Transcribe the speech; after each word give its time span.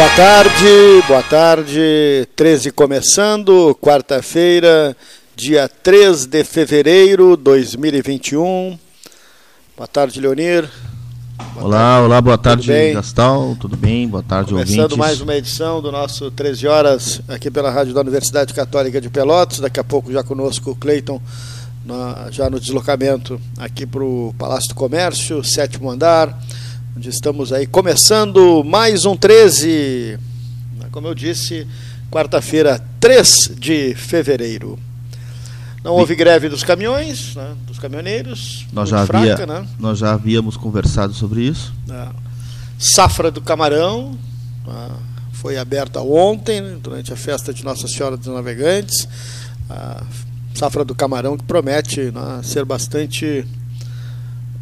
Boa 0.00 0.16
tarde, 0.16 1.02
boa 1.06 1.22
tarde. 1.22 2.26
13 2.34 2.70
começando, 2.70 3.76
quarta-feira, 3.78 4.96
dia 5.36 5.68
3 5.68 6.24
de 6.24 6.42
fevereiro 6.42 7.36
de 7.36 7.42
2021. 7.42 8.78
Boa 9.76 9.86
tarde, 9.86 10.18
Leonir. 10.18 10.66
Boa 11.52 11.66
olá, 11.66 11.78
tarde. 11.78 12.04
olá, 12.06 12.20
boa 12.22 12.38
tarde, 12.38 12.72
tudo 12.72 12.94
Gastal. 12.94 13.56
Tudo 13.60 13.76
bem? 13.76 14.08
Boa 14.08 14.22
tarde, 14.22 14.52
Começando 14.52 14.78
ouvintes. 14.78 14.96
mais 14.96 15.20
uma 15.20 15.34
edição 15.36 15.82
do 15.82 15.92
nosso 15.92 16.30
13 16.30 16.66
horas 16.66 17.20
aqui 17.28 17.50
pela 17.50 17.70
Rádio 17.70 17.92
da 17.92 18.00
Universidade 18.00 18.54
Católica 18.54 19.02
de 19.02 19.10
Pelotas. 19.10 19.60
Daqui 19.60 19.80
a 19.80 19.84
pouco 19.84 20.10
já 20.10 20.22
conosco 20.24 20.70
o 20.70 20.76
Cleiton, 20.76 21.20
já 22.30 22.48
no 22.48 22.58
deslocamento 22.58 23.38
aqui 23.58 23.84
para 23.84 24.02
o 24.02 24.34
Palácio 24.38 24.70
do 24.70 24.74
Comércio, 24.74 25.44
sétimo 25.44 25.90
andar 25.90 26.34
onde 26.96 27.08
estamos 27.08 27.52
aí 27.52 27.66
começando 27.66 28.64
mais 28.64 29.04
um 29.04 29.16
13. 29.16 30.18
Como 30.90 31.06
eu 31.06 31.14
disse, 31.14 31.66
quarta-feira, 32.10 32.82
3 32.98 33.52
de 33.56 33.94
fevereiro. 33.94 34.78
Não 35.84 35.92
houve 35.92 36.14
greve 36.14 36.48
dos 36.48 36.62
caminhões, 36.62 37.34
né, 37.34 37.54
dos 37.66 37.78
caminhoneiros. 37.78 38.66
Nós 38.72 38.88
já, 38.88 39.06
fraca, 39.06 39.32
havia, 39.32 39.46
né? 39.46 39.66
nós 39.78 39.98
já 39.98 40.12
havíamos 40.12 40.56
conversado 40.56 41.14
sobre 41.14 41.42
isso. 41.42 41.72
É. 41.88 42.08
Safra 42.78 43.30
do 43.30 43.40
camarão 43.40 44.18
né, 44.66 44.90
foi 45.32 45.56
aberta 45.56 46.00
ontem, 46.00 46.60
né, 46.60 46.76
durante 46.82 47.12
a 47.12 47.16
festa 47.16 47.54
de 47.54 47.64
Nossa 47.64 47.86
Senhora 47.88 48.16
dos 48.16 48.26
Navegantes. 48.26 49.08
Safra 50.54 50.84
do 50.84 50.94
camarão 50.94 51.38
que 51.38 51.44
promete 51.44 52.10
né, 52.10 52.40
ser 52.42 52.64
bastante 52.64 53.46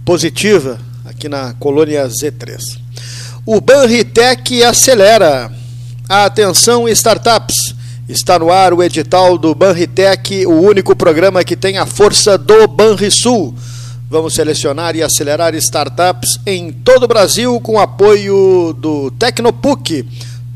positiva 0.04 0.78
aqui 1.08 1.28
na 1.28 1.54
colônia 1.54 2.06
Z3. 2.06 2.58
O 3.46 3.60
Banritec 3.60 4.62
acelera. 4.62 5.50
Atenção, 6.08 6.88
startups. 6.88 7.74
Está 8.08 8.38
no 8.38 8.50
ar 8.50 8.72
o 8.72 8.82
edital 8.82 9.36
do 9.36 9.54
Banritec, 9.54 10.46
o 10.46 10.60
único 10.60 10.94
programa 10.94 11.44
que 11.44 11.56
tem 11.56 11.78
a 11.78 11.86
força 11.86 12.36
do 12.36 12.66
Banrisul. 12.66 13.54
Vamos 14.10 14.34
selecionar 14.34 14.96
e 14.96 15.02
acelerar 15.02 15.54
startups 15.54 16.40
em 16.46 16.72
todo 16.72 17.02
o 17.04 17.08
Brasil 17.08 17.60
com 17.60 17.78
apoio 17.78 18.74
do 18.78 19.10
Tecnopuc, 19.12 20.06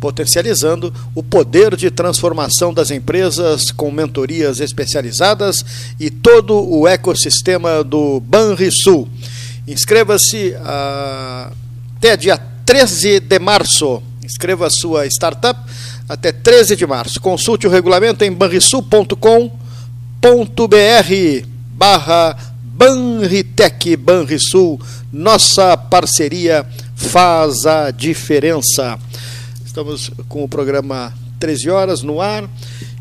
potencializando 0.00 0.92
o 1.14 1.22
poder 1.22 1.76
de 1.76 1.90
transformação 1.90 2.72
das 2.72 2.90
empresas 2.90 3.70
com 3.70 3.90
mentorias 3.90 4.60
especializadas 4.60 5.64
e 6.00 6.10
todo 6.10 6.54
o 6.54 6.88
ecossistema 6.88 7.84
do 7.84 8.20
Banrisul. 8.20 9.08
Inscreva-se 9.72 10.50
uh, 10.50 11.52
até 11.96 12.16
dia 12.16 12.36
13 12.64 13.20
de 13.20 13.38
março. 13.38 14.02
Inscreva 14.22 14.68
sua 14.70 15.06
startup 15.06 15.60
até 16.08 16.30
13 16.30 16.76
de 16.76 16.86
março. 16.86 17.20
Consulte 17.20 17.66
o 17.66 17.70
regulamento 17.70 18.24
em 18.24 18.30
banrisul.com.br 18.30 19.46
barra 21.72 22.36
Banritec 22.62 23.96
Banrisul. 23.96 24.80
Nossa 25.12 25.76
parceria 25.76 26.66
faz 26.94 27.66
a 27.66 27.90
diferença. 27.90 28.98
Estamos 29.64 30.10
com 30.28 30.44
o 30.44 30.48
programa 30.48 31.12
13 31.40 31.70
horas 31.70 32.02
no 32.02 32.20
ar 32.20 32.48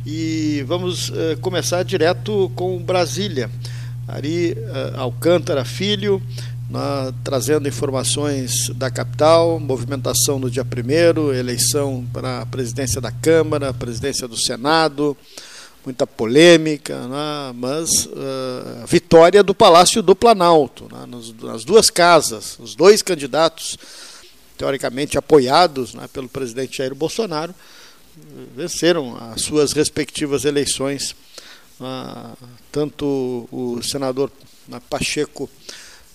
e 0.05 0.63
vamos 0.67 1.09
uh, 1.09 1.37
começar 1.41 1.83
direto 1.83 2.51
com 2.55 2.81
Brasília. 2.81 3.49
Ari 4.07 4.53
uh, 4.53 4.99
Alcântara 4.99 5.63
Filho 5.63 6.21
trazendo 7.23 7.67
informações 7.67 8.69
da 8.75 8.89
capital, 8.89 9.59
movimentação 9.59 10.39
no 10.39 10.49
dia 10.49 10.63
1 10.63 11.33
eleição 11.33 12.05
para 12.13 12.41
a 12.41 12.45
presidência 12.45 13.01
da 13.01 13.11
Câmara, 13.11 13.73
presidência 13.73 14.27
do 14.27 14.37
Senado, 14.37 15.17
muita 15.85 16.05
polêmica, 16.05 17.07
né, 17.07 17.53
mas 17.55 18.05
uh, 18.05 18.85
vitória 18.87 19.43
do 19.43 19.53
Palácio 19.53 20.01
do 20.01 20.15
Planalto, 20.15 20.87
né, 20.91 21.05
nas, 21.07 21.33
nas, 21.33 21.65
duas 21.65 21.89
casas, 21.89 22.57
os 22.59 22.75
dois 22.75 23.01
candidatos, 23.01 23.77
teoricamente 24.57 25.17
apoiados 25.17 25.93
né, 25.93 26.07
pelo 26.13 26.29
presidente 26.29 26.77
Jair 26.77 26.93
Bolsonaro, 26.93 27.53
venceram 28.55 29.17
as 29.31 29.41
suas 29.41 29.73
respectivas 29.73 30.45
eleições, 30.45 31.15
uh, 31.79 32.37
tanto 32.71 33.47
o 33.51 33.81
senador 33.81 34.31
né, 34.67 34.79
Pacheco 34.89 35.49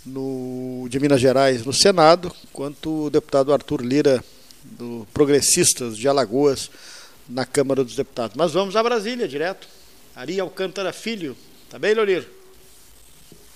no, 0.06 0.86
de 0.88 1.00
Minas 1.00 1.20
Gerais 1.20 1.66
no 1.66 1.72
Senado, 1.72 2.32
quanto 2.52 3.06
o 3.06 3.10
deputado 3.10 3.52
Arthur 3.52 3.82
Lira, 3.82 4.24
do 4.62 5.06
Progressistas 5.12 5.96
de 5.96 6.08
Alagoas, 6.08 6.70
na 7.28 7.44
Câmara 7.44 7.82
dos 7.82 7.96
Deputados. 7.96 8.36
Mas 8.36 8.52
vamos 8.52 8.76
a 8.76 8.82
Brasília 8.82 9.26
direto. 9.26 9.68
Ari 10.14 10.40
Alcântara 10.40 10.92
Filho. 10.92 11.36
Tá 11.68 11.78
bem, 11.78 11.92
Leonir? 11.92 12.26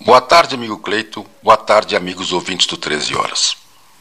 Boa 0.01 0.21
tarde, 0.21 0.55
amigo 0.55 0.79
Cleito. 0.79 1.25
Boa 1.43 1.57
tarde, 1.57 1.95
amigos 1.95 2.33
ouvintes 2.33 2.67
do 2.67 2.77
13 2.77 3.15
Horas. 3.15 3.57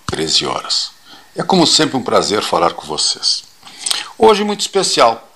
13 0.08 0.46
Horas. 0.46 0.92
É 1.36 1.44
como 1.44 1.68
sempre 1.68 1.98
um 1.98 2.04
prazer 2.04 2.42
falar 2.42 2.74
com 2.74 2.86
vocês. 2.86 3.44
Hoje 4.18 4.44
muito 4.44 4.62
especial, 4.62 5.32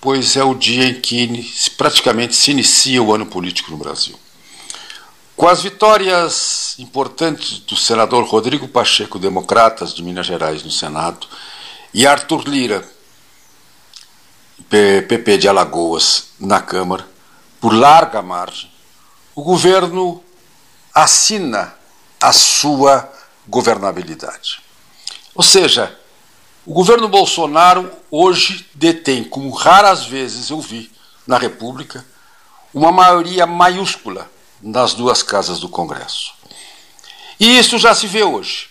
pois 0.00 0.36
é 0.36 0.44
o 0.44 0.54
dia 0.54 0.84
em 0.84 1.00
que 1.00 1.52
praticamente 1.76 2.36
se 2.36 2.52
inicia 2.52 3.02
o 3.02 3.12
ano 3.12 3.26
político 3.26 3.70
no 3.70 3.76
Brasil. 3.76 4.18
Com 5.34 5.48
as 5.48 5.62
vitórias 5.62 6.74
importantes 6.78 7.58
do 7.60 7.74
senador 7.74 8.24
Rodrigo 8.24 8.68
Pacheco, 8.68 9.18
Democratas 9.18 9.94
de 9.94 10.02
Minas 10.02 10.26
Gerais 10.26 10.62
no 10.62 10.70
Senado, 10.70 11.26
e 11.92 12.06
Arthur 12.06 12.46
Lira, 12.46 12.86
PP 14.68 15.38
de 15.38 15.48
Alagoas, 15.48 16.28
na 16.38 16.60
Câmara, 16.60 17.06
por 17.60 17.74
larga 17.74 18.22
margem, 18.22 18.70
o 19.34 19.42
governo 19.42 20.22
assina 20.94 21.74
a 22.20 22.32
sua 22.32 23.10
governabilidade. 23.48 24.60
Ou 25.34 25.42
seja, 25.42 25.98
o 26.64 26.74
governo 26.74 27.08
Bolsonaro 27.08 27.90
hoje 28.10 28.68
detém, 28.74 29.24
como 29.24 29.50
raras 29.50 30.04
vezes 30.04 30.50
eu 30.50 30.60
vi 30.60 30.92
na 31.26 31.38
República, 31.38 32.04
uma 32.72 32.92
maioria 32.92 33.46
maiúscula 33.46 34.30
nas 34.62 34.94
duas 34.94 35.22
casas 35.22 35.58
do 35.58 35.68
Congresso. 35.68 36.32
E 37.40 37.58
isso 37.58 37.78
já 37.78 37.94
se 37.94 38.06
vê 38.06 38.22
hoje. 38.22 38.68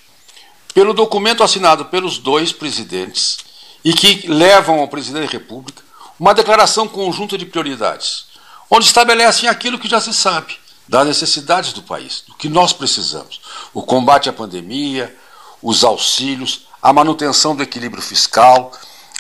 Pelo 0.74 0.94
documento 0.94 1.44
assinado 1.44 1.86
pelos 1.86 2.18
dois 2.18 2.54
presidentes 2.54 3.38
e 3.84 3.94
que 3.94 4.28
levam 4.28 4.80
ao 4.80 4.88
presidente 4.88 5.26
da 5.26 5.32
República 5.32 5.84
uma 6.18 6.34
declaração 6.34 6.88
conjunta 6.88 7.38
de 7.38 7.46
prioridades, 7.46 8.26
onde 8.70 8.86
estabelecem 8.86 9.50
aquilo 9.50 9.80
que 9.80 9.90
já 9.90 10.00
se 10.00 10.14
sabe 10.14 10.58
das 10.88 11.08
necessidades 11.08 11.74
do 11.74 11.82
país, 11.82 12.24
do 12.28 12.36
que 12.36 12.48
nós 12.48 12.72
precisamos: 12.72 13.42
o 13.74 13.82
combate 13.82 14.30
à 14.30 14.34
pandemia, 14.34 15.14
os 15.62 15.84
auxílios, 15.84 16.68
a 16.82 16.94
manutenção 16.94 17.56
do 17.56 17.64
equilíbrio 17.64 18.02
fiscal, 18.02 18.72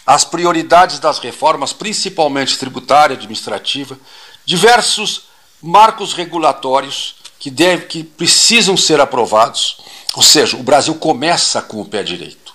as 0.06 0.24
prioridades 0.24 1.00
das 1.00 1.20
reformas, 1.20 1.74
principalmente 1.74 2.58
tributária, 2.58 3.16
administrativa, 3.16 3.98
diversos 4.46 5.31
marcos 5.62 6.14
regulatórios 6.14 7.16
que, 7.40 7.50
deve, 7.50 7.86
que 7.86 8.04
precisam 8.04 8.76
ser 8.78 9.00
aprovados. 9.00 9.78
Ou 10.16 10.24
seja, 10.24 10.58
o 10.58 10.64
Brasil 10.64 10.96
começa 10.96 11.62
com 11.62 11.82
o 11.82 11.86
pé 11.86 12.04
direito. 12.04 12.54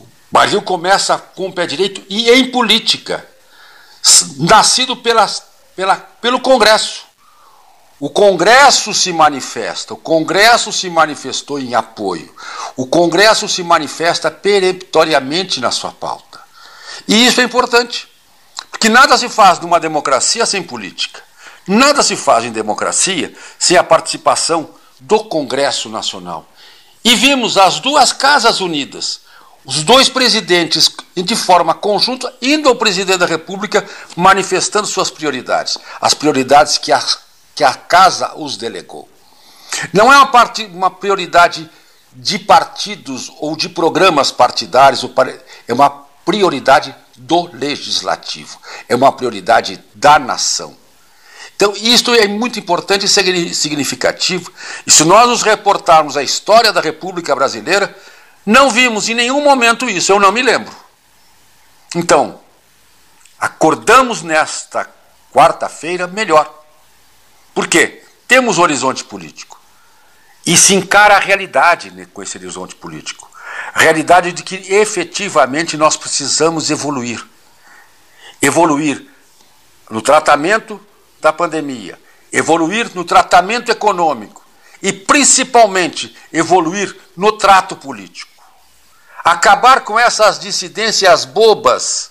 O 0.00 0.06
Brasil 0.32 0.62
começa 0.62 1.18
com 1.18 1.48
o 1.48 1.52
pé 1.52 1.66
direito 1.66 2.02
e 2.08 2.30
em 2.30 2.50
política, 2.50 3.26
nascido 4.38 4.96
pela, 4.96 5.26
pela, 5.76 5.96
pelo 5.96 6.40
Congresso. 6.40 7.04
O 8.00 8.10
Congresso 8.10 8.92
se 8.92 9.12
manifesta, 9.12 9.94
o 9.94 9.96
Congresso 9.96 10.72
se 10.72 10.90
manifestou 10.90 11.60
em 11.60 11.76
apoio, 11.76 12.34
o 12.76 12.84
Congresso 12.84 13.48
se 13.48 13.62
manifesta 13.62 14.28
peremptoriamente 14.28 15.60
na 15.60 15.70
sua 15.70 15.92
pauta. 15.92 16.40
E 17.06 17.26
isso 17.26 17.40
é 17.40 17.44
importante, 17.44 18.08
porque 18.70 18.88
nada 18.88 19.16
se 19.16 19.28
faz 19.28 19.60
numa 19.60 19.78
democracia 19.78 20.44
sem 20.44 20.62
política. 20.62 21.22
Nada 21.66 22.02
se 22.02 22.16
faz 22.16 22.44
em 22.44 22.50
democracia 22.50 23.34
sem 23.58 23.76
a 23.76 23.84
participação 23.84 24.70
do 25.00 25.20
Congresso 25.24 25.88
Nacional. 25.88 26.46
E 27.04 27.14
vimos 27.14 27.56
as 27.56 27.80
duas 27.80 28.12
casas 28.12 28.60
unidas, 28.60 29.20
os 29.64 29.82
dois 29.82 30.08
presidentes, 30.08 30.90
de 31.16 31.36
forma 31.36 31.74
conjunta, 31.74 32.32
indo 32.40 32.68
ao 32.68 32.76
presidente 32.76 33.18
da 33.18 33.26
República 33.26 33.84
manifestando 34.16 34.86
suas 34.86 35.10
prioridades, 35.10 35.78
as 36.00 36.14
prioridades 36.14 36.78
que 36.78 36.92
a, 36.92 37.02
que 37.54 37.62
a 37.62 37.74
casa 37.74 38.32
os 38.36 38.56
delegou. 38.56 39.08
Não 39.92 40.12
é 40.12 40.16
uma, 40.16 40.26
part, 40.26 40.64
uma 40.66 40.90
prioridade 40.90 41.68
de 42.12 42.38
partidos 42.38 43.32
ou 43.38 43.56
de 43.56 43.68
programas 43.68 44.30
partidários, 44.30 45.04
é 45.66 45.72
uma 45.72 45.90
prioridade 46.24 46.94
do 47.16 47.48
legislativo, 47.52 48.58
é 48.88 48.94
uma 48.94 49.12
prioridade 49.12 49.82
da 49.94 50.18
nação. 50.18 50.81
Então, 51.56 51.74
isto 51.76 52.12
é 52.14 52.26
muito 52.26 52.58
importante 52.58 53.06
e 53.06 53.54
significativo. 53.54 54.52
E 54.86 54.90
se 54.90 55.04
nós 55.04 55.28
nos 55.28 55.42
reportarmos 55.42 56.16
a 56.16 56.22
história 56.22 56.72
da 56.72 56.80
República 56.80 57.34
Brasileira, 57.34 57.96
não 58.44 58.70
vimos 58.70 59.08
em 59.08 59.14
nenhum 59.14 59.42
momento 59.42 59.88
isso, 59.88 60.10
eu 60.10 60.18
não 60.18 60.32
me 60.32 60.42
lembro. 60.42 60.74
Então, 61.94 62.40
acordamos 63.38 64.22
nesta 64.22 64.88
quarta-feira 65.32 66.06
melhor. 66.06 66.62
Por 67.54 67.68
quê? 67.68 68.02
Temos 68.26 68.58
horizonte 68.58 69.04
político. 69.04 69.60
E 70.44 70.56
se 70.56 70.74
encara 70.74 71.16
a 71.16 71.20
realidade 71.20 71.90
né, 71.90 72.06
com 72.12 72.22
esse 72.22 72.36
horizonte 72.36 72.74
político. 72.74 73.30
A 73.74 73.80
realidade 73.80 74.32
de 74.32 74.42
que 74.42 74.56
efetivamente 74.74 75.76
nós 75.76 75.96
precisamos 75.96 76.70
evoluir. 76.70 77.24
Evoluir 78.40 79.06
no 79.88 80.02
tratamento 80.02 80.80
da 81.22 81.32
pandemia, 81.32 81.98
evoluir 82.32 82.90
no 82.94 83.04
tratamento 83.04 83.70
econômico 83.70 84.44
e 84.82 84.92
principalmente 84.92 86.14
evoluir 86.32 86.94
no 87.16 87.30
trato 87.32 87.76
político. 87.76 88.32
Acabar 89.24 89.82
com 89.82 89.96
essas 89.96 90.40
dissidências 90.40 91.24
bobas, 91.24 92.10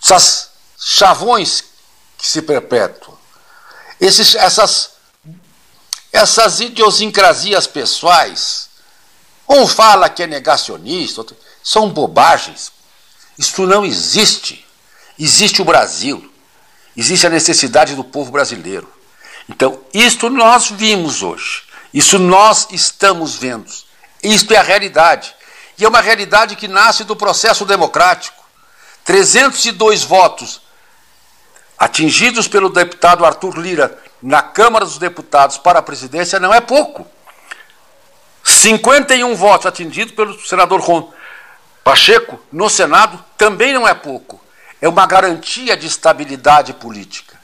essas 0.00 0.50
chavões 0.78 1.64
que 2.16 2.28
se 2.28 2.40
perpetuam, 2.42 3.18
esses, 4.00 4.36
essas, 4.36 4.92
essas 6.12 6.60
idiosincrasias 6.60 7.66
pessoais. 7.66 8.70
Um 9.48 9.66
fala 9.66 10.08
que 10.08 10.22
é 10.22 10.28
negacionista, 10.28 11.22
outro, 11.22 11.36
são 11.60 11.90
bobagens. 11.90 12.70
Isso 13.36 13.66
não 13.66 13.84
existe. 13.84 14.64
Existe 15.18 15.60
o 15.60 15.64
Brasil. 15.64 16.30
Existe 16.96 17.26
a 17.26 17.30
necessidade 17.30 17.94
do 17.94 18.04
povo 18.04 18.30
brasileiro. 18.30 18.88
Então, 19.48 19.80
isto 19.92 20.28
nós 20.30 20.70
vimos 20.70 21.22
hoje. 21.22 21.62
Isso 21.92 22.18
nós 22.18 22.68
estamos 22.70 23.36
vendo. 23.36 23.70
Isto 24.22 24.52
é 24.54 24.56
a 24.56 24.62
realidade. 24.62 25.34
E 25.78 25.84
é 25.84 25.88
uma 25.88 26.00
realidade 26.00 26.56
que 26.56 26.68
nasce 26.68 27.04
do 27.04 27.16
processo 27.16 27.64
democrático. 27.64 28.44
302 29.04 30.04
votos 30.04 30.60
atingidos 31.78 32.46
pelo 32.46 32.68
deputado 32.68 33.24
Arthur 33.24 33.58
Lira 33.58 33.98
na 34.22 34.42
Câmara 34.42 34.84
dos 34.84 34.98
Deputados 34.98 35.56
para 35.56 35.78
a 35.78 35.82
presidência 35.82 36.38
não 36.38 36.52
é 36.52 36.60
pouco. 36.60 37.06
51 38.44 39.34
votos 39.34 39.66
atingidos 39.66 40.14
pelo 40.14 40.38
senador 40.46 40.80
Ron 40.80 41.10
Pacheco 41.82 42.38
no 42.52 42.68
Senado 42.68 43.22
também 43.36 43.72
não 43.72 43.88
é 43.88 43.94
pouco. 43.94 44.40
É 44.80 44.88
uma 44.88 45.06
garantia 45.06 45.76
de 45.76 45.86
estabilidade 45.86 46.72
política. 46.74 47.38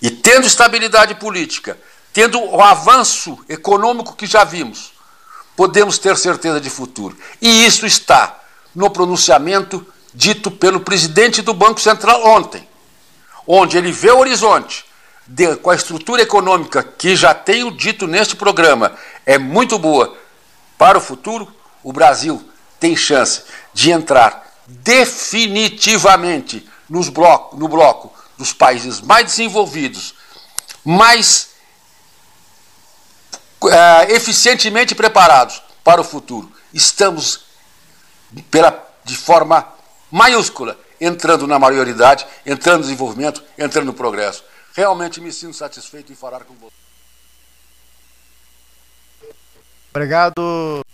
E 0.00 0.10
tendo 0.10 0.46
estabilidade 0.46 1.14
política, 1.16 1.78
tendo 2.12 2.40
o 2.40 2.60
avanço 2.62 3.38
econômico 3.48 4.14
que 4.14 4.26
já 4.26 4.44
vimos, 4.44 4.92
podemos 5.56 5.98
ter 5.98 6.16
certeza 6.16 6.60
de 6.60 6.70
futuro. 6.70 7.16
E 7.40 7.66
isso 7.66 7.86
está 7.86 8.38
no 8.74 8.90
pronunciamento 8.90 9.86
dito 10.14 10.50
pelo 10.50 10.80
presidente 10.80 11.42
do 11.42 11.54
Banco 11.54 11.80
Central 11.80 12.24
ontem, 12.26 12.66
onde 13.46 13.76
ele 13.76 13.92
vê 13.92 14.10
o 14.10 14.18
horizonte 14.18 14.84
de, 15.26 15.56
com 15.56 15.70
a 15.70 15.74
estrutura 15.74 16.22
econômica 16.22 16.82
que 16.82 17.14
já 17.14 17.32
tenho 17.32 17.70
dito 17.70 18.06
neste 18.06 18.34
programa 18.34 18.92
é 19.24 19.38
muito 19.38 19.78
boa 19.78 20.16
para 20.76 20.98
o 20.98 21.00
futuro, 21.00 21.46
o 21.84 21.92
Brasil 21.92 22.42
tem 22.80 22.96
chance 22.96 23.42
de 23.72 23.90
entrar 23.90 24.49
definitivamente 24.70 26.68
nos 26.88 27.08
bloco, 27.08 27.56
no 27.56 27.68
bloco 27.68 28.12
dos 28.38 28.52
países 28.52 29.00
mais 29.00 29.26
desenvolvidos, 29.26 30.14
mais 30.84 31.50
uh, 33.62 34.10
eficientemente 34.10 34.94
preparados 34.94 35.62
para 35.84 36.00
o 36.00 36.04
futuro. 36.04 36.50
Estamos 36.72 37.44
pela, 38.50 38.88
de 39.04 39.16
forma 39.16 39.66
maiúscula 40.10 40.78
entrando 41.00 41.46
na 41.46 41.58
maioridade, 41.58 42.26
entrando 42.44 42.78
no 42.78 42.82
desenvolvimento, 42.82 43.42
entrando 43.58 43.86
no 43.86 43.94
progresso. 43.94 44.44
Realmente 44.74 45.20
me 45.20 45.32
sinto 45.32 45.56
satisfeito 45.56 46.12
em 46.12 46.16
falar 46.16 46.44
com 46.44 46.54
você. 46.54 46.74
Obrigado 49.90 50.84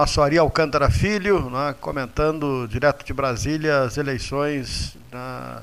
nosso 0.00 0.22
Ari 0.22 0.38
Alcântara 0.38 0.88
Filho, 0.88 1.50
né, 1.50 1.74
comentando 1.80 2.68
direto 2.68 3.04
de 3.04 3.12
Brasília 3.12 3.80
as 3.80 3.96
eleições 3.96 4.96
na, 5.10 5.60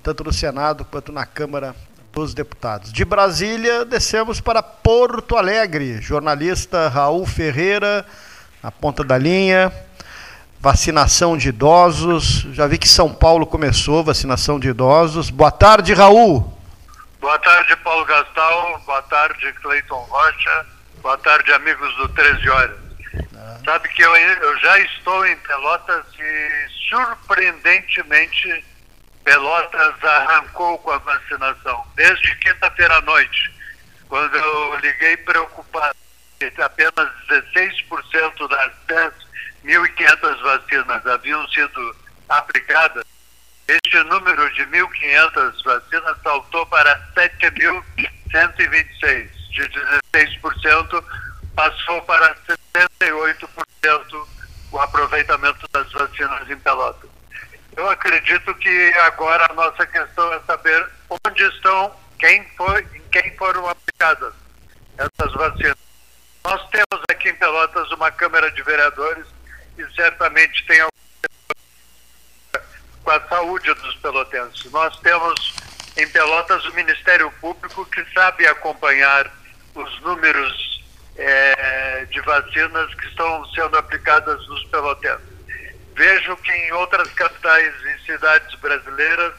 tanto 0.00 0.22
no 0.22 0.32
Senado 0.32 0.84
quanto 0.84 1.10
na 1.10 1.26
Câmara 1.26 1.74
dos 2.12 2.32
Deputados. 2.32 2.92
De 2.92 3.04
Brasília, 3.04 3.84
descemos 3.84 4.40
para 4.40 4.62
Porto 4.62 5.36
Alegre. 5.36 6.00
Jornalista 6.00 6.86
Raul 6.88 7.26
Ferreira, 7.26 8.06
na 8.62 8.70
ponta 8.70 9.02
da 9.02 9.18
linha 9.18 9.72
vacinação 10.60 11.36
de 11.36 11.48
idosos. 11.48 12.46
Já 12.52 12.68
vi 12.68 12.78
que 12.78 12.88
São 12.88 13.12
Paulo 13.12 13.44
começou 13.44 14.04
vacinação 14.04 14.60
de 14.60 14.68
idosos. 14.68 15.30
Boa 15.30 15.50
tarde, 15.50 15.92
Raul. 15.92 16.56
Boa 17.20 17.40
tarde, 17.40 17.74
Paulo 17.82 18.04
Gastal. 18.04 18.80
Boa 18.86 19.02
tarde, 19.02 19.52
Cleiton 19.60 20.06
Rocha. 20.08 20.66
Boa 21.02 21.18
tarde, 21.18 21.52
amigos 21.52 21.92
do 21.96 22.08
13 22.10 22.48
Horas. 22.50 22.83
Sabe 23.64 23.88
que 23.88 24.02
eu, 24.02 24.16
eu 24.16 24.58
já 24.58 24.78
estou 24.80 25.26
em 25.26 25.36
Pelotas 25.38 26.04
e, 26.18 26.68
surpreendentemente, 26.88 28.64
Pelotas 29.24 30.04
arrancou 30.04 30.78
com 30.78 30.90
a 30.90 30.98
vacinação. 30.98 31.84
Desde 31.96 32.36
quinta-feira 32.36 32.96
à 32.96 33.00
noite, 33.02 33.52
quando 34.08 34.36
eu 34.36 34.78
liguei 34.80 35.16
preocupado, 35.18 35.96
apenas 36.58 37.10
16% 37.28 38.48
das 38.48 38.72
10 38.86 39.24
1.500 39.64 40.42
vacinas 40.42 41.06
haviam 41.06 41.48
sido 41.48 41.96
aplicadas, 42.28 43.04
este 43.66 43.96
número 44.04 44.52
de 44.52 44.66
1.500 44.66 45.64
vacinas 45.64 46.16
saltou 46.22 46.66
para 46.66 47.00
7.126. 47.14 49.30
De 49.54 49.66
16% 50.12 51.04
passou 51.54 52.02
para 52.02 52.36
68% 52.74 54.28
o 54.72 54.78
aproveitamento 54.80 55.66
das 55.72 55.90
vacinas 55.92 56.50
em 56.50 56.56
Pelotas. 56.58 57.10
Eu 57.76 57.88
acredito 57.88 58.54
que 58.56 58.92
agora 59.04 59.46
a 59.50 59.54
nossa 59.54 59.86
questão 59.86 60.32
é 60.32 60.40
saber 60.40 60.88
onde 61.26 61.42
estão, 61.44 61.94
quem 62.18 62.44
foi, 62.56 62.82
em 62.94 63.02
quem 63.10 63.36
foram 63.36 63.68
aplicadas 63.68 64.34
essas 64.96 65.32
vacinas. 65.32 65.76
Nós 66.44 66.60
temos 66.70 67.04
aqui 67.10 67.30
em 67.30 67.34
Pelotas 67.34 67.90
uma 67.92 68.10
Câmara 68.10 68.50
de 68.50 68.62
Vereadores 68.62 69.26
e 69.78 69.84
certamente 69.94 70.64
tem 70.66 70.86
com 73.02 73.10
a 73.10 73.20
saúde 73.28 73.72
dos 73.74 73.94
pelotenses. 73.96 74.70
Nós 74.70 74.98
temos 75.00 75.54
em 75.96 76.08
Pelotas 76.08 76.64
o 76.64 76.74
Ministério 76.74 77.30
Público 77.40 77.84
que 77.86 78.04
sabe 78.12 78.46
acompanhar 78.46 79.30
os 79.74 80.00
números 80.00 80.73
é, 81.16 82.06
de 82.06 82.20
vacinas 82.20 82.94
que 82.94 83.06
estão 83.06 83.44
sendo 83.50 83.76
aplicadas 83.76 84.46
nos 84.48 84.64
pelotenses. 84.64 85.34
Vejo 85.94 86.36
que 86.38 86.50
em 86.50 86.72
outras 86.72 87.08
capitais 87.12 87.74
e 87.82 88.04
cidades 88.04 88.54
brasileiras 88.60 89.34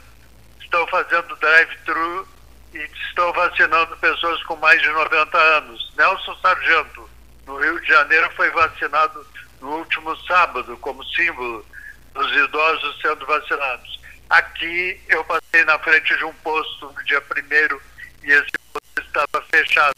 estão 0.62 0.88
fazendo 0.88 1.36
drive-thru 1.36 2.28
e 2.74 2.90
estão 3.10 3.32
vacinando 3.34 3.98
pessoas 3.98 4.42
com 4.44 4.56
mais 4.58 4.82
de 4.82 4.90
90 4.90 5.38
anos. 5.38 5.94
Nelson 5.98 6.36
Sargento, 6.38 7.10
no 7.46 7.58
Rio 7.58 7.80
de 7.82 7.88
Janeiro, 7.88 8.30
foi 8.36 8.50
vacinado 8.52 9.26
no 9.60 9.78
último 9.78 10.16
sábado, 10.26 10.78
como 10.78 11.04
símbolo 11.06 11.66
dos 12.14 12.32
idosos 12.32 13.02
sendo 13.02 13.26
vacinados. 13.26 14.00
Aqui 14.30 15.00
eu 15.10 15.24
passei 15.26 15.64
na 15.66 15.78
frente 15.80 16.16
de 16.18 16.24
um 16.24 16.34
posto 16.36 16.88
no 16.88 17.04
dia 17.04 17.22
primeiro 17.22 17.82
e 18.24 18.32
esse 18.32 18.52
posto 18.72 19.02
estava 19.02 19.46
fechado. 19.52 19.94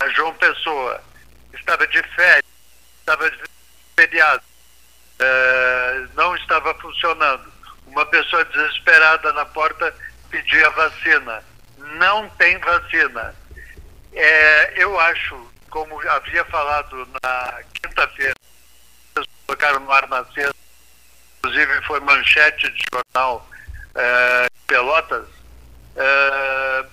A 0.00 0.08
João 0.08 0.34
Pessoa 0.34 1.00
estava 1.54 1.86
de 1.86 2.02
férias, 2.14 2.44
estava 3.00 3.30
de 3.30 3.42
feriado, 3.96 4.42
é, 5.18 6.06
não 6.14 6.34
estava 6.36 6.74
funcionando. 6.74 7.52
Uma 7.86 8.06
pessoa 8.06 8.44
desesperada 8.46 9.32
na 9.32 9.44
porta 9.46 9.94
pedia 10.30 10.70
vacina. 10.70 11.42
Não 11.76 12.28
tem 12.30 12.58
vacina. 12.58 13.34
É, 14.14 14.82
eu 14.82 14.98
acho, 14.98 15.50
como 15.70 16.00
havia 16.08 16.44
falado 16.46 17.08
na 17.22 17.62
quinta-feira, 17.74 18.34
colocaram 19.46 19.80
no 19.80 19.92
ar 19.92 20.08
na 20.08 20.24
sexta, 20.26 20.54
inclusive 21.38 21.82
foi 21.82 22.00
manchete 22.00 22.70
de 22.70 22.84
jornal 22.92 23.46
é, 23.94 24.48
Pelotas, 24.66 25.26
é, 25.96 26.86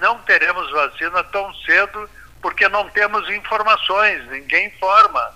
não 0.00 0.18
teremos 0.20 0.70
vacina 0.70 1.22
tão 1.24 1.52
cedo 1.56 2.08
porque 2.46 2.68
não 2.68 2.88
temos 2.90 3.28
informações, 3.28 4.24
ninguém 4.28 4.68
informa. 4.68 5.34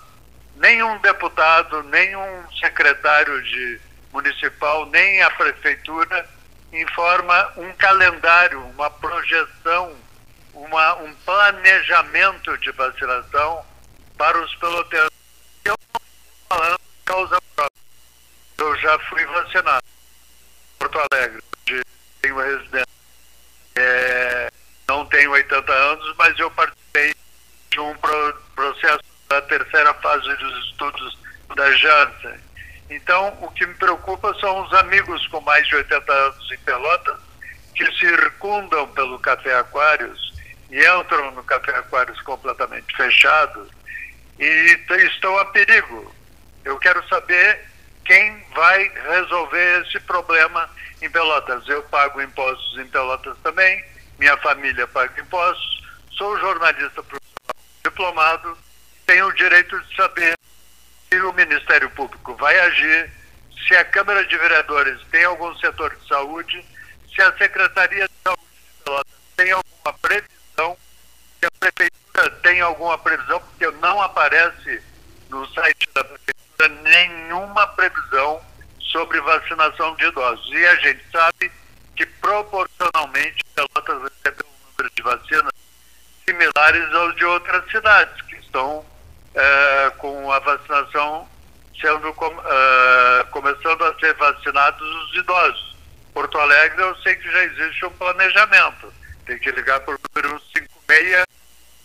Nenhum 0.54 0.96
deputado, 0.98 1.82
nenhum 1.82 2.44
secretário 2.60 3.42
de 3.42 3.80
municipal, 4.12 4.86
nem 4.86 5.20
a 5.20 5.28
prefeitura 5.32 6.24
informa 6.72 7.52
um 7.56 7.72
calendário, 7.72 8.60
uma 8.60 8.88
projeção, 8.88 9.92
uma, 10.54 10.94
um 10.98 11.12
planejamento 11.26 12.56
de 12.58 12.70
vacinação 12.70 13.64
para 14.16 14.40
os 14.40 14.54
pelotenses. 14.54 15.10
Eu 15.64 15.74
não 15.92 16.00
falando 16.48 16.80
causa 17.04 17.40
própria. 17.56 17.82
Eu 18.56 18.78
já 18.78 18.96
fui 19.08 19.26
vacinado. 19.26 19.84
Porto 20.78 21.00
Alegre, 21.10 21.42
onde 21.58 21.82
tenho 22.22 22.38
residência. 22.38 22.86
É, 23.74 24.50
não 24.90 25.06
tenho 25.06 25.30
80 25.30 25.72
anos, 25.72 26.14
mas 26.18 26.36
eu 26.36 26.50
participei 26.50 27.14
de 27.70 27.78
um 27.78 27.94
pro, 27.94 28.42
processo 28.56 29.04
da 29.28 29.40
terceira 29.42 29.94
fase 29.94 30.34
dos 30.34 30.66
estudos 30.66 31.18
da 31.54 31.70
Janssen. 31.70 32.40
Então, 32.90 33.38
o 33.40 33.52
que 33.52 33.64
me 33.64 33.74
preocupa 33.74 34.34
são 34.40 34.62
os 34.64 34.72
amigos 34.74 35.24
com 35.28 35.40
mais 35.42 35.64
de 35.68 35.76
80 35.76 36.12
anos 36.12 36.50
em 36.50 36.58
Pelotas 36.58 37.18
que 37.72 37.86
circundam 37.92 38.88
pelo 38.88 39.20
Café 39.20 39.54
Aquários 39.54 40.34
e 40.70 40.84
entram 40.84 41.30
no 41.30 41.44
Café 41.44 41.70
Aquários 41.76 42.20
completamente 42.22 42.94
fechado 42.96 43.70
e 44.40 44.78
estão 45.06 45.38
a 45.38 45.44
perigo. 45.46 46.12
Eu 46.64 46.76
quero 46.78 47.06
saber 47.08 47.64
quem 48.04 48.44
vai 48.56 48.90
resolver 49.08 49.86
esse 49.86 50.00
problema 50.00 50.68
em 51.00 51.08
Pelotas. 51.08 51.66
Eu 51.68 51.80
pago 51.84 52.20
impostos 52.20 52.76
em 52.76 52.86
Pelotas 52.86 53.36
também, 53.44 53.84
minha 54.20 54.36
família 54.36 54.86
paga 54.86 55.18
impostos, 55.18 55.82
sou 56.12 56.38
jornalista 56.38 57.02
diplomado, 57.82 58.56
tenho 59.06 59.26
o 59.26 59.32
direito 59.32 59.80
de 59.80 59.96
saber 59.96 60.38
se 61.08 61.20
o 61.22 61.32
Ministério 61.32 61.88
Público 61.90 62.34
vai 62.34 62.60
agir, 62.60 63.10
se 63.66 63.74
a 63.74 63.84
Câmara 63.86 64.22
de 64.26 64.36
Vereadores 64.36 65.00
tem 65.10 65.24
algum 65.24 65.56
setor 65.56 65.96
de 65.96 66.06
saúde, 66.06 66.62
se 67.14 67.22
a 67.22 67.34
Secretaria 67.38 68.06
de 68.06 68.14
Saúde 68.22 69.10
tem 69.36 69.52
alguma 69.52 69.92
previsão, 70.02 70.76
se 71.38 71.46
a 71.46 71.50
Prefeitura 71.58 72.30
tem 72.42 72.60
alguma 72.60 72.98
previsão, 72.98 73.40
porque 73.40 73.70
não 73.78 74.02
aparece 74.02 74.82
no 75.30 75.48
site 75.48 75.88
da 75.94 76.04
Prefeitura 76.04 76.68
nenhuma 76.82 77.66
previsão 77.68 78.42
sobre 78.92 79.18
vacinação 79.22 79.96
de 79.96 80.04
idosos. 80.04 80.52
E 80.52 80.66
a 80.66 80.74
gente 80.76 81.02
sabe 81.10 81.50
que 82.00 82.06
proporcionalmente 82.06 83.44
Pelotas 83.54 84.10
recebeu 84.24 84.46
um 84.46 84.70
número 84.70 84.94
de 84.96 85.02
vacinas 85.02 85.52
similares 86.24 86.94
aos 86.94 87.14
de 87.16 87.24
outras 87.26 87.70
cidades, 87.70 88.22
que 88.22 88.36
estão 88.36 88.86
é, 89.34 89.92
com 89.98 90.32
a 90.32 90.38
vacinação 90.38 91.28
sendo 91.78 92.10
com, 92.14 92.26
é, 92.26 93.24
começando 93.24 93.84
a 93.84 93.94
ser 93.98 94.14
vacinados 94.14 94.80
os 94.80 95.14
idosos. 95.14 95.76
Porto 96.14 96.38
Alegre 96.38 96.80
eu 96.80 96.96
sei 97.02 97.16
que 97.16 97.30
já 97.30 97.44
existe 97.44 97.84
um 97.84 97.90
planejamento. 97.90 98.90
Tem 99.26 99.38
que 99.38 99.50
ligar 99.50 99.80
para 99.80 99.94
o 99.94 99.98
número 100.14 100.40
56 100.56 101.26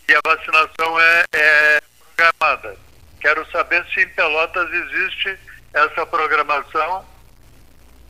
e 0.08 0.14
a 0.14 0.20
vacinação 0.24 0.98
é, 0.98 1.24
é 1.34 1.80
programada. 2.16 2.74
Quero 3.20 3.46
saber 3.50 3.84
se 3.92 4.00
em 4.00 4.08
Pelotas 4.08 4.72
existe 4.72 5.38
essa 5.74 6.06
programação 6.06 7.04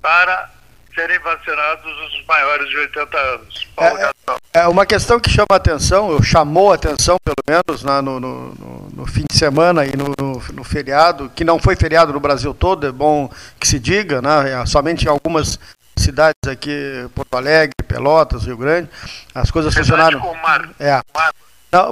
para 0.01 0.56
serem 0.97 1.19
vacinados 1.21 1.85
os 1.85 2.27
maiores 2.27 2.69
de 2.71 2.77
80 2.79 3.19
anos. 3.19 3.69
Paulo 3.77 3.99
é, 3.99 4.11
é 4.55 4.67
uma 4.67 4.87
questão 4.87 5.21
que 5.21 5.31
chama 5.31 5.47
atenção, 5.51 6.09
ou 6.09 6.23
chamou 6.23 6.73
atenção, 6.73 7.19
pelo 7.23 7.37
menos, 7.47 7.85
na, 7.85 8.01
no, 8.01 8.19
no, 8.19 8.89
no, 8.95 9.07
fim 9.07 9.25
de 9.31 9.39
semana 9.39 9.85
e 9.85 9.93
no, 9.95 10.15
no, 10.53 10.65
feriado, 10.65 11.31
que 11.35 11.45
não 11.45 11.59
foi 11.59 11.77
feriado 11.77 12.13
no 12.13 12.19
Brasil 12.19 12.55
todo, 12.55 12.87
é 12.87 12.91
bom 12.91 13.31
que 13.61 13.69
se 13.69 13.79
diga, 13.79 14.23
né? 14.23 14.53
É, 14.53 14.67
somente 14.67 15.05
em 15.05 15.09
algumas 15.09 15.61
cidades 15.99 16.41
aqui, 16.49 17.07
Porto 17.15 17.37
Alegre, 17.37 17.75
Pelotas, 17.87 18.45
Rio 18.45 18.57
Grande, 18.57 18.89
as 19.35 19.51
coisas 19.51 19.75
funcionaram. 19.75 20.21
Com 20.21 20.35
mar. 20.37 20.71
É. 20.81 21.01
Mar. 21.15 21.33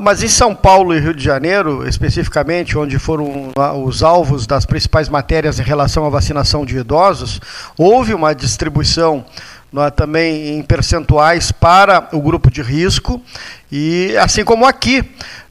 Mas 0.01 0.23
em 0.23 0.29
São 0.29 0.55
Paulo 0.55 0.95
e 0.95 1.01
Rio 1.01 1.15
de 1.15 1.23
Janeiro, 1.23 1.87
especificamente, 1.87 2.79
onde 2.79 2.99
foram 2.99 3.53
os 3.85 4.03
alvos 4.03 4.47
das 4.47 4.65
principais 4.65 5.09
matérias 5.09 5.59
em 5.59 5.63
relação 5.63 6.05
à 6.07 6.09
vacinação 6.09 6.65
de 6.65 6.77
idosos, 6.77 7.41
houve 7.77 8.15
uma 8.15 8.35
distribuição 8.35 9.25
é, 9.77 9.91
também 9.91 10.57
em 10.57 10.63
percentuais 10.63 11.51
para 11.51 12.09
o 12.13 12.21
grupo 12.21 12.49
de 12.49 12.63
risco, 12.63 13.21
e 13.73 14.17
assim 14.19 14.45
como 14.45 14.65
aqui. 14.65 15.03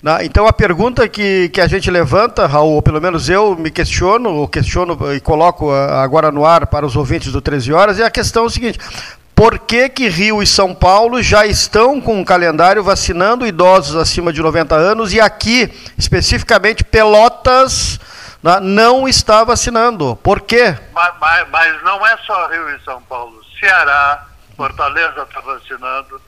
Né? 0.01 0.23
Então 0.23 0.47
a 0.47 0.53
pergunta 0.53 1.09
que, 1.09 1.49
que 1.49 1.59
a 1.59 1.67
gente 1.67 1.91
levanta, 1.91 2.47
Raul, 2.47 2.75
ou 2.75 2.81
pelo 2.81 3.01
menos 3.01 3.27
eu 3.27 3.53
me 3.57 3.69
questiono, 3.69 4.29
ou 4.29 4.47
questiono 4.47 4.97
e 5.13 5.19
coloco 5.19 5.69
agora 5.71 6.31
no 6.31 6.45
ar 6.45 6.67
para 6.67 6.85
os 6.85 6.95
ouvintes 6.95 7.33
do 7.33 7.41
13 7.41 7.73
Horas, 7.73 7.99
é 7.99 8.05
a 8.05 8.09
questão 8.09 8.47
seguinte: 8.47 8.79
por 9.35 9.59
que, 9.59 9.89
que 9.89 10.07
Rio 10.07 10.41
e 10.41 10.47
São 10.47 10.73
Paulo 10.73 11.21
já 11.21 11.45
estão 11.45 11.99
com 11.99 12.19
um 12.19 12.23
calendário 12.23 12.83
vacinando 12.83 13.45
idosos 13.45 13.95
acima 13.95 14.31
de 14.31 14.41
90 14.41 14.75
anos 14.75 15.13
e 15.13 15.19
aqui, 15.19 15.71
especificamente, 15.97 16.83
Pelotas 16.83 17.99
né, 18.41 18.59
não 18.61 19.07
está 19.07 19.43
vacinando? 19.43 20.15
Por 20.17 20.41
quê? 20.41 20.77
Mas, 20.93 21.13
mas, 21.19 21.49
mas 21.49 21.83
não 21.83 22.05
é 22.05 22.15
só 22.25 22.47
Rio 22.47 22.69
e 22.69 22.79
São 22.83 23.01
Paulo. 23.03 23.41
Ceará, 23.59 24.27
Fortaleza 24.55 25.23
está 25.23 25.39
vacinando, 25.41 26.21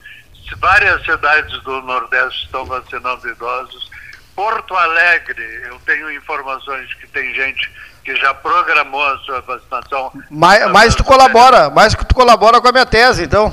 várias 0.58 1.04
cidades 1.04 1.62
do 1.62 1.82
Nordeste 1.82 2.44
estão 2.44 2.64
vacinando 2.64 3.28
idosos. 3.28 3.90
Porto 4.34 4.74
Alegre, 4.74 5.62
eu 5.64 5.78
tenho 5.86 6.12
informações 6.12 6.92
que 6.94 7.06
tem 7.06 7.34
gente 7.34 7.70
que 8.06 8.14
já 8.14 8.32
programou 8.32 9.04
a 9.04 9.18
sua 9.18 9.40
vacinação. 9.40 10.12
Mais, 10.30 10.70
mais 10.70 10.94
tu 10.94 11.02
colabora, 11.02 11.68
mais 11.70 11.92
que 11.92 12.06
tu 12.06 12.14
colabora 12.14 12.60
com 12.60 12.68
a 12.68 12.72
minha 12.72 12.86
tese, 12.86 13.24
então. 13.24 13.50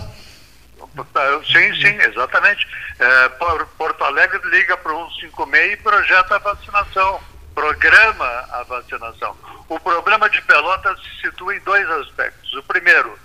Sim, 1.51 1.74
sim, 1.81 2.00
exatamente. 2.01 2.67
É, 3.00 3.29
Porto 3.75 4.03
Alegre 4.03 4.39
liga 4.51 4.77
para 4.77 4.93
o 4.93 5.10
156 5.10 5.74
e 5.74 5.77
projeta 5.77 6.36
a 6.36 6.38
vacinação, 6.38 7.19
programa 7.55 8.45
a 8.51 8.63
vacinação. 8.69 9.36
O 9.67 9.79
problema 9.79 10.29
de 10.29 10.39
Pelotas 10.43 11.00
se 11.01 11.22
situa 11.22 11.55
em 11.55 11.60
dois 11.62 11.89
aspectos. 11.89 12.53
O 12.53 12.62
primeiro, 12.62 13.17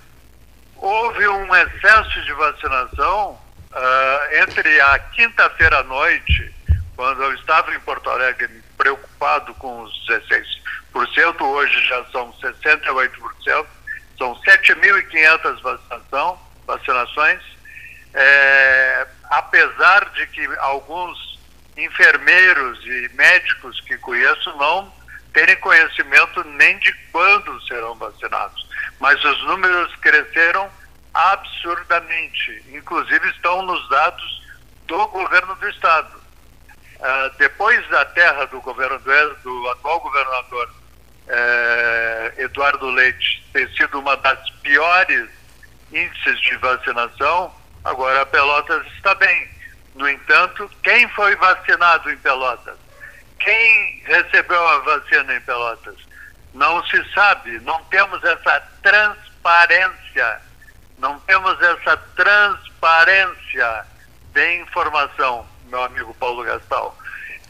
houve 0.76 1.28
um 1.28 1.54
excesso 1.54 2.23
de 2.23 2.32
vacinação 2.32 3.32
uh, 3.32 4.42
entre 4.42 4.80
a 4.80 4.99
quinta-feira 4.99 5.80
à 5.80 5.82
noite, 5.82 6.54
quando 6.97 7.23
eu 7.23 7.35
estava 7.35 7.75
em 7.75 7.80
Porto 7.80 8.08
Alegre 8.08 8.62
preocupado 8.78 9.52
com 9.54 9.82
os 9.82 10.06
16 10.06 10.57
hoje 11.59 11.88
já 11.88 12.04
são 12.07 12.33
68%, 12.35 13.66
são 14.16 14.35
7.500 14.42 15.61
vacinação, 15.61 16.38
vacinações, 16.66 17.40
é, 18.14 19.07
apesar 19.30 20.11
de 20.11 20.26
que 20.28 20.47
alguns 20.59 21.38
enfermeiros 21.76 22.85
e 22.85 23.11
médicos 23.14 23.80
que 23.83 23.97
conheço 23.99 24.57
não 24.57 24.92
terem 25.33 25.57
conhecimento 25.57 26.42
nem 26.45 26.78
de 26.78 26.92
quando 27.12 27.62
serão 27.66 27.95
vacinados. 27.95 28.66
Mas 28.99 29.23
os 29.23 29.45
números 29.45 29.95
cresceram 29.97 30.71
absurdamente, 31.14 32.64
inclusive 32.73 33.28
estão 33.30 33.62
nos 33.62 33.88
dados 33.88 34.42
do 34.87 35.07
governo 35.09 35.54
do 35.57 35.68
estado. 35.68 36.18
Uh, 36.97 37.38
depois 37.38 37.88
da 37.90 38.04
terra 38.07 38.47
do, 38.47 38.61
governo, 38.61 38.99
do 38.99 39.68
atual 39.68 40.00
governador 40.00 40.68
eh, 41.28 42.32
Eduardo 42.38 42.90
Leite 42.90 43.44
ter 43.52 43.68
sido 43.70 43.99
uma 43.99 44.16
das 44.16 44.50
piores 44.62 45.28
índices 45.92 46.40
de 46.40 46.56
vacinação, 46.56 47.54
agora 47.85 48.26
Pelotas 48.26 48.87
está 48.97 49.14
bem. 49.14 49.49
No 49.94 50.08
entanto, 50.08 50.70
quem 50.82 51.08
foi 51.11 51.35
vacinado 51.37 52.11
em 52.11 52.16
Pelotas? 52.18 52.76
Quem 53.40 54.02
recebeu 54.04 54.68
a 54.68 54.78
vacina 54.78 55.35
em 55.35 55.40
Pelotas? 55.40 55.97
Não 56.54 56.85
se 56.87 57.12
sabe, 57.12 57.58
não 57.61 57.82
temos 57.85 58.23
essa 58.25 58.61
transparência, 58.82 60.40
não 60.99 61.18
temos 61.20 61.61
essa 61.61 61.97
transparência 62.16 63.87
de 64.32 64.61
informação, 64.61 65.47
meu 65.66 65.82
amigo 65.82 66.14
Paulo 66.14 66.42
Gastal. 66.44 66.97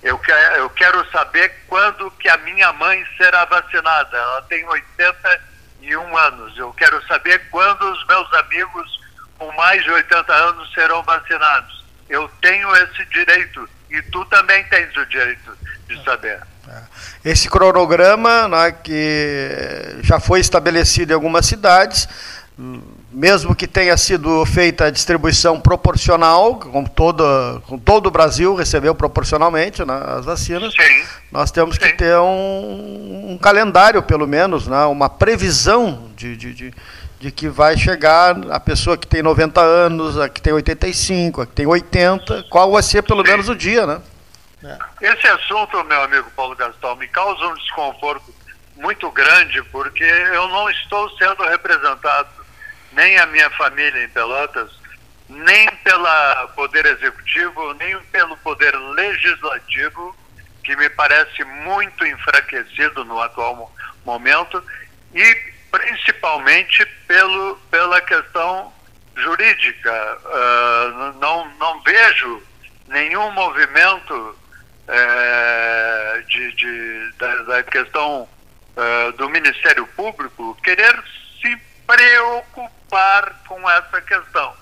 Eu, 0.03 0.19
que, 0.19 0.31
eu 0.31 0.71
quero 0.71 1.05
saber 1.11 1.53
quando 1.67 2.11
que 2.13 2.29
a 2.29 2.37
minha 2.39 2.73
mãe 2.73 3.05
será 3.17 3.45
vacinada. 3.45 4.17
Ela 4.17 4.43
tem 4.43 4.65
81 4.65 6.17
anos. 6.17 6.57
Eu 6.57 6.73
quero 6.73 7.05
saber 7.07 7.49
quando 7.51 7.83
os 7.83 8.07
meus 8.07 8.33
amigos 8.35 9.01
com 9.39 9.51
mais 9.53 9.83
de 9.83 9.91
80 9.91 10.33
anos 10.33 10.73
serão 10.73 11.03
vacinados. 11.03 11.85
Eu 12.09 12.29
tenho 12.41 12.75
esse 12.77 13.05
direito 13.07 13.69
e 13.91 14.03
tu 14.03 14.25
também 14.27 14.65
tens 14.65 14.97
o 14.97 15.07
direito 15.07 15.57
de 15.89 16.03
saber. 16.05 16.41
É. 16.69 16.83
Esse 17.31 17.49
cronograma 17.49 18.49
né, 18.49 18.73
que 18.73 19.99
já 20.03 20.21
foi 20.21 20.41
estabelecido 20.41 21.13
em 21.13 21.15
algumas 21.15 21.47
cidades 21.47 22.09
mesmo 23.11 23.55
que 23.55 23.67
tenha 23.67 23.97
sido 23.97 24.45
feita 24.45 24.87
a 24.87 24.91
distribuição 24.91 25.59
proporcional, 25.61 26.57
com, 26.57 26.85
toda, 26.85 27.61
com 27.67 27.79
todo 27.79 28.07
o 28.07 28.11
Brasil 28.11 28.55
recebeu 28.55 28.95
proporcionalmente 28.95 29.85
né, 29.85 29.95
as 30.19 30.27
vacinas, 30.27 30.75
Sim. 30.75 31.07
nós 31.33 31.51
temos 31.51 31.77
Sim. 31.77 31.81
que 31.81 31.93
ter 31.95 32.19
um, 32.19 33.33
um, 33.33 33.39
calendário, 33.39 34.03
pelo 34.03 34.27
menos, 34.27 34.67
né, 34.67 34.85
uma 34.85 35.09
previsão 35.09 36.11
de, 36.15 36.37
de, 36.37 36.53
de, 36.53 36.75
de, 37.19 37.31
que 37.33 37.49
vai 37.49 37.79
chegar 37.79 38.37
a 38.51 38.61
pessoa 38.61 38.99
que 38.99 39.07
tem 39.07 39.23
90 39.23 39.61
anos, 39.61 40.19
a 40.19 40.29
que 40.29 40.43
tem 40.43 40.53
85, 40.53 41.41
a 41.41 41.47
que 41.47 41.53
tem 41.53 41.67
80, 41.67 42.45
qual 42.51 42.71
vai 42.73 42.83
ser 42.83 43.03
pelo 43.03 43.25
Sim. 43.25 43.31
menos 43.31 43.49
o 43.49 43.55
dia, 43.55 43.87
né? 43.87 44.01
É. 44.63 44.77
Esse 45.13 45.27
assunto, 45.29 45.83
meu 45.85 46.03
amigo 46.03 46.31
Paulo 46.37 46.55
Gastão, 46.57 46.97
me 46.97 47.07
causa 47.09 47.47
um 47.47 47.55
desconforto 47.55 48.35
muito 48.77 49.11
grande, 49.11 49.63
porque 49.65 50.05
eu 50.05 50.49
não 50.49 50.69
estou 50.71 51.09
sendo 51.17 51.43
representado, 51.45 52.29
nem 52.93 53.19
a 53.19 53.27
minha 53.27 53.51
família 53.51 54.05
em 54.05 54.09
Pelotas, 54.09 54.71
nem 55.29 55.69
pelo 55.85 56.49
Poder 56.55 56.87
Executivo, 56.87 57.75
nem 57.75 57.99
pelo 58.05 58.37
Poder 58.39 58.75
Legislativo, 58.75 60.17
que 60.65 60.75
me 60.77 60.89
parece 60.91 61.45
muito 61.45 62.07
enfraquecido 62.07 63.05
no 63.05 63.21
atual 63.21 63.73
momento, 64.05 64.63
e 65.15 65.37
principalmente 65.71 66.85
pelo, 67.07 67.57
pela 67.71 68.01
questão 68.01 68.73
jurídica. 69.17 70.19
Uh, 70.25 71.19
não, 71.19 71.49
não 71.57 71.81
vejo 71.83 72.43
nenhum 72.87 73.31
movimento 73.33 74.15
uh, 74.89 76.23
de, 76.27 76.53
de, 76.55 77.13
da, 77.19 77.35
da 77.43 77.63
questão 77.65 78.23
uh, 78.23 79.13
do 79.13 79.29
Ministério 79.29 79.87
Público 79.89 80.57
querer 80.63 81.03
se 81.41 81.57
preocupar 81.87 82.78
com 83.47 83.71
essa 83.71 84.01
questão. 84.01 84.55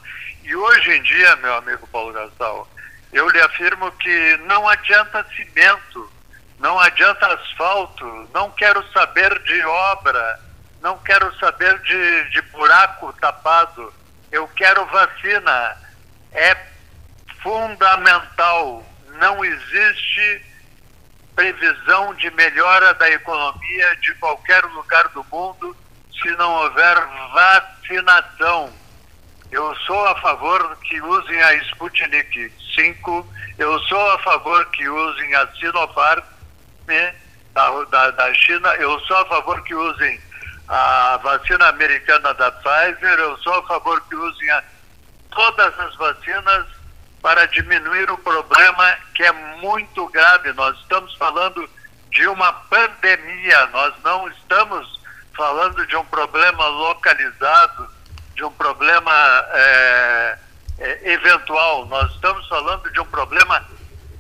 E 0.43 0.55
hoje 0.55 0.91
em 0.93 1.03
dia, 1.03 1.37
meu 1.37 1.55
amigo 1.55 1.87
Paulo 1.89 2.13
Gastal, 2.13 2.69
eu 3.13 3.29
lhe 3.29 3.41
afirmo 3.41 3.91
que 3.93 4.37
não 4.47 4.69
adianta 4.69 5.27
cimento, 5.35 6.11
não 6.59 6.79
adianta 6.79 7.27
asfalto, 7.27 8.29
não 8.33 8.51
quero 8.51 8.85
saber 8.93 9.39
de 9.43 9.65
obra, 9.65 10.41
não 10.81 10.99
quero 10.99 11.35
saber 11.39 11.79
de, 11.81 12.31
de 12.31 12.43
buraco 12.43 13.13
tapado, 13.15 13.93
eu 14.31 14.47
quero 14.49 14.85
vacina. 14.87 15.77
É 16.33 16.57
fundamental. 17.43 18.85
Não 19.21 19.45
existe 19.45 20.45
previsão 21.35 22.15
de 22.15 22.31
melhora 22.33 22.93
da 22.95 23.09
economia 23.11 23.97
de 23.97 24.15
qualquer 24.17 24.65
lugar 24.65 25.09
do 25.09 25.25
mundo 25.31 25.77
se 26.21 26.31
não 26.37 26.53
houver 26.63 26.97
vacinação. 27.33 28.73
Eu 29.51 29.75
sou 29.87 30.07
a 30.09 30.21
favor 30.21 30.77
que 30.79 31.01
usem 31.01 31.43
a 31.43 31.55
Sputnik 31.55 32.53
5, 32.75 33.27
eu 33.59 33.79
sou 33.85 34.11
a 34.13 34.19
favor 34.19 34.65
que 34.67 34.89
usem 34.89 35.35
a 35.35 35.47
Sinopharm 35.55 36.23
né, 36.87 37.15
da, 37.53 37.71
da, 37.85 38.11
da 38.11 38.35
China, 38.35 38.69
eu 38.75 38.99
sou 39.01 39.17
a 39.19 39.25
favor 39.27 39.63
que 39.63 39.75
usem 39.75 40.21
a 40.69 41.19
vacina 41.23 41.69
americana 41.69 42.35
da 42.35 42.51
Pfizer, 42.51 43.19
eu 43.19 43.39
sou 43.39 43.55
a 43.55 43.63
favor 43.67 44.01
que 44.09 44.17
usem 44.17 44.51
a, 44.51 44.65
todas 45.31 45.79
as 45.79 45.95
vacinas 45.95 46.67
para 47.23 47.47
diminuir 47.47 48.11
o 48.11 48.19
problema 48.19 48.97
que 49.15 49.23
é 49.23 49.33
muito 49.33 50.07
grave. 50.09 50.53
Nós 50.53 50.77
estamos 50.79 51.15
falando 51.15 51.69
de 52.11 52.27
uma 52.29 52.53
pandemia, 52.53 53.67
nós 53.67 53.95
não 54.03 54.29
estamos 54.29 55.01
falando 55.37 55.87
de 55.87 55.97
um 55.97 56.05
problema 56.07 56.67
localizado, 56.67 57.89
de 58.35 58.45
um 58.45 58.53
problema 58.53 59.13
é, 59.53 60.39
é, 60.79 61.13
eventual, 61.13 61.87
nós 61.87 62.11
estamos 62.13 62.47
falando 62.49 62.91
de 62.91 63.01
um 63.01 63.07
problema, 63.07 63.65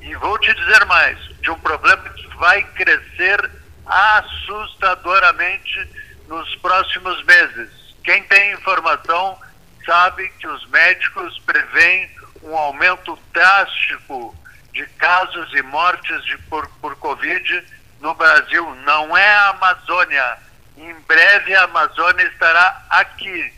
e 0.00 0.14
vou 0.16 0.38
te 0.38 0.52
dizer 0.54 0.84
mais, 0.86 1.18
de 1.40 1.50
um 1.50 1.58
problema 1.58 2.02
que 2.10 2.26
vai 2.36 2.62
crescer 2.62 3.50
assustadoramente 3.86 5.88
nos 6.28 6.54
próximos 6.56 7.22
meses. 7.24 7.68
Quem 8.04 8.22
tem 8.24 8.52
informação 8.52 9.38
sabe 9.84 10.28
que 10.40 10.46
os 10.46 10.66
médicos 10.68 11.38
preveem 11.40 12.10
um 12.42 12.56
aumento 12.56 13.18
drástico 13.32 14.34
de 14.72 14.86
casos 14.98 15.52
e 15.54 15.62
mortes 15.62 16.24
de, 16.24 16.36
por, 16.38 16.68
por 16.80 16.96
Covid 16.96 17.64
no 18.00 18.14
Brasil. 18.14 18.74
Não 18.84 19.16
é 19.16 19.28
a 19.28 19.48
Amazônia. 19.50 20.38
Em 20.76 20.94
breve 21.06 21.54
a 21.54 21.64
Amazônia 21.64 22.24
estará 22.26 22.84
aqui. 22.90 23.52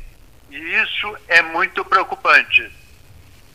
E 0.51 0.57
isso 0.57 1.17
é 1.29 1.43
muito 1.43 1.85
preocupante. 1.85 2.71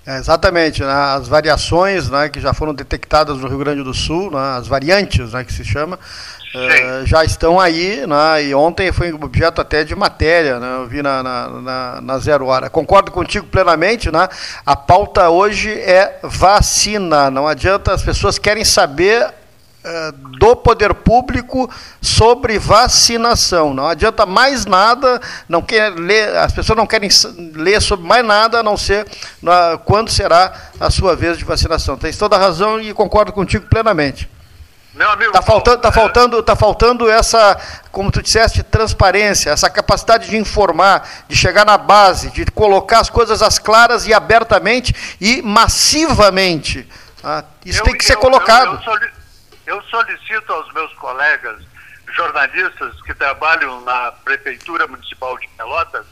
É, 0.06 0.17
exatamente, 0.17 0.84
né? 0.84 0.91
as 0.91 1.30
variações 1.30 2.10
né, 2.10 2.28
que 2.28 2.41
já 2.41 2.54
foram 2.54 2.73
detectadas 2.73 3.38
no 3.38 3.47
Rio 3.47 3.60
Grande 3.60 3.82
do 3.84 3.93
Sul, 3.93 4.30
né, 4.30 4.58
as 4.58 4.67
variantes 4.67 5.32
né, 5.32 5.45
que 5.45 5.54
se 5.54 5.63
chama, 5.63 5.97
uh, 5.97 7.06
já 7.06 7.23
estão 7.23 7.58
aí, 7.58 8.06
né, 8.06 8.43
e 8.43 8.54
ontem 8.54 8.91
foi 8.91 9.13
objeto 9.13 9.62
até 9.62 9.86
de 9.86 9.95
matéria, 9.95 10.60
né, 10.60 10.76
eu 10.76 10.88
vi 10.88 11.02
na, 11.02 11.23
na, 11.23 11.47
na, 11.47 12.02
na, 12.02 12.19
Zero 12.19 12.47
Hora. 12.47 12.69
Concordo 12.69 13.13
contigo 13.13 13.47
plenamente, 13.47 14.12
né, 14.12 14.28
a 14.65 14.76
pauta 14.76 15.30
hoje 15.30 15.71
é 15.71 16.19
vacina, 16.21 17.32
não 17.32 17.47
adianta, 17.47 17.93
as 17.93 18.04
pessoas 18.04 18.38
querem 18.38 18.65
saber 18.65 19.34
do 20.39 20.55
poder 20.55 20.93
público 20.93 21.69
sobre 22.01 22.57
vacinação. 22.57 23.73
Não 23.73 23.87
adianta 23.87 24.25
mais 24.25 24.65
nada, 24.65 25.19
não 25.47 25.61
quer 25.61 25.89
ler, 25.93 26.35
as 26.37 26.53
pessoas 26.53 26.77
não 26.77 26.87
querem 26.87 27.09
ler 27.53 27.81
sobre 27.81 28.07
mais 28.07 28.25
nada 28.25 28.59
a 28.59 28.63
não 28.63 28.77
ser 28.77 29.05
na, 29.41 29.77
quando 29.83 30.09
será 30.09 30.53
a 30.79 30.89
sua 30.89 31.15
vez 31.15 31.37
de 31.37 31.43
vacinação. 31.43 31.97
Tens 31.97 32.17
toda 32.17 32.35
a 32.35 32.39
razão 32.39 32.79
e 32.79 32.93
concordo 32.93 33.33
contigo 33.33 33.65
plenamente. 33.67 34.29
Meu 34.93 35.09
amigo. 35.09 35.31
Está 35.31 35.41
faltando, 35.41 35.77
tá 35.79 35.91
faltando, 35.91 36.43
tá 36.43 36.55
faltando 36.55 37.09
essa, 37.09 37.59
como 37.91 38.11
tu 38.11 38.21
disseste, 38.21 38.61
transparência, 38.61 39.49
essa 39.49 39.69
capacidade 39.69 40.29
de 40.29 40.37
informar, 40.37 41.09
de 41.27 41.35
chegar 41.35 41.65
na 41.65 41.77
base, 41.77 42.29
de 42.29 42.45
colocar 42.45 42.99
as 42.99 43.09
coisas 43.09 43.41
às 43.41 43.57
claras 43.57 44.05
e 44.05 44.13
abertamente 44.13 44.93
e 45.19 45.41
massivamente. 45.41 46.87
Ah, 47.23 47.43
isso 47.65 47.79
eu, 47.79 47.85
tem 47.85 47.97
que 47.97 48.05
ser 48.05 48.13
eu, 48.13 48.19
colocado. 48.19 48.79
Eu, 48.85 49.22
eu 49.65 49.82
solicito 49.84 50.52
aos 50.52 50.71
meus 50.73 50.93
colegas 50.95 51.62
jornalistas 52.13 53.02
que 53.04 53.13
trabalham 53.13 53.82
na 53.82 54.12
Prefeitura 54.12 54.88
Municipal 54.88 55.38
de 55.39 55.47
Pelotas 55.49 56.06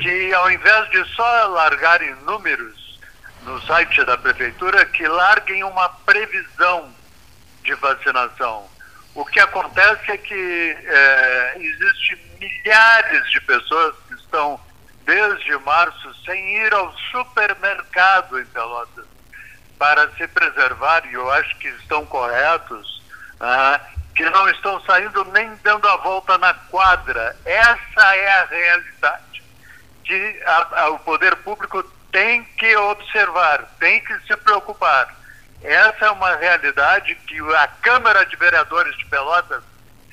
que, 0.00 0.32
ao 0.34 0.50
invés 0.50 0.90
de 0.90 1.04
só 1.14 1.46
largarem 1.48 2.14
números 2.22 3.00
no 3.42 3.60
site 3.62 4.04
da 4.04 4.16
Prefeitura, 4.18 4.84
que 4.86 5.06
larguem 5.06 5.64
uma 5.64 5.88
previsão 5.88 6.92
de 7.62 7.74
vacinação. 7.74 8.68
O 9.14 9.24
que 9.24 9.40
acontece 9.40 10.10
é 10.10 10.16
que 10.16 10.76
é, 10.80 11.56
existem 11.58 12.18
milhares 12.38 13.30
de 13.30 13.40
pessoas 13.40 13.94
que 14.06 14.14
estão 14.14 14.60
desde 15.04 15.56
março 15.58 16.14
sem 16.24 16.56
ir 16.58 16.72
ao 16.72 16.92
supermercado 17.10 18.38
em 18.38 18.44
Pelotas 18.46 19.07
para 19.78 20.10
se 20.12 20.26
preservar, 20.28 21.06
e 21.06 21.14
eu 21.14 21.30
acho 21.30 21.56
que 21.58 21.68
estão 21.68 22.04
corretos, 22.06 23.02
ah, 23.40 23.80
que 24.14 24.28
não 24.28 24.48
estão 24.48 24.80
saindo 24.82 25.24
nem 25.26 25.54
dando 25.62 25.86
a 25.88 25.96
volta 25.98 26.36
na 26.38 26.52
quadra. 26.52 27.36
Essa 27.44 28.16
é 28.16 28.40
a 28.40 28.44
realidade 28.46 29.42
que 30.04 30.42
a, 30.44 30.82
a, 30.82 30.90
o 30.90 30.98
poder 30.98 31.36
público 31.36 31.82
tem 32.10 32.42
que 32.42 32.76
observar, 32.76 33.64
tem 33.78 34.00
que 34.00 34.18
se 34.26 34.36
preocupar. 34.38 35.14
Essa 35.62 36.06
é 36.06 36.10
uma 36.10 36.34
realidade 36.36 37.14
que 37.26 37.38
a 37.54 37.68
Câmara 37.82 38.24
de 38.24 38.36
Vereadores 38.36 38.96
de 38.96 39.04
Pelotas, 39.06 39.62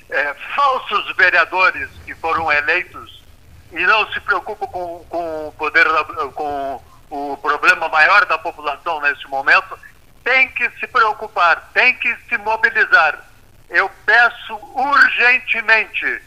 é, 0.09 0.33
falsos 0.55 1.15
vereadores 1.15 1.89
que 2.05 2.13
foram 2.15 2.51
eleitos 2.51 3.23
e 3.71 3.79
não 3.85 4.11
se 4.11 4.19
preocupam 4.19 4.67
com, 4.67 5.05
com 5.09 5.47
o 5.47 5.51
poder, 5.53 5.85
com 6.33 6.81
o 7.09 7.37
problema 7.37 7.87
maior 7.89 8.25
da 8.25 8.37
população 8.37 8.99
nesse 9.01 9.27
momento, 9.27 9.77
tem 10.23 10.49
que 10.49 10.69
se 10.79 10.87
preocupar, 10.87 11.69
tem 11.73 11.93
que 11.95 12.15
se 12.27 12.37
mobilizar. 12.39 13.19
Eu 13.69 13.89
peço 14.05 14.55
urgentemente 14.73 16.21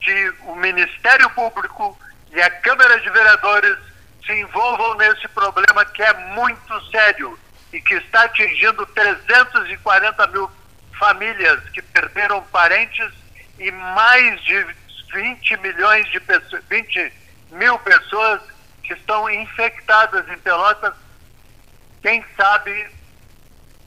que 0.00 0.34
o 0.42 0.56
Ministério 0.56 1.30
Público 1.30 1.98
e 2.32 2.42
a 2.42 2.50
Câmara 2.50 3.00
de 3.00 3.10
Vereadores 3.10 3.78
se 4.26 4.32
envolvam 4.32 4.94
nesse 4.96 5.28
problema 5.28 5.84
que 5.84 6.02
é 6.02 6.12
muito 6.34 6.90
sério 6.90 7.38
e 7.72 7.80
que 7.80 7.94
está 7.94 8.24
atingindo 8.24 8.86
340 8.86 10.26
mil 10.28 10.50
famílias 10.98 11.60
que 11.70 11.82
perderam 11.82 12.42
parentes 12.44 13.12
e 13.58 13.70
mais 13.70 14.40
de 14.42 14.66
20 15.12 15.56
milhões 15.58 16.08
de 16.10 16.20
pessoas, 16.20 16.62
20 16.68 17.12
mil 17.52 17.78
pessoas 17.80 18.40
que 18.84 18.92
estão 18.92 19.28
infectadas 19.30 20.28
em 20.28 20.38
Pelotas, 20.38 20.94
quem 22.02 22.24
sabe 22.36 22.86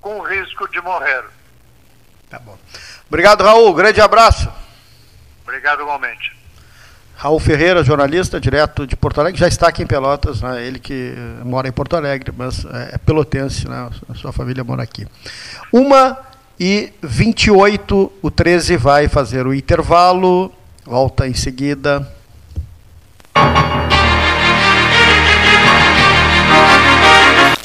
com 0.02 0.22
risco 0.22 0.68
de 0.70 0.82
morrer. 0.82 1.24
Tá 2.30 2.40
bom. 2.40 2.58
Obrigado, 3.08 3.44
Raul. 3.44 3.74
Grande 3.74 4.02
abraço. 4.02 4.52
Obrigado 5.44 5.82
igualmente. 5.82 6.36
Raul 7.16 7.40
Ferreira, 7.40 7.84
jornalista, 7.84 8.40
direto 8.40 8.86
de 8.86 8.96
Porto 8.96 9.20
Alegre, 9.20 9.40
já 9.40 9.48
está 9.48 9.70
aqui 9.70 9.82
em 9.82 9.88
Pelotas, 9.88 10.40
né? 10.40 10.64
ele 10.64 10.78
que 10.78 11.16
mora 11.44 11.68
em 11.68 11.72
Porto 11.72 11.96
Alegre, 11.96 12.32
mas 12.36 12.64
é, 12.66 12.92
é 12.94 12.98
pelotense, 13.00 13.68
né? 13.68 13.90
a 14.08 14.14
sua 14.14 14.32
família 14.32 14.64
mora 14.64 14.84
aqui. 14.84 15.08
Uma 15.72 16.20
e 16.60 16.94
28, 17.02 18.14
o 18.22 18.30
13 18.30 18.78
vai 18.78 19.08
fazer 19.08 19.48
o 19.48 19.54
intervalo, 19.54 20.54
volta 20.86 21.28
em 21.28 21.34
seguida. 21.34 22.08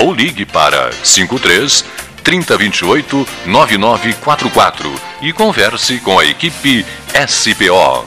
ou 0.00 0.12
ligue 0.12 0.44
para 0.44 0.90
53 1.04 1.84
3028 2.22 3.28
9944 3.46 4.92
e 5.22 5.32
converse 5.32 5.98
com 5.98 6.18
a 6.18 6.24
equipe 6.24 6.84
SPO. 7.26 8.06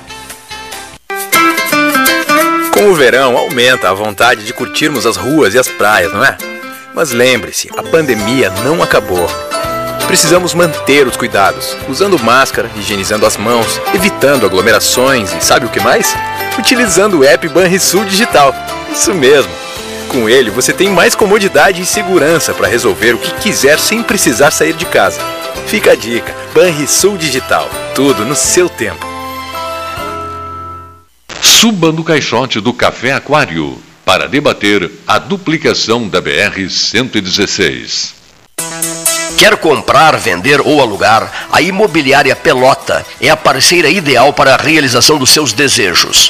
Com 2.71 2.89
o 2.89 2.95
verão 2.95 3.37
aumenta 3.37 3.89
a 3.89 3.93
vontade 3.93 4.45
de 4.45 4.53
curtirmos 4.53 5.05
as 5.05 5.15
ruas 5.15 5.53
e 5.53 5.59
as 5.59 5.67
praias, 5.67 6.11
não 6.11 6.25
é? 6.25 6.35
Mas 6.93 7.11
lembre-se, 7.11 7.69
a 7.77 7.83
pandemia 7.83 8.49
não 8.63 8.81
acabou. 8.81 9.27
Precisamos 10.07 10.53
manter 10.53 11.07
os 11.07 11.15
cuidados, 11.15 11.75
usando 11.87 12.19
máscara, 12.19 12.69
higienizando 12.75 13.25
as 13.25 13.37
mãos, 13.37 13.79
evitando 13.93 14.45
aglomerações 14.45 15.33
e 15.33 15.43
sabe 15.43 15.65
o 15.65 15.69
que 15.69 15.79
mais? 15.79 16.15
Utilizando 16.57 17.19
o 17.19 17.23
app 17.23 17.47
Banrisul 17.47 18.05
Digital. 18.05 18.53
Isso 18.91 19.13
mesmo 19.13 19.51
com 20.13 20.29
ele, 20.29 20.51
você 20.51 20.71
tem 20.71 20.89
mais 20.89 21.15
comodidade 21.15 21.81
e 21.81 21.85
segurança 21.85 22.53
para 22.53 22.67
resolver 22.67 23.15
o 23.15 23.17
que 23.17 23.33
quiser 23.41 23.79
sem 23.79 24.03
precisar 24.03 24.51
sair 24.51 24.73
de 24.73 24.85
casa. 24.85 25.19
Fica 25.65 25.93
a 25.93 25.95
dica: 25.95 26.33
Banrisul 26.53 27.17
Digital. 27.17 27.67
Tudo 27.95 28.23
no 28.23 28.35
seu 28.35 28.69
tempo. 28.69 29.03
Suba 31.41 31.91
no 31.91 32.03
caixote 32.03 32.61
do 32.61 32.71
Café 32.71 33.13
Aquário 33.13 33.81
para 34.05 34.27
debater 34.27 34.91
a 35.07 35.17
duplicação 35.17 36.07
da 36.07 36.21
BR-116. 36.21 38.13
Quer 39.37 39.57
comprar, 39.57 40.15
vender 40.17 40.61
ou 40.61 40.79
alugar? 40.79 41.47
A 41.51 41.61
Imobiliária 41.61 42.35
Pelota 42.35 43.05
é 43.19 43.29
a 43.29 43.35
parceira 43.35 43.89
ideal 43.89 44.31
para 44.31 44.53
a 44.53 44.57
realização 44.57 45.17
dos 45.17 45.31
seus 45.31 45.51
desejos. 45.51 46.29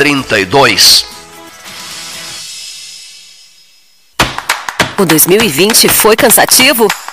7432. 0.01 1.05
O 4.97 5.05
2020 5.05 5.87
foi 5.87 6.15
cansativo? 6.15 6.87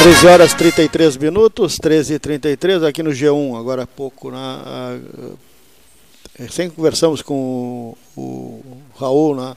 Treze 0.00 0.26
horas 0.26 0.54
33 0.54 1.18
minutos, 1.18 1.76
13 1.76 2.14
e 2.14 2.18
33 2.18 2.82
aqui 2.84 3.02
no 3.02 3.10
G1, 3.10 3.58
agora 3.58 3.82
há 3.82 3.86
pouco, 3.86 4.30
na, 4.30 4.98
recém 6.38 6.70
conversamos 6.70 7.20
com 7.20 7.94
o, 8.16 8.20
o 8.22 8.82
Raul, 8.98 9.36
né, 9.36 9.54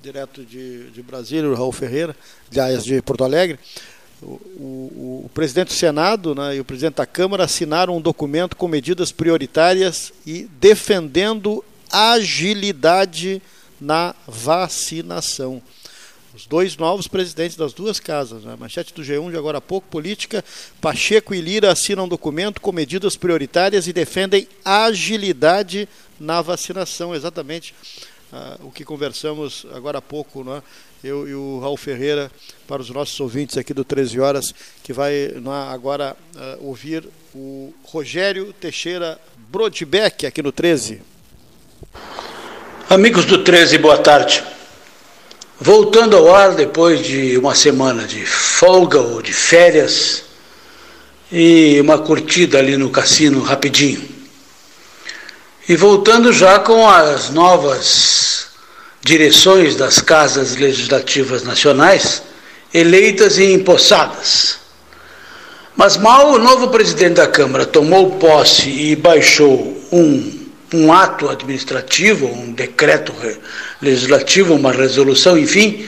direto 0.00 0.44
de, 0.44 0.88
de 0.90 1.02
Brasília, 1.02 1.50
o 1.50 1.54
Raul 1.54 1.72
Ferreira, 1.72 2.14
aliás, 2.52 2.84
de 2.84 3.02
Porto 3.02 3.24
Alegre. 3.24 3.58
O, 4.22 4.26
o, 4.26 5.22
o, 5.24 5.30
presidente 5.34 5.68
do 5.68 5.74
Senado 5.74 6.32
né, 6.32 6.54
e 6.54 6.60
o 6.60 6.64
presidente 6.64 6.94
da 6.94 7.06
Câmara 7.06 7.42
assinaram 7.42 7.96
um 7.96 8.00
documento 8.00 8.54
com 8.54 8.68
medidas 8.68 9.10
prioritárias 9.10 10.12
e 10.24 10.48
defendendo 10.60 11.64
agilidade 11.90 13.42
na 13.80 14.14
vacinação. 14.28 15.60
Os 16.38 16.46
dois 16.46 16.76
novos 16.76 17.08
presidentes 17.08 17.56
das 17.56 17.72
duas 17.72 17.98
casas, 17.98 18.44
né? 18.44 18.54
manchete 18.56 18.94
do 18.94 19.02
G1 19.02 19.32
de 19.32 19.36
agora 19.36 19.58
há 19.58 19.60
pouco, 19.60 19.88
política, 19.88 20.44
Pacheco 20.80 21.34
e 21.34 21.40
Lira 21.40 21.72
assinam 21.72 22.04
um 22.04 22.08
documento 22.08 22.60
com 22.60 22.70
medidas 22.70 23.16
prioritárias 23.16 23.88
e 23.88 23.92
defendem 23.92 24.46
agilidade 24.64 25.88
na 26.20 26.40
vacinação, 26.40 27.12
exatamente 27.12 27.74
uh, 28.32 28.68
o 28.68 28.70
que 28.70 28.84
conversamos 28.84 29.66
agora 29.74 29.98
há 29.98 30.00
pouco, 30.00 30.44
né? 30.44 30.62
eu 31.02 31.28
e 31.28 31.34
o 31.34 31.58
Raul 31.58 31.76
Ferreira, 31.76 32.30
para 32.68 32.80
os 32.80 32.90
nossos 32.90 33.18
ouvintes 33.18 33.58
aqui 33.58 33.74
do 33.74 33.82
13 33.82 34.20
Horas, 34.20 34.54
que 34.84 34.92
vai 34.92 35.32
né, 35.34 35.68
agora 35.72 36.16
uh, 36.36 36.68
ouvir 36.68 37.02
o 37.34 37.74
Rogério 37.82 38.52
Teixeira 38.52 39.20
Brodbeck 39.50 40.24
aqui 40.24 40.40
no 40.40 40.52
13. 40.52 41.02
Amigos 42.88 43.24
do 43.24 43.42
13, 43.42 43.76
boa 43.78 43.98
tarde. 43.98 44.44
Voltando 45.60 46.16
ao 46.16 46.32
ar 46.32 46.54
depois 46.54 47.04
de 47.04 47.36
uma 47.36 47.54
semana 47.54 48.04
de 48.04 48.24
folga 48.24 49.00
ou 49.00 49.20
de 49.20 49.32
férias 49.32 50.22
e 51.32 51.80
uma 51.80 51.98
curtida 51.98 52.58
ali 52.58 52.76
no 52.76 52.90
cassino 52.90 53.42
rapidinho. 53.42 54.08
E 55.68 55.74
voltando 55.74 56.32
já 56.32 56.60
com 56.60 56.88
as 56.88 57.30
novas 57.30 58.46
direções 59.02 59.74
das 59.74 59.98
casas 59.98 60.54
legislativas 60.54 61.42
nacionais 61.42 62.22
eleitas 62.72 63.38
e 63.38 63.52
empossadas. 63.52 64.58
Mas 65.76 65.96
mal 65.96 66.32
o 66.32 66.38
novo 66.38 66.68
presidente 66.68 67.14
da 67.14 67.26
Câmara 67.26 67.66
tomou 67.66 68.12
posse 68.12 68.68
e 68.68 68.94
baixou 68.94 69.76
um, 69.90 70.37
um 70.72 70.92
ato 70.92 71.28
administrativo, 71.28 72.26
um 72.26 72.52
decreto 72.52 73.12
legislativo, 73.80 74.54
uma 74.54 74.72
resolução, 74.72 75.38
enfim, 75.38 75.86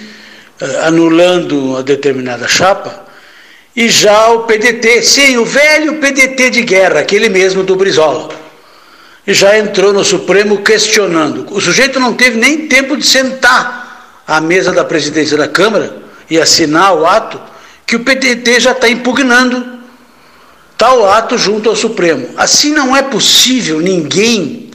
eh, 0.60 0.80
anulando 0.84 1.58
uma 1.70 1.82
determinada 1.82 2.48
chapa, 2.48 3.06
e 3.76 3.88
já 3.88 4.28
o 4.28 4.44
PDT, 4.44 5.02
sim, 5.02 5.36
o 5.36 5.44
velho 5.44 5.98
PDT 5.98 6.50
de 6.50 6.62
guerra, 6.62 7.00
aquele 7.00 7.28
mesmo 7.28 7.62
do 7.62 7.76
Brizola 7.76 8.40
já 9.26 9.58
entrou 9.58 9.92
no 9.92 10.04
Supremo 10.04 10.62
questionando. 10.62 11.46
O 11.50 11.60
sujeito 11.60 12.00
não 12.00 12.14
teve 12.14 12.38
nem 12.38 12.66
tempo 12.66 12.96
de 12.96 13.06
sentar 13.06 14.22
à 14.26 14.40
mesa 14.40 14.72
da 14.72 14.84
presidência 14.84 15.36
da 15.36 15.48
Câmara 15.48 15.96
e 16.28 16.38
assinar 16.38 16.94
o 16.94 17.06
ato 17.06 17.40
que 17.86 17.96
o 17.96 18.00
PDT 18.00 18.60
já 18.60 18.72
está 18.72 18.88
impugnando 18.88 19.80
tal 20.76 21.08
ato 21.08 21.36
junto 21.36 21.68
ao 21.68 21.76
Supremo. 21.76 22.30
Assim 22.36 22.72
não 22.72 22.96
é 22.96 23.02
possível 23.02 23.80
ninguém 23.80 24.69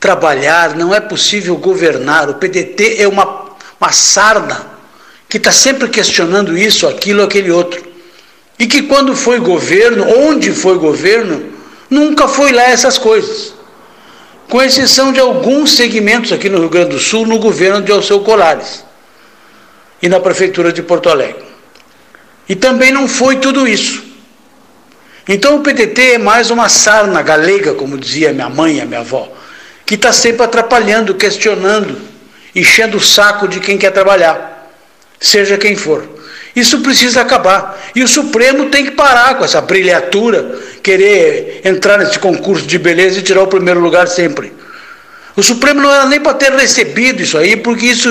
trabalhar, 0.00 0.76
não 0.76 0.94
é 0.94 1.00
possível 1.00 1.56
governar. 1.56 2.28
O 2.28 2.34
PDT 2.34 2.96
é 3.02 3.08
uma, 3.08 3.52
uma 3.80 3.92
sarna 3.92 4.66
que 5.28 5.36
está 5.36 5.52
sempre 5.52 5.88
questionando 5.88 6.56
isso, 6.56 6.86
aquilo, 6.86 7.22
aquele 7.22 7.50
outro. 7.50 7.86
E 8.58 8.66
que 8.66 8.82
quando 8.82 9.14
foi 9.14 9.38
governo, 9.38 10.04
onde 10.26 10.52
foi 10.52 10.78
governo, 10.78 11.52
nunca 11.88 12.26
foi 12.26 12.52
lá 12.52 12.62
essas 12.64 12.98
coisas 12.98 13.58
com 14.48 14.62
exceção 14.62 15.12
de 15.12 15.20
alguns 15.20 15.76
segmentos 15.76 16.32
aqui 16.32 16.48
no 16.48 16.58
Rio 16.58 16.70
Grande 16.70 16.90
do 16.90 16.98
Sul, 16.98 17.26
no 17.26 17.38
governo 17.38 17.82
de 17.82 17.92
Alceu 17.92 18.20
Colares 18.20 18.84
e 20.00 20.08
na 20.08 20.18
Prefeitura 20.18 20.72
de 20.72 20.82
Porto 20.82 21.10
Alegre. 21.10 21.44
E 22.48 22.56
também 22.56 22.90
não 22.90 23.06
foi 23.06 23.36
tudo 23.36 23.68
isso. 23.68 24.02
Então 25.28 25.56
o 25.56 25.60
PDT 25.60 26.12
é 26.12 26.18
mais 26.18 26.50
uma 26.50 26.70
sarna 26.70 27.20
galega, 27.20 27.74
como 27.74 27.98
dizia 27.98 28.32
minha 28.32 28.48
mãe 28.48 28.78
e 28.78 28.80
a 28.80 28.86
minha 28.86 29.00
avó, 29.00 29.30
que 29.88 29.94
está 29.94 30.12
sempre 30.12 30.44
atrapalhando, 30.44 31.14
questionando, 31.14 31.98
enchendo 32.54 32.98
o 32.98 33.00
saco 33.00 33.48
de 33.48 33.58
quem 33.58 33.78
quer 33.78 33.90
trabalhar, 33.90 34.70
seja 35.18 35.56
quem 35.56 35.74
for. 35.74 36.06
Isso 36.54 36.80
precisa 36.80 37.22
acabar. 37.22 37.90
E 37.94 38.02
o 38.02 38.08
Supremo 38.08 38.66
tem 38.66 38.84
que 38.84 38.90
parar 38.90 39.36
com 39.36 39.46
essa 39.46 39.62
brilhatura, 39.62 40.60
querer 40.82 41.62
entrar 41.64 41.96
nesse 41.96 42.18
concurso 42.18 42.66
de 42.66 42.78
beleza 42.78 43.18
e 43.18 43.22
tirar 43.22 43.42
o 43.42 43.46
primeiro 43.46 43.80
lugar 43.80 44.06
sempre. 44.08 44.52
O 45.34 45.42
Supremo 45.42 45.80
não 45.80 45.90
era 45.90 46.04
nem 46.04 46.20
para 46.20 46.34
ter 46.34 46.52
recebido 46.52 47.22
isso 47.22 47.38
aí, 47.38 47.56
porque 47.56 47.86
isso, 47.86 48.10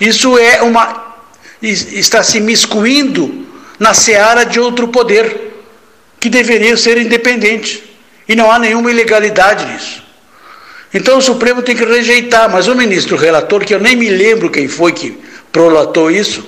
isso 0.00 0.36
é 0.36 0.60
uma. 0.62 1.14
está 1.62 2.20
se 2.24 2.40
miscuindo 2.40 3.46
na 3.78 3.94
seara 3.94 4.42
de 4.42 4.58
outro 4.58 4.88
poder, 4.88 5.54
que 6.18 6.28
deveria 6.28 6.76
ser 6.76 6.98
independente. 6.98 7.84
E 8.28 8.34
não 8.34 8.50
há 8.50 8.58
nenhuma 8.58 8.90
ilegalidade 8.90 9.66
nisso. 9.66 10.05
Então 10.96 11.18
o 11.18 11.22
Supremo 11.22 11.60
tem 11.60 11.76
que 11.76 11.84
rejeitar, 11.84 12.50
mas 12.50 12.68
o 12.68 12.74
ministro 12.74 13.18
relator, 13.18 13.62
que 13.66 13.74
eu 13.74 13.78
nem 13.78 13.94
me 13.94 14.08
lembro 14.08 14.48
quem 14.48 14.66
foi 14.66 14.92
que 14.92 15.20
prolatou 15.52 16.10
isso, 16.10 16.42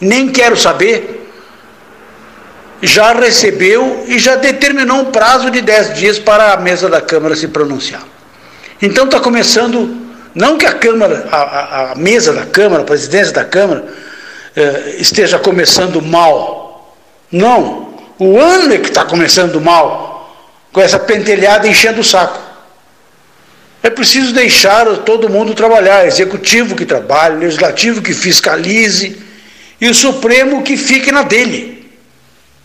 nem 0.00 0.32
quero 0.32 0.56
saber, 0.56 1.30
já 2.82 3.12
recebeu 3.12 4.04
e 4.08 4.18
já 4.18 4.34
determinou 4.34 4.98
um 4.98 5.04
prazo 5.12 5.48
de 5.48 5.60
10 5.60 5.94
dias 5.94 6.18
para 6.18 6.54
a 6.54 6.56
mesa 6.56 6.88
da 6.88 7.00
Câmara 7.00 7.36
se 7.36 7.46
pronunciar. 7.46 8.02
Então 8.82 9.04
está 9.04 9.20
começando, 9.20 9.96
não 10.34 10.58
que 10.58 10.66
a 10.66 10.72
Câmara, 10.72 11.28
a, 11.30 11.92
a, 11.92 11.94
mesa 11.94 12.32
da 12.32 12.46
Câmara, 12.46 12.82
a 12.82 12.84
presidência 12.84 13.32
da 13.32 13.44
Câmara, 13.44 13.84
eh, 14.56 14.96
esteja 14.98 15.38
começando 15.38 16.02
mal. 16.02 16.96
Não, 17.30 17.94
o 18.18 18.40
ano 18.40 18.74
é 18.74 18.78
que 18.78 18.88
está 18.88 19.04
começando 19.04 19.60
mal, 19.60 20.36
com 20.72 20.80
essa 20.80 20.98
pentelhada 20.98 21.68
enchendo 21.68 22.00
o 22.00 22.04
saco. 22.04 22.53
É 23.84 23.90
preciso 23.90 24.32
deixar 24.32 24.86
todo 25.00 25.28
mundo 25.28 25.52
trabalhar, 25.52 26.06
executivo 26.06 26.74
que 26.74 26.86
trabalhe, 26.86 27.36
legislativo 27.36 28.00
que 28.00 28.14
fiscalize, 28.14 29.14
e 29.78 29.86
o 29.90 29.92
Supremo 29.92 30.62
que 30.62 30.74
fique 30.74 31.12
na 31.12 31.22
dele, 31.22 31.92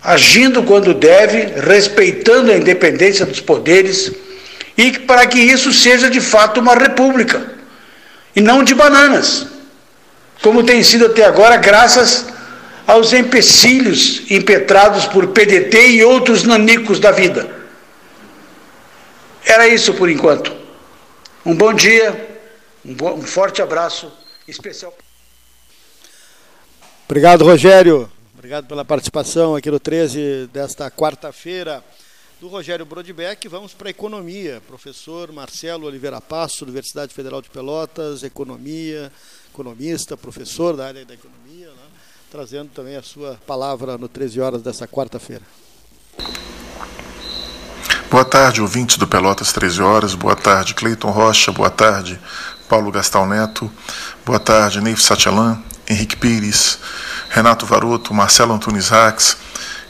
agindo 0.01 0.63
quando 0.63 0.93
deve, 0.93 1.59
respeitando 1.59 2.53
a 2.53 2.55
independência 2.55 3.25
dos 3.25 3.41
poderes 3.41 4.13
e 4.77 4.93
para 4.99 5.27
que 5.27 5.37
isso 5.37 5.73
seja 5.73 6.09
de 6.09 6.21
fato 6.21 6.61
uma 6.61 6.73
república 6.73 7.51
e 8.33 8.39
não 8.39 8.63
de 8.63 8.73
bananas, 8.73 9.45
como 10.41 10.63
tem 10.63 10.81
sido 10.85 11.07
até 11.07 11.25
agora, 11.25 11.57
graças 11.57 12.27
aos 12.87 13.11
empecilhos 13.11 14.21
impetrados 14.31 15.05
por 15.05 15.27
PDT 15.27 15.89
e 15.89 16.03
outros 16.05 16.43
nanicos 16.43 16.97
da 16.97 17.11
vida. 17.11 17.49
Era 19.45 19.67
isso 19.67 19.93
por 19.95 20.09
enquanto. 20.09 20.58
Um 21.49 21.55
bom 21.55 21.73
dia, 21.73 22.37
um, 22.85 22.93
bom, 22.93 23.15
um 23.15 23.23
forte 23.23 23.59
abraço 23.59 24.11
especial. 24.47 24.95
Obrigado, 27.07 27.43
Rogério. 27.43 28.07
Obrigado 28.35 28.67
pela 28.67 28.85
participação 28.85 29.55
aqui 29.55 29.71
no 29.71 29.79
13 29.79 30.47
desta 30.53 30.91
quarta-feira. 30.91 31.83
Do 32.39 32.49
Rogério 32.49 32.85
Brodbeck, 32.85 33.47
vamos 33.47 33.73
para 33.73 33.89
a 33.89 33.89
economia. 33.89 34.61
Professor 34.67 35.31
Marcelo 35.31 35.87
Oliveira 35.87 36.21
Passo, 36.21 36.65
Universidade 36.65 37.15
Federal 37.15 37.41
de 37.41 37.49
Pelotas, 37.49 38.21
economia, 38.21 39.11
economista, 39.51 40.15
professor 40.15 40.77
da 40.77 40.85
área 40.85 41.03
da 41.03 41.15
economia, 41.15 41.69
né? 41.69 41.87
trazendo 42.29 42.69
também 42.69 42.95
a 42.95 43.01
sua 43.01 43.39
palavra 43.47 43.97
no 43.97 44.07
13 44.07 44.39
horas 44.39 44.61
dessa 44.61 44.87
quarta-feira. 44.87 45.41
Boa 48.09 48.25
tarde, 48.25 48.59
ouvintes 48.59 48.97
do 48.97 49.05
Pelotas 49.05 49.53
13 49.53 49.83
horas. 49.83 50.15
Boa 50.15 50.35
tarde, 50.35 50.73
Cleiton 50.73 51.11
Rocha. 51.11 51.51
Boa 51.51 51.69
tarde, 51.69 52.19
Paulo 52.67 52.91
Gastal 52.91 53.27
Neto. 53.27 53.71
Boa 54.25 54.39
tarde, 54.39 54.81
Neif 54.81 54.99
Satialan. 54.99 55.61
Henrique 55.87 56.17
Pires, 56.17 56.79
Renato 57.29 57.67
Varoto, 57.67 58.11
Marcelo 58.11 58.53
Antunes 58.53 58.89
Rax 58.89 59.37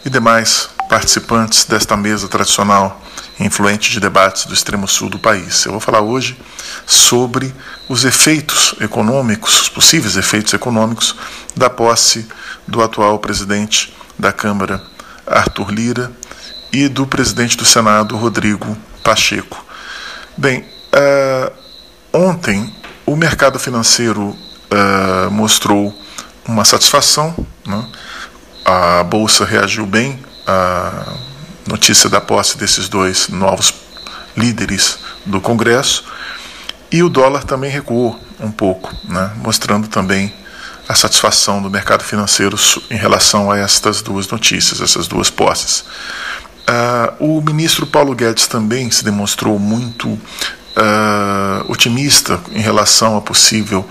e 0.05 0.10
demais 0.10 0.69
participantes 0.89 1.63
desta 1.63 1.95
mesa 1.95 2.27
tradicional 2.27 3.01
influente 3.39 3.89
de 3.89 4.01
debates 4.01 4.45
do 4.45 4.53
extremo 4.53 4.86
sul 4.86 5.10
do 5.10 5.19
país. 5.19 5.65
Eu 5.65 5.71
vou 5.71 5.82
falar 5.82 6.01
hoje 6.01 6.38
sobre 6.86 7.53
os 7.88 8.03
efeitos 8.03 8.75
econômicos, 8.82 9.62
os 9.62 9.69
possíveis 9.69 10.17
efeitos 10.17 10.53
econômicos 10.53 11.15
da 11.55 11.69
posse 11.69 12.27
do 12.67 12.82
atual 12.82 13.17
presidente 13.19 13.95
da 14.17 14.34
Câmara, 14.34 14.82
Arthur 15.25 15.71
Lira, 15.71 16.12
e 16.71 16.88
do 16.88 17.05
presidente 17.05 17.58
do 17.58 17.65
Senado, 17.65 18.15
Rodrigo 18.15 18.77
Pacheco. 19.03 19.65
Bem, 20.38 20.65
uh, 20.93 21.51
ontem 22.13 22.73
o 23.05 23.15
mercado 23.15 23.60
financeiro 23.60 24.29
uh, 24.29 25.32
mostrou 25.32 25.97
uma 26.45 26.63
satisfação, 26.63 27.36
né? 27.65 27.86
a 28.65 29.03
Bolsa 29.03 29.45
reagiu 29.45 29.86
bem 29.86 30.19
à 30.45 31.13
notícia 31.67 32.10
da 32.10 32.21
posse 32.21 32.58
desses 32.58 32.88
dois 32.88 33.29
novos 33.29 33.73
líderes 34.36 34.99
do 35.25 35.41
Congresso 35.41 36.05
e 36.91 37.03
o 37.03 37.10
dólar 37.10 37.43
também 37.43 37.69
recuou 37.69 38.19
um 38.39 38.51
pouco, 38.51 38.95
né? 39.03 39.32
mostrando 39.38 39.88
também 39.88 40.34
a 40.88 40.95
satisfação 40.95 41.62
do 41.62 41.69
mercado 41.69 42.03
financeiro 42.03 42.58
em 42.89 42.95
relação 42.95 43.51
a 43.51 43.60
estas 43.60 44.01
duas 44.01 44.27
notícias, 44.27 44.82
essas 44.82 45.08
duas 45.08 45.29
posses. 45.29 45.86
Uh, 46.69 47.38
o 47.38 47.41
ministro 47.41 47.88
Paulo 47.88 48.13
Guedes 48.13 48.45
também 48.45 48.91
se 48.91 49.03
demonstrou 49.03 49.58
muito 49.58 50.08
uh, 50.08 50.19
otimista 51.67 52.39
em 52.51 52.62
relação 52.62 53.17
a 53.17 53.21
possível 53.21 53.88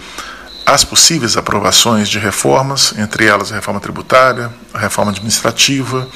às 0.65 0.85
possíveis 0.85 1.35
aprovações 1.37 2.11
de 2.11 2.19
reformas, 2.19 2.93
entre 2.99 3.25
elas 3.25 3.51
a 3.51 3.55
reforma 3.55 3.81
tributária, 3.81 4.53
a 4.75 4.79
reforma 4.79 5.11
administrativa, 5.11 6.07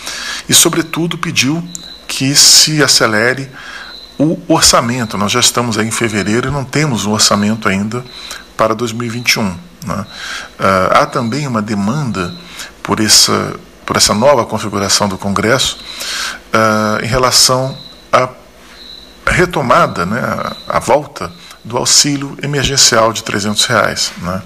e, 0.46 0.52
sobretudo, 0.52 1.16
pediu 1.16 1.66
que 2.06 2.34
se 2.34 2.82
acelere 2.82 3.48
o 4.18 4.38
orçamento. 4.46 5.16
Nós 5.16 5.32
já 5.32 5.40
estamos 5.40 5.78
aí 5.78 5.88
em 5.88 5.90
fevereiro 5.90 6.48
e 6.48 6.50
não 6.52 6.66
temos 6.66 7.06
um 7.06 7.12
orçamento 7.12 7.66
ainda 7.66 8.04
para 8.54 8.74
2021. 8.74 9.42
Né? 9.42 9.56
Uh, 9.88 10.06
há 10.90 11.06
também 11.06 11.46
uma 11.46 11.62
demanda 11.62 12.34
por 12.82 13.00
essa 13.00 13.54
por 13.84 13.96
essa 13.96 14.14
nova 14.14 14.44
configuração 14.44 15.08
do 15.08 15.18
Congresso 15.18 15.78
uh, 16.52 17.04
em 17.04 17.08
relação 17.08 17.76
à 18.12 18.28
retomada, 19.26 20.04
né, 20.04 20.20
a, 20.68 20.78
volta 20.78 21.32
do 21.64 21.76
auxílio 21.76 22.36
emergencial 22.42 23.12
de 23.12 23.22
300 23.22 23.64
reais. 23.66 24.12
Né. 24.18 24.42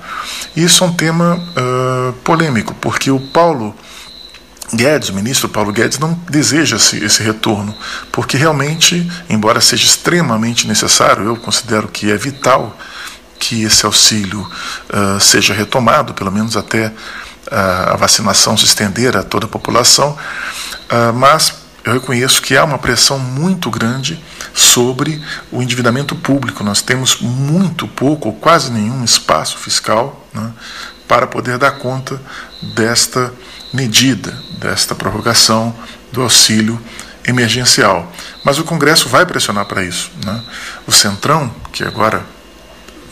Isso 0.55 0.85
é 0.85 0.87
um 0.87 0.93
tema 0.93 1.35
uh, 1.37 2.13
polêmico, 2.25 2.75
porque 2.75 3.11
o 3.11 3.19
Paulo 3.19 3.75
Guedes, 4.75 5.09
o 5.09 5.15
ministro 5.15 5.49
Paulo 5.49 5.73
Guedes, 5.73 5.99
não 5.99 6.13
deseja 6.29 6.77
esse, 6.77 7.03
esse, 7.03 7.23
retorno, 7.23 7.75
porque 8.11 8.37
realmente, 8.37 9.11
embora 9.31 9.61
seja 9.61 9.85
extremamente 9.85 10.67
necessário, 10.67 11.25
eu 11.25 11.37
considero 11.37 11.89
que 11.89 12.11
é 12.11 12.17
vital 12.17 12.77
que 13.39 13.63
esse 13.63 13.87
auxílio 13.87 14.41
uh, 14.41 15.21
seja 15.21 15.55
retomado, 15.55 16.15
pelo 16.15 16.33
menos 16.33 16.57
até 16.57 16.93
a 17.51 17.97
vacinação 17.97 18.57
se 18.57 18.65
estender 18.65 19.17
a 19.17 19.23
toda 19.23 19.47
a 19.47 19.49
população, 19.49 20.17
ah, 20.89 21.13
mas 21.13 21.67
eu 21.87 21.93
reconheço 21.93 22.43
que 22.43 22.57
há 22.57 22.65
uma 22.65 22.79
pressão 22.79 23.17
muito 23.17 23.71
grande 23.71 24.21
sobre 24.53 25.23
o 25.53 25.63
endividamento 25.63 26.17
público. 26.17 26.65
Nós 26.65 26.83
temos 26.83 27.21
muito 27.21 27.87
pouco, 27.87 28.29
ou 28.29 28.35
quase 28.35 28.73
nenhum 28.73 29.05
espaço 29.05 29.57
fiscal 29.59 30.27
né, 30.35 30.53
para 31.07 31.29
poder 31.29 31.59
dar 31.59 31.73
conta 31.73 32.21
desta 32.75 33.33
medida, 33.73 34.37
desta 34.59 34.97
prorrogação 34.97 35.73
do 36.13 36.23
auxílio 36.23 36.81
emergencial. 37.25 38.11
Mas 38.43 38.59
o 38.59 38.65
Congresso 38.65 39.09
vai 39.09 39.25
pressionar 39.25 39.67
para 39.67 39.85
isso. 39.85 40.11
Né? 40.25 40.43
O 40.89 40.93
Centrão, 40.93 41.55
que 41.73 41.85
agora 41.85 42.25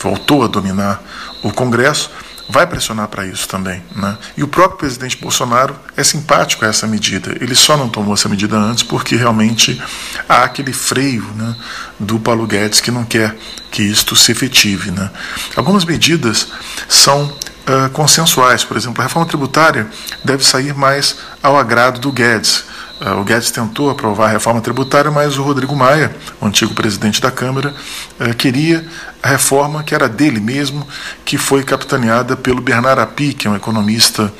voltou 0.01 0.42
a 0.42 0.49
dominar 0.49 1.01
o 1.44 1.53
Congresso, 1.53 2.11
vai 2.48 2.66
pressionar 2.66 3.09
para 3.09 3.26
isso 3.26 3.48
também. 3.48 3.83
Né? 3.94 4.16
E 4.37 4.42
o 4.42 4.48
próprio 4.48 4.78
presidente 4.78 5.16
Bolsonaro 5.16 5.74
é 5.96 6.04
simpático 6.04 6.64
a 6.64 6.68
essa 6.68 6.87
medida. 6.87 7.37
Ele 7.40 7.54
só 7.54 7.76
não 7.76 7.88
tomou 7.88 8.14
essa 8.14 8.28
medida 8.28 8.57
antes 8.57 8.83
porque 8.83 9.16
realmente 9.16 9.80
há 10.28 10.44
aquele 10.44 10.72
freio 10.72 11.24
né, 11.35 11.57
do 11.98 12.18
Paulo 12.18 12.46
Guedes 12.46 12.80
que 12.80 12.90
não 12.90 13.04
quer 13.04 13.37
que 13.70 13.83
isto 13.83 14.14
se 14.14 14.33
efetive. 14.33 14.90
Né? 14.90 15.11
Algumas 15.57 15.85
medidas 15.85 16.48
são 16.88 17.24
uh, 17.24 17.90
consensuais, 17.92 18.64
por 18.64 18.76
exemplo, 18.76 19.00
a 19.00 19.04
reforma 19.04 19.26
tributária 19.26 19.88
deve 20.22 20.44
sair 20.44 20.74
mais 20.74 21.16
ao 21.42 21.57
agrado 21.57 21.98
do 21.98 22.12
Guedes. 22.12 22.64
Uh, 23.00 23.20
o 23.20 23.24
Guedes 23.24 23.50
tentou 23.50 23.90
aprovar 23.90 24.26
a 24.26 24.33
reforma 24.33 24.61
tributária, 24.61 25.11
mas 25.11 25.37
o 25.37 25.42
Rodrigo 25.42 25.74
Maia, 25.74 26.14
o 26.40 26.46
antigo 26.46 26.72
presidente 26.74 27.20
da 27.20 27.30
Câmara, 27.30 27.74
uh, 28.20 28.35
queria 28.35 28.87
a 29.22 29.30
reforma 29.30 29.83
que 29.83 29.94
era 29.94 30.09
dele 30.09 30.38
mesmo, 30.38 30.87
que 31.24 31.37
foi 31.37 31.64
capitaneada 31.64 32.37
pelo 32.37 32.61
Bernard 32.61 33.00
Api, 33.00 33.35
que 33.35 33.48
é 33.48 33.50
um 33.50 33.57
economista 33.57 34.33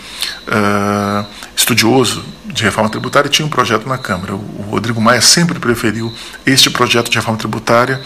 uh, 0.47 1.27
estudioso 1.57 2.25
de 2.47 2.62
reforma 2.62 2.88
tributária, 2.88 3.29
e 3.29 3.31
tinha 3.31 3.45
um 3.45 3.51
projeto 3.51 3.88
na 3.88 3.99
Câmara. 3.99 4.35
O 4.35 4.69
Rodrigo 4.71 5.01
Maia 5.01 5.21
sempre 5.21 5.59
preferiu 5.59 6.12
este 6.47 6.71
projeto 6.71 7.11
de 7.11 7.17
reforma 7.17 7.38
tributária 7.38 8.01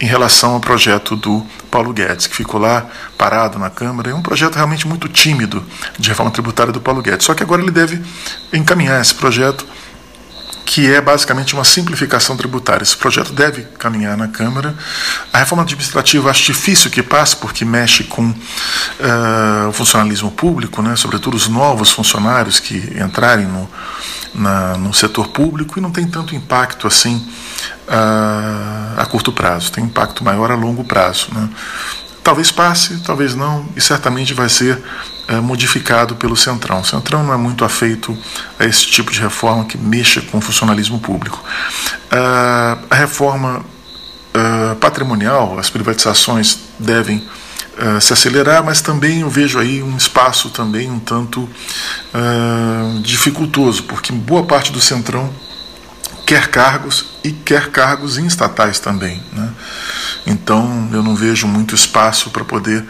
em 0.00 0.06
relação 0.06 0.54
ao 0.54 0.60
projeto 0.60 1.14
do 1.14 1.46
Paulo 1.70 1.92
Guedes, 1.92 2.26
que 2.26 2.34
ficou 2.34 2.58
lá 2.58 2.86
parado 3.18 3.58
na 3.58 3.68
Câmara. 3.68 4.10
É 4.10 4.14
um 4.14 4.22
projeto 4.22 4.54
realmente 4.54 4.88
muito 4.88 5.08
tímido 5.08 5.62
de 5.98 6.08
reforma 6.08 6.32
tributária 6.32 6.72
do 6.72 6.80
Paulo 6.80 7.02
Guedes. 7.02 7.26
Só 7.26 7.34
que 7.34 7.42
agora 7.42 7.60
ele 7.60 7.70
deve 7.70 8.00
encaminhar 8.52 9.00
esse 9.00 9.14
projeto 9.14 9.66
que 10.70 10.88
é 10.88 11.00
basicamente 11.00 11.52
uma 11.52 11.64
simplificação 11.64 12.36
tributária. 12.36 12.84
Esse 12.84 12.96
projeto 12.96 13.32
deve 13.32 13.62
caminhar 13.76 14.16
na 14.16 14.28
Câmara. 14.28 14.72
A 15.32 15.38
reforma 15.38 15.64
administrativa 15.64 16.30
acho 16.30 16.44
difícil 16.44 16.88
que 16.92 17.02
passe, 17.02 17.34
porque 17.34 17.64
mexe 17.64 18.04
com 18.04 18.28
uh, 18.28 19.68
o 19.68 19.72
funcionalismo 19.72 20.30
público, 20.30 20.80
né, 20.80 20.94
sobretudo 20.94 21.36
os 21.36 21.48
novos 21.48 21.90
funcionários 21.90 22.60
que 22.60 22.76
entrarem 23.02 23.46
no, 23.46 23.68
na, 24.32 24.76
no 24.76 24.94
setor 24.94 25.30
público, 25.30 25.76
e 25.76 25.82
não 25.82 25.90
tem 25.90 26.06
tanto 26.06 26.36
impacto 26.36 26.86
assim 26.86 27.16
uh, 27.88 29.00
a 29.00 29.04
curto 29.06 29.32
prazo, 29.32 29.72
tem 29.72 29.82
impacto 29.82 30.22
maior 30.22 30.52
a 30.52 30.54
longo 30.54 30.84
prazo. 30.84 31.30
Né. 31.32 31.48
Talvez 32.22 32.50
passe, 32.50 32.98
talvez 32.98 33.34
não, 33.34 33.66
e 33.74 33.80
certamente 33.80 34.34
vai 34.34 34.48
ser 34.48 34.80
é, 35.30 35.40
modificado 35.40 36.16
pelo 36.16 36.36
Centrão. 36.36 36.80
O 36.80 36.84
Centrão 36.84 37.22
não 37.22 37.32
é 37.32 37.36
muito 37.36 37.64
afeito 37.64 38.18
a 38.58 38.64
esse 38.64 38.84
tipo 38.86 39.12
de 39.12 39.20
reforma 39.20 39.64
que 39.64 39.78
mexa 39.78 40.20
com 40.20 40.38
o 40.38 40.40
funcionalismo 40.40 40.98
público. 40.98 41.40
Uh, 42.12 42.84
a 42.90 42.94
reforma 42.96 43.60
uh, 43.60 44.74
patrimonial, 44.76 45.56
as 45.56 45.70
privatizações 45.70 46.58
devem 46.80 47.18
uh, 47.78 48.00
se 48.00 48.12
acelerar, 48.12 48.64
mas 48.64 48.80
também 48.80 49.20
eu 49.20 49.30
vejo 49.30 49.60
aí 49.60 49.80
um 49.84 49.96
espaço 49.96 50.50
também 50.50 50.90
um 50.90 50.98
tanto 50.98 51.48
dificultoso, 53.02 53.84
porque 53.84 54.12
boa 54.12 54.42
parte 54.42 54.72
do 54.72 54.80
Centrão 54.80 55.32
quer 56.26 56.48
cargos 56.48 57.06
e 57.22 57.30
quer 57.30 57.70
cargos 57.70 58.18
em 58.18 58.26
estatais 58.26 58.80
também. 58.80 59.22
Né? 59.32 59.48
Então 60.26 60.88
eu 60.92 61.02
não 61.02 61.14
vejo 61.14 61.46
muito 61.46 61.74
espaço 61.74 62.30
para 62.30 62.44
poder, 62.44 62.84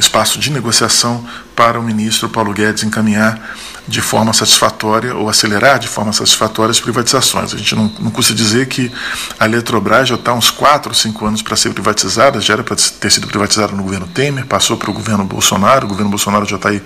espaço 0.00 0.38
de 0.38 0.50
negociação 0.50 1.24
para 1.54 1.78
o 1.78 1.82
ministro 1.82 2.28
Paulo 2.28 2.52
Guedes 2.52 2.82
encaminhar 2.82 3.38
de 3.86 4.00
forma 4.00 4.32
satisfatória 4.32 5.14
ou 5.14 5.28
acelerar 5.28 5.78
de 5.78 5.88
forma 5.88 6.12
satisfatória 6.12 6.70
as 6.70 6.78
privatizações. 6.78 7.52
A 7.52 7.58
gente 7.58 7.74
não, 7.74 7.92
não 7.98 8.10
custa 8.10 8.32
dizer 8.32 8.66
que 8.66 8.90
a 9.38 9.46
Eletrobras 9.46 10.08
já 10.08 10.14
está 10.14 10.32
uns 10.32 10.50
4 10.50 10.90
ou 10.90 10.94
5 10.94 11.26
anos 11.26 11.42
para 11.42 11.56
ser 11.56 11.72
privatizada, 11.72 12.40
já 12.40 12.54
era 12.54 12.62
para 12.62 12.76
ter 12.76 13.10
sido 13.10 13.26
privatizada 13.26 13.72
no 13.72 13.82
governo 13.82 14.06
Temer, 14.06 14.46
passou 14.46 14.76
para 14.76 14.90
o 14.90 14.92
governo 14.92 15.24
Bolsonaro, 15.24 15.86
o 15.86 15.88
governo 15.88 16.10
Bolsonaro 16.10 16.46
já 16.46 16.56
está 16.56 16.68
aí 16.68 16.80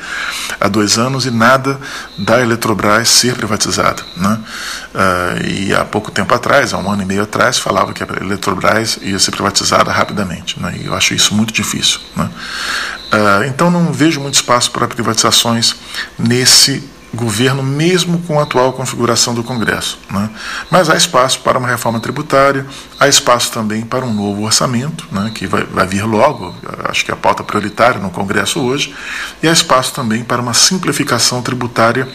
há 0.58 0.66
dois 0.66 0.98
anos 0.98 1.26
e 1.26 1.30
nada 1.30 1.78
da 2.16 2.40
Eletrobras 2.40 3.08
ser 3.08 3.34
privatizada. 3.34 4.02
Né? 4.16 4.40
Uh, 4.94 5.46
e 5.46 5.74
há 5.74 5.84
pouco 5.84 6.10
tempo 6.10 6.34
atrás, 6.34 6.72
há 6.72 6.78
um 6.78 6.90
ano 6.90 7.02
e 7.02 7.06
meio 7.06 7.22
atrás, 7.22 7.58
falava 7.58 7.92
que 7.92 8.02
a 8.02 8.06
Eletrobras 8.20 8.98
ia 9.02 9.18
ser 9.18 9.30
privatizada 9.30 9.92
rapidamente. 9.92 10.58
Né? 10.58 10.80
E 10.80 10.86
eu 10.86 10.94
acho 10.94 11.14
isso 11.14 11.34
muito 11.34 11.52
difícil. 11.52 12.00
Né? 12.16 12.30
Uh, 13.14 13.44
então 13.46 13.70
não 13.70 13.92
vejo 13.92 14.20
muito 14.20 14.34
espaço 14.34 14.72
para 14.72 14.88
privatizações 14.88 15.76
nesse 16.18 16.82
governo, 17.14 17.62
mesmo 17.62 18.18
com 18.22 18.40
a 18.40 18.42
atual 18.42 18.72
configuração 18.72 19.34
do 19.34 19.44
Congresso. 19.44 20.00
Né? 20.10 20.28
Mas 20.68 20.90
há 20.90 20.96
espaço 20.96 21.38
para 21.40 21.58
uma 21.58 21.68
reforma 21.68 22.00
tributária, 22.00 22.66
há 22.98 23.06
espaço 23.06 23.52
também 23.52 23.82
para 23.82 24.04
um 24.04 24.12
novo 24.12 24.42
orçamento, 24.42 25.06
né, 25.12 25.30
que 25.32 25.46
vai, 25.46 25.62
vai 25.62 25.86
vir 25.86 26.04
logo, 26.04 26.52
acho 26.88 27.04
que 27.04 27.12
é 27.12 27.14
a 27.14 27.16
pauta 27.16 27.44
prioritária 27.44 28.00
no 28.00 28.10
Congresso 28.10 28.60
hoje, 28.60 28.92
e 29.40 29.46
há 29.46 29.52
espaço 29.52 29.94
também 29.94 30.24
para 30.24 30.42
uma 30.42 30.54
simplificação 30.54 31.40
tributária 31.40 32.08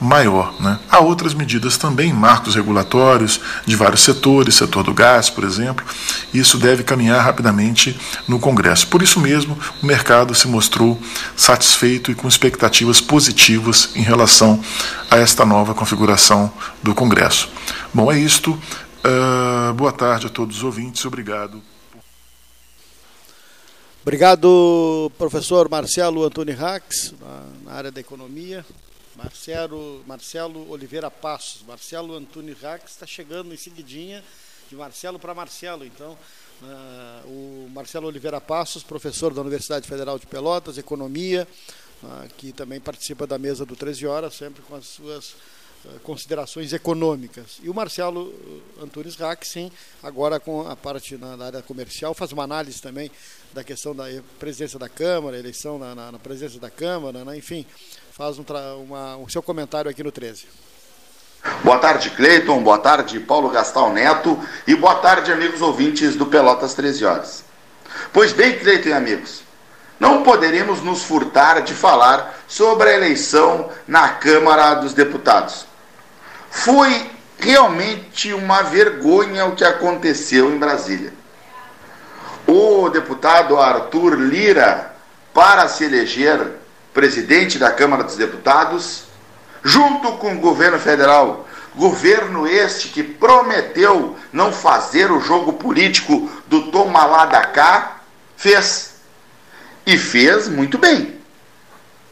maior. 0.00 0.54
Né? 0.60 0.78
Há 0.90 1.00
outras 1.00 1.34
medidas 1.34 1.76
também, 1.76 2.12
marcos 2.12 2.54
regulatórios 2.54 3.40
de 3.64 3.76
vários 3.76 4.02
setores, 4.02 4.54
setor 4.54 4.84
do 4.84 4.94
gás, 4.94 5.30
por 5.30 5.44
exemplo, 5.44 5.84
isso 6.32 6.58
deve 6.58 6.82
caminhar 6.82 7.24
rapidamente 7.24 7.98
no 8.26 8.38
Congresso. 8.38 8.86
Por 8.88 9.02
isso 9.02 9.20
mesmo, 9.20 9.58
o 9.82 9.86
mercado 9.86 10.34
se 10.34 10.48
mostrou 10.48 11.00
satisfeito 11.36 12.10
e 12.10 12.14
com 12.14 12.28
expectativas 12.28 13.00
positivas 13.00 13.90
em 13.94 14.02
relação 14.02 14.60
a 15.10 15.16
esta 15.16 15.44
nova 15.44 15.74
configuração 15.74 16.52
do 16.82 16.94
Congresso. 16.94 17.48
Bom, 17.92 18.10
é 18.10 18.18
isto. 18.18 18.58
Uh, 19.04 19.74
boa 19.74 19.92
tarde 19.92 20.26
a 20.26 20.30
todos 20.30 20.58
os 20.58 20.62
ouvintes, 20.62 21.04
obrigado. 21.04 21.62
Obrigado, 24.02 25.10
professor 25.16 25.66
Marcelo 25.70 26.24
Antônio 26.24 26.54
Rax, 26.54 27.14
na, 27.64 27.72
área 27.72 27.90
da 27.90 28.00
economia. 28.00 28.64
Marcelo, 29.24 30.04
Marcelo 30.06 30.70
Oliveira 30.70 31.10
Passos. 31.10 31.62
Marcelo 31.66 32.14
Antônio 32.14 32.54
Rax 32.60 32.90
está 32.90 33.06
chegando 33.06 33.54
em 33.54 33.56
seguidinha 33.56 34.22
de 34.68 34.76
Marcelo 34.76 35.18
para 35.18 35.34
Marcelo. 35.34 35.84
Então, 35.86 36.12
uh, 36.62 37.26
o 37.26 37.70
Marcelo 37.70 38.06
Oliveira 38.06 38.38
Passos, 38.38 38.82
professor 38.82 39.32
da 39.32 39.40
Universidade 39.40 39.88
Federal 39.88 40.18
de 40.18 40.26
Pelotas, 40.26 40.76
economia, 40.76 41.48
uh, 42.02 42.28
que 42.36 42.52
também 42.52 42.78
participa 42.78 43.26
da 43.26 43.38
mesa 43.38 43.64
do 43.64 43.74
13 43.74 44.06
horas, 44.06 44.34
sempre 44.34 44.62
com 44.62 44.76
as 44.76 44.84
suas 44.84 45.34
eh, 45.86 45.98
considerações 46.02 46.72
econômicas. 46.72 47.58
E 47.62 47.68
o 47.68 47.74
Marcelo 47.74 48.32
Antunes 48.80 49.16
Rack, 49.16 49.46
sim, 49.46 49.70
agora 50.02 50.40
com 50.40 50.66
a 50.66 50.74
parte 50.74 51.16
na, 51.18 51.44
área 51.44 51.60
comercial, 51.60 52.14
faz 52.14 52.32
uma 52.32 52.42
análise 52.42 52.80
também 52.80 53.10
da 53.52 53.62
questão 53.62 53.94
da 53.94 54.04
presidência 54.38 54.78
da 54.78 54.88
Câmara, 54.88 55.38
eleição 55.38 55.78
na, 55.78 55.94
na, 55.94 56.12
na 56.12 56.18
presidência 56.18 56.58
da 56.58 56.70
Câmara, 56.70 57.22
né? 57.22 57.36
enfim, 57.36 57.66
faz 58.16 58.38
um 58.38 58.44
uma, 58.80 59.16
o 59.16 59.28
seu 59.28 59.42
comentário 59.42 59.90
aqui 59.90 60.00
no 60.04 60.12
13. 60.12 60.46
Boa 61.64 61.78
tarde, 61.78 62.10
Cleiton, 62.10 62.62
boa 62.62 62.78
tarde, 62.78 63.18
Paulo 63.18 63.48
Gastal 63.48 63.92
Neto, 63.92 64.38
e 64.68 64.76
boa 64.76 64.94
tarde, 64.94 65.32
amigos 65.32 65.60
ouvintes 65.60 66.14
do 66.14 66.24
Pelotas 66.24 66.74
13 66.74 67.04
Horas. 67.04 67.44
Pois 68.12 68.32
bem, 68.32 68.56
Cleiton 68.56 68.90
e 68.90 68.92
amigos, 68.92 69.42
não 69.98 70.22
poderemos 70.22 70.80
nos 70.80 71.02
furtar 71.02 71.62
de 71.62 71.74
falar 71.74 72.38
sobre 72.46 72.90
a 72.90 72.94
eleição 72.94 73.68
na 73.84 74.10
Câmara 74.10 74.74
dos 74.74 74.94
Deputados. 74.94 75.66
Foi 76.52 77.10
realmente 77.36 78.32
uma 78.32 78.62
vergonha 78.62 79.46
o 79.46 79.56
que 79.56 79.64
aconteceu 79.64 80.54
em 80.54 80.58
Brasília. 80.58 81.12
O 82.46 82.88
deputado 82.90 83.58
Arthur 83.58 84.14
Lira, 84.14 84.94
para 85.32 85.66
se 85.66 85.82
eleger 85.82 86.62
presidente 86.94 87.58
da 87.58 87.72
Câmara 87.72 88.04
dos 88.04 88.16
Deputados, 88.16 89.02
junto 89.62 90.12
com 90.12 90.32
o 90.32 90.40
governo 90.40 90.78
federal, 90.78 91.46
governo 91.74 92.46
este 92.46 92.88
que 92.88 93.02
prometeu 93.02 94.16
não 94.32 94.52
fazer 94.52 95.10
o 95.10 95.20
jogo 95.20 95.54
político 95.54 96.30
do 96.46 96.70
toma 96.70 97.04
lá 97.04 97.26
da 97.26 97.44
cá, 97.46 98.00
fez. 98.36 98.94
E 99.84 99.98
fez 99.98 100.48
muito 100.48 100.78
bem. 100.78 101.20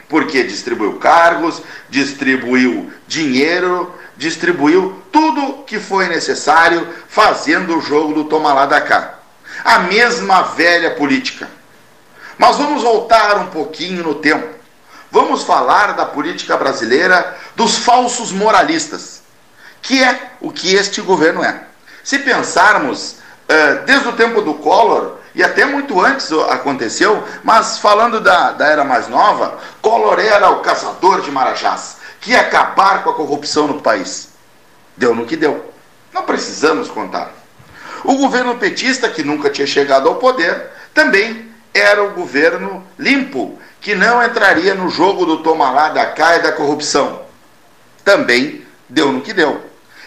Porque 0.08 0.42
distribuiu 0.42 0.98
cargos, 0.98 1.62
distribuiu 1.88 2.92
dinheiro, 3.06 3.94
distribuiu 4.16 5.00
tudo 5.10 5.62
que 5.62 5.78
foi 5.78 6.08
necessário 6.08 6.86
fazendo 7.08 7.78
o 7.78 7.80
jogo 7.80 8.12
do 8.12 8.24
toma 8.24 8.52
lá 8.52 8.66
da 8.66 8.80
cá. 8.80 9.20
A 9.64 9.78
mesma 9.80 10.42
velha 10.42 10.90
política. 10.96 11.48
Mas 12.36 12.56
vamos 12.58 12.82
voltar 12.82 13.38
um 13.38 13.46
pouquinho 13.46 14.02
no 14.02 14.16
tempo. 14.16 14.61
Vamos 15.12 15.44
falar 15.44 15.92
da 15.92 16.06
política 16.06 16.56
brasileira 16.56 17.36
dos 17.54 17.76
falsos 17.76 18.32
moralistas, 18.32 19.20
que 19.82 20.02
é 20.02 20.30
o 20.40 20.50
que 20.50 20.74
este 20.74 21.02
governo 21.02 21.44
é. 21.44 21.64
Se 22.02 22.18
pensarmos, 22.20 23.16
eh, 23.46 23.74
desde 23.84 24.08
o 24.08 24.14
tempo 24.14 24.40
do 24.40 24.54
Collor, 24.54 25.18
e 25.34 25.44
até 25.44 25.66
muito 25.66 26.00
antes 26.00 26.32
aconteceu, 26.32 27.22
mas 27.44 27.76
falando 27.76 28.20
da, 28.20 28.52
da 28.52 28.66
era 28.66 28.84
mais 28.84 29.06
nova, 29.06 29.58
Collor 29.82 30.18
era 30.18 30.48
o 30.48 30.60
caçador 30.60 31.20
de 31.20 31.30
marajás 31.30 31.98
que 32.18 32.30
ia 32.30 32.40
acabar 32.40 33.04
com 33.04 33.10
a 33.10 33.14
corrupção 33.14 33.66
no 33.66 33.82
país. 33.82 34.30
Deu 34.96 35.14
no 35.14 35.26
que 35.26 35.36
deu. 35.36 35.74
Não 36.10 36.22
precisamos 36.22 36.88
contar. 36.88 37.30
O 38.02 38.16
governo 38.16 38.56
petista, 38.56 39.10
que 39.10 39.22
nunca 39.22 39.50
tinha 39.50 39.66
chegado 39.66 40.08
ao 40.08 40.14
poder, 40.14 40.70
também 40.94 41.52
era 41.74 42.02
o 42.02 42.12
governo 42.12 42.82
limpo, 42.98 43.58
que 43.82 43.96
não 43.96 44.24
entraria 44.24 44.74
no 44.74 44.88
jogo 44.88 45.26
do 45.26 45.42
toma 45.42 45.70
lá, 45.70 45.88
da 45.88 46.06
cá 46.06 46.36
e 46.36 46.42
da 46.42 46.52
corrupção. 46.52 47.22
Também 48.04 48.64
deu 48.88 49.10
no 49.10 49.20
que 49.20 49.32
deu. 49.32 49.60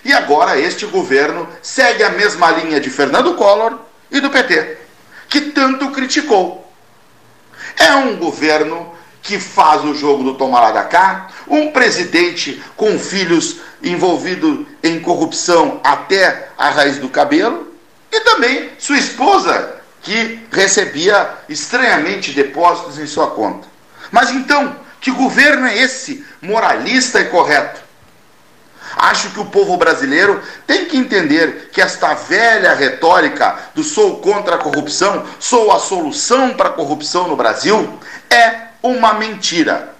E 0.03 0.13
agora 0.13 0.57
este 0.57 0.85
governo 0.85 1.47
segue 1.61 2.01
a 2.01 2.09
mesma 2.09 2.49
linha 2.51 2.79
de 2.79 2.89
Fernando 2.89 3.35
Collor 3.35 3.77
e 4.09 4.21
do 4.21 4.29
PT, 4.29 4.77
que 5.27 5.41
tanto 5.41 5.91
criticou. 5.91 6.71
É 7.77 7.93
um 7.95 8.15
governo 8.15 8.93
que 9.21 9.39
faz 9.39 9.83
o 9.83 9.93
jogo 9.93 10.23
do 10.23 10.35
tomar 10.35 10.61
lá 10.61 10.71
da 10.71 10.83
cá, 10.83 11.27
um 11.47 11.71
presidente 11.71 12.63
com 12.77 12.97
filhos 12.97 13.57
envolvido 13.83 14.65
em 14.81 14.99
corrupção 15.01 15.81
até 15.83 16.49
a 16.57 16.69
raiz 16.69 16.97
do 16.97 17.09
cabelo, 17.09 17.73
e 18.11 18.21
também 18.21 18.69
sua 18.77 18.97
esposa, 18.97 19.74
que 20.05 20.47
recebia 20.51 21.27
estranhamente 21.49 22.31
depósitos 22.31 22.99
em 22.99 23.07
sua 23.07 23.31
conta. 23.31 23.67
Mas 24.11 24.29
então, 24.29 24.75
que 25.01 25.09
governo 25.09 25.65
é 25.65 25.75
esse 25.75 26.23
moralista 26.39 27.19
e 27.19 27.25
correto? 27.25 27.81
Acho 28.95 29.31
que 29.31 29.39
o 29.39 29.45
povo 29.45 29.75
brasileiro 29.77 30.41
tem 30.67 30.85
que 30.85 30.95
entender 30.95 31.69
que 31.73 31.81
esta 31.81 32.13
velha 32.13 32.75
retórica 32.75 33.57
do 33.73 33.83
sou 33.83 34.19
contra 34.19 34.55
a 34.55 34.59
corrupção, 34.59 35.25
sou 35.39 35.71
a 35.71 35.79
solução 35.79 36.53
para 36.53 36.69
a 36.69 36.73
corrupção 36.73 37.27
no 37.27 37.35
Brasil, 37.35 37.99
é 38.29 38.67
uma 38.83 39.15
mentira. 39.15 39.95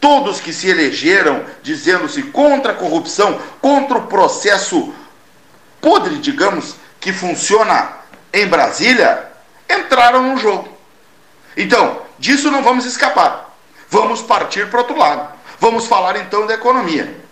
Todos 0.00 0.40
que 0.40 0.54
se 0.54 0.68
elegeram 0.68 1.44
dizendo-se 1.62 2.22
contra 2.22 2.72
a 2.72 2.76
corrupção, 2.76 3.38
contra 3.60 3.98
o 3.98 4.06
processo 4.06 4.92
podre, 5.82 6.16
digamos, 6.16 6.76
que 6.98 7.12
funciona 7.12 8.04
em 8.32 8.46
Brasília, 8.48 9.33
entraram 9.68 10.22
no 10.22 10.36
jogo. 10.36 10.68
Então, 11.56 12.02
disso 12.18 12.50
não 12.50 12.62
vamos 12.62 12.84
escapar. 12.84 13.54
Vamos 13.88 14.22
partir 14.22 14.68
para 14.68 14.80
outro 14.80 14.98
lado. 14.98 15.32
Vamos 15.60 15.86
falar 15.86 16.16
então 16.16 16.46
da 16.46 16.54
economia. 16.54 17.22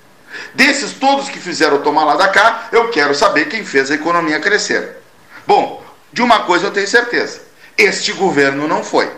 Desses 0.54 0.92
todos 0.94 1.28
que 1.28 1.38
fizeram 1.38 1.82
tomar 1.82 2.04
lá 2.04 2.16
da 2.16 2.28
cá, 2.28 2.68
eu 2.72 2.90
quero 2.90 3.14
saber 3.14 3.48
quem 3.48 3.64
fez 3.64 3.90
a 3.90 3.94
economia 3.94 4.40
crescer. 4.40 4.98
Bom, 5.46 5.82
de 6.12 6.22
uma 6.22 6.40
coisa 6.40 6.66
eu 6.66 6.70
tenho 6.70 6.88
certeza: 6.88 7.42
este 7.76 8.12
governo 8.12 8.68
não 8.68 8.82
foi. 8.82 9.10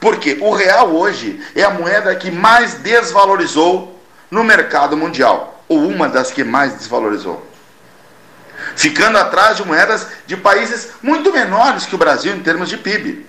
Porque 0.00 0.38
o 0.40 0.50
real 0.52 0.90
hoje 0.90 1.42
é 1.54 1.62
a 1.62 1.70
moeda 1.70 2.14
que 2.14 2.30
mais 2.30 2.74
desvalorizou 2.74 3.98
no 4.30 4.44
mercado 4.44 4.96
mundial, 4.96 5.64
ou 5.68 5.78
uma 5.78 6.08
das 6.08 6.30
que 6.30 6.44
mais 6.44 6.74
desvalorizou. 6.74 7.44
Ficando 8.76 9.18
atrás 9.18 9.56
de 9.56 9.64
moedas 9.64 10.06
de 10.26 10.36
países 10.36 10.88
muito 11.02 11.32
menores 11.32 11.86
que 11.86 11.94
o 11.94 11.98
Brasil 11.98 12.34
em 12.34 12.40
termos 12.40 12.68
de 12.68 12.76
PIB. 12.76 13.26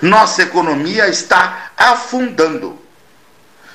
Nossa 0.00 0.42
economia 0.42 1.08
está 1.08 1.72
afundando. 1.76 2.78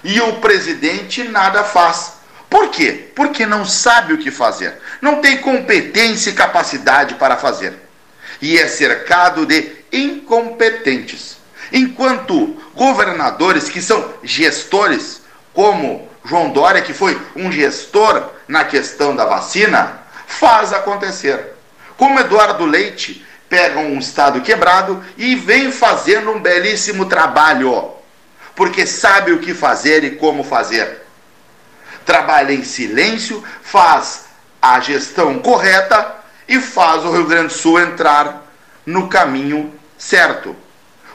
E 0.03 0.19
o 0.21 0.33
presidente 0.33 1.23
nada 1.23 1.63
faz. 1.63 2.13
Por 2.49 2.69
quê? 2.69 3.11
Porque 3.15 3.45
não 3.45 3.65
sabe 3.65 4.13
o 4.13 4.17
que 4.17 4.31
fazer. 4.31 4.79
Não 5.01 5.21
tem 5.21 5.37
competência 5.37 6.29
e 6.29 6.33
capacidade 6.33 7.15
para 7.15 7.37
fazer. 7.37 7.73
E 8.41 8.57
é 8.57 8.67
cercado 8.67 9.45
de 9.45 9.71
incompetentes. 9.91 11.37
Enquanto 11.71 12.61
governadores 12.75 13.69
que 13.69 13.81
são 13.81 14.13
gestores, 14.23 15.21
como 15.53 16.07
João 16.23 16.51
Dória, 16.51 16.81
que 16.81 16.93
foi 16.93 17.19
um 17.35 17.51
gestor 17.51 18.29
na 18.47 18.63
questão 18.63 19.15
da 19.15 19.25
vacina, 19.25 20.04
faz 20.27 20.73
acontecer. 20.73 21.53
Como 21.97 22.19
Eduardo 22.19 22.65
Leite 22.65 23.25
pega 23.49 23.79
um 23.79 23.97
estado 23.99 24.41
quebrado 24.41 25.03
e 25.17 25.35
vem 25.35 25.71
fazendo 25.71 26.31
um 26.31 26.39
belíssimo 26.39 27.05
trabalho, 27.05 27.91
porque 28.55 28.85
sabe 28.85 29.31
o 29.31 29.39
que 29.39 29.53
fazer 29.53 30.03
e 30.03 30.11
como 30.11 30.43
fazer. 30.43 31.03
Trabalha 32.05 32.53
em 32.53 32.63
silêncio, 32.63 33.43
faz 33.61 34.25
a 34.61 34.79
gestão 34.79 35.39
correta 35.39 36.15
e 36.47 36.59
faz 36.59 37.03
o 37.05 37.11
Rio 37.11 37.25
Grande 37.25 37.47
do 37.47 37.53
Sul 37.53 37.79
entrar 37.79 38.45
no 38.85 39.07
caminho 39.07 39.73
certo. 39.97 40.55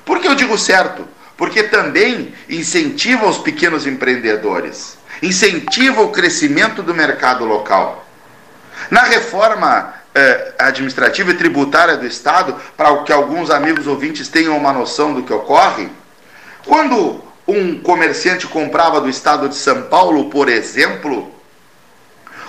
Por 0.04 0.20
que 0.20 0.28
eu 0.28 0.34
digo 0.34 0.58
certo? 0.58 1.06
Porque 1.36 1.62
também 1.62 2.34
incentiva 2.48 3.26
os 3.26 3.38
pequenos 3.38 3.86
empreendedores, 3.86 4.98
incentiva 5.22 6.02
o 6.02 6.10
crescimento 6.10 6.82
do 6.82 6.94
mercado 6.94 7.44
local. 7.44 8.06
Na 8.88 9.02
reforma 9.02 9.94
eh, 10.14 10.52
administrativa 10.58 11.30
e 11.30 11.34
tributária 11.34 11.96
do 11.96 12.06
Estado, 12.06 12.56
para 12.76 13.02
que 13.02 13.12
alguns 13.12 13.50
amigos 13.50 13.86
ouvintes 13.86 14.28
tenham 14.28 14.56
uma 14.56 14.72
noção 14.72 15.12
do 15.12 15.22
que 15.22 15.32
ocorre, 15.32 15.88
quando 16.64 17.22
um 17.46 17.80
comerciante 17.80 18.46
comprava 18.46 19.00
do 19.00 19.08
Estado 19.08 19.48
de 19.48 19.56
São 19.56 19.82
Paulo, 19.82 20.30
por 20.30 20.48
exemplo, 20.48 21.34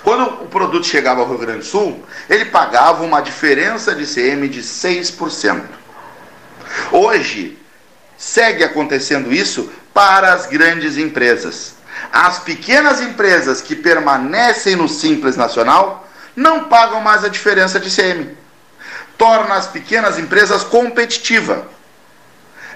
quando 0.02 0.44
o 0.44 0.48
produto 0.48 0.86
chegava 0.86 1.20
ao 1.20 1.28
Rio 1.28 1.38
Grande 1.38 1.60
do 1.60 1.64
Sul, 1.64 2.04
ele 2.28 2.46
pagava 2.46 3.04
uma 3.04 3.20
diferença 3.20 3.94
de 3.94 4.06
CM 4.06 4.48
de 4.48 4.60
6%. 4.60 5.62
Hoje, 6.90 7.58
segue 8.16 8.64
acontecendo 8.64 9.32
isso 9.32 9.70
para 9.94 10.32
as 10.32 10.46
grandes 10.46 10.96
empresas. 10.96 11.74
As 12.12 12.40
pequenas 12.40 13.00
empresas 13.00 13.60
que 13.60 13.76
permanecem 13.76 14.74
no 14.74 14.88
Simples 14.88 15.36
Nacional 15.36 16.08
não 16.34 16.64
pagam 16.64 17.00
mais 17.00 17.24
a 17.24 17.28
diferença 17.28 17.78
de 17.78 17.94
CM. 17.94 18.36
Torna 19.16 19.54
as 19.54 19.66
pequenas 19.66 20.18
empresas 20.18 20.64
competitivas. 20.64 21.60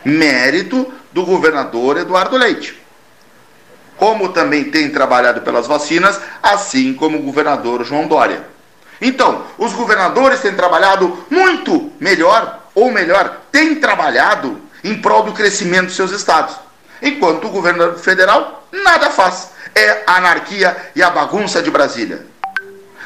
Mérito 0.04 0.92
do 1.12 1.24
governador 1.24 1.96
Eduardo 1.96 2.36
Leite. 2.36 2.80
Como 3.96 4.28
também 4.28 4.64
tem 4.64 4.90
trabalhado 4.90 5.40
pelas 5.40 5.66
vacinas, 5.66 6.20
assim 6.42 6.92
como 6.92 7.18
o 7.18 7.22
governador 7.22 7.84
João 7.84 8.06
Dória. 8.06 8.44
Então, 9.00 9.44
os 9.58 9.72
governadores 9.72 10.40
têm 10.40 10.54
trabalhado 10.54 11.24
muito 11.30 11.92
melhor, 11.98 12.60
ou 12.74 12.90
melhor, 12.92 13.40
têm 13.50 13.74
trabalhado 13.76 14.60
em 14.84 15.00
prol 15.00 15.22
do 15.22 15.32
crescimento 15.32 15.86
dos 15.86 15.96
seus 15.96 16.12
estados. 16.12 16.56
Enquanto 17.02 17.46
o 17.46 17.50
governo 17.50 17.98
federal 17.98 18.66
nada 18.70 19.10
faz. 19.10 19.50
É 19.74 20.04
a 20.06 20.16
anarquia 20.16 20.74
e 20.94 21.02
a 21.02 21.10
bagunça 21.10 21.62
de 21.62 21.70
Brasília. 21.70 22.24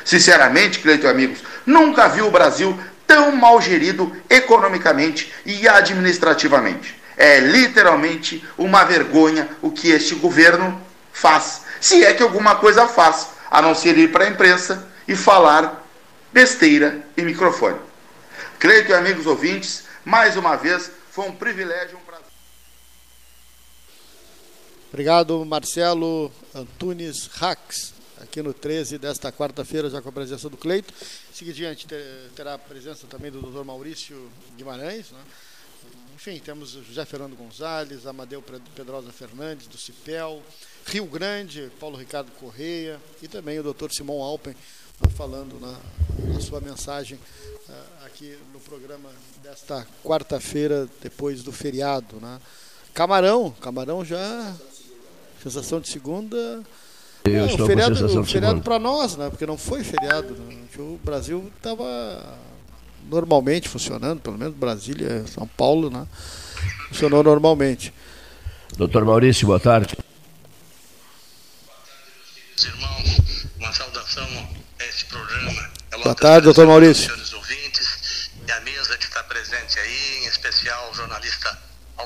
Sinceramente, 0.05 0.79
Cleiton 0.79 1.07
e 1.07 1.11
amigos, 1.11 1.41
nunca 1.67 2.09
vi 2.09 2.23
o 2.23 2.31
Brasil 2.31 2.79
tão 3.07 3.33
mal 3.33 3.61
gerido 3.61 4.15
economicamente 4.29 5.33
e 5.45 5.69
administrativamente. 5.69 6.95
É 7.17 7.41
literalmente 7.41 8.45
uma 8.57 8.85
vergonha 8.85 9.49
o 9.61 9.71
que 9.71 9.91
este 9.91 10.15
governo 10.15 10.81
faz. 11.13 11.63
Se 11.81 12.05
é 12.05 12.15
que 12.15 12.23
alguma 12.23 12.57
coisa 12.57 12.87
faz, 12.87 13.31
a 13.51 13.61
não 13.61 13.75
ser 13.75 13.99
ir 13.99 14.13
para 14.13 14.25
a 14.25 14.29
imprensa 14.29 14.89
e 15.09 15.17
falar 15.17 15.85
besteira 16.33 17.05
em 17.17 17.25
microfone. 17.25 17.79
Cleiton 18.59 18.93
e 18.93 18.95
amigos 18.95 19.27
ouvintes, 19.27 19.85
mais 20.05 20.37
uma 20.37 20.57
vez, 20.57 20.91
foi 21.11 21.27
um 21.27 21.33
privilégio, 21.33 21.99
um 21.99 22.01
prazer. 22.01 22.27
Obrigado, 24.89 25.45
Marcelo 25.45 26.31
Antunes 26.55 27.29
Rax, 27.35 27.93
aqui 28.31 28.43
no 28.43 28.55
13 28.55 28.97
desta 28.97 29.33
quarta-feira, 29.33 29.91
já 29.91 30.01
com 30.01 30.09
a 30.09 30.13
presença 30.13 30.49
do 30.49 30.57
Cleito. 30.57 30.95
Em 31.43 32.31
terá 32.37 32.55
a 32.55 32.59
presença 32.59 33.09
também 33.09 33.29
do 33.29 33.41
Dr. 33.41 33.65
Maurício 33.65 34.31
Guimarães. 34.57 35.11
Né? 35.11 35.19
Enfim, 36.15 36.39
temos 36.39 36.71
José 36.71 37.05
Fernando 37.05 37.35
Gonzalez, 37.37 38.07
Amadeu 38.07 38.41
Pedrosa 38.77 39.11
Fernandes, 39.11 39.67
do 39.67 39.77
CIPEL, 39.77 40.41
Rio 40.87 41.07
Grande, 41.07 41.73
Paulo 41.81 41.97
Ricardo 41.99 42.31
Correia 42.39 43.01
e 43.21 43.27
também 43.27 43.59
o 43.59 43.75
Dr. 43.75 43.91
Simão 43.91 44.23
Alpen, 44.23 44.55
falando 45.17 45.59
na, 45.59 45.77
na 46.33 46.41
sua 46.41 46.61
mensagem 46.61 47.19
uh, 47.19 48.07
aqui 48.07 48.39
no 48.53 48.61
programa 48.61 49.11
desta 49.43 49.85
quarta-feira, 50.05 50.89
depois 51.03 51.43
do 51.43 51.51
feriado. 51.51 52.21
Né? 52.21 52.41
Camarão, 52.95 53.51
Camarão 53.51 54.05
já. 54.05 54.55
Sensação 55.43 55.81
de 55.81 55.89
segunda. 55.89 56.63
Eu 57.25 57.45
é, 57.45 57.47
estou 57.47 57.67
o 57.67 57.69
feriado, 57.69 58.09
com 58.09 58.25
feriado 58.25 58.61
para 58.63 58.79
nós, 58.79 59.17
né? 59.17 59.29
Porque 59.31 59.47
não 59.47 59.59
foi 59.59 59.85
feriado. 59.85 60.35
Né? 60.35 60.57
O 60.79 60.99
Brasil 61.05 61.51
estava 61.57 62.39
normalmente 63.09 63.69
funcionando, 63.69 64.21
pelo 64.21 64.39
menos 64.39 64.55
Brasília, 64.55 65.25
São 65.27 65.47
Paulo, 65.47 65.91
né? 65.91 66.07
Funcionou 66.89 67.23
normalmente. 67.23 67.93
Doutor 68.77 69.05
Maurício, 69.05 69.47
boa 69.47 69.61
tarde. 69.61 69.97
Boa 69.97 70.05
tarde, 71.85 72.41
meus 72.49 72.65
irmãos. 72.65 73.47
Uma 73.59 73.73
saudação 73.73 74.29
a 74.79 74.85
esse 74.85 75.05
programa. 75.07 75.71
Boa 76.03 76.15
tarde, 76.15 76.45
doutor 76.45 76.67
Maurício 76.67 77.21
e 78.51 78.53
a 78.53 78.61
mesa 78.63 78.99
que 78.99 79.05
está 79.05 79.23
presente 79.23 79.79
aí, 79.79 80.25
em 80.25 80.27
especial 80.27 80.90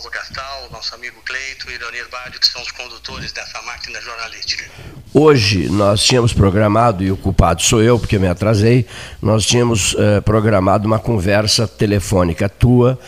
Paulo 0.05 0.11
Gastal, 0.11 0.69
nosso 0.71 0.95
amigo 0.95 1.17
Cleito 1.25 1.71
e 1.71 1.79
Leonir 1.79 2.07
Bádio, 2.11 2.39
que 2.39 2.47
são 2.47 2.61
os 2.61 2.71
condutores 2.73 3.33
dessa 3.33 3.61
máquina 3.63 3.99
jornalística. 4.03 4.65
Hoje 5.15 5.69
nós 5.71 6.05
tínhamos 6.05 6.33
programado, 6.33 7.03
e 7.03 7.11
o 7.11 7.17
culpado 7.17 7.63
sou 7.63 7.83
eu, 7.83 7.99
porque 7.99 8.19
me 8.19 8.29
atrasei, 8.29 8.87
nós 9.23 9.47
tínhamos 9.47 9.97
eh, 9.99 10.21
programado 10.21 10.87
uma 10.87 10.99
conversa 10.99 11.67
telefônica 11.67 12.49
tua, 12.51 12.99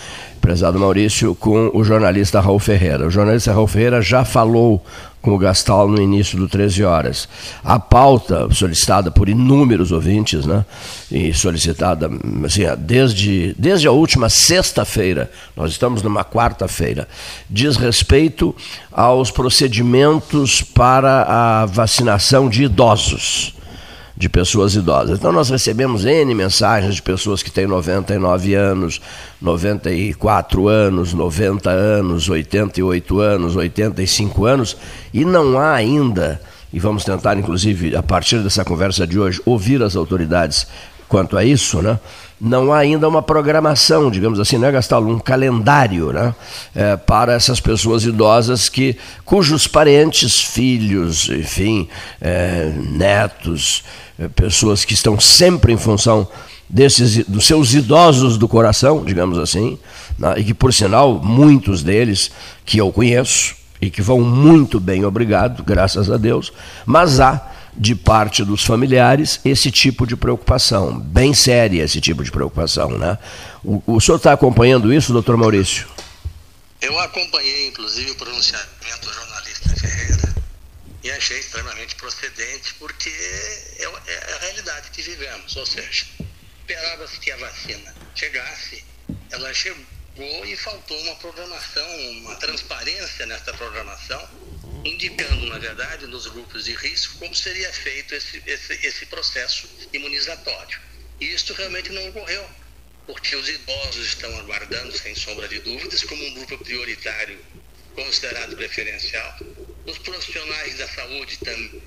prezado 0.40 0.78
Maurício, 0.78 1.34
com 1.34 1.70
o 1.74 1.84
jornalista 1.84 2.40
Raul 2.40 2.58
Ferreira. 2.58 3.06
O 3.06 3.10
jornalista 3.10 3.52
Raul 3.52 3.66
Ferreira 3.66 4.00
já 4.00 4.24
falou 4.24 4.82
com 5.20 5.34
o 5.34 5.38
Gastal 5.38 5.88
no 5.88 6.00
início 6.00 6.38
do 6.38 6.48
13 6.48 6.84
horas. 6.84 7.28
A 7.64 7.78
pauta 7.78 8.48
solicitada 8.52 9.10
por 9.10 9.28
inúmeros 9.28 9.90
ouvintes, 9.90 10.46
né, 10.46 10.64
e 11.10 11.34
solicitada 11.34 12.08
assim, 12.44 12.62
desde, 12.78 13.54
desde 13.58 13.88
a 13.88 13.90
última 13.90 14.28
sexta-feira, 14.28 15.30
nós 15.56 15.72
estamos 15.72 16.02
numa 16.02 16.24
quarta-feira, 16.24 17.08
diz 17.50 17.76
respeito 17.76 18.54
aos 18.92 19.30
procedimentos 19.30 20.62
para 20.62 21.22
a 21.28 21.66
vacinação 21.66 22.48
de 22.48 22.64
idosos 22.64 23.55
de 24.16 24.28
pessoas 24.28 24.74
idosas. 24.74 25.18
Então 25.18 25.30
nós 25.30 25.50
recebemos 25.50 26.04
N 26.04 26.34
mensagens 26.34 26.94
de 26.94 27.02
pessoas 27.02 27.42
que 27.42 27.50
têm 27.50 27.66
99 27.66 28.54
anos, 28.54 29.00
94 29.40 30.68
anos, 30.68 31.12
90 31.12 31.70
anos, 31.70 32.28
88 32.28 33.20
anos, 33.20 33.56
85 33.56 34.44
anos, 34.46 34.76
e 35.12 35.24
não 35.24 35.58
há 35.58 35.74
ainda, 35.74 36.40
e 36.72 36.80
vamos 36.80 37.04
tentar 37.04 37.36
inclusive 37.36 37.94
a 37.94 38.02
partir 38.02 38.38
dessa 38.42 38.64
conversa 38.64 39.06
de 39.06 39.18
hoje 39.18 39.40
ouvir 39.44 39.82
as 39.82 39.94
autoridades 39.94 40.66
quanto 41.08 41.36
a 41.36 41.44
isso, 41.44 41.82
né? 41.82 41.98
Não 42.40 42.72
há 42.72 42.78
ainda 42.78 43.08
uma 43.08 43.22
programação, 43.22 44.10
digamos 44.10 44.38
assim, 44.38 44.58
né, 44.58 44.70
Gastalo? 44.70 45.10
Um 45.10 45.18
calendário 45.18 46.12
né, 46.12 46.34
é, 46.74 46.96
para 46.96 47.32
essas 47.32 47.60
pessoas 47.60 48.04
idosas 48.04 48.68
que, 48.68 48.96
cujos 49.24 49.66
parentes, 49.66 50.40
filhos, 50.40 51.28
enfim, 51.30 51.88
é, 52.20 52.72
netos, 52.90 53.84
é, 54.18 54.28
pessoas 54.28 54.84
que 54.84 54.92
estão 54.92 55.18
sempre 55.18 55.72
em 55.72 55.78
função 55.78 56.28
desses, 56.68 57.24
dos 57.26 57.46
seus 57.46 57.72
idosos 57.72 58.36
do 58.36 58.46
coração, 58.46 59.02
digamos 59.02 59.38
assim, 59.38 59.78
né, 60.18 60.34
e 60.36 60.44
que, 60.44 60.54
por 60.54 60.74
sinal, 60.74 61.20
muitos 61.22 61.82
deles 61.82 62.30
que 62.66 62.78
eu 62.78 62.92
conheço 62.92 63.54
e 63.80 63.88
que 63.88 64.02
vão 64.02 64.20
muito 64.20 64.78
bem, 64.78 65.04
obrigado, 65.04 65.62
graças 65.62 66.10
a 66.10 66.18
Deus, 66.18 66.52
mas 66.84 67.18
há 67.18 67.55
de 67.76 67.94
parte 67.94 68.44
dos 68.44 68.64
familiares 68.64 69.40
esse 69.44 69.70
tipo 69.70 70.06
de 70.06 70.16
preocupação, 70.16 70.98
bem 70.98 71.34
séria 71.34 71.82
esse 71.82 72.00
tipo 72.00 72.24
de 72.24 72.30
preocupação. 72.30 72.90
Né? 72.98 73.18
O, 73.62 73.82
o 73.86 74.00
senhor 74.00 74.16
está 74.16 74.32
acompanhando 74.32 74.92
isso, 74.92 75.12
doutor 75.12 75.36
Maurício? 75.36 75.86
Eu 76.80 76.98
acompanhei, 77.00 77.68
inclusive, 77.68 78.10
o 78.10 78.14
pronunciamento 78.16 79.06
do 79.06 79.12
jornalista 79.12 79.68
Ferreira 79.76 80.34
e 81.02 81.10
achei 81.10 81.38
extremamente 81.38 81.94
procedente, 81.96 82.74
porque 82.78 83.08
é, 83.08 83.84
é 83.84 84.34
a 84.34 84.38
realidade 84.40 84.90
que 84.90 85.02
vivemos. 85.02 85.56
Ou 85.56 85.66
seja, 85.66 86.06
esperava-se 86.60 87.18
que 87.20 87.30
a 87.30 87.36
vacina 87.36 87.94
chegasse, 88.14 88.84
ela 89.30 89.52
chegou 89.54 89.84
e 90.44 90.56
faltou 90.56 90.98
uma 91.02 91.14
programação, 91.16 91.86
uma 92.22 92.34
transparência 92.36 93.26
nessa 93.26 93.52
programação 93.54 94.20
indicando, 94.84 95.46
na 95.46 95.58
verdade, 95.58 96.06
nos 96.06 96.26
grupos 96.26 96.64
de 96.64 96.74
risco 96.74 97.18
como 97.18 97.34
seria 97.34 97.72
feito 97.72 98.14
esse, 98.14 98.42
esse, 98.46 98.86
esse 98.86 99.06
processo 99.06 99.68
imunizatório. 99.92 100.78
E 101.20 101.32
isto 101.32 101.52
realmente 101.54 101.90
não 101.92 102.08
ocorreu, 102.08 102.48
porque 103.06 103.34
os 103.36 103.48
idosos 103.48 104.06
estão 104.06 104.36
aguardando, 104.38 104.96
sem 104.96 105.14
sombra 105.14 105.48
de 105.48 105.60
dúvidas, 105.60 106.02
como 106.04 106.22
um 106.24 106.34
grupo 106.34 106.58
prioritário 106.58 107.38
considerado 107.94 108.56
preferencial. 108.56 109.38
Os 109.86 109.98
profissionais 109.98 110.76
da 110.76 110.88
saúde 110.88 111.38
também 111.38 111.82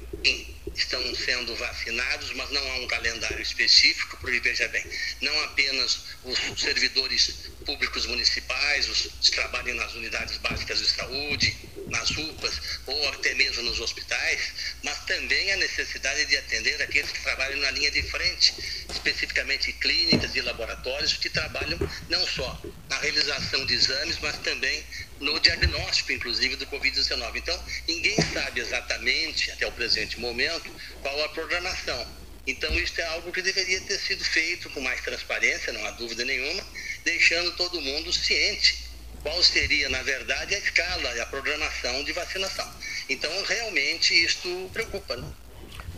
estão 0.75 1.15
sendo 1.15 1.55
vacinados, 1.55 2.33
mas 2.33 2.49
não 2.51 2.71
há 2.71 2.75
um 2.77 2.87
calendário 2.87 3.41
específico, 3.41 4.17
porque 4.19 4.39
veja 4.39 4.67
bem, 4.69 4.83
não 5.21 5.43
apenas 5.43 5.99
os 6.23 6.39
servidores 6.59 7.51
públicos 7.69 8.07
municipais, 8.07 8.89
os 8.89 9.01
que 9.21 9.31
trabalham 9.31 9.75
nas 9.75 9.93
unidades 9.93 10.37
básicas 10.39 10.79
de 10.79 10.87
saúde, 10.87 11.55
nas 11.87 12.09
UPAs 12.17 12.59
ou 12.87 13.09
até 13.09 13.35
mesmo 13.35 13.61
nos 13.61 13.79
hospitais, 13.79 14.41
mas 14.81 15.05
também 15.05 15.51
a 15.51 15.57
necessidade 15.57 16.25
de 16.25 16.35
atender 16.37 16.81
aqueles 16.81 17.11
que 17.11 17.21
trabalham 17.21 17.59
na 17.59 17.69
linha 17.69 17.91
de 17.91 18.01
frente, 18.01 18.55
especificamente 18.89 19.71
clínicas 19.73 20.35
e 20.35 20.41
laboratórios 20.41 21.13
que 21.17 21.29
trabalham 21.29 21.79
não 22.07 22.25
só 22.25 22.69
na 22.89 22.97
realização 22.97 23.63
de 23.67 23.75
exames, 23.75 24.17
mas 24.19 24.39
também 24.39 24.83
no 25.19 25.39
diagnóstico, 25.39 26.11
inclusive, 26.11 26.55
do 26.55 26.65
Covid-19. 26.65 27.35
Então, 27.35 27.63
ninguém 27.87 28.19
sabe 28.19 28.61
exatamente, 28.61 29.51
até 29.51 29.67
o 29.67 29.71
presente 29.71 30.19
momento, 30.19 30.73
qual 31.01 31.23
a 31.23 31.29
programação. 31.29 32.19
Então, 32.49 32.73
isso 32.73 32.99
é 32.99 33.05
algo 33.13 33.31
que 33.31 33.43
deveria 33.43 33.79
ter 33.81 33.99
sido 33.99 34.23
feito 34.23 34.71
com 34.71 34.81
mais 34.81 34.99
transparência, 35.01 35.71
não 35.71 35.85
há 35.85 35.91
dúvida 35.91 36.25
nenhuma, 36.25 36.63
deixando 37.05 37.51
todo 37.51 37.79
mundo 37.79 38.11
ciente 38.11 38.89
qual 39.21 39.43
seria, 39.43 39.87
na 39.89 40.01
verdade, 40.01 40.55
a 40.55 40.57
escala 40.57 41.15
e 41.15 41.19
a 41.19 41.27
programação 41.27 42.03
de 42.03 42.11
vacinação. 42.11 42.67
Então, 43.07 43.29
realmente, 43.47 44.13
isto 44.13 44.69
preocupa. 44.73 45.15
Né? 45.15 45.27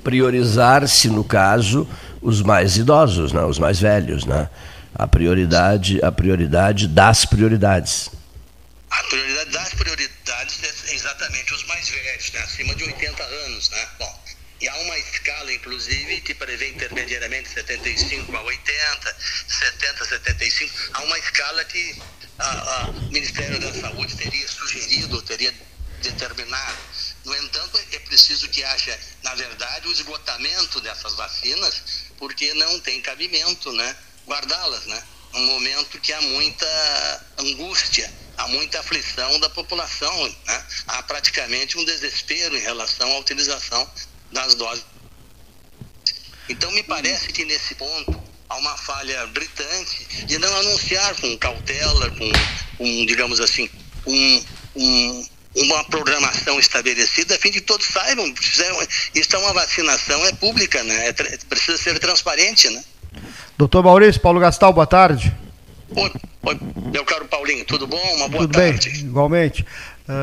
Priorizar-se, 0.03 1.07
no 1.07 1.23
caso, 1.23 1.89
os 2.21 2.41
mais 2.41 2.75
idosos, 2.75 3.31
né? 3.31 3.43
os 3.43 3.57
mais 3.57 3.79
velhos, 3.79 4.25
né? 4.25 4.49
A 4.93 5.07
prioridade, 5.07 6.03
a 6.03 6.11
prioridade 6.11 6.85
das 6.85 7.23
prioridades. 7.23 8.11
A 8.89 9.03
prioridade 9.03 9.51
das 9.51 9.73
prioridades 9.73 10.63
é 10.63 10.95
exatamente 10.95 11.53
os 11.53 11.63
mais 11.65 11.87
velhos, 11.87 12.31
né? 12.33 12.39
acima 12.41 12.75
de 12.75 12.83
80 12.83 13.23
anos. 13.23 13.69
Né? 13.69 13.87
Bom, 13.97 14.20
E 14.61 14.69
há 14.69 14.77
uma 14.77 14.97
escala, 14.99 15.51
inclusive, 15.51 16.21
que 16.21 16.35
prevê 16.35 16.69
intermediariamente 16.69 17.49
75 17.49 18.37
a 18.37 18.41
80, 18.43 19.15
70 19.47 20.03
a 20.03 20.07
75. 20.07 20.73
Há 20.93 21.01
uma 21.01 21.17
escala 21.17 21.65
que 21.65 22.03
o 22.99 23.11
Ministério 23.11 23.59
da 23.59 23.73
Saúde 23.73 24.15
teria 24.15 24.47
sugerido, 24.47 25.19
teria 25.23 25.51
determinado. 25.99 26.77
No 27.25 27.35
entanto, 27.37 27.79
é 27.91 27.99
preciso 27.99 28.47
que 28.49 28.63
haja, 28.63 28.99
na 29.23 29.33
verdade, 29.33 29.87
o 29.87 29.91
esgotamento 29.91 30.79
dessas 30.81 31.15
vacinas, 31.15 31.81
porque 32.17 32.53
não 32.53 32.79
tem 32.81 33.01
cabimento, 33.01 33.71
né? 33.73 33.95
Guardá-las, 34.27 34.85
né? 34.85 35.03
Um 35.33 35.45
momento 35.47 35.99
que 35.99 36.13
há 36.13 36.21
muita 36.21 37.25
angústia, 37.39 38.13
há 38.37 38.47
muita 38.47 38.79
aflição 38.79 39.39
da 39.39 39.49
população, 39.49 40.37
né? 40.45 40.65
Há 40.85 41.01
praticamente 41.03 41.79
um 41.79 41.85
desespero 41.85 42.55
em 42.55 42.61
relação 42.61 43.11
à 43.11 43.19
utilização 43.19 43.91
das 44.31 44.55
doses. 44.55 44.85
Então, 46.49 46.71
me 46.71 46.83
parece 46.83 47.27
que 47.29 47.45
nesse 47.45 47.75
ponto 47.75 48.21
há 48.49 48.57
uma 48.57 48.75
falha 48.77 49.25
gritante 49.27 50.25
de 50.25 50.37
não 50.37 50.53
anunciar 50.57 51.15
com 51.15 51.37
cautela, 51.37 52.09
com, 52.11 52.31
com 52.77 53.05
digamos 53.05 53.39
assim, 53.39 53.69
um, 54.05 54.43
um 54.75 55.25
uma 55.55 55.83
programação 55.85 56.59
estabelecida 56.59 57.35
a 57.35 57.37
fim 57.37 57.51
de 57.51 57.59
que 57.59 57.67
todos 57.67 57.85
saibam. 57.87 58.33
Isso 59.13 59.35
é 59.35 59.39
uma 59.39 59.53
vacinação, 59.53 60.25
é 60.25 60.31
pública, 60.33 60.83
né? 60.83 61.09
É, 61.09 61.13
precisa 61.49 61.77
ser 61.77 61.99
transparente, 61.99 62.69
né? 62.69 62.83
Doutor 63.57 63.83
Maurício, 63.83 64.21
Paulo 64.21 64.39
Gastal, 64.39 64.71
boa 64.71 64.87
tarde. 64.87 65.35
Oi, 65.93 66.11
oi, 66.43 66.59
meu 66.91 67.03
caro 67.03 67.25
Paulinho, 67.25 67.65
tudo 67.65 67.85
bom? 67.85 68.01
Uma 68.15 68.29
boa 68.29 68.43
tudo 68.43 68.53
tarde. 68.53 68.89
Bem, 68.89 69.01
igualmente. 69.01 69.65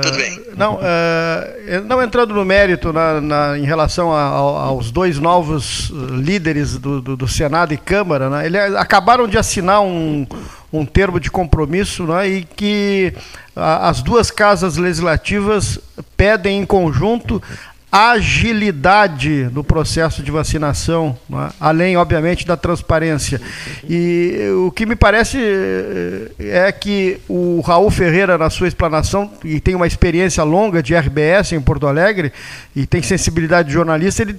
Tudo 0.03 0.17
bem. 0.17 0.39
Uh, 0.39 0.57
não, 0.57 0.75
uh, 0.75 1.85
não 1.87 2.03
entrando 2.03 2.35
no 2.35 2.45
mérito 2.45 2.93
na, 2.93 3.21
na, 3.21 3.59
em 3.59 3.65
relação 3.65 4.13
a, 4.13 4.23
a, 4.23 4.29
aos 4.29 4.91
dois 4.91 5.19
novos 5.19 5.91
líderes 5.91 6.79
do, 6.79 7.01
do, 7.01 7.17
do, 7.17 7.29
Senado 7.29 7.73
e 7.73 7.77
Câmara, 7.77 8.29
né, 8.29 8.47
eles 8.47 8.75
acabaram 8.75 9.27
de 9.29 9.39
assinar 9.39 9.81
um, 9.83 10.27
um 10.73 10.85
termo 10.85 11.19
de 11.19 11.31
compromisso 11.31 12.05
né, 12.05 12.29
e 12.29 12.45
que 12.45 13.15
a, 13.55 13.89
as 13.89 14.03
duas 14.03 14.31
casas 14.31 14.77
legislativas 14.77 15.79
pedem 16.17 16.61
em 16.61 16.67
conjunto 16.67 17.43
agilidade 17.91 19.49
no 19.53 19.65
processo 19.65 20.23
de 20.23 20.31
vacinação, 20.31 21.19
é? 21.33 21.53
além, 21.59 21.97
obviamente, 21.97 22.47
da 22.47 22.57
transparência. 22.57 23.41
E 23.89 24.51
o 24.67 24.71
que 24.71 24.85
me 24.85 24.95
parece 24.95 25.39
eh, 25.39 26.31
é 26.39 26.73
que 26.73 27.19
o 27.29 27.61
Raul 27.61 27.91
Ferreira, 27.91 28.37
na 28.37 28.51
sua 28.51 28.69
explanação, 28.69 29.31
e 29.43 29.59
tem 29.59 29.75
uma 29.75 29.87
experiência 29.87 30.45
longa 30.45 30.83
de 30.83 30.95
RBS 30.95 31.53
em 31.53 31.61
Porto 31.61 31.87
Alegre, 31.87 32.33
e 32.77 32.87
tem 32.87 33.03
sensibilidade 33.03 33.69
de 33.69 33.75
jornalista, 33.75 34.23
ele 34.23 34.37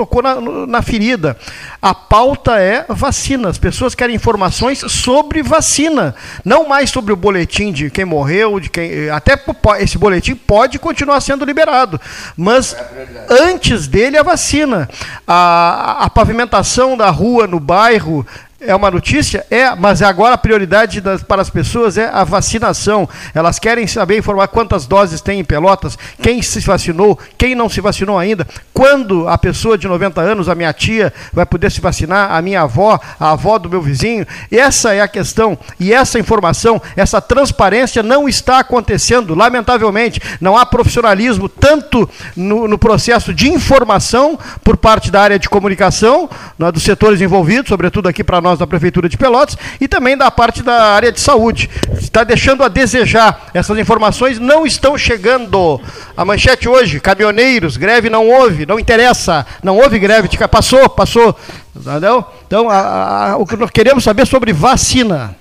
tocou 0.00 0.22
na, 0.22 0.40
na 0.66 0.80
ferida. 0.80 1.36
A 1.82 1.94
pauta 1.94 2.58
é 2.58 2.86
vacina. 2.88 3.50
As 3.50 3.58
pessoas 3.58 3.94
querem 3.94 4.16
informações 4.16 4.78
sobre 4.78 5.42
vacina, 5.42 6.14
não 6.42 6.66
mais 6.66 6.88
sobre 6.88 7.12
o 7.12 7.16
boletim 7.16 7.70
de 7.70 7.90
quem 7.90 8.06
morreu, 8.06 8.58
de 8.58 8.70
quem. 8.70 9.10
Até 9.10 9.38
esse 9.80 9.98
boletim 9.98 10.34
pode 10.34 10.78
continuar 10.78 11.20
sendo 11.20 11.44
liberado, 11.44 12.00
mas 12.34 12.74
é 12.74 13.42
antes 13.50 13.86
dele 13.86 14.16
a 14.16 14.22
vacina. 14.22 14.88
A, 15.26 16.04
a 16.04 16.10
pavimentação 16.10 16.96
da 16.96 17.10
rua 17.10 17.46
no 17.46 17.60
bairro 17.60 18.26
é 18.60 18.74
uma 18.74 18.90
notícia? 18.90 19.46
É, 19.50 19.74
mas 19.74 20.02
agora 20.02 20.34
a 20.34 20.38
prioridade 20.38 21.00
das, 21.00 21.22
para 21.22 21.40
as 21.40 21.48
pessoas 21.48 21.96
é 21.96 22.10
a 22.12 22.24
vacinação. 22.24 23.08
Elas 23.34 23.58
querem 23.58 23.86
saber 23.86 24.18
informar 24.18 24.48
quantas 24.48 24.86
doses 24.86 25.20
tem 25.20 25.40
em 25.40 25.44
Pelotas, 25.44 25.96
quem 26.20 26.42
se 26.42 26.60
vacinou, 26.60 27.18
quem 27.38 27.54
não 27.54 27.68
se 27.68 27.80
vacinou 27.80 28.18
ainda, 28.18 28.46
quando 28.72 29.26
a 29.28 29.38
pessoa 29.38 29.78
de 29.78 29.88
90 29.88 30.20
anos, 30.20 30.48
a 30.48 30.54
minha 30.54 30.72
tia, 30.72 31.12
vai 31.32 31.46
poder 31.46 31.70
se 31.70 31.80
vacinar, 31.80 32.32
a 32.32 32.42
minha 32.42 32.62
avó, 32.62 33.00
a 33.18 33.32
avó 33.32 33.58
do 33.58 33.70
meu 33.70 33.80
vizinho. 33.80 34.26
Essa 34.50 34.92
é 34.94 35.00
a 35.00 35.08
questão. 35.08 35.58
E 35.78 35.92
essa 35.92 36.18
informação, 36.18 36.80
essa 36.96 37.20
transparência 37.20 38.02
não 38.02 38.28
está 38.28 38.58
acontecendo, 38.58 39.34
lamentavelmente. 39.34 40.20
Não 40.40 40.56
há 40.56 40.66
profissionalismo 40.66 41.48
tanto 41.48 42.08
no, 42.36 42.68
no 42.68 42.78
processo 42.78 43.32
de 43.32 43.48
informação 43.48 44.38
por 44.62 44.76
parte 44.76 45.10
da 45.10 45.22
área 45.22 45.38
de 45.38 45.48
comunicação, 45.48 46.28
né, 46.58 46.70
dos 46.70 46.82
setores 46.82 47.20
envolvidos, 47.20 47.68
sobretudo 47.68 48.08
aqui 48.08 48.22
para 48.22 48.40
nós 48.40 48.49
nós 48.50 48.58
da 48.58 48.66
Prefeitura 48.66 49.08
de 49.08 49.16
Pelotas 49.16 49.56
e 49.80 49.86
também 49.86 50.16
da 50.16 50.30
parte 50.30 50.62
da 50.62 50.94
área 50.94 51.12
de 51.12 51.20
saúde. 51.20 51.70
Está 51.98 52.24
deixando 52.24 52.64
a 52.64 52.68
desejar. 52.68 53.50
Essas 53.54 53.78
informações 53.78 54.38
não 54.38 54.66
estão 54.66 54.98
chegando. 54.98 55.80
A 56.16 56.24
manchete 56.24 56.68
hoje, 56.68 57.00
caminhoneiros, 57.00 57.76
greve 57.76 58.10
não 58.10 58.28
houve, 58.28 58.66
não 58.66 58.78
interessa, 58.78 59.46
não 59.62 59.76
houve 59.76 59.98
greve, 59.98 60.28
passou, 60.50 60.88
passou. 60.88 61.36
Entendeu? 61.74 62.24
Então, 62.46 62.68
a, 62.68 63.30
a, 63.30 63.36
o 63.36 63.46
que 63.46 63.56
nós 63.56 63.70
queremos 63.70 64.02
saber 64.02 64.26
sobre 64.26 64.52
vacina. 64.52 65.36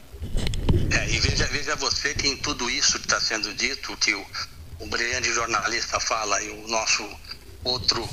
É, 0.91 1.09
e 1.09 1.19
veja, 1.19 1.47
veja 1.51 1.75
você 1.75 2.13
que 2.13 2.27
em 2.27 2.37
tudo 2.37 2.69
isso 2.69 2.99
que 2.99 3.05
está 3.05 3.19
sendo 3.19 3.51
dito, 3.55 3.97
que 3.99 4.13
o, 4.13 4.23
o 4.79 4.85
brilhante 4.85 5.33
jornalista 5.33 5.99
fala 5.99 6.41
e 6.43 6.49
o 6.49 6.67
nosso 6.67 7.03
outro 7.63 8.07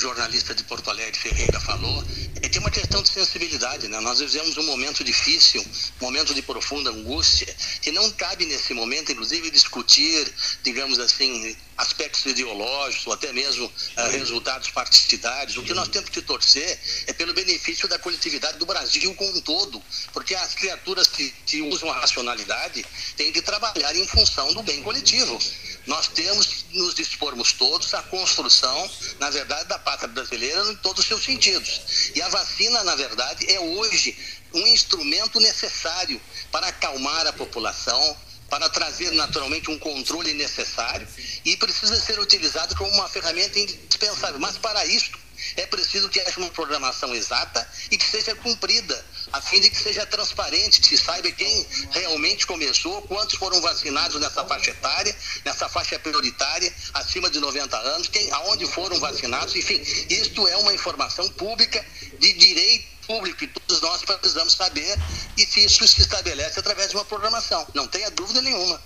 jornalista 0.00 0.54
de 0.54 0.64
Porto 0.64 0.88
Alegre, 0.90 1.18
Ferreira, 1.18 1.60
falou, 1.60 2.04
é 2.42 2.48
é 2.48 2.58
uma 2.58 2.70
questão 2.70 3.02
de 3.02 3.08
sensibilidade. 3.08 3.86
Né? 3.88 4.00
Nós 4.00 4.20
vivemos 4.20 4.56
um 4.56 4.64
momento 4.64 5.04
difícil, 5.04 5.62
um 6.00 6.04
momento 6.04 6.34
de 6.34 6.42
profunda 6.42 6.90
angústia, 6.90 7.54
que 7.82 7.92
não 7.92 8.10
cabe 8.12 8.46
nesse 8.46 8.74
momento, 8.74 9.12
inclusive, 9.12 9.50
discutir, 9.50 10.32
digamos 10.62 10.98
assim, 10.98 11.56
aspectos 11.80 12.24
ideológicos 12.26 13.06
ou 13.06 13.12
até 13.12 13.32
mesmo 13.32 13.66
uh, 13.66 14.10
resultados 14.10 14.70
partidários. 14.70 15.56
O 15.56 15.62
que 15.62 15.72
nós 15.72 15.88
temos 15.88 16.10
que 16.10 16.20
torcer 16.20 16.78
é 17.06 17.12
pelo 17.12 17.32
benefício 17.32 17.88
da 17.88 17.98
coletividade 17.98 18.58
do 18.58 18.66
Brasil 18.66 19.14
como 19.14 19.36
um 19.36 19.40
todo, 19.40 19.82
porque 20.12 20.34
as 20.34 20.54
criaturas 20.54 21.06
que, 21.06 21.30
que 21.46 21.62
usam 21.62 21.90
a 21.90 21.98
racionalidade 21.98 22.84
têm 23.16 23.32
que 23.32 23.42
trabalhar 23.42 23.94
em 23.96 24.06
função 24.06 24.52
do 24.52 24.62
bem 24.62 24.82
coletivo. 24.82 25.38
Nós 25.86 26.08
temos 26.08 26.46
que 26.46 26.78
nos 26.78 26.94
dispormos 26.94 27.52
todos 27.52 27.94
à 27.94 28.02
construção, 28.02 28.90
na 29.18 29.30
verdade, 29.30 29.68
da 29.68 29.78
pátria 29.78 30.08
brasileira 30.08 30.62
em 30.70 30.76
todos 30.76 31.00
os 31.00 31.06
seus 31.06 31.24
sentidos. 31.24 31.80
E 32.14 32.20
a 32.20 32.28
vacina, 32.28 32.84
na 32.84 32.94
verdade, 32.94 33.50
é 33.50 33.58
hoje 33.58 34.16
um 34.52 34.66
instrumento 34.66 35.40
necessário 35.40 36.20
para 36.52 36.66
acalmar 36.68 37.26
a 37.26 37.32
população, 37.32 38.16
para 38.50 38.68
trazer 38.68 39.12
naturalmente 39.12 39.70
um 39.70 39.78
controle 39.78 40.34
necessário 40.34 41.06
e 41.44 41.56
precisa 41.56 41.98
ser 42.00 42.18
utilizado 42.18 42.74
como 42.76 42.90
uma 42.90 43.08
ferramenta 43.08 43.58
indispensável. 43.58 44.40
Mas 44.40 44.58
para 44.58 44.84
isso 44.84 45.12
é 45.56 45.66
preciso 45.66 46.08
que 46.08 46.20
haja 46.20 46.38
uma 46.38 46.50
programação 46.50 47.14
exata 47.14 47.66
e 47.90 47.96
que 47.96 48.04
seja 48.04 48.34
cumprida, 48.34 49.04
a 49.32 49.40
fim 49.40 49.60
de 49.60 49.70
que 49.70 49.76
seja 49.76 50.04
transparente, 50.04 50.80
que 50.80 50.88
se 50.88 50.98
saiba 50.98 51.30
quem 51.30 51.66
realmente 51.92 52.46
começou, 52.46 53.00
quantos 53.02 53.36
foram 53.36 53.60
vacinados 53.60 54.20
nessa 54.20 54.44
faixa 54.44 54.70
etária, 54.70 55.16
nessa 55.44 55.68
faixa 55.68 55.98
prioritária, 55.98 56.72
acima 56.92 57.30
de 57.30 57.38
90 57.40 57.76
anos, 57.76 58.08
quem, 58.08 58.30
aonde 58.32 58.66
foram 58.66 58.98
vacinados, 58.98 59.54
enfim, 59.54 59.80
isto 60.10 60.46
é 60.48 60.56
uma 60.56 60.74
informação 60.74 61.28
pública 61.30 61.84
de 62.18 62.32
direito 62.34 62.99
público 63.10 63.42
e 63.42 63.48
todos 63.48 63.82
nós 63.82 64.04
precisamos 64.04 64.52
saber 64.52 64.96
e 65.36 65.42
se 65.42 65.64
isso 65.64 65.86
se 65.88 66.00
estabelece 66.00 66.60
através 66.60 66.90
de 66.90 66.96
uma 66.96 67.04
programação. 67.04 67.66
Não 67.74 67.88
tenha 67.88 68.08
dúvida 68.10 68.40
nenhuma. 68.40 68.80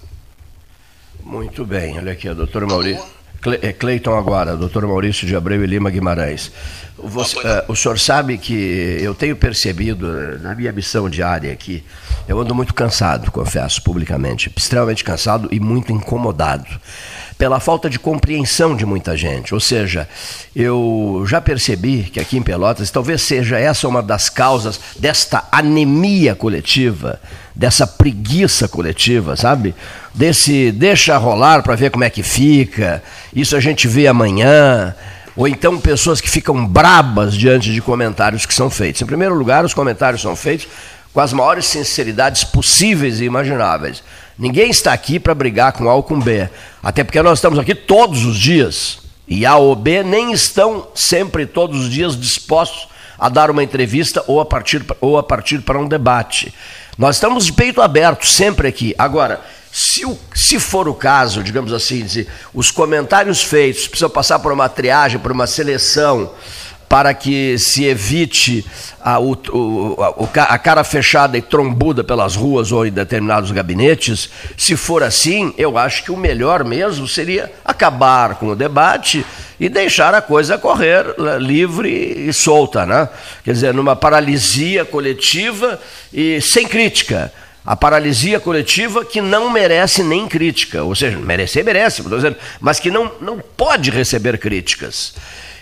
Muito 1.22 1.64
bem, 1.66 1.98
olha 1.98 2.12
aqui, 2.12 2.32
doutor 2.32 2.66
Maurício. 2.66 3.04
É, 3.60 3.74
Cleiton 3.74 4.16
agora, 4.16 4.56
doutor 4.56 4.86
Maurício 4.86 5.26
de 5.26 5.36
Abreu 5.36 5.62
e 5.62 5.66
Lima 5.66 5.90
Guimarães. 5.90 6.50
Você, 6.96 7.36
uh, 7.36 7.64
o 7.68 7.76
senhor 7.76 7.98
sabe 7.98 8.38
que 8.38 8.98
eu 9.02 9.14
tenho 9.14 9.36
percebido 9.36 10.06
eh, 10.18 10.38
na 10.38 10.54
minha 10.54 10.72
missão 10.72 11.10
diária 11.10 11.52
aqui, 11.52 11.84
eu 12.26 12.40
ando 12.40 12.54
muito 12.54 12.72
cansado, 12.72 13.30
confesso 13.30 13.82
publicamente, 13.82 14.50
extremamente 14.56 15.04
cansado 15.04 15.48
e 15.52 15.60
muito 15.60 15.92
incomodado 15.92 16.80
pela 17.37 17.61
falta 17.61 17.91
de 17.91 17.99
compreensão 17.99 18.76
de 18.76 18.87
muita 18.87 19.16
gente. 19.16 19.55
Ou 19.55 19.61
seja, 19.61 20.09
eu 20.55 21.24
já 21.26 21.41
percebi 21.41 22.05
que 22.05 22.20
aqui 22.20 22.37
em 22.37 22.43
Pelotas, 22.43 22.91
talvez 22.91 23.22
seja 23.22 23.59
essa 23.59 23.89
uma 23.89 24.03
das 24.03 24.28
causas 24.28 24.80
desta 24.99 25.45
anemia 25.51 26.35
coletiva, 26.35 27.20
dessa 27.55 27.87
preguiça 27.87 28.68
coletiva, 28.68 29.37
sabe? 29.37 29.74
Desse 30.14 30.70
deixa 30.72 31.16
rolar 31.16 31.62
para 31.62 31.74
ver 31.74 31.91
como 31.91 32.05
é 32.05 32.11
que 32.11 32.22
fica, 32.22 33.03
isso 33.35 33.57
a 33.57 33.61
gente 33.61 33.89
vê 33.89 34.07
amanhã. 34.07 34.95
Ou 35.37 35.49
então 35.49 35.80
pessoas 35.80 36.20
que 36.20 36.30
ficam 36.30 36.64
brabas 36.64 37.35
diante 37.35 37.72
de 37.72 37.82
comentários 37.82 38.47
que 38.47 38.55
são 38.55 38.70
feitos. 38.70 39.03
Em 39.03 39.07
primeiro 39.07 39.35
lugar, 39.35 39.64
os 39.64 39.74
comentários 39.74 40.22
são 40.22 40.37
feitos 40.37 40.68
com 41.12 41.20
as 41.20 41.32
maiores 41.32 41.66
sinceridades 41.66 42.45
possíveis 42.45 43.20
e 43.20 43.24
imagináveis. 43.24 44.03
Ninguém 44.39 44.70
está 44.70 44.93
aqui 44.93 45.18
para 45.18 45.35
brigar 45.35 45.72
com 45.72 45.89
A 45.89 45.95
ou 45.95 46.03
com 46.03 46.18
B. 46.18 46.49
Até 46.82 47.05
porque 47.05 47.22
nós 47.22 47.39
estamos 47.39 47.59
aqui 47.59 47.74
todos 47.74 48.24
os 48.24 48.37
dias. 48.39 48.99
E 49.26 49.47
A 49.47 49.57
ou 49.57 49.74
B 49.76 50.03
nem 50.03 50.32
estão 50.32 50.89
sempre 50.95 51.47
todos 51.47 51.80
os 51.80 51.91
dias 51.91 52.18
dispostos 52.18 52.89
a 53.18 53.28
dar 53.28 53.51
uma 53.51 53.62
entrevista 53.62 54.22
ou 54.26 54.41
a 54.41 54.45
partir, 54.45 54.85
ou 55.01 55.16
a 55.16 55.22
partir 55.22 55.61
para 55.62 55.78
um 55.78 55.89
debate. 55.89 56.53
Nós 56.99 57.16
estamos 57.16 57.47
de 57.47 57.53
peito 57.53 57.80
aberto 57.80 58.26
sempre 58.26 58.68
aqui. 58.68 58.95
Agora, 58.99 59.41
Se, 59.72 60.05
o, 60.07 60.16
se 60.32 60.61
for 60.61 60.87
o 60.87 60.95
caso, 60.95 61.43
digamos 61.43 61.72
assim, 61.72 62.07
os 62.53 62.70
comentários 62.70 63.43
feitos 63.43 63.89
precisam 63.89 64.09
passar 64.09 64.39
por 64.39 64.53
uma 64.53 64.68
triagem, 64.68 65.18
por 65.18 65.32
uma 65.32 65.49
seleção, 65.49 66.30
para 66.89 67.12
que 67.14 67.59
se 67.59 67.85
evite 67.85 68.64
a, 69.01 69.18
o, 69.18 69.97
a, 70.37 70.59
cara 70.59 70.85
fechada 70.85 71.37
e 71.37 71.43
trombuda 71.43 72.05
pelas 72.05 72.37
ruas 72.37 72.72
ou 72.72 72.87
em 72.87 72.93
determinados 72.93 73.51
gabinetes, 73.51 74.30
se 74.57 74.76
for 74.76 75.03
assim, 75.03 75.53
eu 75.59 75.76
acho 75.76 76.05
que 76.05 76.12
o 76.12 76.16
melhor 76.16 76.64
mesmo 76.64 77.07
seria 77.09 77.51
acabar 77.64 78.37
com 78.37 78.49
o 78.49 78.57
debate 78.57 79.24
e 79.59 79.68
deixar 79.68 80.14
a 80.14 80.22
coisa 80.22 80.59
correr 80.59 81.05
né, 81.18 81.39
livre 81.39 81.89
e 81.89 82.32
solta, 82.32 82.85
né? 82.85 83.09
Quer 83.45 83.53
dizer, 83.53 83.74
numa 83.74 83.97
paralisia 83.97 84.85
coletiva 84.85 85.80
e 86.12 86.41
sem 86.41 86.66
crítica. 86.66 87.32
A 87.66 87.74
paralisia 87.74 88.39
coletiva 88.39 89.07
que 89.07 89.22
não 89.22 89.49
merece 89.49 90.03
nem 90.03 90.28
crítica, 90.28 90.82
ou 90.82 90.95
seja, 90.95 91.16
merecer, 91.16 91.64
merece, 91.64 92.05
mas 92.61 92.78
que 92.78 92.91
não, 92.91 93.11
não 93.22 93.39
pode 93.39 93.91
receber 93.91 94.37
críticas. 94.37 95.14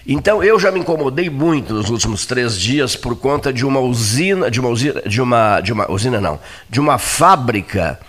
Então 0.06 0.42
eu 0.42 0.58
já 0.58 0.70
me 0.70 0.80
incomodei 0.80 1.30
muito 1.30 1.72
nos 1.74 1.88
últimos 1.88 2.26
três 2.26 2.58
dias 2.58 2.96
por 2.96 3.16
conta 3.16 3.52
de 3.52 3.64
uma 3.64 3.80
usina, 3.80 4.50
de 4.50 4.58
uma 4.58 4.68
usina, 4.68 5.02
de 5.02 5.20
uma, 5.20 5.60
de 5.60 5.72
uma 5.72 5.90
usina 5.90 6.20
não, 6.20 6.40
de 6.68 6.80
uma 6.80 6.98
fábrica 6.98 8.00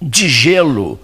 de 0.00 0.28
gelo 0.28 0.98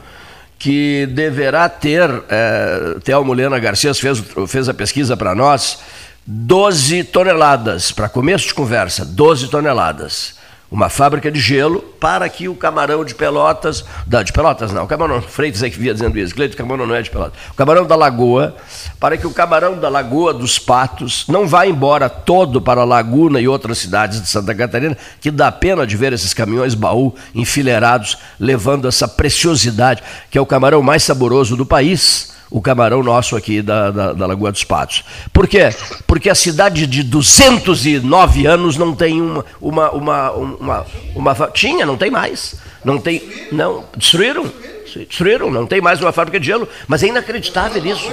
que 0.58 1.06
deverá 1.06 1.68
ter, 1.68 2.08
é, 2.30 2.96
Thelmo 3.04 3.34
Lena 3.34 3.58
Garcia 3.58 3.92
fez, 3.92 4.22
fez 4.48 4.68
a 4.68 4.74
pesquisa 4.74 5.16
para 5.16 5.34
nós, 5.34 5.80
12 6.26 7.04
toneladas, 7.04 7.92
para 7.92 8.08
começo 8.08 8.46
de 8.46 8.54
conversa, 8.54 9.04
12 9.04 9.48
toneladas 9.48 10.43
uma 10.74 10.88
fábrica 10.88 11.30
de 11.30 11.38
gelo 11.38 11.80
para 12.00 12.28
que 12.28 12.48
o 12.48 12.54
camarão 12.56 13.04
de 13.04 13.14
Pelotas, 13.14 13.84
da, 14.08 14.24
de 14.24 14.32
Pelotas 14.32 14.72
não, 14.72 14.82
o 14.82 14.86
camarão 14.88 15.22
Freitas 15.22 15.62
é 15.62 15.70
que 15.70 15.78
via 15.78 15.94
dizendo 15.94 16.18
isso, 16.18 16.34
Cleito 16.34 16.56
Camarão 16.56 16.84
não 16.84 16.96
é 16.96 17.00
de 17.00 17.10
Pelotas, 17.10 17.38
o 17.48 17.54
camarão 17.54 17.86
da 17.86 17.94
Lagoa, 17.94 18.56
para 18.98 19.16
que 19.16 19.24
o 19.24 19.30
camarão 19.30 19.78
da 19.78 19.88
Lagoa 19.88 20.34
dos 20.34 20.58
Patos 20.58 21.26
não 21.28 21.46
vá 21.46 21.64
embora 21.64 22.08
todo 22.08 22.60
para 22.60 22.80
a 22.80 22.84
Laguna 22.84 23.40
e 23.40 23.46
outras 23.46 23.78
cidades 23.78 24.20
de 24.20 24.28
Santa 24.28 24.52
Catarina, 24.52 24.98
que 25.20 25.30
dá 25.30 25.52
pena 25.52 25.86
de 25.86 25.96
ver 25.96 26.12
esses 26.12 26.34
caminhões 26.34 26.74
baú 26.74 27.14
enfileirados 27.32 28.18
levando 28.40 28.88
essa 28.88 29.06
preciosidade, 29.06 30.02
que 30.28 30.36
é 30.36 30.40
o 30.40 30.46
camarão 30.46 30.82
mais 30.82 31.04
saboroso 31.04 31.56
do 31.56 31.64
país, 31.64 32.34
o 32.54 32.62
camarão 32.62 33.02
nosso 33.02 33.34
aqui 33.34 33.60
da, 33.60 33.90
da, 33.90 34.12
da, 34.12 34.26
Lagoa 34.26 34.52
dos 34.52 34.62
Patos. 34.62 35.02
Por 35.32 35.48
quê? 35.48 35.70
Porque 36.06 36.30
a 36.30 36.36
cidade 36.36 36.86
de 36.86 37.02
209 37.02 38.46
anos 38.46 38.76
não 38.76 38.94
tem 38.94 39.20
uma, 39.20 39.44
uma, 39.60 39.90
uma, 39.90 40.30
uma, 40.30 40.86
uma 41.16 41.34
tinha, 41.48 41.84
não 41.84 41.96
tem 41.96 42.12
mais. 42.12 42.54
Não 42.84 43.00
tem, 43.00 43.20
não, 43.50 43.84
destruíram, 43.96 44.48
destruíram, 44.84 45.50
não 45.50 45.66
tem 45.66 45.80
mais 45.80 46.00
uma 46.00 46.12
fábrica 46.12 46.38
de 46.38 46.46
gelo, 46.46 46.68
mas 46.86 47.02
é 47.02 47.08
inacreditável 47.08 47.84
isso. 47.84 48.08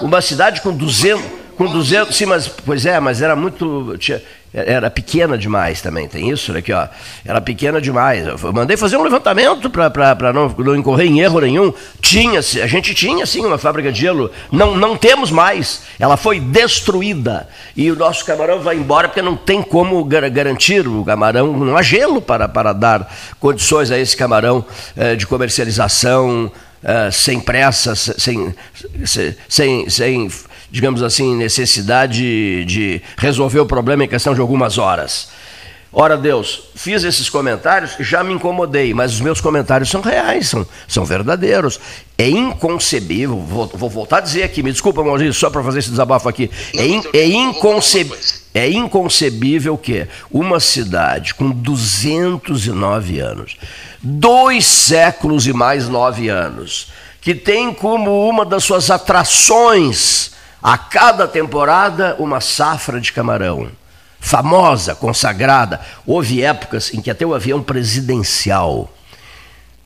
Uma 0.00 0.20
cidade 0.20 0.60
com 0.60 0.72
200, 0.72 1.24
com 1.56 1.66
200, 1.66 2.14
sim, 2.14 2.26
mas 2.26 2.48
pois 2.48 2.86
é, 2.86 2.98
mas 3.00 3.22
era 3.22 3.34
muito 3.34 3.96
tinha, 3.98 4.20
era 4.54 4.88
pequena 4.88 5.36
demais 5.36 5.82
também, 5.82 6.06
tem 6.06 6.30
isso 6.30 6.52
né, 6.52 6.60
aqui, 6.60 6.72
ó. 6.72 6.86
Era 7.24 7.40
pequena 7.40 7.80
demais. 7.80 8.24
Eu 8.24 8.52
mandei 8.52 8.76
fazer 8.76 8.96
um 8.96 9.02
levantamento 9.02 9.68
para 9.68 10.32
não, 10.32 10.48
não 10.48 10.76
incorrer 10.76 11.08
em 11.08 11.20
erro 11.20 11.40
nenhum. 11.40 11.74
Tinha, 12.00 12.38
a 12.38 12.66
gente 12.66 12.94
tinha 12.94 13.26
sim 13.26 13.44
uma 13.44 13.58
fábrica 13.58 13.90
de 13.90 14.00
gelo, 14.00 14.30
não, 14.52 14.76
não 14.76 14.96
temos 14.96 15.32
mais. 15.32 15.82
Ela 15.98 16.16
foi 16.16 16.38
destruída. 16.38 17.48
E 17.76 17.90
o 17.90 17.96
nosso 17.96 18.24
camarão 18.24 18.60
vai 18.60 18.76
embora 18.76 19.08
porque 19.08 19.20
não 19.20 19.36
tem 19.36 19.60
como 19.60 20.04
garantir 20.04 20.86
o 20.86 21.04
camarão, 21.04 21.52
não 21.52 21.76
há 21.76 21.82
gelo 21.82 22.22
para, 22.22 22.48
para 22.48 22.72
dar 22.72 23.12
condições 23.40 23.90
a 23.90 23.98
esse 23.98 24.16
camarão 24.16 24.64
eh, 24.96 25.16
de 25.16 25.26
comercialização 25.26 26.52
eh, 26.84 27.10
sem 27.10 27.40
pressa, 27.40 27.96
sem, 27.96 28.54
sem, 29.48 29.90
sem 29.90 30.28
digamos 30.74 31.04
assim, 31.04 31.36
necessidade 31.36 32.64
de 32.64 33.00
resolver 33.16 33.60
o 33.60 33.64
problema 33.66 34.02
em 34.02 34.08
questão 34.08 34.34
de 34.34 34.40
algumas 34.40 34.76
horas. 34.76 35.28
Ora 35.92 36.16
Deus, 36.16 36.62
fiz 36.74 37.04
esses 37.04 37.30
comentários, 37.30 37.92
já 38.00 38.24
me 38.24 38.34
incomodei, 38.34 38.92
mas 38.92 39.12
os 39.12 39.20
meus 39.20 39.40
comentários 39.40 39.88
são 39.88 40.00
reais, 40.00 40.48
são, 40.48 40.66
são 40.88 41.04
verdadeiros. 41.04 41.78
É 42.18 42.28
inconcebível, 42.28 43.38
vou, 43.38 43.68
vou 43.72 43.88
voltar 43.88 44.16
a 44.16 44.20
dizer 44.22 44.42
aqui, 44.42 44.64
me 44.64 44.72
desculpa, 44.72 45.04
Maurício, 45.04 45.32
só 45.34 45.48
para 45.48 45.62
fazer 45.62 45.78
esse 45.78 45.90
desabafo 45.90 46.28
aqui. 46.28 46.50
É, 46.76 46.84
in, 46.84 47.02
é, 47.12 47.24
inconcebível, 47.24 48.18
é 48.52 48.68
inconcebível 48.68 49.78
que 49.78 50.08
uma 50.28 50.58
cidade 50.58 51.34
com 51.34 51.50
209 51.50 53.20
anos, 53.20 53.56
dois 54.02 54.66
séculos 54.66 55.46
e 55.46 55.52
mais 55.52 55.88
nove 55.88 56.28
anos, 56.28 56.88
que 57.20 57.32
tem 57.32 57.72
como 57.72 58.28
uma 58.28 58.44
das 58.44 58.64
suas 58.64 58.90
atrações 58.90 60.33
a 60.64 60.78
cada 60.78 61.28
temporada, 61.28 62.16
uma 62.18 62.40
safra 62.40 62.98
de 62.98 63.12
camarão. 63.12 63.70
Famosa, 64.18 64.94
consagrada. 64.94 65.78
Houve 66.06 66.42
épocas 66.42 66.94
em 66.94 67.02
que 67.02 67.10
até 67.10 67.26
o 67.26 67.34
avião 67.34 67.62
presidencial 67.62 68.90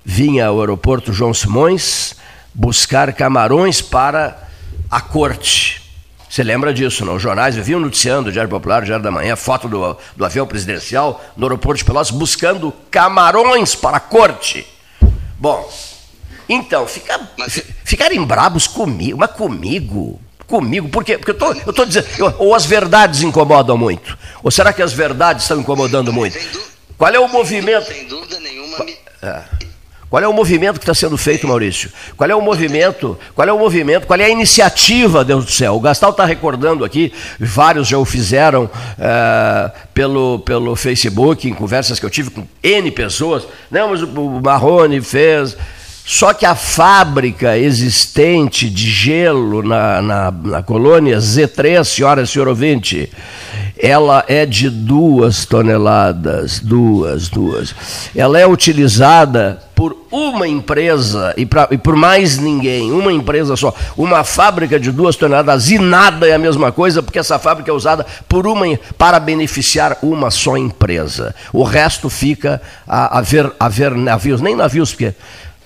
vinha 0.04 0.46
ao 0.46 0.60
aeroporto 0.60 1.12
João 1.12 1.34
Simões 1.34 2.14
buscar 2.54 3.12
camarões 3.12 3.82
para 3.82 4.38
a 4.88 5.00
corte. 5.00 5.82
Você 6.30 6.44
lembra 6.44 6.72
disso, 6.72 7.04
não? 7.04 7.16
Os 7.16 7.22
jornais 7.22 7.56
viviam 7.56 7.80
noticiando, 7.80 8.30
Diário 8.30 8.48
Popular, 8.48 8.84
Diário 8.84 9.02
da 9.02 9.10
Manhã, 9.10 9.34
foto 9.34 9.68
do, 9.68 9.96
do 10.16 10.24
avião 10.24 10.46
presidencial 10.46 11.20
no 11.36 11.46
aeroporto 11.46 11.78
de 11.78 11.84
Pelotas 11.84 12.12
buscando 12.12 12.72
camarões 12.88 13.74
para 13.74 13.96
a 13.96 14.00
corte. 14.00 14.64
Bom, 15.36 15.68
então, 16.48 16.86
fica, 16.86 17.20
ficarem 17.84 18.22
brabos 18.24 18.68
comigo, 18.68 19.18
mas 19.18 19.32
comigo, 19.32 20.20
comigo, 20.48 20.88
porque, 20.88 21.18
porque 21.18 21.30
eu 21.30 21.34
tô, 21.34 21.52
eu 21.52 21.72
tô 21.72 21.84
dizendo, 21.84 22.06
eu, 22.18 22.34
ou 22.38 22.54
as 22.54 22.64
verdades 22.64 23.22
incomodam 23.22 23.76
muito, 23.76 24.18
ou 24.42 24.50
será 24.50 24.72
que 24.72 24.82
as 24.82 24.92
verdades 24.92 25.44
estão 25.44 25.60
incomodando 25.60 26.12
muito? 26.12 26.38
Qual 26.96 27.14
é 27.14 27.20
o 27.20 27.28
movimento? 27.28 27.86
Sem 27.86 28.08
dúvida 28.08 28.40
nenhuma. 28.40 28.84
É. 29.22 29.42
Qual 30.10 30.22
é 30.22 30.26
o 30.26 30.32
movimento 30.32 30.78
que 30.78 30.84
está 30.84 30.94
sendo 30.94 31.18
feito, 31.18 31.46
Maurício? 31.46 31.92
Qual 32.16 32.28
é 32.28 32.34
o 32.34 32.40
movimento? 32.40 33.18
Qual 33.34 33.46
é 33.46 33.52
o 33.52 33.58
movimento? 33.58 34.06
Qual 34.06 34.18
é 34.18 34.24
a 34.24 34.28
iniciativa, 34.30 35.22
Deus 35.22 35.44
do 35.44 35.50
céu? 35.50 35.74
O 35.74 35.80
Gastal 35.80 36.10
está 36.10 36.24
recordando 36.24 36.82
aqui, 36.82 37.12
vários 37.38 37.86
já 37.86 37.98
o 37.98 38.06
fizeram 38.06 38.70
é, 38.98 39.70
pelo, 39.92 40.38
pelo 40.38 40.74
Facebook, 40.74 41.46
em 41.46 41.52
conversas 41.52 42.00
que 42.00 42.06
eu 42.06 42.10
tive 42.10 42.30
com 42.30 42.46
N 42.62 42.90
pessoas. 42.90 43.46
Não, 43.70 43.90
mas 43.90 44.02
o 44.02 44.40
Marrone 44.42 45.00
fez. 45.02 45.56
Só 46.10 46.32
que 46.32 46.46
a 46.46 46.54
fábrica 46.54 47.58
existente 47.58 48.70
de 48.70 48.90
gelo 48.90 49.62
na, 49.62 50.00
na, 50.00 50.30
na 50.30 50.62
colônia 50.62 51.18
Z3, 51.18 51.84
senhora 51.84 52.22
e 52.22 52.26
senhor 52.26 52.48
ouvinte, 52.48 53.12
ela 53.78 54.24
é 54.26 54.46
de 54.46 54.70
duas 54.70 55.44
toneladas, 55.44 56.60
duas, 56.60 57.28
duas. 57.28 57.74
Ela 58.16 58.38
é 58.38 58.46
utilizada 58.46 59.62
por 59.74 59.94
uma 60.10 60.48
empresa 60.48 61.34
e, 61.36 61.44
pra, 61.44 61.68
e 61.70 61.76
por 61.76 61.94
mais 61.94 62.38
ninguém, 62.38 62.90
uma 62.90 63.12
empresa 63.12 63.54
só. 63.54 63.74
Uma 63.94 64.24
fábrica 64.24 64.80
de 64.80 64.90
duas 64.90 65.14
toneladas 65.14 65.70
e 65.70 65.78
nada 65.78 66.26
é 66.26 66.32
a 66.32 66.38
mesma 66.38 66.72
coisa, 66.72 67.02
porque 67.02 67.18
essa 67.18 67.38
fábrica 67.38 67.70
é 67.70 67.74
usada 67.74 68.06
por 68.26 68.46
uma, 68.46 68.64
para 68.96 69.20
beneficiar 69.20 69.98
uma 70.02 70.30
só 70.30 70.56
empresa. 70.56 71.34
O 71.52 71.64
resto 71.64 72.08
fica 72.08 72.62
a, 72.86 73.18
a, 73.18 73.20
ver, 73.20 73.52
a 73.60 73.68
ver 73.68 73.94
navios, 73.94 74.40
nem 74.40 74.56
navios, 74.56 74.92
porque 74.92 75.14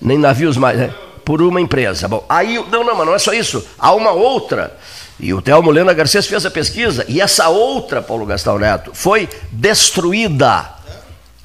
nem 0.03 0.17
navios 0.17 0.57
mais, 0.57 0.77
né? 0.77 0.93
por 1.23 1.41
uma 1.41 1.61
empresa. 1.61 2.07
Bom, 2.07 2.25
aí, 2.27 2.63
não, 2.69 2.83
não, 2.83 2.95
mas 2.95 3.07
não 3.07 3.15
é 3.15 3.19
só 3.19 3.33
isso. 3.33 3.65
Há 3.79 3.93
uma 3.93 4.11
outra, 4.11 4.77
e 5.19 5.33
o 5.33 5.41
Thelmo 5.41 5.71
Lena 5.71 5.93
Garcês 5.93 6.27
fez 6.27 6.45
a 6.45 6.51
pesquisa, 6.51 7.05
e 7.07 7.21
essa 7.21 7.47
outra, 7.49 8.01
Paulo 8.01 8.25
Gastão 8.25 8.59
Neto, 8.59 8.91
foi 8.93 9.29
destruída. 9.51 10.73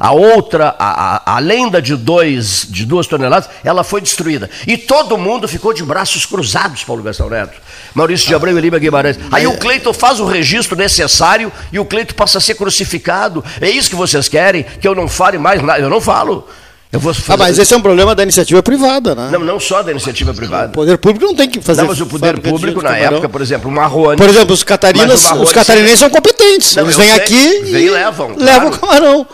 A 0.01 0.13
outra, 0.13 0.77
a, 0.79 1.17
a, 1.17 1.37
a 1.37 1.39
lenda 1.41 1.83
de, 1.83 1.97
dois, 1.97 2.65
de 2.69 2.87
duas 2.87 3.09
toneladas, 3.09 3.51
ela 3.65 3.83
foi 3.83 4.01
destruída. 4.01 4.49
E 4.65 4.79
todo 4.79 5.19
mundo 5.19 5.49
ficou 5.49 5.75
de 5.75 5.83
braços 5.83 6.25
cruzados, 6.25 6.85
Paulo 6.85 7.03
Gastão 7.03 7.29
Neto. 7.29 7.61
Maurício 7.95 8.29
de 8.29 8.35
Abreu 8.35 8.57
e 8.57 8.61
Lima 8.61 8.79
Guimarães. 8.79 9.19
Aí 9.33 9.45
o 9.49 9.59
Cleito 9.59 9.93
faz 9.93 10.21
o 10.21 10.25
registro 10.25 10.77
necessário 10.77 11.51
e 11.73 11.81
o 11.81 11.85
Cleito 11.85 12.15
passa 12.15 12.39
a 12.39 12.41
ser 12.41 12.55
crucificado. 12.55 13.45
É 13.61 13.69
isso 13.69 13.91
que 13.91 13.97
vocês 13.97 14.29
querem? 14.29 14.63
Que 14.63 14.87
eu 14.87 14.95
não 14.95 15.09
fale 15.09 15.37
mais 15.37 15.61
nada? 15.61 15.81
Eu 15.81 15.91
não 15.91 16.01
falo. 16.01 16.49
Eu 16.91 16.99
vou 16.99 17.13
fazer... 17.13 17.33
Ah, 17.33 17.37
mas 17.37 17.59
esse 17.59 17.75
é 17.75 17.77
um 17.77 17.83
problema 17.83 18.15
da 18.15 18.23
iniciativa 18.23 18.63
privada, 18.63 19.15
né? 19.15 19.29
Não, 19.31 19.41
não 19.41 19.61
só 19.61 19.83
da 19.83 19.91
iniciativa 19.91 20.33
privada. 20.33 20.69
O 20.69 20.73
poder 20.73 20.97
público 20.97 21.27
não 21.27 21.35
tem 21.35 21.49
que 21.49 21.61
fazer. 21.61 21.83
Não, 21.83 21.89
mas 21.89 22.01
o 22.01 22.07
poder 22.07 22.39
público, 22.41 22.81
na 22.83 22.97
época, 22.97 23.29
por 23.29 23.43
exemplo, 23.43 23.69
o 23.69 23.73
Marrone. 23.73 24.17
Por 24.17 24.29
exemplo, 24.29 24.55
os 24.55 24.63
catarinas, 24.63 25.31
os 25.33 25.53
catarinenses 25.53 25.99
são 25.99 26.09
competentes. 26.09 26.77
Não, 26.77 26.85
Eles 26.85 26.97
vêm 26.97 27.13
aqui 27.13 27.61
vem 27.65 27.87
e 27.87 27.91
levam. 27.91 28.35
Levam 28.37 28.69
o 28.71 28.79
camarão. 28.79 29.27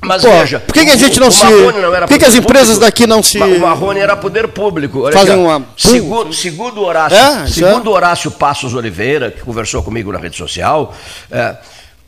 Mas 0.00 0.22
Pô, 0.22 0.30
veja, 0.30 0.60
por 0.60 0.72
que, 0.74 0.84
que 0.84 0.90
a 0.90 0.96
gente 0.96 1.18
não 1.18 1.30
se. 1.30 1.44
Não 1.44 1.72
por 1.72 2.08
que, 2.08 2.18
que 2.18 2.24
as 2.24 2.34
empresas 2.34 2.74
público? 2.74 2.84
daqui 2.84 3.06
não 3.06 3.22
se. 3.22 3.38
O 3.38 3.60
Marrone 3.60 4.00
era 4.00 4.16
poder 4.16 4.48
público. 4.48 5.02
Olha 5.02 5.12
Fazem 5.14 5.34
aqui, 5.34 5.42
uma. 5.42 5.62
Segundo, 5.76 6.32
segundo 6.32 6.82
Horácio, 6.82 7.16
é, 7.16 7.46
segundo 7.46 7.90
é. 7.90 7.92
Horácio 7.92 8.30
Passos 8.30 8.74
Oliveira, 8.74 9.30
que 9.30 9.40
conversou 9.40 9.82
comigo 9.82 10.12
na 10.12 10.18
rede 10.18 10.36
social, 10.36 10.94
é, 11.30 11.56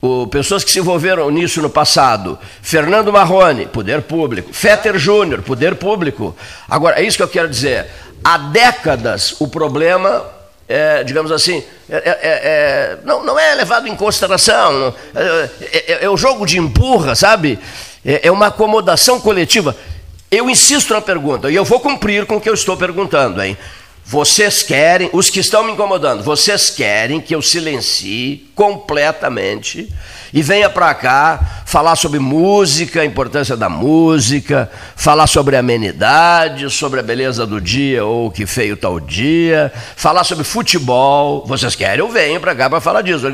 o, 0.01 0.27
pessoas 0.27 0.63
que 0.63 0.71
se 0.71 0.79
envolveram 0.79 1.31
nisso 1.31 1.61
no 1.63 1.71
passado. 1.71 2.39
Fernando 2.63 3.13
Marrone, 3.13 3.67
poder 3.67 4.03
público. 4.03 4.53
Fetter 4.53 4.99
Júnior, 4.99 5.43
poder 5.43 5.77
público. 5.77 6.37
Agora, 6.69 7.01
é 7.01 7.05
isso 7.05 7.17
que 7.17 7.23
eu 7.23 7.29
quero 7.29 7.49
dizer. 7.49 7.87
Há 8.23 8.39
décadas 8.39 9.37
o 9.41 9.49
problema, 9.49 10.25
é, 10.69 11.05
digamos 11.05 11.31
assim, 11.31 11.63
é, 11.89 11.97
é, 11.97 12.19
é 12.23 12.99
não, 13.05 13.25
não 13.25 13.39
é 13.39 13.55
levado 13.55 13.89
em 13.89 13.97
consideração. 13.97 14.95
É, 15.15 15.51
é, 15.61 16.05
é 16.05 16.11
o 16.11 16.17
jogo 16.17 16.45
de 16.45 16.59
empurra, 16.59 17.15
sabe? 17.15 17.59
É, 18.05 18.31
uma 18.31 18.49
acomodação 18.49 19.21
coletiva. 19.21 19.77
Eu 20.31 20.51
insisto 20.51 20.93
na 20.93 21.01
pergunta, 21.01 21.51
e 21.51 21.55
eu 21.55 21.65
vou 21.65 21.81
cumprir 21.81 22.27
com 22.27 22.37
o 22.37 22.41
que 22.41 22.49
eu 22.49 22.55
estou 22.55 22.77
perguntando, 22.77 23.43
hein? 23.43 23.57
Vocês 24.09 24.63
querem, 24.63 25.11
os 25.13 25.31
que 25.31 25.41
estão 25.41 25.65
me 25.65 25.73
incomodando, 25.73 26.23
vocês 26.23 26.71
querem 26.71 27.21
que 27.21 27.35
eu 27.35 27.43
silencie 27.43 28.49
completamente 28.55 29.93
e 30.33 30.43
venha 30.43 30.71
para 30.71 30.95
cá 30.95 31.65
falar 31.67 31.97
sobre 31.97 32.21
música, 32.21 33.01
a 33.01 33.05
importância 33.05 33.57
da 33.57 33.69
música, 33.69 34.71
falar 34.95 35.27
sobre 35.27 35.57
amenidade, 35.57 36.71
sobre 36.71 37.01
a 37.01 37.03
beleza 37.03 37.45
do 37.45 37.61
dia 37.61 38.05
ou 38.05 38.31
que 38.31 38.47
feio 38.47 38.77
tal 38.77 39.01
dia, 39.01 39.73
falar 39.97 40.23
sobre 40.23 40.45
futebol. 40.45 41.45
Vocês 41.45 41.75
querem, 41.75 41.99
eu 41.99 42.09
venho 42.09 42.41
para 42.41 42.55
cá 42.55 42.71
para 42.71 42.81
falar 42.81 43.03
disso. 43.03 43.27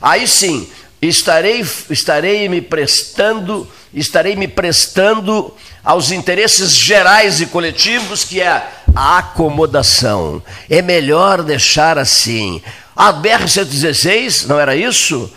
Aí 0.00 0.28
sim, 0.28 0.70
estarei, 1.02 1.66
estarei 1.90 2.48
me 2.48 2.60
prestando, 2.60 3.66
estarei 3.92 4.36
me 4.36 4.46
prestando 4.46 5.52
aos 5.84 6.10
interesses 6.10 6.74
gerais 6.74 7.40
e 7.40 7.46
coletivos, 7.46 8.24
que 8.24 8.40
é 8.40 8.68
a 8.94 9.18
acomodação. 9.18 10.42
É 10.68 10.82
melhor 10.82 11.42
deixar 11.42 11.98
assim. 11.98 12.62
A 12.94 13.12
BR-116, 13.12 14.46
não 14.46 14.58
era 14.58 14.76
isso? 14.76 15.32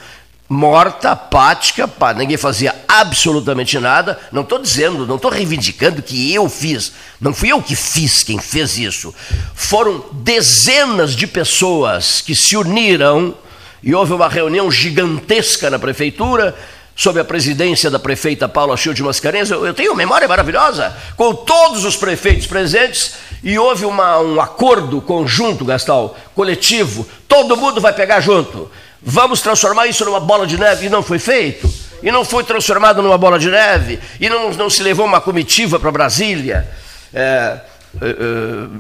Morta, 0.50 1.12
apática, 1.12 1.88
pá, 1.88 2.14
ninguém 2.14 2.38
fazia 2.38 2.76
absolutamente 2.88 3.80
nada. 3.80 4.20
Não 4.32 4.42
estou 4.42 4.60
dizendo, 4.60 5.08
não 5.08 5.16
estou 5.16 5.32
reivindicando 5.32 6.02
que 6.02 6.34
eu 6.34 6.50
fiz. 6.50 6.92
Não 7.20 7.34
fui 7.34 7.52
eu 7.52 7.62
que 7.62 7.76
fiz 7.76 8.22
quem 8.22 8.38
fez 8.38 8.78
isso. 8.78 9.16
Foram 9.56 10.04
dezenas 10.12 11.16
de 11.16 11.26
pessoas 11.26 12.22
que 12.22 12.36
se 12.36 12.58
uniram 12.58 13.34
e 13.82 13.96
houve 13.96 14.14
uma 14.14 14.30
reunião 14.30 14.70
gigantesca 14.70 15.70
na 15.70 15.80
prefeitura 15.80 16.56
sob 16.96 17.20
a 17.20 17.26
presidência 17.26 17.90
da 17.90 18.00
prefeita 18.00 18.48
Paula 18.48 18.78
Childe 18.78 19.04
Mascarenhas, 19.04 19.50
eu, 19.50 19.66
eu 19.66 19.74
tenho 19.74 19.96
memória 19.96 20.28
maravilhosa, 20.28 20.96
com 21.16 21.34
todos 21.34 21.86
os 21.86 21.96
prefeitos 21.96 22.48
presentes, 22.48 23.16
e 23.44 23.58
houve 23.58 23.86
uma, 23.86 24.20
um 24.20 24.40
acordo 24.40 25.02
conjunto, 25.02 25.66
Gastal, 25.66 26.16
coletivo, 26.36 27.08
todo 27.28 27.58
mundo 27.58 27.82
vai 27.82 27.94
pegar 27.94 28.20
junto. 28.20 28.70
Vamos 29.02 29.42
transformar 29.42 29.88
isso 29.88 30.06
numa 30.06 30.20
bola 30.20 30.48
de 30.48 30.58
neve, 30.58 30.86
e 30.86 30.90
não 30.90 31.04
foi 31.04 31.20
feito. 31.20 31.70
E 32.02 32.12
não 32.12 32.24
foi 32.24 32.44
transformado 32.44 33.02
numa 33.02 33.18
bola 33.18 33.40
de 33.40 33.50
neve, 33.50 34.00
e 34.20 34.30
não, 34.30 34.52
não 34.52 34.70
se 34.70 34.84
levou 34.84 35.06
uma 35.06 35.22
comitiva 35.22 35.80
para 35.80 35.92
Brasília. 35.92 36.70
É, 37.14 37.60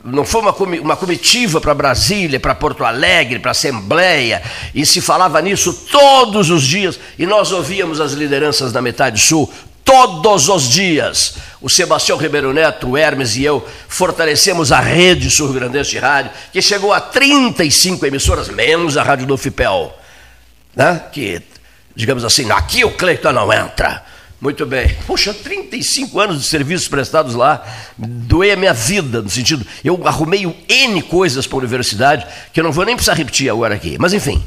não 0.03 0.25
foi 0.25 0.41
uma, 0.41 0.95
comitiva 0.95 1.61
para 1.61 1.73
Brasília, 1.73 2.39
para 2.39 2.55
Porto 2.55 2.83
Alegre, 2.83 3.39
para 3.39 3.51
Assembleia, 3.51 4.41
e 4.73 4.85
se 4.85 5.01
falava 5.01 5.41
nisso 5.41 5.73
todos 5.91 6.49
os 6.49 6.63
dias, 6.63 6.99
e 7.17 7.25
nós 7.25 7.51
ouvíamos 7.51 8.01
as 8.01 8.13
lideranças 8.13 8.71
da 8.71 8.81
metade 8.81 9.21
sul 9.21 9.51
todos 9.85 10.49
os 10.49 10.63
dias. 10.63 11.35
O 11.61 11.69
Sebastião 11.69 12.17
Ribeiro 12.17 12.53
Neto, 12.53 12.89
o 12.89 12.97
Hermes 12.97 13.35
e 13.35 13.43
eu 13.43 13.65
fortalecemos 13.87 14.71
a 14.71 14.79
rede 14.79 15.29
sul-grandense 15.29 15.91
de 15.91 15.99
rádio, 15.99 16.31
que 16.51 16.61
chegou 16.61 16.91
a 16.91 16.99
35 16.99 18.05
emissoras, 18.05 18.49
menos 18.49 18.97
a 18.97 19.03
rádio 19.03 19.27
do 19.27 19.37
FIPEL, 19.37 19.95
né? 20.75 21.01
que, 21.11 21.41
digamos 21.95 22.25
assim, 22.25 22.49
aqui 22.51 22.83
o 22.83 22.91
Cleiton 22.91 23.31
não 23.31 23.53
entra. 23.53 24.03
Muito 24.43 24.65
bem. 24.65 24.93
Poxa, 25.07 25.33
35 25.33 26.19
anos 26.19 26.41
de 26.41 26.49
serviços 26.49 26.89
prestados 26.89 27.33
lá, 27.33 27.63
doei 27.97 28.51
a 28.51 28.57
minha 28.57 28.73
vida, 28.73 29.21
no 29.21 29.29
sentido, 29.29 29.65
eu 29.85 30.05
arrumei 30.05 30.45
N 30.67 31.01
coisas 31.03 31.47
para 31.47 31.55
a 31.55 31.59
universidade, 31.59 32.27
que 32.51 32.59
eu 32.59 32.63
não 32.65 32.71
vou 32.73 32.83
nem 32.83 32.93
precisar 32.93 33.13
repetir 33.13 33.49
agora 33.49 33.73
aqui. 33.73 33.95
Mas 33.97 34.11
enfim, 34.11 34.43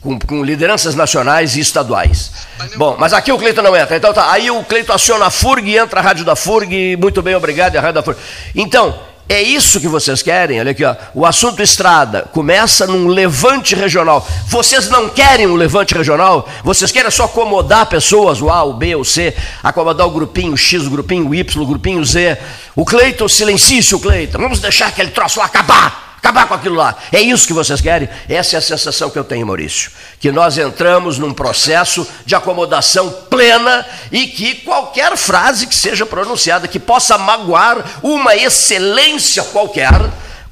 com, 0.00 0.18
com 0.18 0.42
lideranças 0.42 0.96
nacionais 0.96 1.54
e 1.54 1.60
estaduais. 1.60 2.32
Bom, 2.74 2.96
mas 2.98 3.12
aqui 3.12 3.30
o 3.30 3.38
Cleiton 3.38 3.62
não 3.62 3.76
entra. 3.76 3.96
Então 3.96 4.12
tá, 4.12 4.32
aí 4.32 4.50
o 4.50 4.64
Cleiton 4.64 4.92
aciona 4.92 5.26
a 5.26 5.30
FURG, 5.30 5.76
entra 5.76 6.00
a 6.00 6.02
rádio 6.02 6.24
da 6.24 6.34
FURG, 6.34 6.96
muito 6.96 7.22
bem, 7.22 7.36
obrigado, 7.36 7.76
a 7.76 7.80
rádio 7.80 7.94
da 7.94 8.02
FURG. 8.02 8.18
Então, 8.56 8.98
é 9.28 9.40
isso 9.40 9.80
que 9.80 9.88
vocês 9.88 10.22
querem? 10.22 10.60
Olha 10.60 10.72
aqui, 10.72 10.84
ó. 10.84 10.94
o 11.14 11.24
assunto 11.24 11.62
estrada 11.62 12.28
começa 12.32 12.86
num 12.86 13.06
levante 13.06 13.74
regional. 13.74 14.26
Vocês 14.46 14.90
não 14.90 15.08
querem 15.08 15.46
um 15.46 15.54
levante 15.54 15.94
regional? 15.94 16.48
Vocês 16.62 16.92
querem 16.92 17.10
só 17.10 17.24
acomodar 17.24 17.86
pessoas, 17.86 18.42
o 18.42 18.50
A, 18.50 18.62
o 18.62 18.74
B, 18.74 18.94
o 18.94 19.04
C, 19.04 19.34
acomodar 19.62 20.06
o 20.06 20.10
grupinho 20.10 20.56
X, 20.56 20.86
o 20.86 20.90
grupinho 20.90 21.34
Y, 21.34 21.62
o 21.62 21.66
grupinho 21.66 22.04
Z. 22.04 22.38
O 22.76 22.84
Cleiton, 22.84 23.28
silencie-se 23.28 23.94
o 23.94 24.00
Cleiton. 24.00 24.38
Vamos 24.38 24.60
deixar 24.60 24.88
aquele 24.88 25.10
troço 25.10 25.40
acabar 25.40 26.11
acabar 26.22 26.46
com 26.46 26.54
aquilo 26.54 26.76
lá. 26.76 26.96
É 27.10 27.20
isso 27.20 27.48
que 27.48 27.52
vocês 27.52 27.80
querem? 27.80 28.08
Essa 28.28 28.54
é 28.54 28.58
a 28.58 28.62
sensação 28.62 29.10
que 29.10 29.18
eu 29.18 29.24
tenho, 29.24 29.44
Maurício. 29.44 29.90
Que 30.20 30.30
nós 30.30 30.56
entramos 30.56 31.18
num 31.18 31.34
processo 31.34 32.06
de 32.24 32.36
acomodação 32.36 33.10
plena 33.28 33.84
e 34.12 34.28
que 34.28 34.54
qualquer 34.54 35.16
frase 35.16 35.66
que 35.66 35.74
seja 35.74 36.06
pronunciada, 36.06 36.68
que 36.68 36.78
possa 36.78 37.18
magoar 37.18 37.84
uma 38.04 38.36
excelência 38.36 39.42
qualquer, 39.42 39.92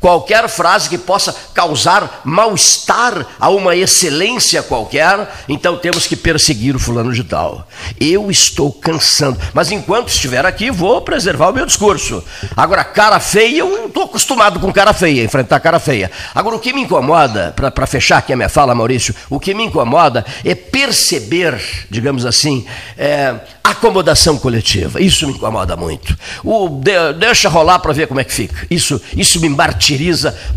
qualquer 0.00 0.48
frase 0.48 0.88
que 0.88 0.96
possa 0.96 1.34
causar 1.52 2.22
mal-estar 2.24 3.26
a 3.38 3.50
uma 3.50 3.76
excelência 3.76 4.62
qualquer, 4.62 5.30
então 5.48 5.76
temos 5.76 6.06
que 6.06 6.16
perseguir 6.16 6.74
o 6.74 6.78
fulano 6.78 7.12
de 7.12 7.22
tal. 7.22 7.68
Eu 8.00 8.30
estou 8.30 8.72
cansando, 8.72 9.38
mas 9.52 9.70
enquanto 9.70 10.08
estiver 10.08 10.46
aqui, 10.46 10.70
vou 10.70 11.02
preservar 11.02 11.50
o 11.50 11.52
meu 11.52 11.66
discurso. 11.66 12.24
Agora, 12.56 12.82
cara 12.82 13.20
feia, 13.20 13.58
eu 13.58 13.68
não 13.68 13.86
estou 13.86 14.04
acostumado 14.04 14.58
com 14.58 14.72
cara 14.72 14.94
feia, 14.94 15.22
enfrentar 15.22 15.60
cara 15.60 15.78
feia. 15.78 16.10
Agora, 16.34 16.56
o 16.56 16.60
que 16.60 16.72
me 16.72 16.80
incomoda, 16.80 17.54
para 17.54 17.86
fechar 17.86 18.18
aqui 18.18 18.32
a 18.32 18.36
minha 18.36 18.48
fala, 18.48 18.74
Maurício, 18.74 19.14
o 19.28 19.38
que 19.38 19.52
me 19.52 19.64
incomoda 19.64 20.24
é 20.44 20.54
perceber, 20.54 21.60
digamos 21.90 22.24
assim, 22.24 22.64
é, 22.96 23.34
acomodação 23.62 24.38
coletiva. 24.38 25.00
Isso 25.00 25.26
me 25.26 25.34
incomoda 25.34 25.76
muito. 25.76 26.16
O, 26.42 26.68
de, 26.68 27.12
deixa 27.18 27.48
rolar 27.48 27.78
para 27.80 27.92
ver 27.92 28.06
como 28.06 28.20
é 28.20 28.24
que 28.24 28.32
fica. 28.32 28.66
Isso, 28.70 29.00
isso 29.14 29.40
me 29.40 29.48
martiriza 29.48 29.89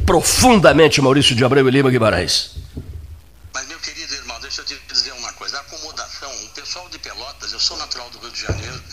profundamente, 0.06 1.02
Maurício 1.02 1.36
de 1.36 1.44
Abreu 1.44 1.68
e 1.68 1.72
Lima 1.72 1.90
Guimarães. 1.90 2.52
Mas, 3.54 3.68
meu 3.68 3.80
querido 3.80 4.14
irmão, 4.14 4.40
deixa 4.40 4.62
eu 4.62 4.66
te 4.66 4.80
dizer 4.88 5.12
uma 5.14 5.32
coisa. 5.34 5.58
A 5.58 5.62
acomodação, 5.62 6.32
o 6.46 6.50
pessoal 6.50 6.90
de 6.90 7.00
Pelotas, 7.00 7.52
eu 7.52 7.60
sou 7.60 7.78
natural 7.78 8.10
do 8.10 8.20
Rio 8.20 8.32
de 8.32 8.42
Janeiro, 8.42 8.84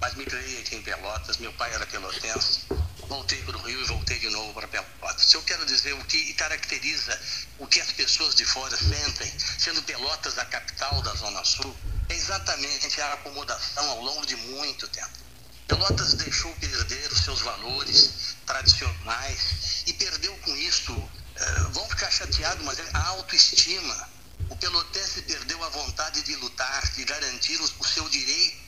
mas 0.00 0.14
me 0.14 0.24
criei 0.24 0.60
aqui 0.60 0.76
em 0.76 0.82
Pelotas, 0.82 1.36
meu 1.38 1.52
pai 1.54 1.72
era 1.72 1.86
pelotense, 1.86 2.60
voltei 3.08 3.38
para 3.42 3.56
o 3.56 3.62
Rio 3.62 3.80
e 3.80 3.84
voltei 3.84 4.18
de 4.18 4.30
novo 4.30 4.52
para 4.52 4.68
Pelotas. 4.68 5.32
Eu 5.32 5.42
quero 5.42 5.64
dizer 5.66 5.92
o 5.94 6.04
que 6.04 6.32
caracteriza 6.34 7.18
o 7.58 7.66
que 7.66 7.80
as 7.80 7.92
pessoas 7.92 8.34
de 8.34 8.44
fora 8.44 8.76
sentem, 8.76 9.32
sendo 9.58 9.82
Pelotas 9.82 10.38
a 10.38 10.44
capital 10.44 11.02
da 11.02 11.14
Zona 11.14 11.44
Sul, 11.44 11.74
é 12.08 12.14
exatamente 12.14 13.00
a 13.00 13.12
acomodação 13.14 13.88
ao 13.90 14.00
longo 14.02 14.26
de 14.26 14.36
muito 14.36 14.86
tempo. 14.88 15.24
Pelotas 15.66 16.14
deixou 16.14 16.52
perder 16.56 17.10
os 17.10 17.20
seus 17.20 17.40
valores 17.40 18.33
tradicionais 18.44 19.84
e 19.86 19.92
perdeu 19.94 20.36
com 20.38 20.56
isso, 20.56 20.92
uh, 20.92 21.72
vão 21.72 21.88
ficar 21.88 22.10
chateados, 22.10 22.64
mas 22.64 22.78
é 22.78 22.90
a 22.94 23.06
autoestima. 23.08 24.08
O 24.50 24.56
pelotense 24.56 25.22
perdeu 25.22 25.62
a 25.64 25.68
vontade 25.70 26.22
de 26.22 26.36
lutar, 26.36 26.92
de 26.92 27.04
garantir 27.04 27.60
o 27.60 27.84
seu 27.84 28.08
direito 28.08 28.64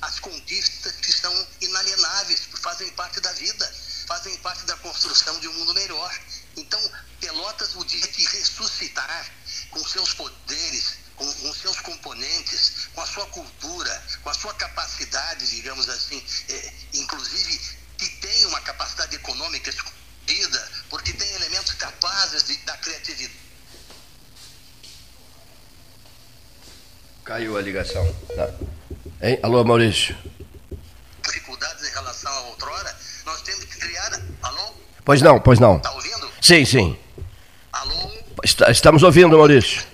às 0.00 0.18
conquistas 0.18 0.92
que 0.96 1.12
são 1.12 1.46
inalienáveis, 1.60 2.48
fazem 2.60 2.90
parte 2.90 3.20
da 3.20 3.32
vida, 3.34 3.74
fazem 4.06 4.36
parte 4.38 4.64
da 4.66 4.76
construção 4.78 5.38
de 5.40 5.48
um 5.48 5.52
mundo 5.54 5.74
melhor. 5.74 6.20
Então, 6.56 6.80
Pelotas, 7.20 7.76
o 7.76 7.84
dia 7.84 8.06
que 8.08 8.24
ressuscitar 8.24 9.30
com 9.70 9.84
seus 9.86 10.12
poderes, 10.14 10.96
com, 11.14 11.32
com 11.32 11.54
seus 11.54 11.80
componentes, 11.80 12.88
com 12.94 13.00
a 13.00 13.06
sua 13.06 13.26
cultura, 13.26 14.04
com 14.22 14.30
a 14.30 14.34
sua 14.34 14.52
capacidade, 14.54 15.48
digamos 15.48 15.88
assim, 15.88 16.22
é, 16.48 16.72
inclusive 16.94 17.81
que 18.02 18.16
tem 18.16 18.46
uma 18.46 18.60
capacidade 18.60 19.14
econômica 19.14 19.70
escondida, 19.70 20.68
porque 20.90 21.12
tem 21.12 21.32
elementos 21.34 21.72
capazes 21.74 22.44
de, 22.44 22.56
da 22.58 22.76
criatividade. 22.78 23.40
Caiu 27.24 27.56
a 27.56 27.62
ligação. 27.62 28.04
Tá. 28.34 28.50
Hein? 29.22 29.38
Alô, 29.42 29.64
Maurício. 29.64 30.16
Dificuldades 31.24 31.88
em 31.88 31.92
relação 31.92 32.32
a 32.32 32.40
outrora, 32.48 32.96
nós 33.24 33.40
temos 33.42 33.64
que 33.66 33.78
criar. 33.78 34.20
Alô? 34.42 34.74
Pois 35.04 35.22
não, 35.22 35.38
pois 35.40 35.60
não. 35.60 35.76
Está 35.76 35.92
ouvindo? 35.92 36.32
Sim, 36.40 36.64
sim. 36.64 36.98
Alô? 37.72 38.10
Estamos 38.68 39.04
ouvindo, 39.04 39.38
Maurício. 39.38 39.84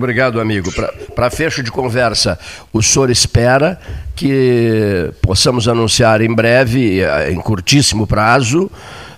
obrigado, 0.00 0.40
amigo. 0.40 0.70
Para 1.14 1.30
fecho 1.30 1.62
de 1.62 1.70
conversa, 1.70 2.38
o 2.72 2.82
senhor 2.82 3.10
espera 3.10 3.78
que 4.16 5.12
possamos 5.22 5.68
anunciar 5.68 6.22
em 6.22 6.34
breve, 6.34 7.00
eh, 7.00 7.30
em 7.30 7.36
curtíssimo 7.36 8.06
prazo, 8.06 8.70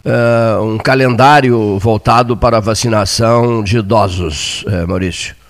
uh, 0.04 0.62
um 0.62 0.78
calendário 0.78 1.78
voltado 1.78 2.36
para 2.36 2.56
a 2.56 2.60
vacinação 2.60 3.62
de 3.62 3.78
idosos, 3.78 4.64
uh, 4.64 4.88
Maurício? 4.88 5.41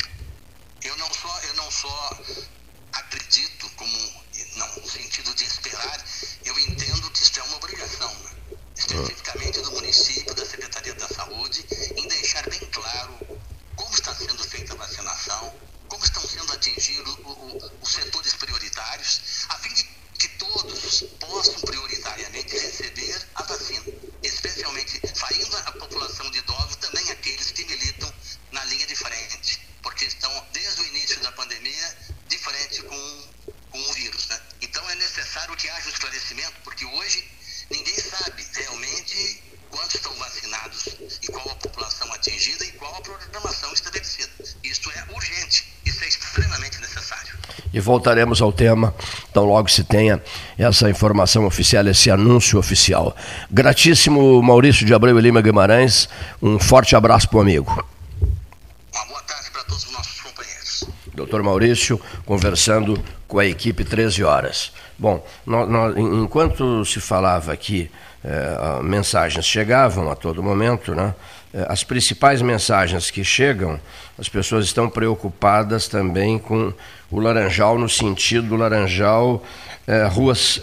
voltaremos 48.02 48.42
ao 48.42 48.52
tema, 48.52 48.92
então 49.30 49.44
logo 49.44 49.70
se 49.70 49.84
tenha 49.84 50.20
essa 50.58 50.90
informação 50.90 51.46
oficial, 51.46 51.86
esse 51.86 52.10
anúncio 52.10 52.58
oficial. 52.58 53.14
Gratíssimo 53.48 54.42
Maurício 54.42 54.84
de 54.84 54.92
Abreu 54.92 55.16
e 55.16 55.22
Lima 55.22 55.40
Guimarães, 55.40 56.08
um 56.42 56.58
forte 56.58 56.96
abraço 56.96 57.28
para 57.28 57.38
o 57.38 57.40
amigo. 57.40 57.70
Uma 58.92 59.04
boa 59.06 59.22
tarde 59.22 59.50
para 59.52 59.62
todos 59.62 59.84
os 59.84 59.92
nossos 59.92 60.20
companheiros. 60.20 60.84
Doutor 61.14 61.44
Maurício, 61.44 62.00
conversando 62.26 63.00
com 63.28 63.38
a 63.38 63.46
equipe 63.46 63.84
13 63.84 64.24
horas. 64.24 64.72
Bom, 64.98 65.24
nós, 65.46 65.68
nós, 65.68 65.96
enquanto 65.96 66.84
se 66.84 67.00
falava 67.00 67.52
aqui 67.52 67.88
é, 68.24 68.82
mensagens 68.82 69.44
chegavam 69.44 70.10
a 70.10 70.14
todo 70.14 70.42
momento, 70.42 70.94
né? 70.94 71.14
É, 71.52 71.66
as 71.68 71.82
principais 71.82 72.40
mensagens 72.40 73.10
que 73.10 73.24
chegam, 73.24 73.80
as 74.18 74.28
pessoas 74.28 74.64
estão 74.64 74.88
preocupadas 74.88 75.88
também 75.88 76.38
com 76.38 76.72
o 77.10 77.20
Laranjal 77.20 77.78
no 77.78 77.88
sentido 77.88 78.48
do 78.48 78.56
Laranjal, 78.56 79.42
é, 79.86 80.06
ruas 80.06 80.60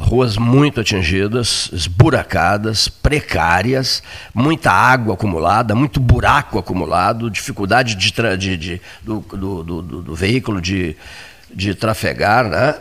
ruas 0.00 0.38
muito 0.38 0.80
atingidas, 0.80 1.68
esburacadas, 1.74 2.88
precárias, 2.88 4.02
muita 4.32 4.72
água 4.72 5.12
acumulada, 5.12 5.74
muito 5.74 6.00
buraco 6.00 6.58
acumulado, 6.58 7.30
dificuldade 7.30 7.94
de, 7.94 8.10
de, 8.38 8.56
de 8.56 8.80
do, 9.02 9.20
do, 9.20 9.62
do, 9.62 9.82
do 9.82 10.14
veículo 10.14 10.58
de, 10.58 10.96
de 11.52 11.74
trafegar, 11.74 12.48
né? 12.48 12.74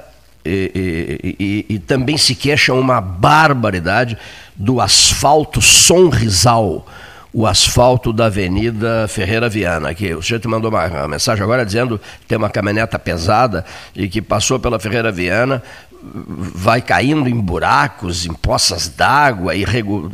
e, 0.46 1.36
e, 1.40 1.66
e, 1.76 1.80
também 1.80 2.18
se 2.18 2.34
queixam 2.34 2.80
uma 2.80 3.02
barbaridade 3.02 4.18
do 4.56 4.80
asfalto 4.80 5.62
sonrisal 5.62 6.86
o 7.32 7.46
asfalto 7.46 8.12
da 8.12 8.26
Avenida 8.26 9.08
Ferreira 9.08 9.48
Viana. 9.48 9.90
Aqui, 9.90 10.14
o 10.14 10.22
te 10.22 10.48
mandou 10.48 10.72
uma, 10.72 10.86
uma 10.88 11.08
mensagem 11.08 11.44
agora 11.44 11.66
dizendo 11.66 12.00
que 12.22 12.26
tem 12.28 12.38
uma 12.38 12.50
caminhoneta 12.50 12.98
pesada 12.98 13.64
e 13.96 14.08
que 14.10 14.22
passou 14.22 14.60
pela 14.60 14.80
Ferreira 14.80 15.12
Viana, 15.12 15.62
vai 16.02 16.82
caindo 16.82 17.28
em 17.28 17.36
buracos, 17.36 18.26
em 18.26 18.34
poças 18.34 18.88
d'água, 18.88 19.56
irregu 19.56 20.10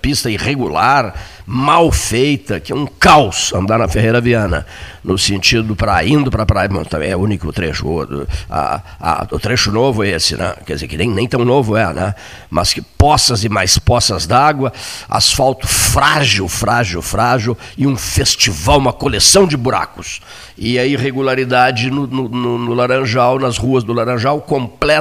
pista 0.00 0.30
irregular, 0.30 1.14
mal 1.46 1.92
feita, 1.92 2.58
que 2.58 2.72
é 2.72 2.74
um 2.74 2.86
caos 2.86 3.52
andar 3.52 3.78
na 3.78 3.88
Ferreira 3.88 4.20
Viana, 4.20 4.66
no 5.04 5.18
sentido 5.18 5.76
para 5.76 6.02
indo 6.04 6.30
para 6.30 6.44
a 6.44 6.46
praia, 6.46 6.70
também 6.88 7.10
é 7.10 7.16
o 7.16 7.20
único 7.20 7.52
trecho, 7.52 7.86
o, 7.86 8.26
a, 8.48 8.80
a, 8.98 9.26
o 9.30 9.38
trecho 9.38 9.70
novo 9.70 10.04
é 10.04 10.10
esse, 10.10 10.36
né? 10.36 10.54
quer 10.64 10.74
dizer, 10.74 10.88
que 10.88 10.96
nem, 10.96 11.10
nem 11.10 11.28
tão 11.28 11.44
novo 11.44 11.76
é, 11.76 11.92
né? 11.92 12.14
mas 12.48 12.72
que 12.72 12.80
poças 12.80 13.44
e 13.44 13.48
mais 13.48 13.78
poças 13.78 14.26
d'água, 14.26 14.72
asfalto 15.08 15.66
frágil, 15.66 16.48
frágil, 16.48 17.02
frágil, 17.02 17.58
e 17.76 17.86
um 17.86 17.96
festival, 17.96 18.78
uma 18.78 18.92
coleção 18.92 19.46
de 19.46 19.56
buracos. 19.56 20.20
E 20.56 20.78
a 20.78 20.84
irregularidade 20.84 21.90
no, 21.90 22.06
no, 22.06 22.58
no, 22.58 22.74
Laranjal, 22.74 23.38
nas 23.38 23.56
ruas 23.56 23.82
do 23.82 23.92
Laranjal, 23.92 24.40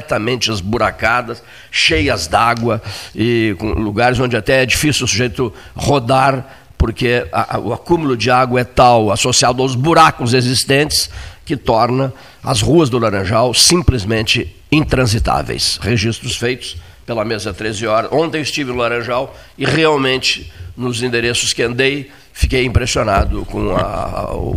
completamente 0.10 0.52
esburacadas, 0.52 1.44
cheias 1.70 2.26
d'água, 2.26 2.82
e 3.16 3.56
com 3.60 3.68
lugares 3.74 4.20
onde 4.20 4.36
até 4.36 4.64
é 4.64 4.66
difícil 4.66 5.06
o 5.06 5.08
sujeito 5.08 5.54
rodar, 5.76 6.58
porque 6.78 7.28
a, 7.32 7.58
a, 7.58 7.60
o 7.60 7.72
acúmulo 7.72 8.18
de 8.18 8.32
água 8.32 8.62
é 8.62 8.64
tal, 8.64 9.12
associado 9.12 9.62
aos 9.62 9.76
buracos 9.76 10.34
existentes, 10.34 11.10
que 11.46 11.56
torna 11.56 12.12
as 12.44 12.62
ruas 12.62 12.90
do 12.90 12.98
Laranjal 12.98 13.54
simplesmente 13.54 14.56
intransitáveis. 14.72 15.78
Registros 15.82 16.36
feitos 16.36 16.78
pela 17.06 17.26
mesa 17.26 17.54
13 17.54 17.88
horas. 17.88 18.12
Ontem 18.12 18.42
estive 18.42 18.72
no 18.72 18.78
Laranjal 18.78 19.36
e 19.58 19.66
realmente, 19.66 20.52
nos 20.78 21.04
endereços 21.04 21.54
que 21.54 21.64
andei, 21.64 22.12
fiquei 22.40 22.64
impressionado 22.64 23.44
com 23.44 23.76
a, 23.76 24.34
o, 24.34 24.56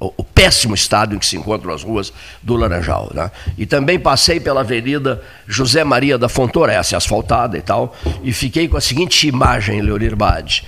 o, 0.00 0.14
o, 0.16 0.24
péssimo 0.24 0.74
estado 0.74 1.14
em 1.14 1.18
que 1.18 1.24
se 1.24 1.36
encontram 1.36 1.72
as 1.72 1.84
ruas 1.84 2.12
do 2.42 2.56
Laranjal. 2.56 3.08
Né? 3.14 3.30
E 3.56 3.64
também 3.64 4.00
passei 4.00 4.40
pela 4.40 4.62
Avenida 4.62 5.22
José 5.46 5.84
Maria 5.84 6.18
da 6.18 6.28
Fontoura, 6.28 6.72
essa 6.72 6.96
asfaltada 6.96 7.56
e 7.56 7.60
tal, 7.60 7.94
e 8.24 8.32
fiquei 8.32 8.66
com 8.66 8.76
a 8.76 8.80
seguinte 8.80 9.28
imagem, 9.28 9.80
Leonir 9.80 10.16
Bade. 10.16 10.64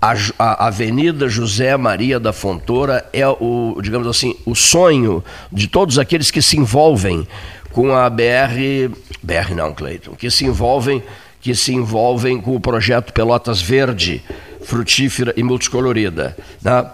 A, 0.00 0.14
a, 0.38 0.66
Avenida 0.68 1.28
José 1.28 1.76
Maria 1.76 2.20
da 2.20 2.32
Fontoura 2.32 3.04
é 3.12 3.26
o, 3.26 3.76
digamos 3.82 4.06
assim, 4.06 4.36
o 4.46 4.54
sonho 4.54 5.24
de 5.50 5.66
todos 5.66 5.98
aqueles 5.98 6.30
que 6.30 6.40
se 6.40 6.56
envolvem 6.56 7.26
com 7.72 7.92
a 7.92 8.08
BR, 8.08 8.88
BR 9.20 9.52
não, 9.56 9.74
Cleiton, 9.74 10.12
que 10.12 10.30
se 10.30 10.44
envolvem, 10.44 11.02
que 11.40 11.56
se 11.56 11.74
envolvem 11.74 12.40
com 12.40 12.54
o 12.54 12.60
projeto 12.60 13.12
Pelotas 13.12 13.60
Verde, 13.60 14.22
frutífera 14.62 15.32
e 15.36 15.42
multicolorida. 15.42 16.36
Né? 16.62 16.90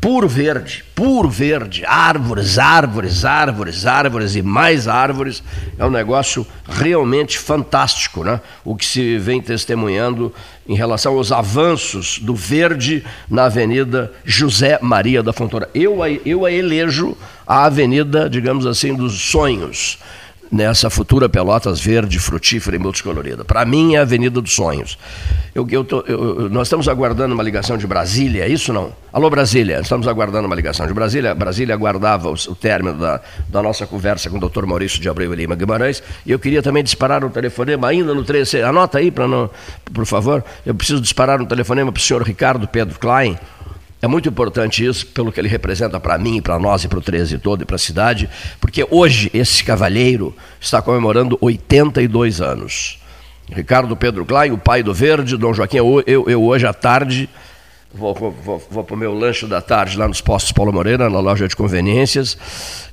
Puro 0.00 0.28
verde, 0.28 0.84
puro 0.94 1.28
verde, 1.28 1.84
árvores, 1.84 2.56
árvores, 2.56 3.24
árvores, 3.24 3.84
árvores 3.84 4.36
e 4.36 4.42
mais 4.42 4.86
árvores. 4.86 5.42
É 5.76 5.84
um 5.84 5.90
negócio 5.90 6.46
realmente 6.68 7.36
fantástico, 7.36 8.22
né? 8.22 8.40
o 8.64 8.76
que 8.76 8.86
se 8.86 9.18
vem 9.18 9.40
testemunhando 9.40 10.32
em 10.68 10.76
relação 10.76 11.14
aos 11.14 11.32
avanços 11.32 12.20
do 12.20 12.34
verde 12.34 13.04
na 13.28 13.46
Avenida 13.46 14.12
José 14.24 14.78
Maria 14.80 15.22
da 15.22 15.32
Fontoura. 15.32 15.68
Eu 15.74 15.98
eu 16.24 16.46
a 16.46 16.52
elejo 16.52 17.16
a 17.46 17.64
Avenida, 17.64 18.30
digamos 18.30 18.66
assim, 18.66 18.94
dos 18.94 19.20
sonhos 19.20 19.98
nessa 20.50 20.88
futura 20.90 21.28
Pelotas 21.28 21.80
verde, 21.80 22.18
frutífera 22.18 22.76
e 22.76 22.78
multicolorida. 22.78 23.44
Para 23.44 23.64
mim 23.64 23.94
é 23.94 23.98
a 23.98 24.02
Avenida 24.02 24.40
dos 24.40 24.54
Sonhos. 24.54 24.98
Eu, 25.54 25.66
eu 25.70 25.84
tô, 25.84 26.00
eu, 26.00 26.48
nós 26.50 26.68
estamos 26.68 26.88
aguardando 26.88 27.34
uma 27.34 27.42
ligação 27.42 27.76
de 27.76 27.86
Brasília, 27.86 28.44
é 28.44 28.48
isso 28.48 28.72
não? 28.72 28.92
Alô 29.12 29.28
Brasília, 29.28 29.80
estamos 29.80 30.06
aguardando 30.06 30.46
uma 30.46 30.54
ligação 30.54 30.86
de 30.86 30.94
Brasília. 30.94 31.34
Brasília 31.34 31.74
aguardava 31.74 32.28
o, 32.28 32.34
o 32.34 32.54
término 32.54 32.98
da, 32.98 33.20
da, 33.48 33.62
nossa 33.62 33.86
conversa 33.86 34.30
com 34.30 34.38
o 34.38 34.48
Dr. 34.48 34.64
Maurício 34.66 35.00
de 35.00 35.08
Abreu 35.08 35.32
e 35.32 35.36
Lima 35.36 35.54
Guimarães 35.54 36.02
e 36.24 36.30
eu 36.30 36.38
queria 36.38 36.62
também 36.62 36.82
disparar 36.82 37.24
um 37.24 37.30
telefonema 37.30 37.88
ainda 37.88 38.14
no 38.14 38.24
13. 38.24 38.62
Anota 38.62 38.98
aí, 38.98 39.12
não, 39.16 39.50
por 39.92 40.06
favor. 40.06 40.44
Eu 40.64 40.74
preciso 40.74 41.00
disparar 41.00 41.40
um 41.40 41.46
telefonema 41.46 41.90
para 41.90 42.00
o 42.00 42.02
senhor 42.02 42.22
Ricardo 42.22 42.68
Pedro 42.68 42.98
Klein 42.98 43.38
é 44.00 44.06
muito 44.06 44.28
importante 44.28 44.84
isso, 44.84 45.06
pelo 45.06 45.32
que 45.32 45.40
ele 45.40 45.48
representa 45.48 45.98
para 45.98 46.16
mim, 46.16 46.40
para 46.40 46.58
nós 46.58 46.84
e 46.84 46.88
para 46.88 46.98
o 46.98 47.02
13 47.02 47.38
todo 47.38 47.62
e 47.62 47.64
para 47.64 47.76
a 47.76 47.78
cidade, 47.78 48.30
porque 48.60 48.86
hoje 48.90 49.30
esse 49.34 49.64
cavalheiro 49.64 50.34
está 50.60 50.80
comemorando 50.80 51.36
82 51.40 52.40
anos. 52.40 53.00
Ricardo 53.50 53.96
Pedro 53.96 54.24
Klein, 54.24 54.52
o 54.52 54.58
pai 54.58 54.82
do 54.82 54.94
Verde, 54.94 55.36
Dom 55.36 55.52
Joaquim, 55.52 55.78
eu, 55.78 56.02
eu, 56.06 56.28
eu 56.28 56.42
hoje 56.44 56.66
à 56.66 56.72
tarde 56.72 57.28
vou, 57.92 58.14
vou, 58.14 58.62
vou 58.70 58.84
para 58.84 58.94
o 58.94 58.98
meu 58.98 59.12
lanche 59.12 59.46
da 59.46 59.60
tarde 59.60 59.96
lá 59.96 60.06
nos 60.06 60.20
postos 60.20 60.52
Paulo 60.52 60.72
Moreira, 60.72 61.10
na 61.10 61.18
loja 61.18 61.48
de 61.48 61.56
conveniências, 61.56 62.38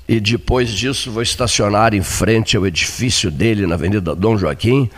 e 0.08 0.20
depois 0.20 0.72
disso 0.72 1.12
vou 1.12 1.22
estacionar 1.22 1.94
em 1.94 2.02
frente 2.02 2.58
ao 2.58 2.66
edifício 2.66 3.30
dele 3.30 3.68
na 3.68 3.76
Avenida 3.76 4.16
Dom 4.16 4.38
Joaquim 4.38 4.90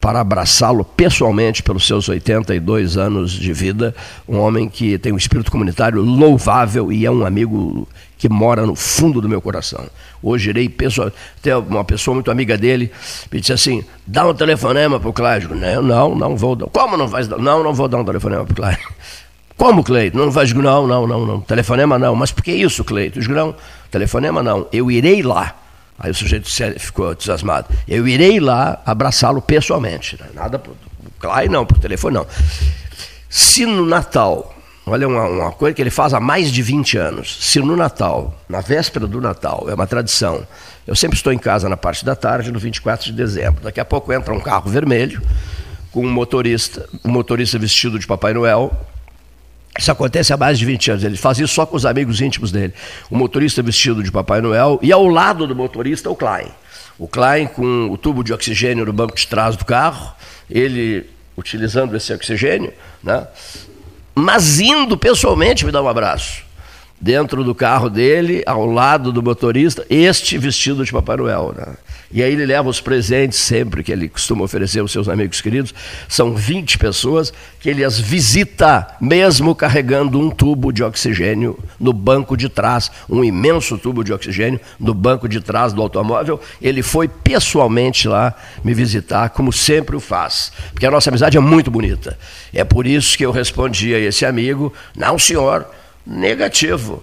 para 0.00 0.20
abraçá-lo 0.20 0.84
pessoalmente 0.84 1.62
pelos 1.62 1.86
seus 1.86 2.08
82 2.08 2.96
anos 2.96 3.32
de 3.32 3.52
vida, 3.52 3.94
um 4.28 4.38
homem 4.38 4.68
que 4.68 4.98
tem 4.98 5.12
um 5.12 5.16
espírito 5.16 5.50
comunitário 5.50 6.00
louvável 6.00 6.92
e 6.92 7.04
é 7.04 7.10
um 7.10 7.26
amigo 7.26 7.88
que 8.18 8.28
mora 8.28 8.64
no 8.64 8.74
fundo 8.74 9.20
do 9.20 9.28
meu 9.28 9.40
coração. 9.40 9.86
Hoje 10.22 10.50
irei 10.50 10.68
pessoal, 10.68 11.10
até 11.38 11.56
uma 11.56 11.84
pessoa 11.84 12.14
muito 12.14 12.30
amiga 12.30 12.56
dele 12.56 12.90
me 13.30 13.40
disse 13.40 13.52
assim: 13.52 13.84
dá 14.06 14.26
um 14.26 14.34
telefonema 14.34 14.98
para 14.98 15.08
o 15.08 15.12
Cláudio. 15.12 15.54
Não, 15.54 15.82
não, 15.82 16.14
não 16.14 16.36
vou 16.36 16.56
dar. 16.56 16.66
Como 16.66 16.96
não 16.96 17.08
dar? 17.08 17.38
Não, 17.38 17.62
não 17.62 17.74
vou 17.74 17.88
dar 17.88 17.98
um 17.98 18.04
telefonema 18.04 18.44
para 18.44 18.52
o 18.52 18.56
Cláudio. 18.56 18.88
Como, 19.56 19.82
Cleito? 19.82 20.18
Não 20.18 20.30
vai 20.30 20.46
Não, 20.46 20.86
não, 20.86 21.06
não, 21.06 21.24
não. 21.24 21.40
Telefonema 21.40 21.98
não. 21.98 22.14
Mas 22.14 22.30
por 22.30 22.44
que 22.44 22.52
isso, 22.52 22.84
Cleito? 22.84 23.18
Não, 23.30 23.54
telefonema 23.90 24.42
não. 24.42 24.66
Eu 24.70 24.90
irei 24.90 25.22
lá 25.22 25.54
Aí 25.98 26.10
o 26.10 26.14
sujeito 26.14 26.48
ficou 26.78 27.12
entusiasmado. 27.12 27.68
Eu 27.88 28.06
irei 28.06 28.38
lá 28.38 28.80
abraçá-lo 28.84 29.40
pessoalmente. 29.40 30.16
Né? 30.20 30.28
Nada 30.34 30.58
por 30.58 30.74
claro, 31.18 31.50
não, 31.50 31.64
por 31.64 31.78
telefone 31.78 32.16
não. 32.16 32.26
Se 33.28 33.66
no 33.66 33.84
Natal, 33.84 34.54
olha 34.86 35.08
uma, 35.08 35.24
uma, 35.24 35.52
coisa 35.52 35.74
que 35.74 35.82
ele 35.82 35.90
faz 35.90 36.14
há 36.14 36.20
mais 36.20 36.52
de 36.52 36.62
20 36.62 36.98
anos, 36.98 37.38
se 37.40 37.58
no 37.60 37.76
Natal, 37.76 38.34
na 38.48 38.60
véspera 38.60 39.06
do 39.06 39.20
Natal, 39.20 39.66
é 39.68 39.74
uma 39.74 39.86
tradição, 39.86 40.46
eu 40.86 40.94
sempre 40.94 41.16
estou 41.16 41.32
em 41.32 41.38
casa 41.38 41.68
na 41.68 41.76
parte 41.76 42.04
da 42.04 42.14
tarde, 42.14 42.52
no 42.52 42.58
24 42.58 43.06
de 43.06 43.12
dezembro. 43.12 43.62
Daqui 43.62 43.80
a 43.80 43.84
pouco 43.84 44.12
entra 44.12 44.32
um 44.32 44.40
carro 44.40 44.70
vermelho 44.70 45.20
com 45.90 46.06
um 46.06 46.10
motorista, 46.10 46.88
um 47.04 47.10
motorista 47.10 47.58
vestido 47.58 47.98
de 47.98 48.06
Papai 48.06 48.32
Noel, 48.32 48.72
isso 49.78 49.92
acontece 49.92 50.32
há 50.32 50.36
mais 50.36 50.58
de 50.58 50.64
20 50.64 50.90
anos. 50.92 51.04
Ele 51.04 51.16
faz 51.16 51.38
isso 51.38 51.54
só 51.54 51.66
com 51.66 51.76
os 51.76 51.84
amigos 51.84 52.20
íntimos 52.20 52.50
dele. 52.50 52.72
O 53.10 53.16
motorista 53.16 53.62
vestido 53.62 54.02
de 54.02 54.10
Papai 54.10 54.40
Noel 54.40 54.78
e 54.82 54.92
ao 54.92 55.06
lado 55.06 55.46
do 55.46 55.54
motorista 55.54 56.10
o 56.10 56.16
Klein. 56.16 56.48
O 56.98 57.06
Klein 57.06 57.46
com 57.46 57.90
o 57.90 57.98
tubo 57.98 58.24
de 58.24 58.32
oxigênio 58.32 58.86
no 58.86 58.92
banco 58.92 59.14
de 59.14 59.26
trás 59.26 59.56
do 59.56 59.64
carro, 59.64 60.14
ele 60.50 61.08
utilizando 61.36 61.94
esse 61.94 62.12
oxigênio, 62.12 62.72
né? 63.02 63.26
mas 64.14 64.58
indo 64.58 64.96
pessoalmente 64.96 65.66
me 65.66 65.70
dar 65.70 65.82
um 65.82 65.88
abraço. 65.88 66.45
Dentro 67.00 67.44
do 67.44 67.54
carro 67.54 67.90
dele, 67.90 68.42
ao 68.46 68.64
lado 68.64 69.12
do 69.12 69.22
motorista, 69.22 69.84
este 69.90 70.38
vestido 70.38 70.84
de 70.84 70.90
Papai 70.90 71.18
Noel. 71.18 71.54
Né? 71.56 71.74
E 72.10 72.22
aí 72.22 72.32
ele 72.32 72.46
leva 72.46 72.68
os 72.68 72.80
presentes 72.80 73.38
sempre 73.40 73.82
que 73.82 73.90
ele 73.92 74.08
costuma 74.08 74.44
oferecer 74.44 74.80
aos 74.80 74.92
seus 74.92 75.08
amigos 75.08 75.40
queridos. 75.40 75.74
São 76.08 76.34
20 76.34 76.78
pessoas 76.78 77.32
que 77.60 77.68
ele 77.68 77.84
as 77.84 77.98
visita, 77.98 78.96
mesmo 79.00 79.54
carregando 79.54 80.18
um 80.18 80.30
tubo 80.30 80.72
de 80.72 80.82
oxigênio 80.82 81.58
no 81.80 81.92
banco 81.92 82.36
de 82.36 82.48
trás, 82.48 82.90
um 83.10 83.24
imenso 83.24 83.76
tubo 83.76 84.04
de 84.04 84.12
oxigênio 84.12 84.60
no 84.78 84.94
banco 84.94 85.28
de 85.28 85.40
trás 85.40 85.72
do 85.72 85.82
automóvel. 85.82 86.40
Ele 86.62 86.82
foi 86.82 87.08
pessoalmente 87.08 88.08
lá 88.08 88.34
me 88.64 88.72
visitar, 88.72 89.30
como 89.30 89.52
sempre 89.52 89.96
o 89.96 90.00
faz, 90.00 90.52
porque 90.72 90.86
a 90.86 90.90
nossa 90.90 91.10
amizade 91.10 91.36
é 91.36 91.40
muito 91.40 91.70
bonita. 91.70 92.16
É 92.54 92.64
por 92.64 92.86
isso 92.86 93.18
que 93.18 93.26
eu 93.26 93.32
respondi 93.32 93.94
a 93.94 93.98
esse 93.98 94.24
amigo: 94.24 94.72
não, 94.96 95.18
senhor, 95.18 95.66
negativo 96.06 97.02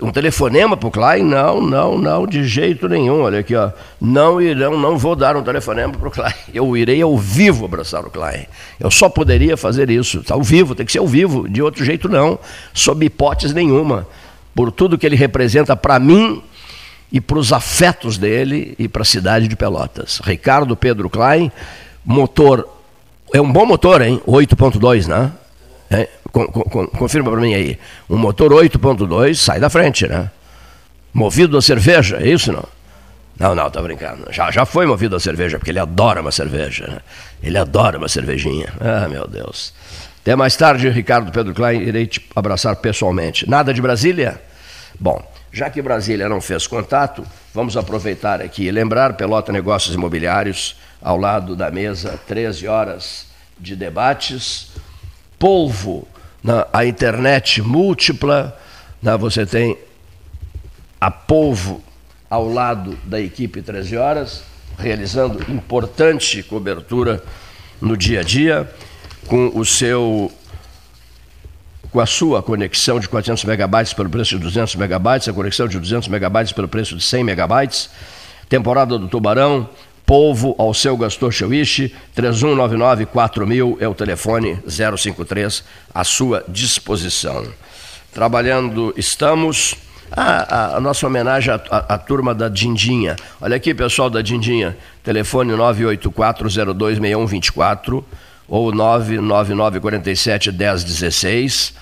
um 0.00 0.10
telefonema 0.10 0.76
para 0.76 0.88
o 0.88 0.90
Klein? 0.90 1.22
Não, 1.24 1.60
não, 1.60 1.98
não, 1.98 2.26
de 2.26 2.44
jeito 2.44 2.88
nenhum. 2.88 3.22
Olha 3.22 3.40
aqui, 3.40 3.54
ó. 3.54 3.70
Não 4.00 4.40
irão, 4.40 4.78
não 4.78 4.98
vou 4.98 5.16
dar 5.16 5.36
um 5.36 5.42
telefonema 5.42 5.92
para 5.92 6.08
o 6.08 6.10
Klein. 6.10 6.34
Eu 6.52 6.76
irei 6.76 7.00
ao 7.00 7.16
vivo 7.16 7.64
abraçar 7.64 8.04
o 8.04 8.10
Klein. 8.10 8.46
Eu 8.78 8.90
só 8.90 9.08
poderia 9.08 9.56
fazer 9.56 9.90
isso. 9.90 10.22
Ao 10.30 10.42
vivo, 10.42 10.74
tem 10.74 10.84
que 10.84 10.92
ser 10.92 10.98
ao 10.98 11.06
vivo. 11.06 11.48
De 11.48 11.62
outro 11.62 11.84
jeito, 11.84 12.08
não. 12.08 12.38
Sob 12.72 13.04
hipótese 13.04 13.54
nenhuma. 13.54 14.06
Por 14.54 14.70
tudo 14.70 14.98
que 14.98 15.06
ele 15.06 15.16
representa 15.16 15.74
para 15.74 15.98
mim 15.98 16.42
e 17.10 17.20
para 17.20 17.38
os 17.38 17.52
afetos 17.52 18.18
dele 18.18 18.74
e 18.78 18.88
para 18.88 19.02
a 19.02 19.06
cidade 19.06 19.48
de 19.48 19.56
Pelotas. 19.56 20.20
Ricardo 20.22 20.76
Pedro 20.76 21.08
Klein, 21.08 21.50
motor. 22.04 22.68
É 23.32 23.40
um 23.40 23.50
bom 23.50 23.66
motor, 23.66 24.00
hein? 24.00 24.20
8.2, 24.26 25.06
né? 25.08 25.32
Confirma 26.98 27.30
para 27.30 27.40
mim 27.40 27.54
aí. 27.54 27.78
Um 28.10 28.16
motor 28.16 28.52
8.2 28.52 29.36
sai 29.36 29.60
da 29.60 29.70
frente, 29.70 30.06
né? 30.08 30.30
Movido 31.12 31.56
a 31.56 31.62
cerveja, 31.62 32.16
é 32.16 32.28
isso 32.28 32.52
não? 32.52 32.64
Não, 33.38 33.54
não, 33.54 33.70
tá 33.70 33.80
brincando. 33.80 34.26
Já, 34.32 34.50
já 34.50 34.64
foi 34.64 34.86
movido 34.86 35.16
a 35.16 35.20
cerveja, 35.20 35.58
porque 35.58 35.70
ele 35.70 35.78
adora 35.78 36.20
uma 36.20 36.32
cerveja. 36.32 36.86
Né? 36.86 36.98
Ele 37.42 37.58
adora 37.58 37.98
uma 37.98 38.08
cervejinha. 38.08 38.72
Ah, 38.80 39.08
meu 39.08 39.26
Deus. 39.26 39.72
Até 40.22 40.34
mais 40.34 40.56
tarde, 40.56 40.88
Ricardo 40.88 41.30
Pedro 41.30 41.52
Klein, 41.54 41.82
irei 41.82 42.06
te 42.06 42.24
abraçar 42.34 42.76
pessoalmente. 42.76 43.48
Nada 43.48 43.74
de 43.74 43.82
Brasília? 43.82 44.40
Bom, 44.98 45.22
Já 45.52 45.70
que 45.70 45.80
Brasília 45.80 46.28
não 46.28 46.40
fez 46.40 46.66
contato, 46.66 47.24
vamos 47.54 47.76
aproveitar 47.76 48.40
aqui 48.42 48.64
e 48.64 48.70
lembrar 48.72 49.12
Pelota 49.14 49.52
Negócios 49.52 49.94
Imobiliários, 49.94 50.76
ao 51.00 51.16
lado 51.16 51.54
da 51.54 51.70
mesa, 51.70 52.18
13 52.26 52.66
horas 52.66 53.26
de 53.56 53.76
debates. 53.76 54.72
Polvo, 55.38 56.08
na, 56.44 56.66
a 56.70 56.84
internet 56.84 57.62
múltipla, 57.62 58.54
na, 59.02 59.16
você 59.16 59.46
tem 59.46 59.78
a 61.00 61.10
Polvo 61.10 61.82
ao 62.28 62.46
lado 62.46 62.98
da 63.04 63.18
equipe 63.18 63.62
13 63.62 63.96
horas, 63.96 64.44
realizando 64.78 65.42
importante 65.50 66.42
cobertura 66.42 67.22
no 67.80 67.96
dia 67.96 68.20
a 68.20 68.22
dia, 68.22 68.70
com 69.26 69.50
o 69.54 69.64
seu 69.64 70.30
com 71.90 72.00
a 72.00 72.06
sua 72.06 72.42
conexão 72.42 72.98
de 72.98 73.08
400 73.08 73.44
megabytes 73.44 73.92
pelo 73.92 74.10
preço 74.10 74.36
de 74.36 74.42
200 74.42 74.74
megabytes, 74.74 75.28
a 75.28 75.32
conexão 75.32 75.68
de 75.68 75.78
200 75.78 76.08
megabytes 76.08 76.52
pelo 76.52 76.66
preço 76.66 76.96
de 76.96 77.04
100 77.04 77.22
megabytes. 77.22 77.88
Temporada 78.48 78.98
do 78.98 79.06
Tubarão, 79.06 79.68
Polvo 80.06 80.54
ao 80.58 80.74
seu 80.74 80.96
Gastor 80.96 81.32
Cheuiche, 81.32 81.92
3199-4000 82.16 83.76
é 83.80 83.88
o 83.88 83.94
telefone 83.94 84.58
053 84.68 85.64
à 85.94 86.04
sua 86.04 86.44
disposição. 86.46 87.44
Trabalhando 88.12 88.92
estamos. 88.96 89.74
Ah, 90.16 90.74
a, 90.74 90.76
a, 90.76 90.80
nossa 90.80 91.04
homenagem 91.06 91.52
à, 91.52 91.60
à, 91.70 91.94
à, 91.94 91.98
turma 91.98 92.34
da 92.34 92.48
Dindinha. 92.48 93.16
Olha 93.40 93.56
aqui, 93.56 93.74
pessoal 93.74 94.08
da 94.10 94.22
Dindinha. 94.22 94.76
Telefone 95.02 95.52
984026124 95.54 98.04
ou 98.46 98.70
999471016. 98.72 101.72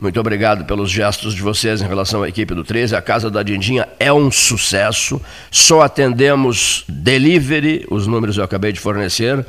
Muito 0.00 0.18
obrigado 0.18 0.64
pelos 0.64 0.90
gestos 0.90 1.34
de 1.34 1.42
vocês 1.42 1.82
em 1.82 1.86
relação 1.86 2.22
à 2.22 2.28
equipe 2.28 2.54
do 2.54 2.64
13. 2.64 2.96
A 2.96 3.02
Casa 3.02 3.30
da 3.30 3.42
Dindinha 3.42 3.86
é 3.98 4.10
um 4.10 4.30
sucesso. 4.30 5.20
Só 5.50 5.82
atendemos 5.82 6.86
delivery, 6.88 7.86
os 7.90 8.06
números 8.06 8.38
eu 8.38 8.44
acabei 8.44 8.72
de 8.72 8.80
fornecer, 8.80 9.44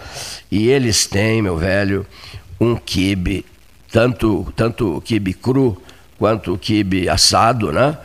e 0.51 0.67
eles 0.67 1.07
têm, 1.07 1.41
meu 1.41 1.55
velho, 1.55 2.05
um 2.59 2.75
kibe, 2.75 3.45
tanto 3.89 4.51
tanto 4.53 5.01
kibe 5.05 5.33
cru 5.33 5.81
quanto 6.19 6.57
kibe 6.57 7.07
assado, 7.07 7.71
né? 7.71 7.97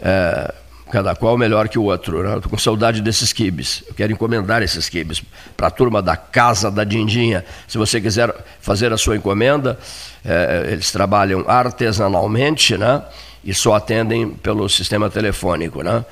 É, 0.00 0.52
cada 0.92 1.16
qual 1.16 1.38
melhor 1.38 1.68
que 1.68 1.78
o 1.78 1.84
outro. 1.84 2.22
Né? 2.22 2.36
Estou 2.36 2.50
com 2.50 2.58
saudade 2.58 3.00
desses 3.00 3.32
quibes. 3.32 3.82
Eu 3.88 3.94
quero 3.94 4.12
encomendar 4.12 4.62
esses 4.62 4.90
quibes 4.90 5.22
para 5.56 5.68
a 5.68 5.70
turma 5.70 6.02
da 6.02 6.16
Casa 6.16 6.70
da 6.70 6.84
Dindinha. 6.84 7.42
Se 7.66 7.78
você 7.78 7.98
quiser 7.98 8.32
fazer 8.60 8.92
a 8.92 8.98
sua 8.98 9.16
encomenda, 9.16 9.78
é, 10.22 10.68
eles 10.70 10.92
trabalham 10.92 11.48
artesanalmente, 11.48 12.76
né? 12.76 13.02
E 13.42 13.54
só 13.54 13.74
atendem 13.74 14.28
pelo 14.28 14.68
sistema 14.68 15.08
telefônico, 15.08 15.82
né? 15.82 16.04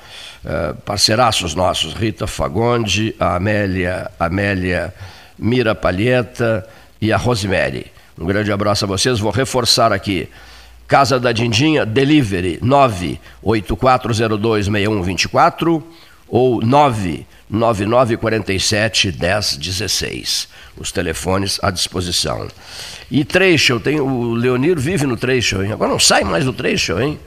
É, 0.43 0.73
parceiraços 0.83 1.53
nossos, 1.53 1.93
Rita 1.93 2.25
Fagonde, 2.25 3.15
a 3.19 3.35
Amélia, 3.35 4.09
Amélia 4.19 4.91
Mira 5.37 5.75
Palheta 5.75 6.67
e 6.99 7.13
a 7.13 7.17
Rosemary. 7.17 7.85
Um 8.17 8.25
grande 8.25 8.51
abraço 8.51 8.85
a 8.85 8.87
vocês. 8.87 9.19
Vou 9.19 9.31
reforçar 9.31 9.93
aqui. 9.93 10.27
Casa 10.91 11.17
da 11.17 11.31
Dindinha, 11.31 11.85
delivery 11.85 12.59
984026124 13.45 15.81
ou 16.27 16.61
99947 16.61 19.15
1016. 19.17 20.49
Os 20.77 20.91
telefones 20.91 21.57
à 21.63 21.71
disposição. 21.71 22.45
E 23.09 23.23
trecho, 23.23 23.79
tem, 23.79 24.01
o 24.01 24.33
Leonir 24.33 24.77
vive 24.77 25.07
no 25.07 25.15
trecho, 25.15 25.63
hein? 25.63 25.71
agora 25.71 25.89
não 25.89 25.99
sai 25.99 26.25
mais 26.25 26.43
do 26.43 26.51
trecho, 26.51 26.99
hein? 26.99 27.17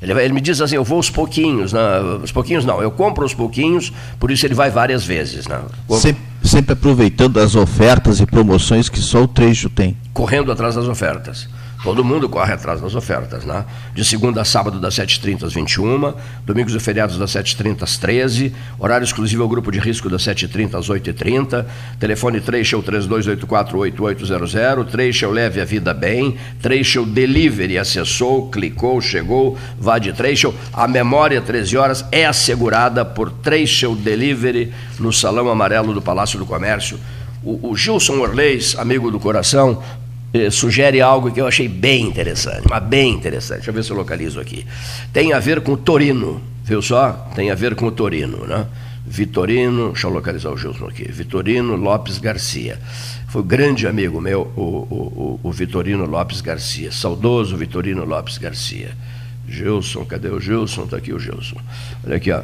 Ele, 0.00 0.14
ele, 0.14 0.32
me 0.32 0.40
diz 0.40 0.62
assim, 0.62 0.76
eu 0.76 0.84
vou 0.84 0.96
aos 0.96 1.10
pouquinhos, 1.10 1.74
né? 1.74 2.00
os 2.22 2.32
pouquinhos 2.32 2.64
não, 2.64 2.80
eu 2.80 2.90
compro 2.90 3.26
os 3.26 3.34
pouquinhos, 3.34 3.92
por 4.18 4.30
isso 4.30 4.46
ele 4.46 4.54
vai 4.54 4.70
várias 4.70 5.04
vezes. 5.04 5.46
Né? 5.46 5.60
Sempre, 5.90 6.22
sempre 6.42 6.72
aproveitando 6.72 7.38
as 7.38 7.54
ofertas 7.54 8.18
e 8.18 8.24
promoções 8.24 8.88
que 8.88 8.98
só 8.98 9.24
o 9.24 9.28
trecho 9.28 9.68
tem. 9.68 9.94
Correndo 10.14 10.50
atrás 10.50 10.74
das 10.74 10.88
ofertas. 10.88 11.46
Todo 11.82 12.04
mundo 12.04 12.28
corre 12.28 12.52
atrás 12.52 12.78
das 12.78 12.94
ofertas, 12.94 13.46
né? 13.46 13.64
De 13.94 14.04
segunda 14.04 14.42
a 14.42 14.44
sábado, 14.44 14.78
das 14.78 14.96
7h30 14.96 15.44
às 15.44 15.54
21 15.54 16.12
domingos 16.44 16.74
e 16.74 16.80
feriados, 16.80 17.16
das 17.16 17.30
7h30 17.30 17.84
às 17.84 17.96
13 17.96 18.52
horário 18.78 19.04
exclusivo 19.04 19.42
ao 19.42 19.48
grupo 19.48 19.72
de 19.72 19.78
risco, 19.78 20.10
das 20.10 20.22
7h30 20.22 20.78
às 20.78 20.90
8h30, 20.90 21.64
telefone 21.98 22.38
3 22.40 22.66
show 22.66 22.82
32848800, 22.82 24.90
3 24.90 25.16
show 25.16 25.32
leve 25.32 25.58
a 25.58 25.64
vida 25.64 25.94
bem, 25.94 26.36
3 26.60 26.86
show 26.86 27.06
delivery, 27.06 27.78
acessou, 27.78 28.50
clicou, 28.50 29.00
chegou, 29.00 29.56
vá 29.78 29.98
de 29.98 30.12
3 30.12 30.38
show. 30.38 30.54
A 30.74 30.86
memória 30.86 31.40
13 31.40 31.78
horas 31.78 32.04
é 32.12 32.26
assegurada 32.26 33.06
por 33.06 33.30
3 33.30 33.66
show 33.68 33.96
delivery 33.96 34.70
no 34.98 35.14
Salão 35.14 35.48
Amarelo 35.48 35.94
do 35.94 36.02
Palácio 36.02 36.38
do 36.38 36.44
Comércio. 36.44 37.00
O, 37.42 37.70
o 37.70 37.76
Gilson 37.76 38.18
Orleis, 38.18 38.76
amigo 38.78 39.10
do 39.10 39.18
coração, 39.18 39.82
sugere 40.50 41.00
algo 41.00 41.30
que 41.30 41.40
eu 41.40 41.46
achei 41.46 41.68
bem 41.68 42.06
interessante, 42.06 42.66
mas 42.68 42.82
bem 42.82 43.12
interessante. 43.12 43.58
Deixa 43.58 43.70
eu 43.70 43.74
ver 43.74 43.84
se 43.84 43.90
eu 43.90 43.96
localizo 43.96 44.40
aqui. 44.40 44.66
Tem 45.12 45.32
a 45.32 45.38
ver 45.38 45.60
com 45.60 45.72
o 45.72 45.76
Torino, 45.76 46.40
viu 46.64 46.80
só? 46.80 47.12
Tem 47.34 47.50
a 47.50 47.54
ver 47.54 47.74
com 47.74 47.86
o 47.86 47.90
Torino, 47.90 48.46
né? 48.46 48.66
Vitorino, 49.06 49.88
deixa 49.88 50.06
eu 50.06 50.12
localizar 50.12 50.52
o 50.52 50.56
Gilson 50.56 50.86
aqui. 50.86 51.10
Vitorino 51.10 51.74
Lopes 51.74 52.18
Garcia. 52.18 52.78
Foi 53.26 53.42
um 53.42 53.44
grande 53.44 53.88
amigo 53.88 54.20
meu, 54.20 54.42
o, 54.56 54.60
o, 54.62 55.40
o 55.42 55.52
Vitorino 55.52 56.04
Lopes 56.04 56.40
Garcia. 56.40 56.92
Saudoso 56.92 57.56
Vitorino 57.56 58.04
Lopes 58.04 58.38
Garcia. 58.38 58.90
Gilson, 59.48 60.04
cadê 60.04 60.28
o 60.28 60.38
Gilson? 60.38 60.84
Está 60.84 60.98
aqui 60.98 61.12
o 61.12 61.18
Gilson. 61.18 61.56
Olha 62.06 62.16
aqui, 62.16 62.30
ó. 62.30 62.42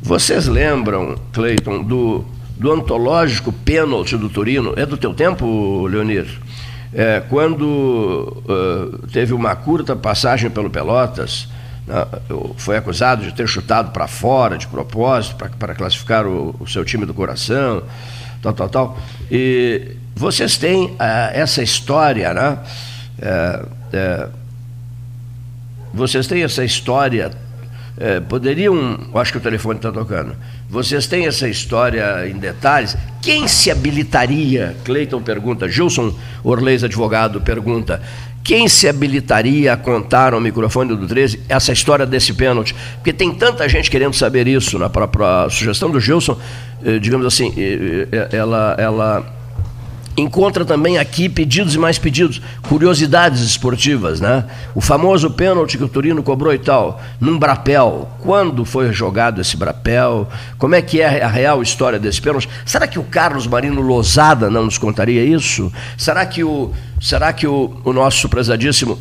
Vocês 0.00 0.48
lembram, 0.48 1.16
Cleiton, 1.32 1.84
do, 1.84 2.24
do 2.58 2.72
antológico 2.72 3.52
pênalti 3.52 4.16
do 4.16 4.28
Torino? 4.28 4.74
É 4.76 4.84
do 4.84 4.96
teu 4.96 5.14
tempo, 5.14 5.86
Leonir? 5.86 6.26
É, 6.94 7.22
quando 7.28 8.42
uh, 8.46 9.06
teve 9.08 9.32
uma 9.32 9.56
curta 9.56 9.96
passagem 9.96 10.50
pelo 10.50 10.68
Pelotas, 10.68 11.48
uh, 11.88 12.54
foi 12.58 12.76
acusado 12.76 13.24
de 13.24 13.32
ter 13.32 13.48
chutado 13.48 13.92
para 13.92 14.06
fora 14.06 14.58
de 14.58 14.66
propósito, 14.66 15.36
para 15.58 15.74
classificar 15.74 16.26
o, 16.26 16.54
o, 16.60 16.66
seu 16.66 16.84
time 16.84 17.06
do 17.06 17.14
coração, 17.14 17.82
tal, 18.42 18.52
tal, 18.52 18.68
tal. 18.68 18.98
E 19.30 19.96
vocês 20.14 20.58
têm 20.58 20.84
uh, 20.84 20.96
essa 21.32 21.62
história, 21.62 22.34
né? 22.34 22.58
Vocês 25.94 26.26
têm 26.26 26.42
essa 26.42 26.64
história. 26.64 27.30
Poderiam. 28.28 28.98
Acho 29.14 29.32
que 29.32 29.38
o 29.38 29.40
telefone 29.40 29.78
está 29.78 29.92
tocando. 29.92 30.34
Vocês 30.72 31.06
têm 31.06 31.26
essa 31.26 31.46
história 31.46 32.26
em 32.26 32.38
detalhes. 32.38 32.96
Quem 33.20 33.46
se 33.46 33.70
habilitaria? 33.70 34.74
Cleiton 34.82 35.20
pergunta. 35.20 35.68
Gilson 35.68 36.14
Orleis, 36.42 36.82
advogado, 36.82 37.42
pergunta. 37.42 38.00
Quem 38.42 38.66
se 38.66 38.88
habilitaria 38.88 39.74
a 39.74 39.76
contar 39.76 40.32
ao 40.32 40.40
microfone 40.40 40.96
do 40.96 41.06
13 41.06 41.42
essa 41.46 41.74
história 41.74 42.06
desse 42.06 42.32
pênalti? 42.32 42.74
Porque 42.94 43.12
tem 43.12 43.34
tanta 43.34 43.68
gente 43.68 43.90
querendo 43.90 44.14
saber 44.14 44.48
isso. 44.48 44.78
Na 44.78 44.88
própria 44.88 45.46
sugestão 45.50 45.90
do 45.90 46.00
Gilson, 46.00 46.40
eh, 46.82 46.98
digamos 46.98 47.26
assim, 47.26 47.52
eh, 47.54 48.08
eh, 48.10 48.28
ela, 48.32 48.74
ela 48.78 49.41
encontra 50.16 50.64
também 50.64 50.98
aqui 50.98 51.28
pedidos 51.28 51.74
e 51.74 51.78
mais 51.78 51.98
pedidos, 51.98 52.40
curiosidades 52.62 53.40
esportivas, 53.40 54.20
né? 54.20 54.44
O 54.74 54.80
famoso 54.80 55.30
pênalti 55.30 55.78
que 55.78 55.84
o 55.84 55.88
Turino 55.88 56.22
cobrou 56.22 56.52
e 56.52 56.58
tal, 56.58 57.00
num 57.20 57.38
brapel. 57.38 58.08
Quando 58.20 58.64
foi 58.64 58.92
jogado 58.92 59.40
esse 59.40 59.56
brapel? 59.56 60.28
Como 60.58 60.74
é 60.74 60.82
que 60.82 61.00
é 61.00 61.22
a 61.22 61.28
real 61.28 61.62
história 61.62 61.98
desse 61.98 62.20
pênalti? 62.20 62.48
Será 62.64 62.86
que 62.86 62.98
o 62.98 63.04
Carlos 63.04 63.46
Marino 63.46 63.80
Lozada 63.80 64.50
não 64.50 64.64
nos 64.64 64.78
contaria 64.78 65.24
isso? 65.24 65.72
Será 65.96 66.26
que 66.26 66.44
o, 66.44 66.72
será 67.00 67.32
que 67.32 67.46
o, 67.46 67.80
o 67.84 67.92
nosso 67.92 68.28
prezadíssimo 68.28 68.98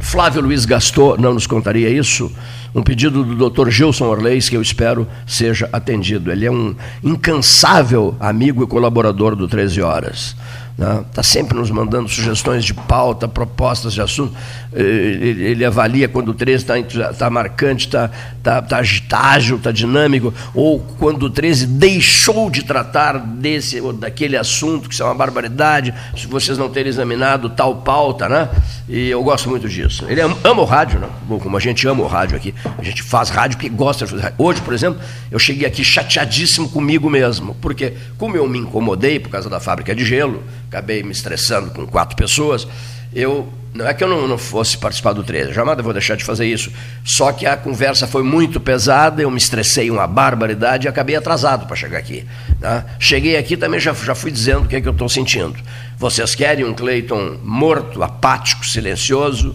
Flávio 0.00 0.42
Luiz 0.42 0.64
Gastou 0.64 1.16
não 1.18 1.34
nos 1.34 1.46
contaria 1.46 1.88
isso? 1.88 2.30
Um 2.74 2.82
pedido 2.82 3.22
do 3.22 3.50
Dr. 3.50 3.68
Gilson 3.68 4.06
Orleis 4.06 4.48
que 4.48 4.56
eu 4.56 4.62
espero 4.62 5.06
seja 5.26 5.68
atendido. 5.72 6.32
Ele 6.32 6.46
é 6.46 6.50
um 6.50 6.74
incansável 7.04 8.16
amigo 8.18 8.64
e 8.64 8.66
colaborador 8.66 9.36
do 9.36 9.46
13 9.46 9.82
Horas. 9.82 10.34
Está 10.72 11.04
né? 11.16 11.22
Sempre 11.22 11.58
nos 11.58 11.70
mandando 11.70 12.08
sugestões 12.08 12.64
de 12.64 12.74
pauta, 12.74 13.28
propostas 13.28 13.92
de 13.92 14.00
assunto. 14.00 14.34
Ele, 14.72 15.42
ele 15.42 15.64
avalia 15.64 16.08
quando 16.08 16.30
o 16.30 16.34
13 16.34 16.64
está 16.86 17.12
tá 17.12 17.30
marcante, 17.30 17.86
está 17.86 18.08
tá, 18.42 18.62
tá, 18.62 18.82
tá 19.08 19.18
ágil, 19.18 19.56
está 19.56 19.70
dinâmico, 19.70 20.32
ou 20.54 20.80
quando 20.98 21.24
o 21.24 21.30
13 21.30 21.66
deixou 21.66 22.50
de 22.50 22.64
tratar 22.64 23.18
desse 23.18 23.80
ou 23.80 23.92
daquele 23.92 24.36
assunto, 24.36 24.88
que 24.88 24.94
isso 24.94 25.02
é 25.02 25.06
uma 25.06 25.14
barbaridade, 25.14 25.94
se 26.16 26.26
vocês 26.26 26.56
não 26.56 26.68
terem 26.68 26.88
examinado 26.88 27.50
tal 27.50 27.76
pauta, 27.76 28.28
né? 28.28 28.48
E 28.88 29.08
eu 29.08 29.22
gosto 29.22 29.48
muito 29.48 29.68
disso. 29.68 30.04
Ele 30.08 30.20
ama, 30.20 30.36
ama 30.42 30.62
o 30.62 30.64
rádio, 30.64 30.98
né? 30.98 31.08
como 31.28 31.56
a 31.56 31.60
gente 31.60 31.86
ama 31.86 32.02
o 32.02 32.06
rádio 32.06 32.36
aqui. 32.36 32.54
A 32.78 32.82
gente 32.82 33.02
faz 33.02 33.30
rádio 33.30 33.56
porque 33.56 33.68
gosta 33.68 34.04
de 34.04 34.10
fazer 34.10 34.22
rádio. 34.22 34.36
Hoje, 34.38 34.60
por 34.60 34.74
exemplo, 34.74 35.00
eu 35.30 35.38
cheguei 35.38 35.66
aqui 35.66 35.84
chateadíssimo 35.84 36.68
comigo 36.68 37.08
mesmo, 37.08 37.54
porque 37.60 37.94
como 38.18 38.36
eu 38.36 38.48
me 38.48 38.58
incomodei 38.58 39.18
por 39.18 39.30
causa 39.30 39.48
da 39.48 39.60
fábrica 39.60 39.94
de 39.94 40.04
gelo, 40.04 40.42
acabei 40.72 41.02
me 41.02 41.12
estressando 41.12 41.70
com 41.70 41.86
quatro 41.86 42.16
pessoas, 42.16 42.66
eu 43.14 43.52
Não 43.74 43.86
é 43.86 43.94
que 43.94 44.04
eu 44.04 44.08
não, 44.08 44.28
não 44.28 44.36
fosse 44.36 44.76
participar 44.76 45.14
do 45.14 45.22
13, 45.22 45.52
jamais 45.52 45.78
vou 45.80 45.92
deixar 45.94 46.14
de 46.14 46.24
fazer 46.24 46.46
isso. 46.46 46.70
Só 47.04 47.32
que 47.32 47.46
a 47.46 47.56
conversa 47.56 48.06
foi 48.06 48.22
muito 48.22 48.60
pesada, 48.60 49.22
eu 49.22 49.30
me 49.30 49.38
estressei 49.38 49.90
uma 49.90 50.06
barbaridade 50.06 50.86
e 50.86 50.88
acabei 50.88 51.16
atrasado 51.16 51.66
para 51.66 51.74
chegar 51.74 51.98
aqui. 51.98 52.26
Né? 52.60 52.84
Cheguei 52.98 53.36
aqui 53.36 53.56
também 53.56 53.80
já, 53.80 53.94
já 53.94 54.14
fui 54.14 54.30
dizendo 54.30 54.64
o 54.64 54.68
que 54.68 54.76
é 54.76 54.80
que 54.80 54.88
eu 54.88 54.92
estou 54.92 55.08
sentindo. 55.08 55.56
Vocês 55.96 56.34
querem 56.34 56.66
um 56.66 56.74
Cleiton 56.74 57.38
morto, 57.42 58.02
apático, 58.02 58.66
silencioso, 58.66 59.54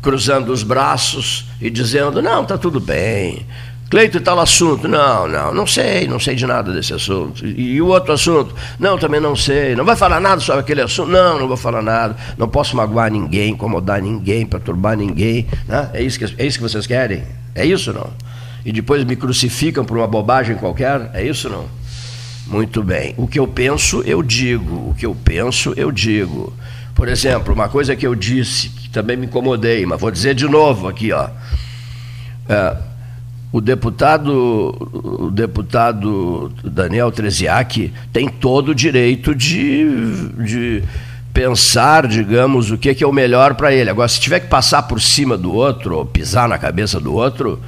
cruzando 0.00 0.50
os 0.50 0.62
braços 0.62 1.46
e 1.60 1.68
dizendo: 1.68 2.22
não, 2.22 2.42
está 2.42 2.56
tudo 2.56 2.80
bem, 2.80 3.46
Cleito, 3.92 4.22
tal 4.22 4.40
assunto? 4.40 4.88
Não, 4.88 5.28
não, 5.28 5.52
não 5.52 5.66
sei, 5.66 6.08
não 6.08 6.18
sei 6.18 6.34
de 6.34 6.46
nada 6.46 6.72
desse 6.72 6.94
assunto. 6.94 7.44
E, 7.44 7.74
e, 7.74 7.82
o 7.82 7.88
outro 7.88 8.14
assunto? 8.14 8.54
Não, 8.78 8.96
também 8.96 9.20
não 9.20 9.36
sei. 9.36 9.76
Não 9.76 9.84
vai 9.84 9.94
falar 9.94 10.18
nada 10.18 10.40
sobre 10.40 10.62
aquele 10.62 10.80
assunto? 10.80 11.10
Não, 11.10 11.38
não 11.38 11.46
vou 11.46 11.58
falar 11.58 11.82
nada. 11.82 12.16
Não 12.38 12.48
posso 12.48 12.74
magoar 12.74 13.12
ninguém, 13.12 13.50
incomodar 13.50 14.00
ninguém, 14.00 14.46
perturbar 14.46 14.96
ninguém. 14.96 15.46
Né? 15.68 15.90
É, 15.92 16.02
isso 16.02 16.18
que, 16.18 16.24
é 16.24 16.46
isso 16.46 16.56
que 16.56 16.62
vocês 16.62 16.86
querem? 16.86 17.22
É 17.54 17.66
isso 17.66 17.92
não? 17.92 18.10
E 18.64 18.72
depois 18.72 19.04
me 19.04 19.14
crucificam 19.14 19.84
por 19.84 19.98
uma 19.98 20.06
bobagem 20.06 20.56
qualquer? 20.56 21.10
É 21.12 21.22
isso 21.22 21.50
não? 21.50 21.66
Muito 22.46 22.82
bem. 22.82 23.12
O 23.18 23.28
que 23.28 23.38
eu 23.38 23.46
penso, 23.46 24.02
eu 24.06 24.22
digo. 24.22 24.88
O 24.88 24.94
que 24.94 25.04
eu 25.04 25.14
penso, 25.14 25.74
eu 25.76 25.92
digo. 25.92 26.50
Por 26.94 27.08
exemplo, 27.08 27.52
uma 27.52 27.68
coisa 27.68 27.94
que 27.94 28.06
eu 28.06 28.14
disse, 28.14 28.70
que 28.70 28.88
também 28.88 29.18
me 29.18 29.26
incomodei, 29.26 29.84
mas 29.84 30.00
vou 30.00 30.10
dizer 30.10 30.34
de 30.34 30.48
novo 30.48 30.88
aqui, 30.88 31.12
ó. 31.12 31.28
É, 32.48 32.91
o 33.52 33.60
deputado, 33.60 34.74
o 34.92 35.30
deputado 35.30 36.50
Daniel 36.64 37.12
Treziak 37.12 37.92
tem 38.10 38.26
todo 38.26 38.70
o 38.70 38.74
direito 38.74 39.34
de, 39.34 39.84
de 40.42 40.82
pensar, 41.34 42.06
digamos, 42.06 42.70
o 42.70 42.78
que 42.78 43.04
é 43.04 43.06
o 43.06 43.12
melhor 43.12 43.54
para 43.54 43.70
ele. 43.70 43.90
Agora, 43.90 44.08
se 44.08 44.18
tiver 44.18 44.40
que 44.40 44.46
passar 44.46 44.84
por 44.84 45.02
cima 45.02 45.36
do 45.36 45.52
outro, 45.52 45.96
ou 45.96 46.06
pisar 46.06 46.48
na 46.48 46.56
cabeça 46.56 46.98
do 46.98 47.12
outro, 47.12 47.60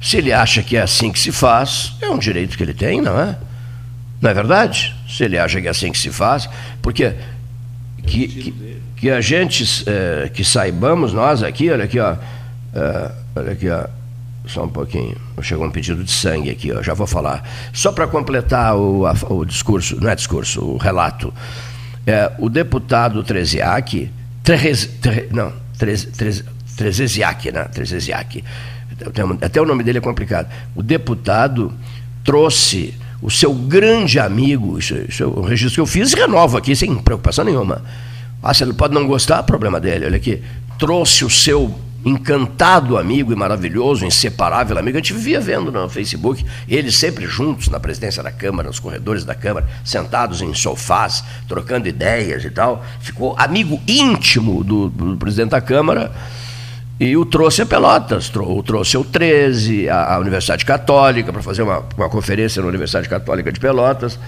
se 0.00 0.16
ele 0.16 0.32
acha 0.32 0.62
que 0.62 0.78
é 0.78 0.80
assim 0.80 1.12
que 1.12 1.20
se 1.20 1.30
faz, 1.30 1.92
é 2.00 2.08
um 2.08 2.18
direito 2.18 2.56
que 2.56 2.62
ele 2.62 2.74
tem, 2.74 3.02
não 3.02 3.20
é? 3.20 3.36
Não 4.22 4.30
é 4.30 4.34
verdade? 4.34 4.96
Se 5.06 5.24
ele 5.24 5.38
acha 5.38 5.60
que 5.60 5.66
é 5.66 5.70
assim 5.70 5.92
que 5.92 5.98
se 5.98 6.10
faz, 6.10 6.48
porque 6.80 7.12
que, 8.06 8.28
que, 8.28 8.80
que 8.96 9.10
a 9.10 9.20
gente, 9.20 9.84
é, 9.86 10.30
que 10.32 10.42
saibamos 10.42 11.12
nós 11.12 11.42
aqui, 11.42 11.70
olha 11.70 11.84
aqui, 11.84 12.00
ó, 12.00 12.16
é, 12.74 13.10
olha 13.36 13.52
aqui, 13.52 13.68
ó, 13.68 13.84
só 14.48 14.64
um 14.64 14.68
pouquinho. 14.68 15.16
Chegou 15.42 15.66
um 15.66 15.70
pedido 15.70 16.02
de 16.02 16.10
sangue 16.10 16.50
aqui, 16.50 16.72
ó, 16.72 16.82
já 16.82 16.94
vou 16.94 17.06
falar. 17.06 17.48
Só 17.72 17.92
para 17.92 18.06
completar 18.06 18.76
o, 18.76 19.06
a, 19.06 19.14
o 19.30 19.44
discurso, 19.44 20.00
não 20.00 20.10
é 20.10 20.14
discurso, 20.14 20.64
o 20.64 20.76
relato. 20.76 21.32
É, 22.06 22.32
o 22.38 22.48
deputado 22.48 23.22
Treziak, 23.22 24.10
Trez, 24.42 24.86
tre, 25.00 25.28
não, 25.30 25.52
Trez, 25.78 26.04
Trez, 26.06 26.44
né? 27.52 27.64
Trezesiak. 27.72 28.44
Até 29.42 29.60
o 29.60 29.66
nome 29.66 29.82
dele 29.82 29.98
é 29.98 30.00
complicado. 30.00 30.48
O 30.74 30.82
deputado 30.82 31.72
trouxe 32.24 32.94
o 33.20 33.30
seu 33.30 33.52
grande 33.52 34.18
amigo, 34.18 34.78
isso, 34.78 34.94
isso 35.08 35.24
é 35.24 35.26
um 35.26 35.42
registro 35.42 35.74
que 35.74 35.80
eu 35.80 35.86
fiz 35.86 36.12
e 36.12 36.16
renovo 36.16 36.56
aqui, 36.56 36.74
sem 36.74 36.94
preocupação 36.94 37.44
nenhuma. 37.44 37.82
Ah, 38.42 38.54
se 38.54 38.62
ele 38.62 38.72
pode 38.72 38.94
não 38.94 39.06
gostar, 39.06 39.42
problema 39.42 39.80
dele. 39.80 40.06
Olha 40.06 40.16
aqui. 40.16 40.42
Trouxe 40.78 41.24
o 41.24 41.30
seu 41.30 41.74
encantado 42.08 42.96
amigo 42.96 43.32
e 43.32 43.36
maravilhoso, 43.36 44.04
inseparável 44.04 44.78
amigo. 44.78 44.96
A 44.96 45.00
gente 45.00 45.12
vivia 45.12 45.40
vendo 45.40 45.70
no 45.70 45.88
Facebook, 45.88 46.44
eles 46.68 46.98
sempre 46.98 47.26
juntos 47.26 47.68
na 47.68 47.78
presidência 47.78 48.22
da 48.22 48.32
Câmara, 48.32 48.68
nos 48.68 48.78
corredores 48.78 49.24
da 49.24 49.34
Câmara, 49.34 49.68
sentados 49.84 50.42
em 50.42 50.52
sofás, 50.54 51.22
trocando 51.46 51.88
ideias 51.88 52.44
e 52.44 52.50
tal. 52.50 52.84
Ficou 53.00 53.34
amigo 53.38 53.80
íntimo 53.86 54.64
do, 54.64 54.88
do 54.88 55.16
presidente 55.16 55.50
da 55.50 55.60
Câmara 55.60 56.12
e 57.00 57.16
o 57.16 57.24
trouxe 57.24 57.62
a 57.62 57.66
Pelotas, 57.66 58.28
o 58.34 58.60
trouxe 58.60 58.96
o 58.96 59.04
13, 59.04 59.88
a, 59.88 60.18
Universidade 60.18 60.64
Católica, 60.64 61.32
para 61.32 61.40
fazer 61.40 61.62
uma, 61.62 61.84
uma 61.96 62.08
conferência 62.08 62.60
na 62.60 62.66
Universidade 62.66 63.08
Católica 63.08 63.52
de 63.52 63.60
Pelotas. 63.60 64.18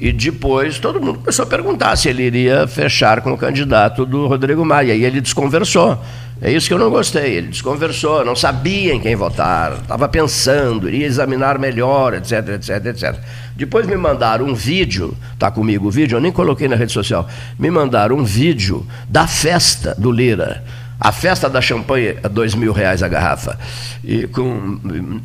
E 0.00 0.12
depois 0.12 0.78
todo 0.78 1.00
mundo 1.00 1.18
começou 1.18 1.42
a 1.42 1.48
perguntar 1.48 1.96
se 1.96 2.08
ele 2.08 2.22
iria 2.22 2.68
fechar 2.68 3.22
com 3.22 3.32
o 3.32 3.36
candidato 3.36 4.06
do 4.06 4.28
Rodrigo 4.28 4.64
Maia. 4.64 4.94
E 4.94 5.04
ele 5.04 5.20
desconversou. 5.20 5.98
É 6.44 6.50
isso 6.50 6.66
que 6.66 6.74
eu 6.74 6.78
não 6.78 6.90
gostei. 6.90 7.36
Ele 7.36 7.46
desconversou, 7.46 8.24
não 8.24 8.34
sabia 8.34 8.92
em 8.92 9.00
quem 9.00 9.14
votar, 9.14 9.74
estava 9.74 10.08
pensando, 10.08 10.88
iria 10.88 11.06
examinar 11.06 11.56
melhor, 11.56 12.14
etc, 12.14 12.48
etc, 12.48 12.86
etc. 12.86 13.14
Depois 13.54 13.86
me 13.86 13.96
mandaram 13.96 14.46
um 14.46 14.54
vídeo, 14.54 15.16
está 15.32 15.52
comigo 15.52 15.86
o 15.86 15.90
vídeo, 15.90 16.16
eu 16.16 16.20
nem 16.20 16.32
coloquei 16.32 16.66
na 16.66 16.74
rede 16.74 16.90
social, 16.90 17.28
me 17.56 17.70
mandaram 17.70 18.16
um 18.16 18.24
vídeo 18.24 18.84
da 19.08 19.28
festa 19.28 19.94
do 19.96 20.10
Lira 20.10 20.64
a 21.04 21.10
festa 21.10 21.50
da 21.50 21.60
champanhe 21.60 22.16
a 22.22 22.28
dois 22.28 22.54
mil 22.54 22.72
reais 22.72 23.02
a 23.02 23.08
garrafa. 23.08 23.58
E 24.04 24.28
com 24.28 24.78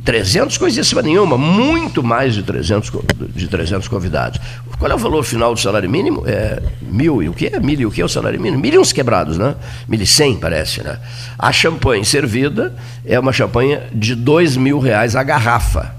300 0.03 0.57
coisíssima 0.57 1.03
nenhuma, 1.03 1.37
muito 1.37 2.01
mais 2.01 2.33
de 2.33 2.41
300, 2.41 2.91
de 3.35 3.47
300 3.47 3.87
convidados. 3.87 4.41
Qual 4.79 4.91
é 4.91 4.95
o 4.95 4.97
valor 4.97 5.23
final 5.23 5.53
do 5.53 5.59
salário 5.59 5.87
mínimo? 5.87 6.23
É 6.25 6.63
mil 6.81 7.21
e 7.21 7.29
o 7.29 7.33
que? 7.33 7.59
Mil 7.59 7.79
e 7.79 7.85
o 7.85 7.91
que 7.91 8.01
é 8.01 8.05
o 8.05 8.09
salário 8.09 8.41
mínimo? 8.41 8.59
Mil 8.59 8.73
e 8.73 8.79
uns 8.79 8.91
quebrados, 8.91 9.37
né? 9.37 9.53
Mil 9.87 10.01
e 10.01 10.07
cem, 10.07 10.35
parece, 10.35 10.81
né? 10.81 10.97
A 11.37 11.51
champanhe 11.51 12.03
servida 12.03 12.73
é 13.05 13.19
uma 13.19 13.31
champanhe 13.31 13.79
de 13.93 14.15
dois 14.15 14.57
mil 14.57 14.79
reais 14.79 15.15
a 15.15 15.21
garrafa 15.21 15.95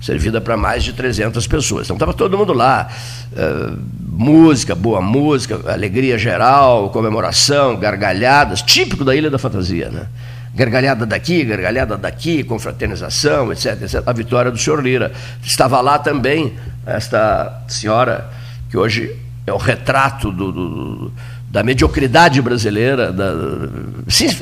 servida 0.00 0.40
para 0.40 0.56
mais 0.56 0.84
de 0.84 0.92
300 0.92 1.46
pessoas. 1.46 1.86
Então 1.86 1.96
estava 1.96 2.12
todo 2.12 2.36
mundo 2.36 2.52
lá, 2.52 2.88
uh, 3.32 3.78
música, 4.08 4.74
boa 4.74 5.00
música, 5.00 5.60
alegria 5.70 6.18
geral, 6.18 6.90
comemoração, 6.90 7.76
gargalhadas, 7.76 8.62
típico 8.62 9.04
da 9.04 9.14
Ilha 9.14 9.30
da 9.30 9.38
Fantasia, 9.38 9.90
né? 9.90 10.06
Gargalhada 10.54 11.04
daqui, 11.04 11.44
gargalhada 11.44 11.98
daqui, 11.98 12.42
confraternização, 12.42 13.52
etc, 13.52 13.82
etc. 13.82 14.02
A 14.06 14.12
vitória 14.12 14.50
do 14.50 14.56
senhor 14.56 14.82
Lira. 14.82 15.12
Estava 15.44 15.80
lá 15.82 15.98
também 15.98 16.54
esta 16.86 17.62
senhora, 17.68 18.30
que 18.70 18.78
hoje 18.78 19.14
é 19.46 19.52
o 19.52 19.58
retrato 19.58 20.32
do, 20.32 20.52
do 20.52 21.12
da 21.48 21.62
mediocridade 21.62 22.42
brasileira, 22.42 23.12
da, 23.12 23.32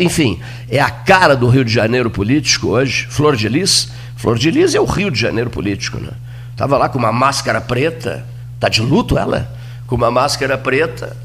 enfim, 0.01 0.41
é 0.69 0.81
a 0.81 0.91
cara 0.91 1.37
do 1.37 1.49
Rio 1.49 1.65
de 1.65 1.73
Janeiro 1.73 2.11
político 2.11 2.69
hoje, 2.69 3.07
Flor 3.09 3.37
de 3.37 3.49
Lis, 3.49 3.93
Flor 4.17 4.39
de 4.39 4.51
Lis 4.51 4.75
é 4.75 4.81
o 4.81 4.85
Rio 4.85 5.11
de 5.11 5.21
Janeiro 5.21 5.51
político, 5.51 5.99
né? 5.99 6.13
Estava 6.51 6.79
lá 6.79 6.89
com 6.89 6.99
uma 6.99 7.13
máscara 7.13 7.61
preta, 7.61 8.25
tá 8.61 8.69
de 8.69 8.81
luto 8.81 9.19
ela? 9.19 9.53
Com 9.87 9.97
uma 9.97 10.11
máscara 10.11 10.57
preta, 10.57 11.17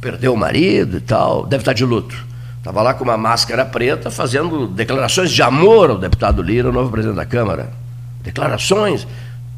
perdeu 0.00 0.34
o 0.34 0.36
marido 0.36 0.98
e 0.98 1.00
tal, 1.00 1.46
deve 1.46 1.62
estar 1.62 1.72
tá 1.72 1.76
de 1.76 1.84
luto. 1.84 2.32
Estava 2.58 2.82
lá 2.82 2.94
com 2.94 3.02
uma 3.02 3.16
máscara 3.16 3.64
preta 3.64 4.10
fazendo 4.10 4.68
declarações 4.68 5.32
de 5.32 5.42
amor 5.42 5.90
ao 5.90 5.98
deputado 5.98 6.42
Lira, 6.42 6.68
o 6.68 6.72
novo 6.72 6.90
presidente 6.90 7.16
da 7.16 7.26
Câmara. 7.26 7.72
Declarações, 8.22 9.06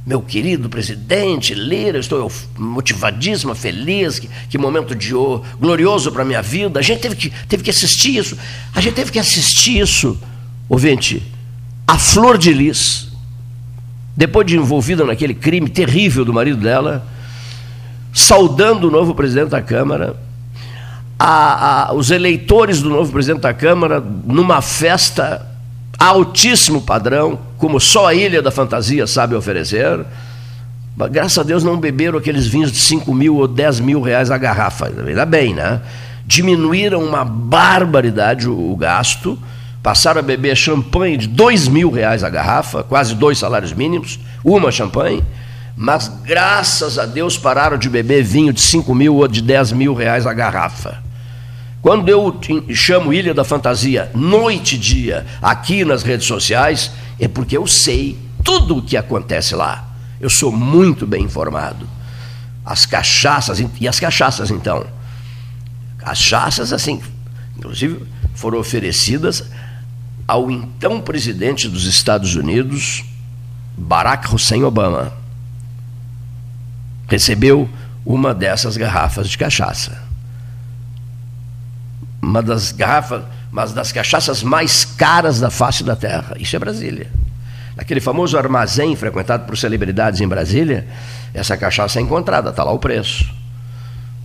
meu 0.06 0.22
querido 0.22 0.68
presidente 0.68 1.54
Lira, 1.54 1.98
estou 1.98 2.30
motivadíssima, 2.56 3.54
feliz, 3.54 4.18
que, 4.18 4.28
que 4.48 4.56
momento 4.56 4.94
de 4.94 5.14
oh, 5.14 5.42
glorioso 5.60 6.12
para 6.12 6.22
a 6.22 6.24
minha 6.24 6.40
vida. 6.40 6.78
A 6.78 6.82
gente 6.82 7.00
teve 7.00 7.16
que, 7.16 7.30
teve 7.46 7.62
que 7.62 7.70
assistir 7.70 8.16
isso. 8.16 8.38
A 8.74 8.80
gente 8.80 8.94
teve 8.94 9.10
que 9.10 9.18
assistir 9.18 9.80
isso, 9.80 10.18
ouvinte, 10.68 11.22
a 11.86 11.98
flor 11.98 12.38
de 12.38 12.52
lis, 12.52 13.08
depois 14.16 14.46
de 14.46 14.56
envolvida 14.56 15.04
naquele 15.04 15.34
crime 15.34 15.68
terrível 15.68 16.24
do 16.24 16.32
marido 16.32 16.60
dela, 16.60 17.06
saudando 18.12 18.88
o 18.88 18.90
novo 18.90 19.14
presidente 19.14 19.50
da 19.50 19.60
Câmara, 19.60 20.16
a, 21.18 21.88
a, 21.88 21.94
os 21.94 22.10
eleitores 22.10 22.80
do 22.80 22.88
novo 22.88 23.12
presidente 23.12 23.42
da 23.42 23.52
Câmara 23.52 24.00
numa 24.00 24.60
festa 24.62 25.46
altíssimo 25.98 26.82
padrão, 26.82 27.38
como 27.58 27.80
só 27.80 28.08
a 28.08 28.14
Ilha 28.14 28.42
da 28.42 28.50
Fantasia 28.50 29.06
sabe 29.06 29.34
oferecer. 29.34 30.04
Mas, 30.96 31.10
graças 31.10 31.38
a 31.38 31.42
Deus 31.42 31.64
não 31.64 31.78
beberam 31.78 32.18
aqueles 32.18 32.46
vinhos 32.46 32.70
de 32.70 32.78
5 32.78 33.12
mil 33.12 33.36
ou 33.36 33.48
10 33.48 33.80
mil 33.80 34.00
reais 34.00 34.30
a 34.30 34.38
garrafa, 34.38 34.86
ainda 34.86 35.26
bem, 35.26 35.54
né? 35.54 35.80
Diminuíram 36.26 37.02
uma 37.02 37.24
barbaridade 37.24 38.48
o, 38.48 38.72
o 38.72 38.76
gasto 38.76 39.38
passaram 39.84 40.20
a 40.20 40.22
beber 40.22 40.56
champanhe 40.56 41.18
de 41.18 41.28
dois 41.28 41.68
mil 41.68 41.90
reais 41.90 42.24
a 42.24 42.30
garrafa, 42.30 42.82
quase 42.82 43.14
dois 43.14 43.36
salários 43.36 43.74
mínimos, 43.74 44.18
uma 44.42 44.72
champanhe, 44.72 45.22
mas 45.76 46.08
graças 46.08 46.98
a 46.98 47.04
Deus 47.04 47.36
pararam 47.36 47.76
de 47.76 47.90
beber 47.90 48.24
vinho 48.24 48.50
de 48.50 48.62
cinco 48.62 48.94
mil 48.94 49.16
ou 49.16 49.28
de 49.28 49.42
dez 49.42 49.72
mil 49.72 49.92
reais 49.92 50.26
a 50.26 50.32
garrafa. 50.32 51.04
Quando 51.82 52.08
eu 52.08 52.40
chamo 52.70 53.12
Ilha 53.12 53.34
da 53.34 53.44
Fantasia 53.44 54.10
noite 54.14 54.76
e 54.76 54.78
dia 54.78 55.26
aqui 55.42 55.84
nas 55.84 56.02
redes 56.02 56.26
sociais, 56.26 56.90
é 57.20 57.28
porque 57.28 57.54
eu 57.54 57.66
sei 57.66 58.16
tudo 58.42 58.78
o 58.78 58.82
que 58.82 58.96
acontece 58.96 59.54
lá. 59.54 59.86
Eu 60.18 60.30
sou 60.30 60.50
muito 60.50 61.06
bem 61.06 61.24
informado. 61.24 61.86
As 62.64 62.86
cachaças, 62.86 63.62
e 63.78 63.86
as 63.86 64.00
cachaças 64.00 64.50
então? 64.50 64.86
As 65.98 66.04
cachaças, 66.04 66.72
assim, 66.72 67.02
inclusive 67.54 68.06
foram 68.34 68.58
oferecidas 68.58 69.44
ao 70.26 70.50
então 70.50 71.00
presidente 71.00 71.68
dos 71.68 71.86
Estados 71.86 72.34
Unidos, 72.34 73.04
Barack 73.76 74.32
Hussein 74.34 74.62
Obama. 74.64 75.12
Recebeu 77.08 77.68
uma 78.04 78.34
dessas 78.34 78.76
garrafas 78.76 79.28
de 79.28 79.36
cachaça. 79.38 80.02
uma 82.22 82.42
das 82.42 82.72
garrafas, 82.72 83.22
uma 83.52 83.66
das 83.66 83.92
cachaças 83.92 84.42
mais 84.42 84.84
caras 84.84 85.38
da 85.38 85.50
face 85.50 85.84
da 85.84 85.94
terra. 85.94 86.34
Isso 86.38 86.56
é 86.56 86.58
Brasília. 86.58 87.10
Naquele 87.76 88.00
famoso 88.00 88.38
armazém 88.38 88.96
frequentado 88.96 89.44
por 89.46 89.56
celebridades 89.58 90.20
em 90.20 90.28
Brasília, 90.28 90.86
essa 91.32 91.56
cachaça 91.56 91.98
é 91.98 92.02
encontrada, 92.02 92.50
está 92.50 92.64
lá 92.64 92.72
o 92.72 92.78
preço. 92.78 93.26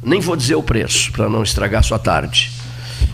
Nem 0.02 0.22
vou 0.22 0.36
dizer 0.36 0.56
o 0.56 0.64
preço, 0.64 1.12
para 1.12 1.28
não 1.28 1.44
estragar 1.44 1.84
sua 1.84 2.00
tarde. 2.00 2.52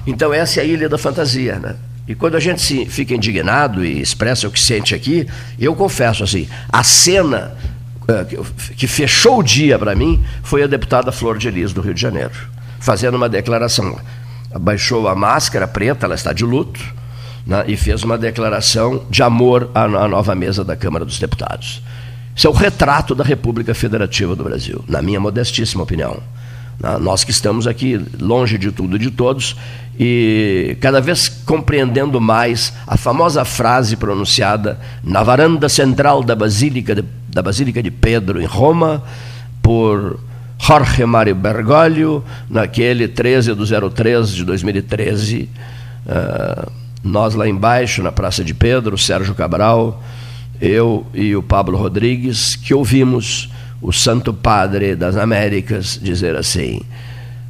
Então, 0.05 0.33
essa 0.33 0.59
é 0.59 0.63
a 0.63 0.65
ilha 0.65 0.87
da 0.87 0.97
fantasia, 0.97 1.57
né? 1.57 1.75
E 2.07 2.13
quando 2.13 2.35
a 2.35 2.39
gente 2.39 2.61
se 2.61 2.85
fica 2.85 3.15
indignado 3.15 3.83
e 3.83 3.99
expressa 3.99 4.47
o 4.47 4.51
que 4.51 4.59
sente 4.59 4.93
aqui, 4.93 5.27
eu 5.59 5.75
confesso 5.75 6.23
assim, 6.23 6.47
a 6.71 6.83
cena 6.83 7.55
eh, 8.07 8.25
que 8.77 8.85
fechou 8.85 9.39
o 9.39 9.43
dia 9.43 9.79
para 9.79 9.95
mim 9.95 10.23
foi 10.43 10.61
a 10.61 10.67
deputada 10.67 11.11
Flor 11.11 11.37
de 11.37 11.47
Elis, 11.47 11.73
do 11.73 11.81
Rio 11.81 11.93
de 11.93 12.01
Janeiro, 12.01 12.33
fazendo 12.79 13.15
uma 13.15 13.27
declaração. 13.27 13.97
Abaixou 14.53 15.07
a 15.07 15.15
máscara 15.15 15.67
preta, 15.67 16.05
ela 16.05 16.13
está 16.13 16.31
de 16.31 16.45
luto, 16.45 16.79
né, 17.45 17.63
e 17.67 17.75
fez 17.75 18.03
uma 18.03 18.17
declaração 18.17 19.03
de 19.09 19.23
amor 19.23 19.71
à 19.73 19.87
nova 20.07 20.35
mesa 20.35 20.63
da 20.63 20.75
Câmara 20.75 21.03
dos 21.03 21.17
Deputados. 21.17 21.81
Isso 22.35 22.47
é 22.47 22.49
o 22.49 22.53
retrato 22.53 23.15
da 23.15 23.23
República 23.23 23.73
Federativa 23.73 24.35
do 24.35 24.43
Brasil, 24.43 24.83
na 24.87 25.01
minha 25.01 25.19
modestíssima 25.19 25.83
opinião. 25.83 26.21
Nós 27.01 27.23
que 27.23 27.31
estamos 27.31 27.67
aqui 27.67 27.99
longe 28.19 28.57
de 28.57 28.71
tudo 28.71 28.97
e 28.97 28.99
de 28.99 29.09
todos 29.09 29.55
e 29.99 30.77
cada 30.81 30.99
vez 30.99 31.29
compreendendo 31.29 32.19
mais 32.19 32.73
a 32.85 32.97
famosa 32.97 33.45
frase 33.45 33.95
pronunciada 33.95 34.79
na 35.03 35.23
varanda 35.23 35.69
central 35.69 36.21
da 36.21 36.35
Basílica 36.35 36.93
de, 36.93 37.03
da 37.29 37.41
Basílica 37.41 37.81
de 37.81 37.89
Pedro 37.89 38.41
em 38.41 38.45
Roma 38.45 39.01
por 39.61 40.19
Jorge 40.59 41.05
Mário 41.05 41.33
Bergoglio 41.33 42.23
naquele 42.49 43.07
13 43.07 43.53
do 43.53 43.89
03 43.89 44.29
de 44.31 44.43
2013 44.43 45.49
uh, 46.05 46.71
nós 47.01 47.33
lá 47.33 47.47
embaixo 47.47 48.03
na 48.03 48.11
Praça 48.11 48.43
de 48.43 48.53
Pedro 48.53 48.97
Sérgio 48.97 49.33
Cabral 49.33 50.03
eu 50.59 51.05
e 51.13 51.33
o 51.37 51.41
Pablo 51.41 51.77
Rodrigues 51.77 52.57
que 52.57 52.73
ouvimos 52.73 53.49
o 53.85 53.93
Santo 53.93 54.33
Padre 54.33 54.95
das 54.95 55.15
Américas 55.15 55.99
dizer 56.01 56.35
assim 56.35 56.81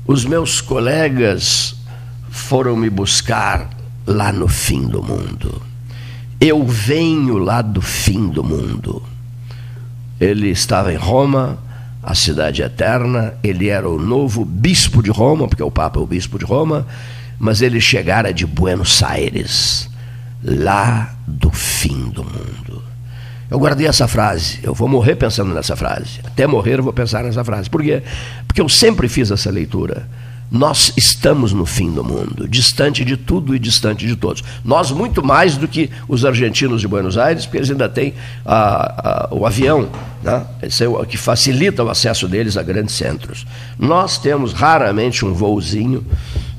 os 0.05 0.25
meus 0.25 0.59
colegas 0.59 1.75
foram 2.29 2.75
me 2.75 2.89
buscar 2.89 3.69
lá 4.05 4.31
no 4.31 4.47
fim 4.47 4.85
do 4.85 5.01
mundo. 5.01 5.61
Eu 6.39 6.63
venho 6.63 7.37
lá 7.37 7.61
do 7.61 7.81
fim 7.81 8.27
do 8.27 8.43
mundo. 8.43 9.01
Ele 10.19 10.49
estava 10.49 10.93
em 10.93 10.97
Roma, 10.97 11.57
a 12.03 12.13
cidade 12.13 12.61
eterna, 12.61 13.33
ele 13.41 13.69
era 13.69 13.89
o 13.89 13.97
novo 13.97 14.45
bispo 14.45 15.01
de 15.01 15.09
Roma, 15.09 15.47
porque 15.47 15.63
o 15.63 15.71
Papa 15.71 15.99
é 15.99 16.03
o 16.03 16.05
bispo 16.05 16.37
de 16.37 16.45
Roma, 16.45 16.85
mas 17.39 17.61
ele 17.61 17.81
chegara 17.81 18.31
de 18.31 18.45
Buenos 18.45 19.01
Aires, 19.01 19.89
lá 20.43 21.15
do 21.25 21.49
fim 21.49 22.09
do 22.09 22.23
mundo. 22.23 22.64
Eu 23.55 23.59
guardei 23.59 23.87
essa 23.87 24.05
frase, 24.05 24.59
eu 24.63 24.73
vou 24.73 24.85
morrer 24.89 25.15
pensando 25.15 25.53
nessa 25.53 25.77
frase. 25.77 26.19
Até 26.25 26.45
morrer 26.45 26.77
eu 26.77 26.83
vou 26.83 26.91
pensar 26.91 27.23
nessa 27.23 27.41
frase. 27.41 27.69
Por 27.69 27.81
quê? 27.81 28.03
Porque 28.45 28.59
eu 28.59 28.67
sempre 28.67 29.07
fiz 29.07 29.31
essa 29.31 29.49
leitura. 29.49 30.09
Nós 30.51 30.91
estamos 30.97 31.53
no 31.53 31.65
fim 31.65 31.89
do 31.89 32.03
mundo, 32.03 32.49
distante 32.49 33.05
de 33.05 33.15
tudo 33.15 33.55
e 33.55 33.59
distante 33.59 34.05
de 34.05 34.17
todos. 34.17 34.43
Nós, 34.61 34.91
muito 34.91 35.23
mais 35.25 35.55
do 35.55 35.69
que 35.69 35.89
os 36.05 36.25
argentinos 36.25 36.81
de 36.81 36.87
Buenos 36.89 37.17
Aires, 37.17 37.45
porque 37.45 37.59
eles 37.59 37.71
ainda 37.71 37.87
têm 37.87 38.13
a, 38.45 39.29
a, 39.29 39.33
o 39.33 39.45
avião, 39.45 39.87
né? 40.21 40.45
Esse 40.61 40.83
é 40.83 40.89
o 40.89 41.05
que 41.05 41.15
facilita 41.15 41.81
o 41.81 41.89
acesso 41.89 42.27
deles 42.27 42.57
a 42.57 42.61
grandes 42.61 42.95
centros. 42.95 43.47
Nós 43.79 44.17
temos 44.17 44.51
raramente 44.51 45.23
um 45.23 45.33
voozinho, 45.33 46.05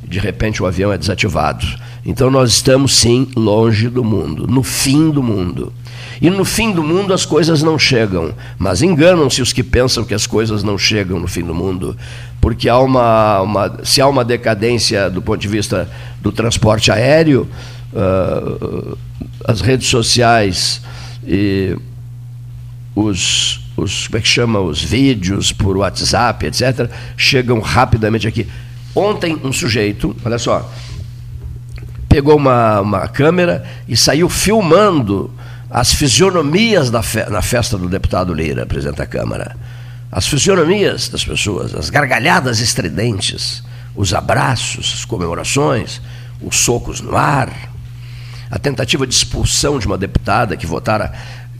de 0.02 0.18
repente 0.18 0.62
o 0.62 0.66
avião 0.66 0.90
é 0.90 0.96
desativado. 0.96 1.66
Então 2.06 2.30
nós 2.30 2.52
estamos, 2.52 2.96
sim, 2.96 3.28
longe 3.36 3.90
do 3.90 4.02
mundo, 4.02 4.46
no 4.46 4.62
fim 4.62 5.10
do 5.10 5.22
mundo. 5.22 5.74
E 6.20 6.30
no 6.30 6.44
fim 6.44 6.72
do 6.72 6.82
mundo 6.82 7.12
as 7.12 7.24
coisas 7.24 7.62
não 7.62 7.78
chegam, 7.78 8.34
mas 8.58 8.82
enganam-se 8.82 9.42
os 9.42 9.52
que 9.52 9.62
pensam 9.62 10.04
que 10.04 10.14
as 10.14 10.26
coisas 10.26 10.62
não 10.62 10.78
chegam 10.78 11.20
no 11.20 11.28
fim 11.28 11.42
do 11.42 11.54
mundo, 11.54 11.96
porque 12.40 12.68
há 12.68 12.78
uma, 12.78 13.40
uma 13.42 13.84
se 13.84 14.00
há 14.00 14.08
uma 14.08 14.24
decadência 14.24 15.10
do 15.10 15.20
ponto 15.20 15.40
de 15.40 15.48
vista 15.48 15.90
do 16.22 16.32
transporte 16.32 16.90
aéreo, 16.90 17.48
uh, 17.92 18.96
as 19.44 19.60
redes 19.60 19.88
sociais 19.88 20.80
e 21.26 21.76
os, 22.94 23.60
os 23.76 24.06
como 24.06 24.18
é 24.18 24.20
que 24.20 24.28
chama? 24.28 24.60
Os 24.60 24.82
vídeos 24.82 25.52
por 25.52 25.76
WhatsApp, 25.76 26.46
etc, 26.46 26.90
chegam 27.16 27.60
rapidamente 27.60 28.26
aqui. 28.26 28.46
Ontem 28.94 29.38
um 29.44 29.52
sujeito, 29.52 30.16
olha 30.24 30.38
só, 30.38 30.72
pegou 32.08 32.36
uma, 32.36 32.80
uma 32.80 33.08
câmera 33.08 33.64
e 33.86 33.94
saiu 33.94 34.28
filmando 34.30 35.30
as 35.70 35.92
fisionomias 35.92 36.90
fe 37.02 37.28
na 37.28 37.42
festa 37.42 37.76
do 37.76 37.88
deputado 37.88 38.32
Lira, 38.32 38.64
presidente 38.66 38.98
da 38.98 39.06
Câmara. 39.06 39.56
As 40.10 40.26
fisionomias 40.26 41.08
das 41.08 41.24
pessoas, 41.24 41.74
as 41.74 41.90
gargalhadas 41.90 42.60
estridentes, 42.60 43.62
os 43.94 44.14
abraços, 44.14 44.94
as 44.98 45.04
comemorações, 45.04 46.00
os 46.40 46.58
socos 46.58 47.00
no 47.00 47.16
ar, 47.16 47.50
a 48.50 48.58
tentativa 48.58 49.06
de 49.06 49.14
expulsão 49.14 49.78
de 49.78 49.86
uma 49.86 49.98
deputada 49.98 50.56
que 50.56 50.66
votara 50.66 51.12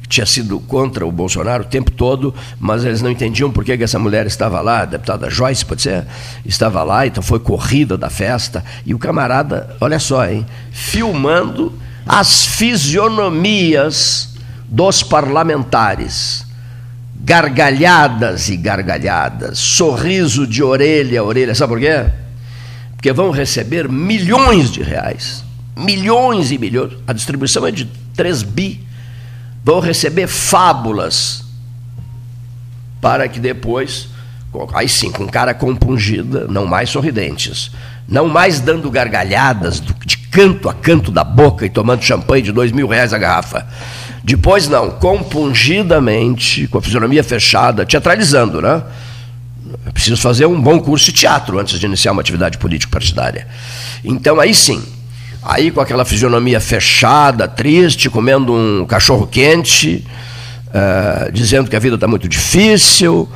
tinha 0.09 0.25
sido 0.25 0.61
contra 0.61 1.05
o 1.05 1.11
Bolsonaro 1.11 1.65
o 1.65 1.67
tempo 1.67 1.91
todo, 1.91 2.33
mas 2.61 2.85
eles 2.85 3.03
não 3.03 3.11
entendiam 3.11 3.51
por 3.51 3.65
que, 3.65 3.73
essa 3.73 3.99
mulher 3.99 4.25
estava 4.27 4.61
lá, 4.61 4.83
a 4.83 4.85
deputada 4.85 5.29
Joyce, 5.29 5.65
pode 5.65 5.83
ser, 5.83 6.05
estava 6.45 6.85
lá, 6.85 7.07
então 7.07 7.21
foi 7.21 7.41
corrida 7.41 7.99
da 7.99 8.09
festa, 8.09 8.65
e 8.85 8.95
o 8.95 8.99
camarada, 9.01 9.77
olha 9.81 9.99
só, 9.99 10.25
hein, 10.25 10.47
filmando 10.71 11.73
as 12.07 12.47
fisionomias 12.47 14.35
dos 14.69 15.03
parlamentares. 15.03 16.47
Gargalhadas 17.19 18.49
e 18.49 18.57
gargalhadas, 18.57 19.59
sorriso 19.59 20.47
de 20.47 20.63
orelha 20.63 21.21
a 21.21 21.25
orelha. 21.25 21.55
Sabe 21.57 21.73
por 21.73 21.81
quê? 21.81 22.07
Porque 22.93 23.13
vão 23.13 23.31
receber 23.31 23.89
milhões 23.89 24.71
de 24.71 24.81
reais. 24.83 25.45
Milhões 25.77 26.53
e 26.53 26.59
milhões. 26.59 26.93
A 27.07 27.13
distribuição 27.13 27.67
é 27.67 27.73
de 27.73 27.87
3 28.15 28.43
bi. 28.45 28.81
Vão 29.65 29.81
receber 29.81 30.29
fábulas 30.29 31.43
para 33.01 33.29
que 33.29 33.41
depois, 33.41 34.09
aí 34.73 34.89
sim, 34.89 35.11
com 35.11 35.27
cara 35.27 35.53
compungida, 35.53 36.47
não 36.49 36.65
mais 36.65 36.91
sorridentes, 36.91 37.73
não 38.09 38.29
mais 38.29 38.61
dando 38.61 38.91
gargalhadas 38.91 39.81
de 39.81 40.16
canto 40.37 40.69
a 40.69 40.75
canto 40.75 41.11
da 41.11 41.25
boca 41.25 41.65
e 41.65 41.71
tomando 41.71 42.03
champanhe 42.03 42.43
de 42.43 42.53
dois 42.53 42.71
mil 42.71 42.87
reais 42.87 43.15
a 43.15 43.19
garrafa. 43.19 43.67
Depois, 44.23 44.69
não, 44.69 44.91
compungidamente, 44.91 46.69
com 46.69 46.77
a 46.77 46.83
fisionomia 46.83 47.25
fechada, 47.25 47.87
teatralizando, 47.87 48.61
né? 48.61 48.83
Eu 49.87 49.93
preciso 49.95 50.21
fazer 50.21 50.45
um 50.45 50.61
bom 50.61 50.79
curso 50.79 51.07
de 51.07 51.13
teatro 51.13 51.59
antes 51.59 51.81
de 51.81 51.87
iniciar 51.87 52.13
uma 52.13 52.21
atividade 52.21 52.59
político-partidária. 52.59 53.47
Então, 54.05 54.39
aí 54.39 54.53
sim, 54.53 54.83
aí 55.43 55.71
com 55.71 55.81
aquela 55.81 56.05
fisionomia 56.05 56.61
fechada, 56.61 57.49
triste, 57.49 58.11
comendo 58.11 58.53
um 58.53 58.85
cachorro 58.85 59.27
quente, 59.27 60.05
uh, 60.69 61.33
dizendo 61.33 61.71
que 61.71 61.77
a 61.77 61.81
vida 61.81 61.95
está 61.95 62.07
muito 62.07 62.29
difícil, 62.29 63.27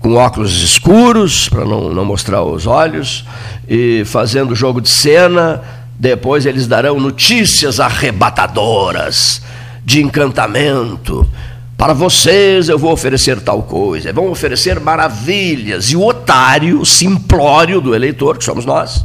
com 0.00 0.14
óculos 0.14 0.62
escuros, 0.62 1.48
para 1.48 1.64
não, 1.64 1.94
não 1.94 2.04
mostrar 2.04 2.42
os 2.42 2.66
olhos, 2.66 3.24
e 3.68 4.02
fazendo 4.04 4.52
jogo 4.56 4.80
de 4.80 4.88
cena, 4.88 5.62
depois 6.00 6.46
eles 6.46 6.66
darão 6.66 6.98
notícias 6.98 7.78
arrebatadoras 7.78 9.42
de 9.84 10.02
encantamento. 10.02 11.28
Para 11.76 11.92
vocês 11.92 12.70
eu 12.70 12.78
vou 12.78 12.90
oferecer 12.90 13.38
tal 13.38 13.62
coisa. 13.62 14.10
Vão 14.10 14.30
oferecer 14.30 14.80
maravilhas. 14.80 15.90
E 15.90 15.96
o 15.96 16.06
otário 16.06 16.86
simplório 16.86 17.82
do 17.82 17.94
eleitor, 17.94 18.38
que 18.38 18.44
somos 18.44 18.64
nós, 18.64 19.04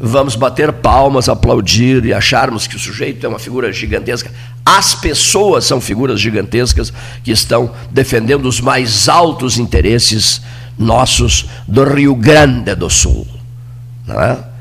vamos 0.00 0.34
bater 0.34 0.72
palmas, 0.72 1.28
aplaudir 1.28 2.06
e 2.06 2.14
acharmos 2.14 2.66
que 2.66 2.76
o 2.76 2.80
sujeito 2.80 3.26
é 3.26 3.28
uma 3.28 3.38
figura 3.38 3.70
gigantesca. 3.70 4.32
As 4.64 4.94
pessoas 4.94 5.66
são 5.66 5.78
figuras 5.78 6.18
gigantescas 6.18 6.90
que 7.22 7.32
estão 7.32 7.70
defendendo 7.90 8.46
os 8.46 8.62
mais 8.62 9.10
altos 9.10 9.58
interesses 9.58 10.40
nossos 10.78 11.44
do 11.68 11.84
Rio 11.84 12.14
Grande 12.14 12.74
do 12.74 12.88
Sul. 12.88 13.26
Não 14.06 14.18
é? 14.18 14.53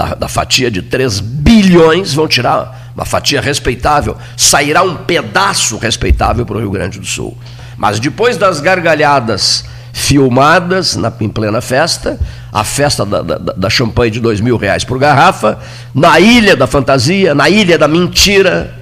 Da, 0.00 0.14
da 0.14 0.28
fatia 0.28 0.70
de 0.70 0.80
3 0.80 1.20
bilhões, 1.20 2.14
vão 2.14 2.26
tirar 2.26 2.90
uma 2.94 3.04
fatia 3.04 3.38
respeitável, 3.38 4.16
sairá 4.34 4.82
um 4.82 4.96
pedaço 4.96 5.76
respeitável 5.76 6.46
para 6.46 6.56
o 6.56 6.60
Rio 6.60 6.70
Grande 6.70 6.98
do 6.98 7.04
Sul. 7.04 7.36
Mas 7.76 8.00
depois 8.00 8.38
das 8.38 8.60
gargalhadas 8.60 9.64
filmadas 9.92 10.96
na, 10.96 11.12
em 11.20 11.28
plena 11.28 11.60
festa, 11.60 12.18
a 12.50 12.64
festa 12.64 13.04
da, 13.04 13.20
da, 13.20 13.36
da 13.36 13.68
champanhe 13.68 14.10
de 14.10 14.20
dois 14.20 14.40
mil 14.40 14.56
reais 14.56 14.84
por 14.84 14.98
garrafa, 14.98 15.58
na 15.94 16.18
ilha 16.18 16.56
da 16.56 16.66
fantasia, 16.66 17.34
na 17.34 17.50
ilha 17.50 17.76
da 17.76 17.86
mentira, 17.86 18.74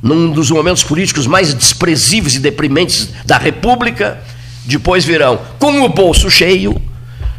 num 0.00 0.30
dos 0.30 0.48
momentos 0.48 0.84
políticos 0.84 1.26
mais 1.26 1.52
desprezíveis 1.52 2.36
e 2.36 2.38
deprimentes 2.38 3.08
da 3.24 3.36
República, 3.36 4.20
depois 4.64 5.04
virão 5.04 5.40
com 5.58 5.82
o 5.82 5.88
bolso 5.88 6.30
cheio, 6.30 6.80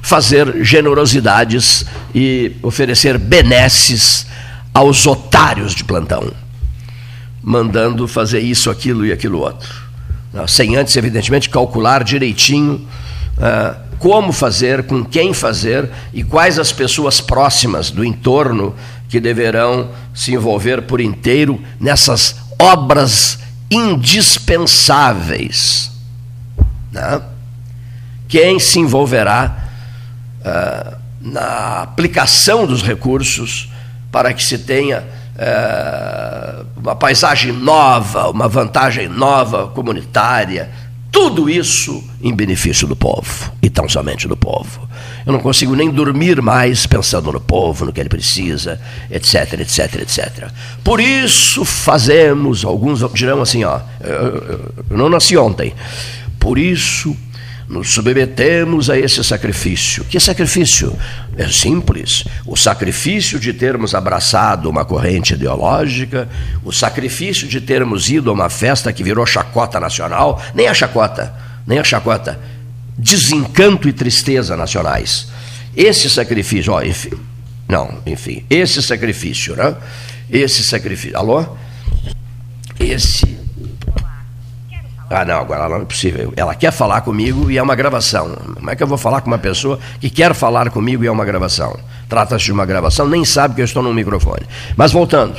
fazer 0.02 0.64
generosidades 0.64 1.86
e 2.14 2.58
oferecer 2.62 3.18
benesses 3.18 4.26
aos 4.74 5.06
otários 5.06 5.76
de 5.76 5.84
plantão, 5.84 6.32
mandando 7.42 8.08
fazer 8.08 8.40
isso, 8.40 8.70
aquilo 8.70 9.06
e 9.06 9.12
aquilo 9.12 9.40
outro. 9.40 9.70
Sem 10.48 10.78
antes, 10.78 10.96
evidentemente, 10.96 11.50
calcular 11.50 12.04
direitinho 12.04 12.88
uh, 13.38 13.76
como 14.00 14.32
fazer, 14.32 14.84
com 14.84 15.04
quem 15.04 15.34
fazer 15.34 15.90
e 16.14 16.24
quais 16.24 16.58
as 16.58 16.72
pessoas 16.72 17.20
próximas 17.22 17.92
do 17.92 18.04
entorno 18.04 18.74
que 19.08 19.20
deverão 19.20 19.92
se 20.14 20.34
envolver 20.34 20.84
por 20.84 21.02
inteiro 21.02 21.62
nessas 21.80 22.36
obras 22.58 23.38
indispensáveis. 23.70 25.92
Né? 26.92 27.22
Quem 28.28 28.60
se 28.60 28.80
envolverá 28.80 29.70
uh, 30.42 30.96
na 31.22 31.84
aplicação 31.84 32.66
dos 32.66 32.82
recursos 32.82 33.70
para 34.12 34.34
que 34.34 34.44
se 34.44 34.58
tenha 34.58 35.04
uh, 35.36 36.66
uma 36.76 36.96
paisagem 36.96 37.52
nova, 37.52 38.30
uma 38.30 38.48
vantagem 38.48 39.08
nova 39.08 39.68
comunitária, 39.68 40.70
tudo 41.12 41.50
isso 41.50 42.04
em 42.22 42.34
benefício 42.34 42.88
do 42.88 42.96
povo 42.96 43.52
e 43.62 43.70
tão 43.70 43.88
somente 43.88 44.28
do 44.28 44.38
povo. 44.38 44.88
Eu 45.26 45.34
não 45.34 45.40
consigo 45.40 45.76
nem 45.76 45.90
dormir 45.92 46.42
mais 46.42 46.86
pensando 46.86 47.32
no 47.32 47.40
povo, 47.40 47.86
no 47.86 47.94
que 47.94 48.00
ele 48.00 48.10
precisa, 48.10 48.80
etc, 49.10 49.60
etc, 49.60 49.96
etc. 50.02 50.50
Por 50.84 51.02
isso 51.02 51.66
fazemos, 51.66 52.64
alguns 52.64 53.02
dirão 53.14 53.42
assim, 53.42 53.64
ó, 53.66 53.82
eu, 54.00 54.74
eu 54.90 54.98
não 54.98 55.10
nasci 55.10 55.36
ontem. 55.36 55.74
Por 56.40 56.58
isso 56.58 57.16
nos 57.72 57.94
submetemos 57.94 58.90
a 58.90 59.00
esse 59.00 59.24
sacrifício. 59.24 60.04
Que 60.04 60.20
sacrifício? 60.20 60.94
É 61.38 61.48
simples. 61.48 62.26
O 62.46 62.58
sacrifício 62.58 63.40
de 63.40 63.54
termos 63.54 63.96
abraçado 63.96 64.70
uma 64.70 64.84
corrente 64.84 65.36
ideológica, 65.36 66.28
o 66.66 66.72
sacrifício 66.74 67.48
de 67.48 67.62
termos 67.62 68.10
ido 68.10 68.30
a 68.30 68.34
uma 68.34 68.50
festa 68.50 68.92
que 68.92 69.04
virou 69.04 69.26
chacota 69.26 69.80
nacional, 69.80 70.42
nem 70.54 70.68
a 70.68 70.74
chacota, 70.74 71.34
nem 71.66 71.80
a 71.80 71.84
chacota, 71.84 72.38
desencanto 72.98 73.88
e 73.88 73.94
tristeza 73.94 74.58
nacionais. 74.58 75.30
Esse 75.76 76.10
sacrifício, 76.10 76.74
ó, 76.74 76.82
enfim, 76.84 77.14
não, 77.70 78.00
enfim, 78.06 78.44
esse 78.50 78.82
sacrifício, 78.82 79.56
né? 79.56 79.74
Esse 80.30 80.62
sacrifício, 80.62 81.18
alô? 81.18 81.46
Esse 82.78 83.41
ah, 85.12 85.26
não, 85.26 85.42
agora 85.42 85.68
não 85.68 85.82
é 85.82 85.86
possível. 85.86 86.34
Ela 86.38 86.56
quer 86.56 86.72
falar 86.72 87.02
comigo 87.02 87.52
e 87.52 87.58
é 87.58 87.62
uma 87.62 87.76
gravação. 87.76 88.34
Como 88.56 88.70
é 88.70 88.76
que 88.78 88.82
eu 88.82 88.88
vou 88.88 88.98
falar 88.98 89.20
com 89.20 89.28
uma 89.28 89.38
pessoa 89.38 89.78
que 90.00 90.10
quer 90.10 90.34
falar 90.34 90.70
comigo 90.70 91.04
e 91.04 91.08
é 91.08 91.12
uma 91.12 91.26
gravação? 91.26 91.78
Trata-se 92.08 92.46
de 92.46 92.52
uma 92.54 92.66
gravação, 92.66 93.08
nem 93.08 93.26
sabe 93.26 93.56
que 93.56 93.62
eu 93.62 93.66
estou 93.66 93.84
no 93.84 93.94
microfone. 93.94 94.46
Mas 94.78 94.94
voltando. 94.94 95.38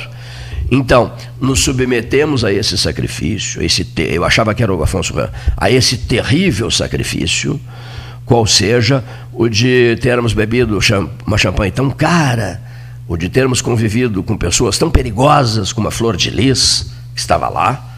Então, 0.71 1.11
nos 1.41 1.63
submetemos 1.63 2.45
a 2.45 2.53
esse 2.53 2.77
sacrifício, 2.77 3.63
esse 3.63 3.83
te... 3.83 4.03
eu 4.13 4.23
achava 4.23 4.53
que 4.53 4.61
era 4.61 4.73
o 4.73 4.81
Afonso 4.81 5.13
a 5.57 5.69
esse 5.71 5.97
terrível 5.97 6.69
sacrifício, 6.71 7.59
qual 8.25 8.45
seja 8.45 9.03
o 9.33 9.49
de 9.49 9.97
termos 10.01 10.33
bebido 10.33 10.79
uma 11.25 11.37
champanhe 11.37 11.71
tão 11.71 11.89
cara, 11.89 12.61
o 13.07 13.17
de 13.17 13.27
termos 13.27 13.61
convivido 13.61 14.23
com 14.23 14.37
pessoas 14.37 14.77
tão 14.77 14.89
perigosas 14.89 15.73
como 15.73 15.87
a 15.87 15.91
Flor 15.91 16.15
de 16.15 16.29
Lis, 16.29 16.91
que 17.13 17.19
estava 17.19 17.49
lá, 17.49 17.92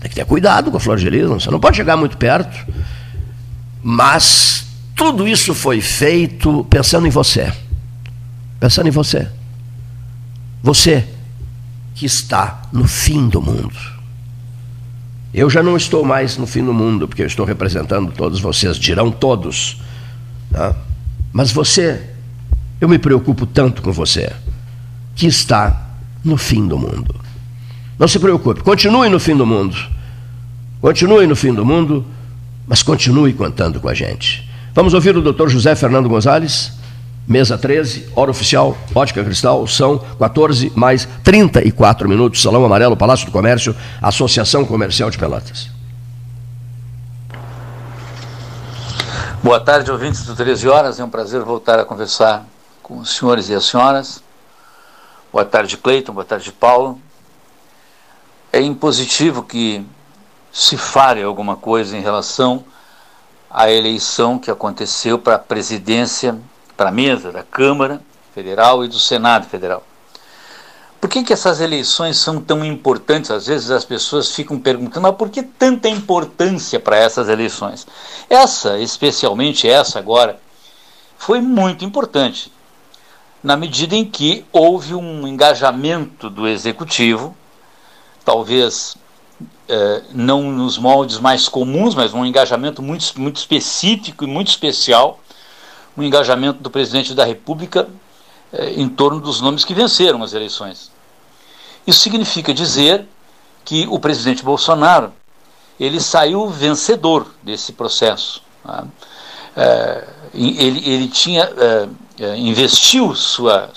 tem 0.00 0.08
que 0.08 0.14
ter 0.14 0.24
cuidado 0.24 0.70
com 0.70 0.76
a 0.76 0.80
flor 0.80 0.98
de 0.98 1.10
lis, 1.10 1.26
você 1.26 1.50
não 1.50 1.60
pode 1.60 1.76
chegar 1.76 1.96
muito 1.96 2.16
perto. 2.16 2.66
Mas 3.82 4.66
tudo 4.94 5.26
isso 5.26 5.54
foi 5.54 5.80
feito 5.80 6.64
pensando 6.68 7.06
em 7.06 7.10
você. 7.10 7.52
Pensando 8.60 8.88
em 8.88 8.92
você. 8.92 9.28
Você 10.62 11.06
que 11.94 12.06
está 12.06 12.62
no 12.72 12.86
fim 12.86 13.28
do 13.28 13.42
mundo. 13.42 13.74
Eu 15.34 15.50
já 15.50 15.62
não 15.62 15.76
estou 15.76 16.04
mais 16.04 16.36
no 16.36 16.46
fim 16.46 16.64
do 16.64 16.72
mundo, 16.72 17.06
porque 17.06 17.22
eu 17.22 17.26
estou 17.26 17.44
representando 17.44 18.12
todos 18.12 18.40
vocês, 18.40 18.76
dirão 18.76 19.10
todos. 19.10 19.80
Tá? 20.50 20.74
Mas 21.32 21.50
você, 21.50 22.10
eu 22.80 22.88
me 22.88 22.98
preocupo 22.98 23.46
tanto 23.46 23.82
com 23.82 23.92
você, 23.92 24.32
que 25.14 25.26
está 25.26 25.88
no 26.24 26.36
fim 26.36 26.66
do 26.66 26.78
mundo. 26.78 27.14
Não 27.98 28.06
se 28.06 28.18
preocupe, 28.18 28.62
continue 28.62 29.08
no 29.08 29.18
fim 29.18 29.36
do 29.36 29.44
mundo. 29.44 29.76
Continue 30.80 31.26
no 31.26 31.34
fim 31.34 31.52
do 31.52 31.64
mundo, 31.64 32.06
mas 32.66 32.82
continue 32.82 33.32
contando 33.32 33.80
com 33.80 33.88
a 33.88 33.94
gente. 33.94 34.48
Vamos 34.72 34.94
ouvir 34.94 35.16
o 35.16 35.32
Dr. 35.32 35.48
José 35.48 35.74
Fernando 35.74 36.08
Gonzalez, 36.08 36.72
mesa 37.26 37.58
13, 37.58 38.10
hora 38.14 38.30
oficial, 38.30 38.78
ótica 38.94 39.24
cristal, 39.24 39.66
são 39.66 39.98
14 39.98 40.72
mais 40.76 41.08
34 41.24 42.08
minutos, 42.08 42.40
Salão 42.40 42.64
Amarelo, 42.64 42.96
Palácio 42.96 43.26
do 43.26 43.32
Comércio, 43.32 43.74
Associação 44.00 44.64
Comercial 44.64 45.10
de 45.10 45.18
Pelotas. 45.18 45.68
Boa 49.42 49.58
tarde, 49.58 49.90
ouvintes 49.90 50.24
do 50.24 50.36
13 50.36 50.68
Horas. 50.68 51.00
É 51.00 51.04
um 51.04 51.10
prazer 51.10 51.42
voltar 51.42 51.78
a 51.80 51.84
conversar 51.84 52.44
com 52.82 52.98
os 52.98 53.16
senhores 53.16 53.48
e 53.48 53.54
as 53.54 53.64
senhoras. 53.64 54.22
Boa 55.32 55.44
tarde, 55.44 55.76
Cleiton. 55.76 56.12
Boa 56.12 56.24
tarde, 56.24 56.52
Paulo. 56.52 57.00
É 58.52 58.60
impositivo 58.60 59.42
que 59.42 59.84
se 60.52 60.76
fale 60.76 61.22
alguma 61.22 61.56
coisa 61.56 61.96
em 61.96 62.00
relação 62.00 62.64
à 63.50 63.70
eleição 63.70 64.38
que 64.38 64.50
aconteceu 64.50 65.18
para 65.18 65.34
a 65.34 65.38
presidência, 65.38 66.38
para 66.76 66.88
a 66.88 66.92
mesa 66.92 67.30
da 67.30 67.42
Câmara 67.42 68.00
Federal 68.34 68.84
e 68.84 68.88
do 68.88 68.98
Senado 68.98 69.46
Federal. 69.46 69.84
Por 71.00 71.08
que, 71.08 71.22
que 71.22 71.32
essas 71.32 71.60
eleições 71.60 72.16
são 72.16 72.40
tão 72.40 72.64
importantes? 72.64 73.30
Às 73.30 73.46
vezes 73.46 73.70
as 73.70 73.84
pessoas 73.84 74.34
ficam 74.34 74.58
perguntando, 74.58 75.02
mas 75.02 75.14
por 75.14 75.28
que 75.28 75.42
tanta 75.42 75.88
importância 75.88 76.80
para 76.80 76.96
essas 76.96 77.28
eleições? 77.28 77.86
Essa, 78.28 78.78
especialmente 78.78 79.68
essa 79.68 79.98
agora, 79.98 80.40
foi 81.16 81.40
muito 81.40 81.84
importante, 81.84 82.52
na 83.42 83.56
medida 83.56 83.94
em 83.94 84.04
que 84.04 84.44
houve 84.52 84.94
um 84.94 85.26
engajamento 85.26 86.28
do 86.28 86.48
executivo, 86.48 87.36
talvez 88.28 88.94
é, 89.66 90.02
não 90.12 90.52
nos 90.52 90.76
moldes 90.76 91.18
mais 91.18 91.48
comuns, 91.48 91.94
mas 91.94 92.12
um 92.12 92.26
engajamento 92.26 92.82
muito, 92.82 93.18
muito 93.18 93.36
específico 93.36 94.22
e 94.22 94.26
muito 94.26 94.48
especial, 94.48 95.18
um 95.96 96.02
engajamento 96.02 96.62
do 96.62 96.68
presidente 96.68 97.14
da 97.14 97.24
República 97.24 97.88
é, 98.52 98.72
em 98.72 98.86
torno 98.86 99.18
dos 99.18 99.40
nomes 99.40 99.64
que 99.64 99.72
venceram 99.72 100.22
as 100.22 100.34
eleições. 100.34 100.90
Isso 101.86 102.00
significa 102.00 102.52
dizer 102.52 103.06
que 103.64 103.86
o 103.88 103.98
presidente 103.98 104.44
Bolsonaro 104.44 105.10
ele 105.80 105.98
saiu 105.98 106.50
vencedor 106.50 107.28
desse 107.42 107.72
processo. 107.72 108.42
Tá? 108.62 108.84
É, 109.56 110.06
ele, 110.34 110.86
ele 110.86 111.08
tinha 111.08 111.44
é, 111.44 111.88
é 112.20 112.36
investiu 112.36 113.14
sua, 113.14 113.70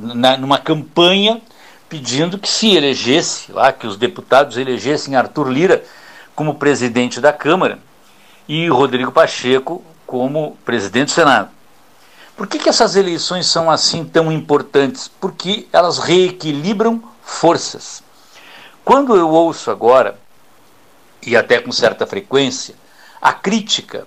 na, 0.00 0.38
numa 0.38 0.56
campanha 0.56 1.42
pedindo 1.88 2.38
que 2.38 2.48
se 2.48 2.76
elegesse 2.76 3.50
lá, 3.50 3.72
que 3.72 3.86
os 3.86 3.96
deputados 3.96 4.56
elegessem 4.56 5.16
Arthur 5.16 5.48
Lira 5.48 5.84
como 6.34 6.54
presidente 6.54 7.20
da 7.20 7.32
Câmara 7.32 7.78
e 8.46 8.68
Rodrigo 8.68 9.10
Pacheco 9.10 9.82
como 10.06 10.56
presidente 10.64 11.06
do 11.06 11.12
Senado. 11.12 11.50
Por 12.36 12.46
que, 12.46 12.58
que 12.58 12.68
essas 12.68 12.94
eleições 12.94 13.46
são 13.46 13.70
assim 13.70 14.04
tão 14.04 14.30
importantes? 14.30 15.08
Porque 15.08 15.66
elas 15.72 15.98
reequilibram 15.98 17.02
forças. 17.22 18.02
Quando 18.84 19.16
eu 19.16 19.28
ouço 19.28 19.70
agora, 19.70 20.18
e 21.20 21.36
até 21.36 21.60
com 21.60 21.72
certa 21.72 22.06
frequência, 22.06 22.74
a 23.20 23.32
crítica 23.32 24.06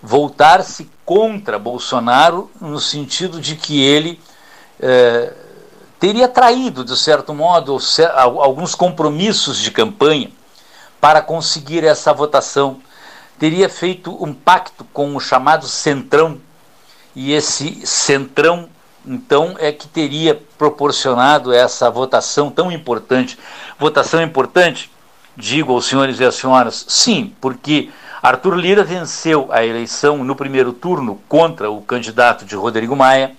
voltar-se 0.00 0.88
contra 1.04 1.58
Bolsonaro 1.58 2.50
no 2.60 2.78
sentido 2.78 3.40
de 3.40 3.56
que 3.56 3.82
ele 3.82 4.20
eh, 4.80 5.32
teria 6.02 6.26
traído, 6.26 6.84
de 6.84 6.96
certo 6.96 7.32
modo, 7.32 7.78
alguns 8.40 8.74
compromissos 8.74 9.56
de 9.56 9.70
campanha 9.70 10.32
para 11.00 11.22
conseguir 11.22 11.84
essa 11.84 12.12
votação. 12.12 12.80
Teria 13.38 13.68
feito 13.68 14.10
um 14.20 14.34
pacto 14.34 14.84
com 14.92 15.14
o 15.14 15.20
chamado 15.20 15.68
Centrão, 15.68 16.40
e 17.14 17.32
esse 17.32 17.86
Centrão, 17.86 18.68
então, 19.06 19.54
é 19.60 19.70
que 19.70 19.86
teria 19.86 20.42
proporcionado 20.58 21.52
essa 21.52 21.88
votação 21.88 22.50
tão 22.50 22.72
importante. 22.72 23.38
Votação 23.78 24.20
importante, 24.20 24.90
digo 25.36 25.72
aos 25.72 25.86
senhores 25.86 26.18
e 26.18 26.24
às 26.24 26.34
senhoras, 26.34 26.84
sim, 26.88 27.32
porque 27.40 27.90
Arthur 28.20 28.56
Lira 28.56 28.82
venceu 28.82 29.46
a 29.52 29.64
eleição 29.64 30.24
no 30.24 30.34
primeiro 30.34 30.72
turno 30.72 31.22
contra 31.28 31.70
o 31.70 31.80
candidato 31.80 32.44
de 32.44 32.56
Rodrigo 32.56 32.96
Maia 32.96 33.36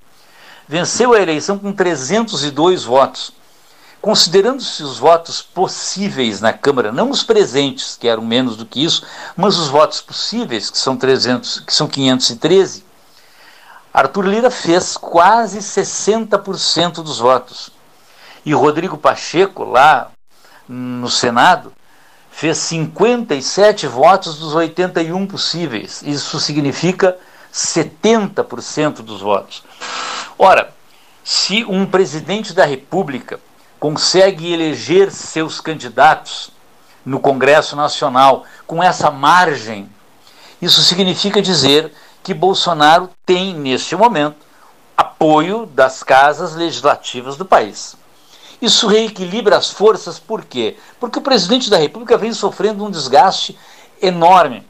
venceu 0.68 1.14
a 1.14 1.22
eleição 1.22 1.57
com 1.57 1.72
302 1.72 2.84
votos. 2.84 3.34
Considerando-se 4.02 4.84
os 4.84 4.98
votos 4.98 5.41
possíveis 5.41 6.41
na 6.41 6.52
Câmara, 6.52 6.91
não 6.91 7.10
os 7.10 7.23
presentes, 7.23 7.95
que 7.95 8.07
eram 8.07 8.22
menos 8.22 8.57
do 8.57 8.65
que 8.65 8.84
isso, 8.84 9.06
mas 9.35 9.57
os 9.57 9.69
votos 9.69 10.02
possíveis, 10.02 10.69
que 10.69 10.77
são 10.77 10.98
300, 10.98 11.61
que 11.61 11.73
são 11.73 11.88
513, 11.88 12.84
Arthur 13.94 14.26
Lira 14.26 14.52
fez 14.52 14.98
quase 14.98 15.60
60% 15.60 16.95
dos 16.95 17.19
votos. 17.19 17.69
E 18.45 18.53
Rodrigo 18.53 18.98
Pacheco, 18.98 19.64
lá 19.64 20.11
no 20.68 21.10
Senado, 21.10 21.72
fez 22.30 22.57
57 22.57 23.88
votos 23.88 24.38
dos 24.38 24.53
81 24.53 25.27
possíveis. 25.27 26.02
Isso 26.02 26.40
significa 26.40 27.18
70% 27.53 28.95
dos 29.02 29.22
votos. 29.22 29.64
Ora, 30.38 30.73
se 31.23 31.64
um 31.64 31.85
presidente 31.85 32.53
da 32.53 32.65
República 32.65 33.39
consegue 33.80 34.51
eleger 34.51 35.11
seus 35.11 35.61
candidatos 35.61 36.51
no 37.05 37.19
Congresso 37.19 37.76
Nacional 37.76 38.45
com 38.65 38.81
essa 38.81 39.11
margem, 39.11 39.89
isso 40.61 40.81
significa 40.81 41.41
dizer 41.41 41.91
que 42.23 42.34
Bolsonaro 42.34 43.10
tem, 43.26 43.53
neste 43.53 43.95
momento, 43.95 44.38
apoio 44.95 45.65
das 45.65 46.01
casas 46.01 46.55
legislativas 46.55 47.35
do 47.35 47.45
país. 47.45 47.95
Isso 48.61 48.88
reequilibra 48.88 49.57
as 49.57 49.69
forças, 49.69 50.19
por 50.19 50.45
quê? 50.45 50.77
Porque 50.99 51.19
o 51.19 51.22
presidente 51.22 51.69
da 51.69 51.77
República 51.77 52.18
vem 52.18 52.34
sofrendo 52.34 52.85
um 52.85 52.89
desgaste 52.89 53.57
enorme 54.01 54.65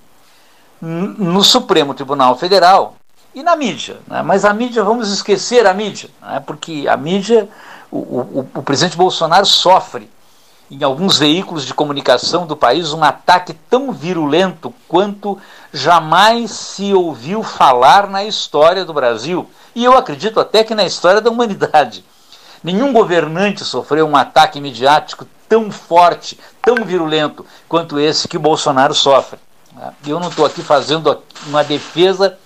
no 0.81 1.43
Supremo 1.43 1.93
Tribunal 1.93 2.35
Federal 2.37 2.95
e 3.33 3.43
na 3.43 3.55
mídia. 3.55 3.97
Né? 4.07 4.21
Mas 4.21 4.45
a 4.45 4.53
mídia, 4.53 4.83
vamos 4.83 5.11
esquecer 5.11 5.65
a 5.65 5.73
mídia, 5.73 6.09
né? 6.21 6.41
porque 6.45 6.85
a 6.87 6.95
mídia, 6.95 7.49
o, 7.91 7.97
o, 7.97 8.49
o 8.55 8.63
presidente 8.63 8.97
Bolsonaro 8.97 9.45
sofre 9.45 10.09
em 10.71 10.83
alguns 10.83 11.19
veículos 11.19 11.65
de 11.65 11.73
comunicação 11.73 12.47
do 12.47 12.55
país 12.55 12.93
um 12.93 13.03
ataque 13.03 13.53
tão 13.53 13.91
virulento 13.91 14.73
quanto 14.87 15.37
jamais 15.71 16.51
se 16.51 16.93
ouviu 16.93 17.43
falar 17.43 18.09
na 18.09 18.23
história 18.23 18.83
do 18.83 18.93
Brasil. 18.93 19.49
E 19.75 19.83
eu 19.83 19.97
acredito 19.97 20.39
até 20.39 20.63
que 20.63 20.73
na 20.73 20.83
história 20.83 21.21
da 21.21 21.29
humanidade. 21.29 22.03
Nenhum 22.63 22.93
governante 22.93 23.65
sofreu 23.65 24.07
um 24.07 24.15
ataque 24.15 24.61
midiático 24.61 25.27
tão 25.49 25.69
forte, 25.69 26.39
tão 26.61 26.75
virulento 26.85 27.45
quanto 27.67 27.99
esse 27.99 28.27
que 28.27 28.37
Bolsonaro 28.37 28.93
sofre. 28.93 29.37
Né? 29.75 29.93
Eu 30.07 30.19
não 30.19 30.29
estou 30.29 30.45
aqui 30.45 30.61
fazendo 30.61 31.21
uma 31.45 31.63
defesa 31.63 32.37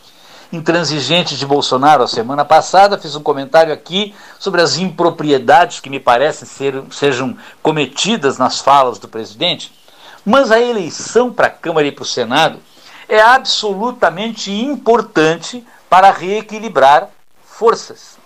intransigente 0.52 1.36
de 1.36 1.46
Bolsonaro. 1.46 2.04
A 2.04 2.08
semana 2.08 2.46
passada 2.46 2.98
fiz 2.98 3.16
um 3.16 3.24
comentário 3.24 3.74
aqui 3.74 4.14
sobre 4.40 4.62
as 4.62 4.78
impropriedades 4.78 5.80
que 5.80 5.90
me 5.90 6.00
parecem 6.00 6.48
ser, 6.48 6.84
sejam 6.92 7.38
cometidas 7.62 8.38
nas 8.38 8.60
falas 8.60 9.00
do 9.00 9.08
presidente. 9.08 9.74
Mas 10.26 10.52
a 10.52 10.60
eleição 10.60 11.32
para 11.32 11.48
a 11.48 11.52
Câmara 11.52 11.88
e 11.88 11.92
para 11.92 12.04
o 12.04 12.06
Senado 12.06 12.60
é 13.08 13.22
absolutamente 13.22 14.52
importante 14.52 15.66
para 15.90 16.12
reequilibrar 16.12 17.10
forças. 17.46 18.18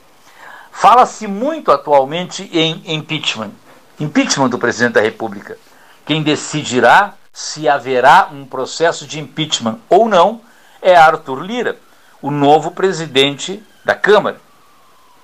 Fala-se 0.72 1.28
muito 1.28 1.72
atualmente 1.72 2.50
em 2.52 2.82
impeachment 2.86 3.52
impeachment 4.02 4.50
do 4.50 4.58
presidente 4.58 4.94
da 4.94 5.02
República. 5.02 5.58
Quem 6.06 6.24
decidirá 6.24 7.14
se 7.32 7.70
haverá 7.70 8.30
um 8.32 8.46
processo 8.46 9.06
de 9.06 9.20
impeachment 9.20 9.80
ou 9.90 10.10
não 10.10 10.42
é 10.82 10.96
Arthur 10.96 11.42
Lira, 11.42 11.78
o 12.22 12.30
novo 12.30 12.72
presidente 12.72 13.64
da 13.84 13.96
Câmara, 13.96 14.40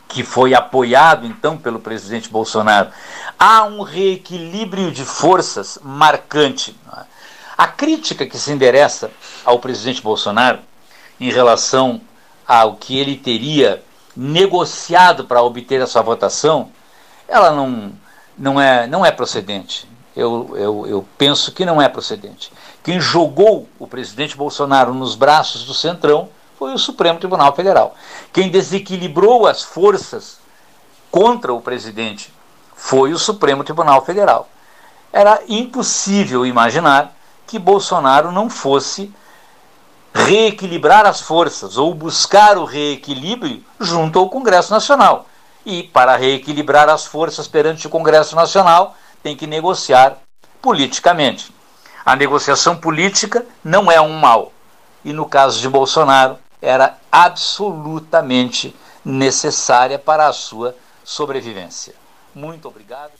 que 0.07 0.23
foi 0.23 0.53
apoiado 0.53 1.25
então 1.25 1.57
pelo 1.57 1.79
presidente 1.79 2.29
Bolsonaro. 2.29 2.89
Há 3.37 3.63
um 3.65 3.81
reequilíbrio 3.81 4.91
de 4.91 5.03
forças 5.03 5.77
marcante. 5.83 6.75
A 7.57 7.67
crítica 7.67 8.25
que 8.25 8.37
se 8.37 8.51
endereça 8.51 9.11
ao 9.45 9.59
presidente 9.59 10.01
Bolsonaro 10.01 10.59
em 11.19 11.31
relação 11.31 12.01
ao 12.47 12.75
que 12.75 12.97
ele 12.97 13.17
teria 13.17 13.83
negociado 14.15 15.25
para 15.25 15.43
obter 15.43 15.81
a 15.81 15.87
sua 15.87 16.01
votação, 16.01 16.71
ela 17.27 17.51
não, 17.51 17.91
não, 18.37 18.59
é, 18.59 18.87
não 18.87 19.05
é 19.05 19.11
procedente. 19.11 19.87
Eu, 20.15 20.55
eu, 20.55 20.87
eu 20.87 21.07
penso 21.17 21.51
que 21.51 21.65
não 21.65 21.79
é 21.79 21.87
procedente. 21.87 22.51
Quem 22.83 22.99
jogou 22.99 23.67
o 23.77 23.85
presidente 23.85 24.35
Bolsonaro 24.35 24.93
nos 24.93 25.13
braços 25.13 25.65
do 25.65 25.73
Centrão 25.73 26.29
foi 26.57 26.73
o 26.73 26.77
Supremo 26.77 27.19
Tribunal 27.19 27.55
Federal. 27.55 27.95
Quem 28.33 28.49
desequilibrou 28.49 29.45
as 29.45 29.61
forças 29.61 30.39
contra 31.11 31.53
o 31.53 31.61
presidente 31.61 32.33
foi 32.75 33.13
o 33.13 33.19
Supremo 33.19 33.63
Tribunal 33.63 34.03
Federal. 34.03 34.49
Era 35.13 35.41
impossível 35.47 36.45
imaginar 36.45 37.15
que 37.45 37.59
Bolsonaro 37.59 38.31
não 38.31 38.49
fosse 38.49 39.13
reequilibrar 40.13 41.05
as 41.05 41.21
forças 41.21 41.77
ou 41.77 41.93
buscar 41.93 42.57
o 42.57 42.65
reequilíbrio 42.65 43.63
junto 43.79 44.17
ao 44.19 44.29
Congresso 44.29 44.71
Nacional. 44.71 45.27
E 45.65 45.83
para 45.83 46.15
reequilibrar 46.15 46.89
as 46.89 47.05
forças 47.05 47.47
perante 47.47 47.87
o 47.87 47.89
Congresso 47.89 48.35
Nacional, 48.35 48.95
tem 49.21 49.35
que 49.35 49.45
negociar 49.45 50.17
politicamente. 50.61 51.53
A 52.05 52.15
negociação 52.15 52.75
política 52.75 53.45
não 53.63 53.91
é 53.91 53.99
um 54.01 54.17
mal. 54.17 54.51
E 55.03 55.13
no 55.13 55.25
caso 55.25 55.59
de 55.59 55.69
Bolsonaro, 55.69 56.37
era 56.61 56.97
absolutamente 57.11 58.75
necessária 59.03 59.97
para 59.97 60.27
a 60.27 60.33
sua 60.33 60.75
sobrevivência. 61.03 61.93
Muito 62.33 62.67
obrigado. 62.67 63.11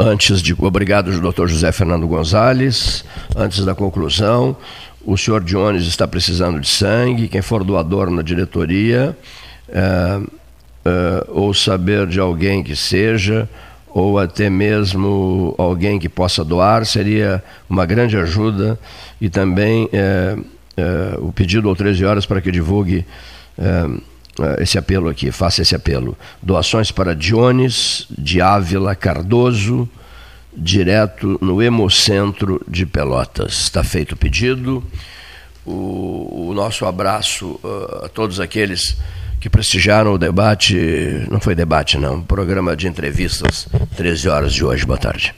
Antes 0.00 0.40
de. 0.40 0.54
Obrigado, 0.56 1.10
doutor 1.20 1.48
José 1.48 1.72
Fernando 1.72 2.06
Gonzalez. 2.06 3.04
Antes 3.34 3.64
da 3.64 3.74
conclusão, 3.74 4.56
o 5.04 5.16
senhor 5.16 5.42
Jones 5.42 5.86
está 5.86 6.06
precisando 6.06 6.60
de 6.60 6.68
sangue. 6.68 7.26
Quem 7.26 7.42
for 7.42 7.64
doador 7.64 8.08
na 8.08 8.22
diretoria, 8.22 9.18
é, 9.68 10.20
é, 10.84 11.24
ou 11.28 11.52
saber 11.52 12.06
de 12.06 12.20
alguém 12.20 12.62
que 12.62 12.76
seja, 12.76 13.48
ou 13.88 14.20
até 14.20 14.48
mesmo 14.48 15.54
alguém 15.58 15.98
que 15.98 16.08
possa 16.08 16.44
doar, 16.44 16.86
seria 16.86 17.42
uma 17.68 17.84
grande 17.84 18.16
ajuda. 18.16 18.78
E 19.20 19.28
também 19.28 19.88
é, 19.92 20.36
o 21.18 21.32
pedido 21.32 21.68
ao 21.68 21.74
13 21.74 22.04
horas 22.04 22.26
para 22.26 22.40
que 22.40 22.50
divulgue 22.52 23.04
esse 24.60 24.78
apelo 24.78 25.08
aqui, 25.08 25.32
faça 25.32 25.62
esse 25.62 25.74
apelo. 25.74 26.16
Doações 26.40 26.92
para 26.92 27.14
Dionis 27.14 28.06
de 28.16 28.40
Ávila 28.40 28.94
Cardoso, 28.94 29.88
direto 30.56 31.38
no 31.40 31.62
Hemocentro 31.62 32.60
de 32.68 32.86
Pelotas. 32.86 33.52
Está 33.52 33.84
feito 33.84 34.12
o 34.12 34.16
pedido. 34.16 34.82
O, 35.64 36.48
o 36.50 36.54
nosso 36.54 36.86
abraço 36.86 37.60
uh, 37.62 38.06
a 38.06 38.08
todos 38.08 38.40
aqueles 38.40 38.96
que 39.40 39.48
prestigiaram 39.48 40.14
o 40.14 40.18
debate, 40.18 40.76
não 41.30 41.40
foi 41.40 41.54
debate 41.54 41.96
não, 41.96 42.20
programa 42.20 42.76
de 42.76 42.88
entrevistas, 42.88 43.68
13 43.96 44.28
horas 44.28 44.52
de 44.52 44.64
hoje. 44.64 44.84
Boa 44.84 44.98
tarde. 44.98 45.37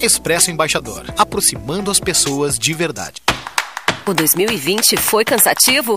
Expresso 0.00 0.50
Embaixador, 0.50 1.06
aproximando 1.16 1.90
as 1.90 1.98
pessoas 1.98 2.58
de 2.58 2.74
verdade. 2.74 3.22
O 4.06 4.12
2020 4.12 4.96
foi 4.96 5.24
cansativo? 5.24 5.96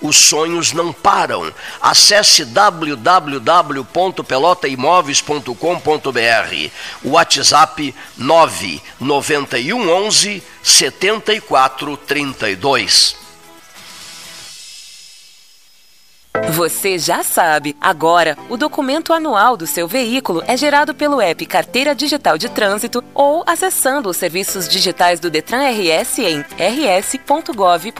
os 0.00 0.16
sonhos 0.16 0.72
não 0.72 0.92
param. 0.92 1.52
Acesse 1.80 2.44
www.pelotaimóveis 2.44 5.16
imóveis.com.br. 5.20 6.70
WhatsApp 7.04 7.94
991 8.16 9.88
11 9.88 10.42
7432. 10.62 13.25
Você 16.52 16.98
já 16.98 17.22
sabe, 17.22 17.76
agora 17.80 18.36
o 18.48 18.56
documento 18.56 19.12
anual 19.12 19.56
do 19.56 19.66
seu 19.66 19.86
veículo 19.86 20.42
é 20.46 20.56
gerado 20.56 20.94
pelo 20.94 21.20
app 21.20 21.44
Carteira 21.44 21.94
Digital 21.94 22.38
de 22.38 22.48
Trânsito 22.48 23.02
ou 23.14 23.42
acessando 23.46 24.08
os 24.08 24.16
serviços 24.16 24.68
digitais 24.68 25.20
do 25.20 25.30
Detran 25.30 25.62
RS 25.68 26.18
em 26.18 26.44
rs.gov.br. 26.58 27.90